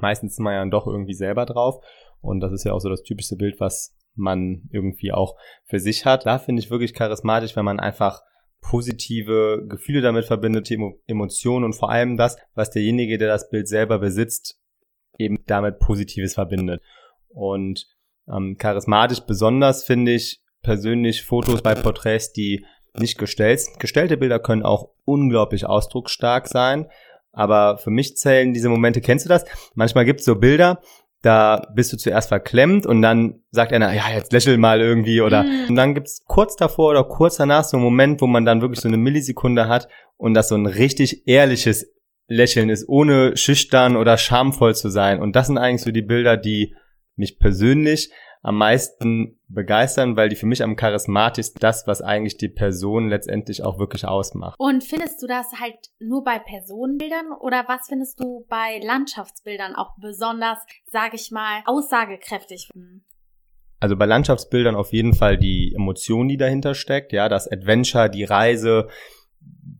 Meistens 0.00 0.32
ist 0.32 0.38
man 0.38 0.52
ja 0.52 0.60
dann 0.60 0.70
doch 0.70 0.86
irgendwie 0.86 1.14
selber 1.14 1.46
drauf. 1.46 1.84
Und 2.20 2.40
das 2.40 2.52
ist 2.52 2.64
ja 2.64 2.72
auch 2.72 2.80
so 2.80 2.88
das 2.88 3.02
typischste 3.02 3.36
Bild, 3.36 3.58
was 3.58 3.96
man 4.14 4.68
irgendwie 4.70 5.12
auch 5.12 5.36
für 5.64 5.80
sich 5.80 6.04
hat. 6.04 6.26
Da 6.26 6.38
finde 6.38 6.62
ich 6.62 6.70
wirklich 6.70 6.94
charismatisch, 6.94 7.56
wenn 7.56 7.64
man 7.64 7.80
einfach 7.80 8.22
positive 8.60 9.64
Gefühle 9.68 10.02
damit 10.02 10.26
verbindet, 10.26 10.70
Emotionen 11.06 11.64
und 11.64 11.72
vor 11.72 11.90
allem 11.90 12.16
das, 12.16 12.36
was 12.54 12.70
derjenige, 12.70 13.18
der 13.18 13.28
das 13.28 13.48
Bild 13.48 13.68
selber 13.68 13.98
besitzt, 13.98 14.60
eben 15.18 15.42
damit 15.46 15.78
Positives 15.78 16.34
verbindet. 16.34 16.82
Und 17.28 17.86
ähm, 18.28 18.56
charismatisch 18.58 19.20
besonders 19.20 19.84
finde 19.84 20.12
ich 20.12 20.42
persönlich 20.62 21.22
Fotos 21.22 21.62
bei 21.62 21.74
Porträts, 21.74 22.32
die 22.32 22.64
nicht 22.98 23.18
gestellt 23.18 23.60
sind. 23.60 23.80
Gestellte 23.80 24.16
Bilder 24.16 24.38
können 24.38 24.62
auch 24.62 24.90
unglaublich 25.04 25.66
ausdrucksstark 25.66 26.48
sein, 26.48 26.88
aber 27.32 27.78
für 27.78 27.90
mich 27.90 28.16
zählen 28.16 28.52
diese 28.52 28.68
Momente, 28.68 29.00
kennst 29.00 29.24
du 29.24 29.28
das? 29.28 29.44
Manchmal 29.74 30.04
gibt 30.04 30.20
es 30.20 30.26
so 30.26 30.36
Bilder, 30.36 30.80
da 31.22 31.66
bist 31.74 31.92
du 31.92 31.96
zuerst 31.96 32.28
verklemmt 32.28 32.86
und 32.86 33.02
dann 33.02 33.42
sagt 33.50 33.72
einer, 33.72 33.92
ja, 33.92 34.04
jetzt 34.14 34.32
lächel 34.32 34.56
mal 34.56 34.80
irgendwie 34.80 35.20
oder 35.20 35.42
mm. 35.42 35.68
und 35.68 35.76
dann 35.76 35.94
gibt's 35.94 36.24
kurz 36.26 36.56
davor 36.56 36.90
oder 36.90 37.04
kurz 37.04 37.36
danach 37.36 37.64
so 37.64 37.76
einen 37.76 37.84
Moment, 37.84 38.20
wo 38.22 38.26
man 38.26 38.44
dann 38.44 38.62
wirklich 38.62 38.80
so 38.80 38.88
eine 38.88 38.96
Millisekunde 38.96 39.68
hat 39.68 39.88
und 40.16 40.34
das 40.34 40.48
so 40.48 40.54
ein 40.54 40.66
richtig 40.66 41.26
ehrliches 41.28 41.92
Lächeln 42.26 42.70
ist, 42.70 42.88
ohne 42.88 43.36
schüchtern 43.36 43.96
oder 43.96 44.16
schamvoll 44.16 44.74
zu 44.74 44.88
sein. 44.88 45.20
Und 45.20 45.36
das 45.36 45.48
sind 45.48 45.58
eigentlich 45.58 45.82
so 45.82 45.90
die 45.90 46.02
Bilder, 46.02 46.36
die 46.36 46.74
mich 47.16 47.38
persönlich 47.38 48.10
am 48.42 48.56
meisten 48.56 49.38
begeistern, 49.48 50.16
weil 50.16 50.28
die 50.28 50.36
für 50.36 50.46
mich 50.46 50.62
am 50.62 50.76
charismatischsten 50.76 51.60
das, 51.60 51.86
was 51.86 52.00
eigentlich 52.00 52.38
die 52.38 52.48
Person 52.48 53.08
letztendlich 53.08 53.62
auch 53.62 53.78
wirklich 53.78 54.06
ausmacht. 54.06 54.58
Und 54.58 54.82
findest 54.84 55.22
du 55.22 55.26
das 55.26 55.46
halt 55.60 55.76
nur 55.98 56.24
bei 56.24 56.38
Personenbildern 56.38 57.32
oder 57.40 57.64
was 57.66 57.88
findest 57.88 58.20
du 58.20 58.46
bei 58.48 58.80
Landschaftsbildern 58.82 59.74
auch 59.74 59.94
besonders, 59.98 60.58
sage 60.86 61.16
ich 61.16 61.30
mal, 61.30 61.62
aussagekräftig? 61.66 62.70
Also 63.80 63.96
bei 63.96 64.06
Landschaftsbildern 64.06 64.74
auf 64.74 64.92
jeden 64.92 65.14
Fall 65.14 65.38
die 65.38 65.74
Emotion, 65.74 66.28
die 66.28 66.36
dahinter 66.36 66.74
steckt, 66.74 67.12
ja, 67.12 67.28
das 67.28 67.50
Adventure, 67.50 68.10
die 68.10 68.24
Reise, 68.24 68.88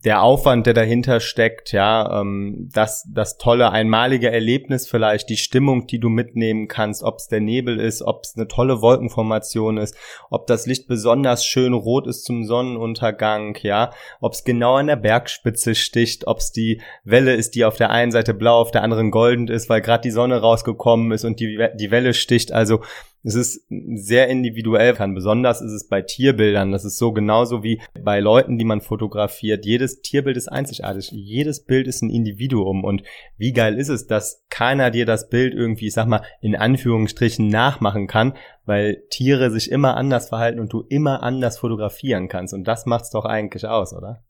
der 0.03 0.23
Aufwand, 0.23 0.65
der 0.65 0.73
dahinter 0.73 1.19
steckt, 1.19 1.71
ja, 1.71 2.21
ähm, 2.21 2.69
das, 2.73 3.07
das 3.13 3.37
tolle 3.37 3.71
einmalige 3.71 4.31
Erlebnis 4.31 4.87
vielleicht, 4.87 5.29
die 5.29 5.37
Stimmung, 5.37 5.85
die 5.85 5.99
du 5.99 6.09
mitnehmen 6.09 6.67
kannst, 6.67 7.03
ob 7.03 7.17
es 7.17 7.27
der 7.27 7.39
Nebel 7.39 7.79
ist, 7.79 8.01
ob 8.01 8.23
es 8.23 8.35
eine 8.35 8.47
tolle 8.47 8.81
Wolkenformation 8.81 9.77
ist, 9.77 9.95
ob 10.29 10.47
das 10.47 10.65
Licht 10.65 10.87
besonders 10.87 11.45
schön 11.45 11.73
rot 11.73 12.07
ist 12.07 12.25
zum 12.25 12.45
Sonnenuntergang, 12.45 13.57
ja, 13.61 13.91
ob 14.19 14.33
es 14.33 14.43
genau 14.43 14.75
an 14.75 14.87
der 14.87 14.95
Bergspitze 14.95 15.75
sticht, 15.75 16.25
ob 16.25 16.39
es 16.39 16.51
die 16.51 16.81
Welle 17.03 17.35
ist, 17.35 17.53
die 17.53 17.65
auf 17.65 17.77
der 17.77 17.91
einen 17.91 18.11
Seite 18.11 18.33
blau, 18.33 18.59
auf 18.59 18.71
der 18.71 18.83
anderen 18.83 19.11
goldend 19.11 19.51
ist, 19.51 19.69
weil 19.69 19.81
gerade 19.81 20.01
die 20.01 20.11
Sonne 20.11 20.41
rausgekommen 20.41 21.11
ist 21.11 21.25
und 21.25 21.39
die, 21.39 21.59
die 21.75 21.91
Welle 21.91 22.15
sticht. 22.15 22.51
Also 22.51 22.81
es 23.23 23.35
ist 23.35 23.67
sehr 23.69 24.27
individuell. 24.29 24.93
Besonders 25.13 25.61
ist 25.61 25.71
es 25.71 25.87
bei 25.87 26.01
Tierbildern. 26.01 26.71
Das 26.71 26.85
ist 26.85 26.97
so 26.97 27.11
genauso 27.11 27.63
wie 27.63 27.81
bei 28.03 28.19
Leuten, 28.19 28.57
die 28.57 28.65
man 28.65 28.81
fotografiert. 28.81 29.65
Jedes 29.65 30.01
Tierbild 30.01 30.37
ist 30.37 30.47
einzigartig. 30.47 31.11
Jedes 31.11 31.63
Bild 31.63 31.87
ist 31.87 32.01
ein 32.01 32.09
Individuum. 32.09 32.83
Und 32.83 33.03
wie 33.37 33.53
geil 33.53 33.77
ist 33.77 33.89
es, 33.89 34.07
dass 34.07 34.43
keiner 34.49 34.89
dir 34.89 35.05
das 35.05 35.29
Bild 35.29 35.53
irgendwie, 35.53 35.87
ich 35.87 35.93
sag 35.93 36.07
mal, 36.07 36.23
in 36.41 36.55
Anführungsstrichen 36.55 37.47
nachmachen 37.47 38.07
kann, 38.07 38.33
weil 38.65 39.03
Tiere 39.09 39.51
sich 39.51 39.71
immer 39.71 39.95
anders 39.97 40.29
verhalten 40.29 40.59
und 40.59 40.73
du 40.73 40.83
immer 40.89 41.21
anders 41.21 41.59
fotografieren 41.59 42.27
kannst. 42.27 42.53
Und 42.53 42.63
das 42.63 42.85
macht's 42.85 43.11
doch 43.11 43.25
eigentlich 43.25 43.67
aus, 43.67 43.93
oder? 43.93 44.23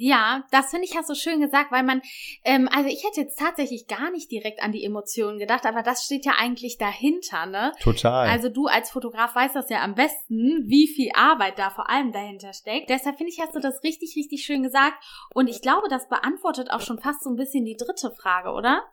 Ja, 0.00 0.44
das 0.52 0.70
finde 0.70 0.84
ich 0.84 0.96
hast 0.96 1.10
du 1.10 1.16
schön 1.16 1.40
gesagt, 1.40 1.72
weil 1.72 1.82
man, 1.82 2.02
ähm, 2.44 2.68
also 2.72 2.88
ich 2.88 3.04
hätte 3.04 3.20
jetzt 3.20 3.36
tatsächlich 3.36 3.88
gar 3.88 4.12
nicht 4.12 4.30
direkt 4.30 4.62
an 4.62 4.70
die 4.70 4.84
Emotionen 4.84 5.40
gedacht, 5.40 5.66
aber 5.66 5.82
das 5.82 6.04
steht 6.04 6.24
ja 6.24 6.34
eigentlich 6.38 6.78
dahinter, 6.78 7.46
ne? 7.46 7.72
Total. 7.82 8.28
Also 8.28 8.48
du 8.48 8.66
als 8.66 8.90
Fotograf 8.90 9.34
weißt 9.34 9.56
das 9.56 9.68
ja 9.70 9.82
am 9.82 9.96
besten, 9.96 10.62
wie 10.68 10.86
viel 10.86 11.10
Arbeit 11.14 11.58
da 11.58 11.70
vor 11.70 11.90
allem 11.90 12.12
dahinter 12.12 12.52
steckt. 12.52 12.90
Deshalb 12.90 13.16
finde 13.16 13.32
ich, 13.32 13.40
hast 13.40 13.56
du 13.56 13.58
das 13.58 13.82
richtig, 13.82 14.14
richtig 14.16 14.44
schön 14.44 14.62
gesagt. 14.62 15.02
Und 15.34 15.48
ich 15.48 15.62
glaube, 15.62 15.88
das 15.88 16.08
beantwortet 16.08 16.70
auch 16.70 16.80
schon 16.80 17.00
fast 17.00 17.24
so 17.24 17.30
ein 17.30 17.36
bisschen 17.36 17.64
die 17.64 17.76
dritte 17.76 18.12
Frage, 18.12 18.50
oder? 18.50 18.84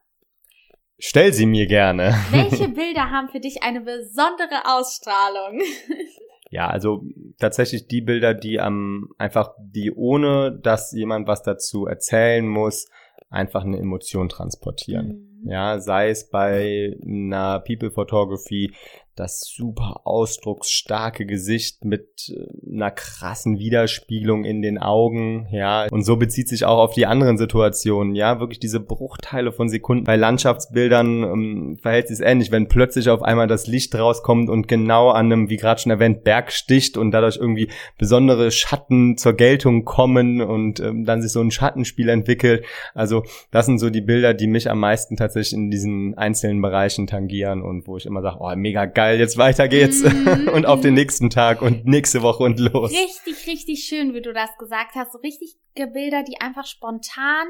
Stell 0.98 1.34
sie 1.34 1.46
mir 1.46 1.68
gerne. 1.68 2.16
Welche 2.32 2.68
Bilder 2.70 3.12
haben 3.12 3.30
für 3.30 3.40
dich 3.40 3.62
eine 3.62 3.82
besondere 3.82 4.66
Ausstrahlung? 4.66 5.62
Ja, 6.56 6.70
also 6.70 7.04
tatsächlich 7.38 7.88
die 7.88 8.00
Bilder, 8.00 8.34
die 8.34 8.62
am 8.62 9.10
einfach, 9.18 9.50
die 9.60 9.92
ohne, 9.92 10.58
dass 10.58 10.94
jemand 10.94 11.28
was 11.28 11.44
dazu 11.44 11.86
erzählen 11.86 12.48
muss, 12.48 12.88
einfach 13.30 13.66
eine 13.66 13.78
Emotion 13.78 14.30
transportieren. 14.30 15.42
Mhm. 15.44 15.50
Ja, 15.52 15.82
sei 15.82 16.12
es 16.12 16.30
bei 16.30 16.96
einer 17.06 17.60
People 17.60 17.92
Photography 17.92 18.74
das 19.16 19.42
super 19.42 20.02
ausdrucksstarke 20.04 21.26
Gesicht 21.26 21.86
mit 21.86 22.30
äh, 22.30 22.74
einer 22.74 22.92
krassen 22.92 23.60
Widerspiegelung 23.60 24.44
in 24.44 24.62
den 24.62 24.78
Augen, 24.78 25.48
ja. 25.52 25.88
Und 25.90 26.04
so 26.04 26.18
bezieht 26.18 26.50
sich 26.50 26.66
auch 26.66 26.80
auf 26.80 26.94
die 26.94 27.06
anderen 27.06 27.38
Situationen, 27.38 28.14
ja. 28.14 28.40
Wirklich 28.40 28.60
diese 28.60 28.82
Bruchteile 28.82 29.54
von 29.54 29.70
Sekunden. 29.70 30.04
Bei 30.04 30.18
Landschaftsbildern 30.18 31.24
ähm, 31.24 31.78
verhält 31.82 32.10
sich 32.10 32.20
ähnlich, 32.20 32.52
wenn 32.52 32.68
plötzlich 32.68 33.10
auf 33.10 33.24
einmal 33.24 33.48
das 33.48 33.68
Licht 33.68 33.96
rauskommt 33.96 34.50
und 34.50 34.68
genau 34.68 35.10
an 35.10 35.32
einem, 35.32 35.50
wie 35.50 35.58
gerade 35.58 35.80
schon 35.80 35.92
erwähnt, 35.92 36.26
Berg 36.26 36.52
sticht 36.52 36.98
und 36.98 37.12
dadurch 37.12 37.38
irgendwie 37.38 37.70
besondere 37.98 38.52
Schatten 38.52 39.18
zur 39.18 39.34
Geltung 39.34 39.86
kommen 39.86 40.42
und 40.42 40.82
ähm, 40.82 41.06
dann 41.06 41.22
sich 41.22 41.32
so 41.32 41.40
ein 41.40 41.52
Schattenspiel 41.52 42.10
entwickelt. 42.10 42.66
Also 42.94 43.24
das 43.52 43.66
sind 43.66 43.80
so 43.80 43.90
die 43.90 44.02
Bilder, 44.02 44.34
die 44.34 44.48
mich 44.48 44.70
am 44.70 44.80
meisten 44.80 45.16
tatsächlich 45.16 45.54
in 45.54 45.72
diesen 45.72 46.18
einzelnen 46.18 46.62
Bereichen 46.62 47.08
tangieren 47.08 47.62
und 47.62 47.88
wo 47.88 47.96
ich 47.96 48.06
immer 48.06 48.22
sage, 48.22 48.38
oh, 48.42 48.54
mega 48.56 48.86
geil 48.86 49.05
geil, 49.06 49.20
jetzt 49.20 49.38
weiter 49.38 49.68
geht's 49.68 50.02
mm. 50.02 50.50
und 50.54 50.66
auf 50.66 50.82
den 50.82 50.94
nächsten 50.94 51.30
Tag 51.30 51.62
und 51.62 51.86
nächste 51.86 52.22
Woche 52.22 52.44
und 52.44 52.60
los. 52.60 52.92
Richtig, 52.92 53.48
richtig 53.48 53.84
schön, 53.84 54.14
wie 54.14 54.22
du 54.22 54.34
das 54.34 54.50
gesagt 54.58 54.96
hast. 54.96 55.12
So 55.14 55.20
richtig 55.20 55.58
Bilder, 55.76 56.24
die 56.24 56.40
einfach 56.40 56.66
spontan 56.66 57.48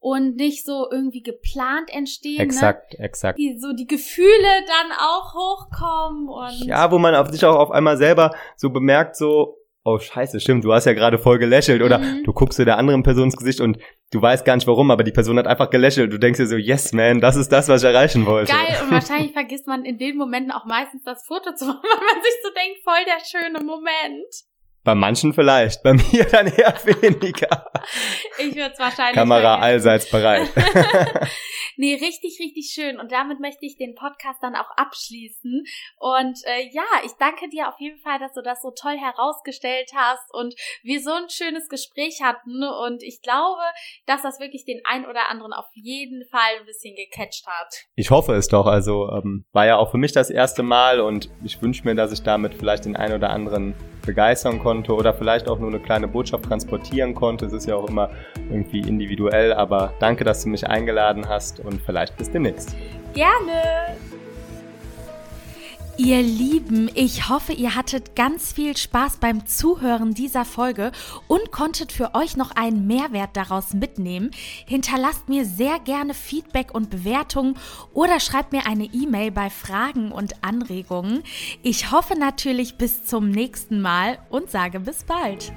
und 0.00 0.36
nicht 0.36 0.64
so 0.64 0.86
irgendwie 0.90 1.22
geplant 1.22 1.90
entstehen. 1.92 2.38
Ne? 2.38 2.42
Exakt, 2.42 2.98
ne? 2.98 3.04
exakt. 3.04 3.38
Die 3.38 3.58
so 3.58 3.72
die 3.72 3.86
Gefühle 3.86 4.48
dann 4.66 4.92
auch 4.98 5.34
hochkommen 5.34 6.28
und. 6.28 6.66
Ja, 6.66 6.90
wo 6.90 6.98
man 6.98 7.14
auf 7.14 7.28
sich 7.28 7.44
auch 7.44 7.56
auf 7.56 7.70
einmal 7.70 7.96
selber 7.96 8.34
so 8.56 8.70
bemerkt, 8.70 9.16
so, 9.16 9.57
oh 9.88 9.98
scheiße, 9.98 10.40
stimmt, 10.40 10.64
du 10.64 10.72
hast 10.72 10.84
ja 10.84 10.92
gerade 10.92 11.18
voll 11.18 11.38
gelächelt 11.38 11.82
oder 11.82 11.98
mhm. 11.98 12.24
du 12.24 12.32
guckst 12.32 12.58
dir 12.58 12.64
der 12.64 12.78
anderen 12.78 13.02
Person 13.02 13.24
ins 13.24 13.36
Gesicht 13.36 13.60
und 13.60 13.78
du 14.12 14.20
weißt 14.20 14.44
gar 14.44 14.56
nicht 14.56 14.66
warum, 14.66 14.90
aber 14.90 15.04
die 15.04 15.12
Person 15.12 15.38
hat 15.38 15.46
einfach 15.46 15.70
gelächelt. 15.70 16.12
Du 16.12 16.18
denkst 16.18 16.38
dir 16.38 16.46
so, 16.46 16.56
yes 16.56 16.92
man, 16.92 17.20
das 17.20 17.36
ist 17.36 17.50
das, 17.50 17.68
was 17.68 17.82
ich 17.82 17.88
erreichen 17.88 18.26
wollte. 18.26 18.52
Geil 18.52 18.76
und 18.82 18.90
wahrscheinlich 18.90 19.32
vergisst 19.32 19.66
man 19.66 19.84
in 19.84 19.98
den 19.98 20.16
Momenten 20.16 20.52
auch 20.52 20.66
meistens 20.66 21.02
das 21.04 21.24
Foto 21.26 21.54
zu 21.54 21.66
machen, 21.66 21.80
weil 21.82 22.14
man 22.14 22.22
sich 22.22 22.34
so 22.42 22.50
denkt, 22.50 22.80
voll 22.84 23.04
der 23.06 23.24
schöne 23.24 23.64
Moment. 23.64 24.48
Bei 24.84 24.94
manchen 24.94 25.34
vielleicht, 25.34 25.82
bei 25.82 25.92
mir 26.12 26.24
dann 26.24 26.46
eher 26.46 26.74
weniger. 26.84 27.70
Ich 28.38 28.54
würde 28.54 28.72
es 28.72 28.78
wahrscheinlich. 28.78 29.14
Kamera 29.14 29.58
allseits 29.58 30.10
bereit. 30.10 30.48
nee, 31.76 31.94
richtig, 31.94 32.38
richtig 32.40 32.70
schön. 32.72 32.98
Und 32.98 33.12
damit 33.12 33.40
möchte 33.40 33.66
ich 33.66 33.76
den 33.76 33.94
Podcast 33.94 34.42
dann 34.42 34.54
auch 34.54 34.70
abschließen. 34.76 35.64
Und 35.98 36.38
äh, 36.44 36.68
ja, 36.72 36.84
ich 37.04 37.12
danke 37.18 37.48
dir 37.48 37.68
auf 37.68 37.74
jeden 37.78 37.98
Fall, 38.00 38.18
dass 38.18 38.32
du 38.32 38.42
das 38.42 38.62
so 38.62 38.70
toll 38.70 38.96
herausgestellt 38.96 39.90
hast 39.94 40.32
und 40.32 40.54
wir 40.82 41.02
so 41.02 41.12
ein 41.12 41.28
schönes 41.28 41.68
Gespräch 41.68 42.20
hatten. 42.22 42.62
Und 42.62 43.02
ich 43.02 43.20
glaube, 43.22 43.62
dass 44.06 44.22
das 44.22 44.40
wirklich 44.40 44.64
den 44.64 44.80
ein 44.84 45.06
oder 45.06 45.28
anderen 45.28 45.52
auf 45.52 45.68
jeden 45.74 46.26
Fall 46.30 46.60
ein 46.60 46.66
bisschen 46.66 46.94
gecatcht 46.94 47.46
hat. 47.46 47.74
Ich 47.94 48.10
hoffe 48.10 48.34
es 48.34 48.48
doch. 48.48 48.66
Also 48.66 49.10
ähm, 49.10 49.44
war 49.52 49.66
ja 49.66 49.76
auch 49.76 49.90
für 49.90 49.98
mich 49.98 50.12
das 50.12 50.30
erste 50.30 50.62
Mal 50.62 51.00
und 51.00 51.30
ich 51.44 51.60
wünsche 51.60 51.84
mir, 51.84 51.94
dass 51.94 52.12
ich 52.12 52.22
damit 52.22 52.54
vielleicht 52.54 52.84
den 52.84 52.96
ein 52.96 53.12
oder 53.12 53.30
anderen 53.30 53.74
begeistern 54.08 54.58
konnte 54.58 54.94
oder 54.94 55.12
vielleicht 55.12 55.48
auch 55.48 55.58
nur 55.58 55.68
eine 55.68 55.78
kleine 55.78 56.08
Botschaft 56.08 56.46
transportieren 56.46 57.14
konnte. 57.14 57.44
Es 57.44 57.52
ist 57.52 57.66
ja 57.66 57.76
auch 57.76 57.88
immer 57.88 58.08
irgendwie 58.50 58.80
individuell, 58.80 59.52
aber 59.52 59.92
danke, 60.00 60.24
dass 60.24 60.42
du 60.42 60.48
mich 60.48 60.66
eingeladen 60.66 61.28
hast 61.28 61.60
und 61.60 61.80
vielleicht 61.82 62.16
bis 62.16 62.30
demnächst. 62.30 62.74
Gerne. 63.12 63.96
Ihr 66.00 66.22
Lieben, 66.22 66.88
ich 66.94 67.28
hoffe, 67.28 67.52
ihr 67.52 67.74
hattet 67.74 68.14
ganz 68.14 68.52
viel 68.52 68.76
Spaß 68.76 69.16
beim 69.16 69.46
Zuhören 69.46 70.14
dieser 70.14 70.44
Folge 70.44 70.92
und 71.26 71.50
konntet 71.50 71.90
für 71.90 72.14
euch 72.14 72.36
noch 72.36 72.52
einen 72.52 72.86
Mehrwert 72.86 73.36
daraus 73.36 73.74
mitnehmen. 73.74 74.30
Hinterlasst 74.64 75.28
mir 75.28 75.44
sehr 75.44 75.80
gerne 75.80 76.14
Feedback 76.14 76.72
und 76.72 76.88
Bewertungen 76.88 77.56
oder 77.94 78.20
schreibt 78.20 78.52
mir 78.52 78.64
eine 78.64 78.84
E-Mail 78.84 79.32
bei 79.32 79.50
Fragen 79.50 80.12
und 80.12 80.44
Anregungen. 80.44 81.24
Ich 81.64 81.90
hoffe 81.90 82.16
natürlich 82.16 82.76
bis 82.78 83.04
zum 83.04 83.28
nächsten 83.28 83.80
Mal 83.80 84.18
und 84.30 84.52
sage 84.52 84.78
bis 84.78 85.02
bald. 85.02 85.52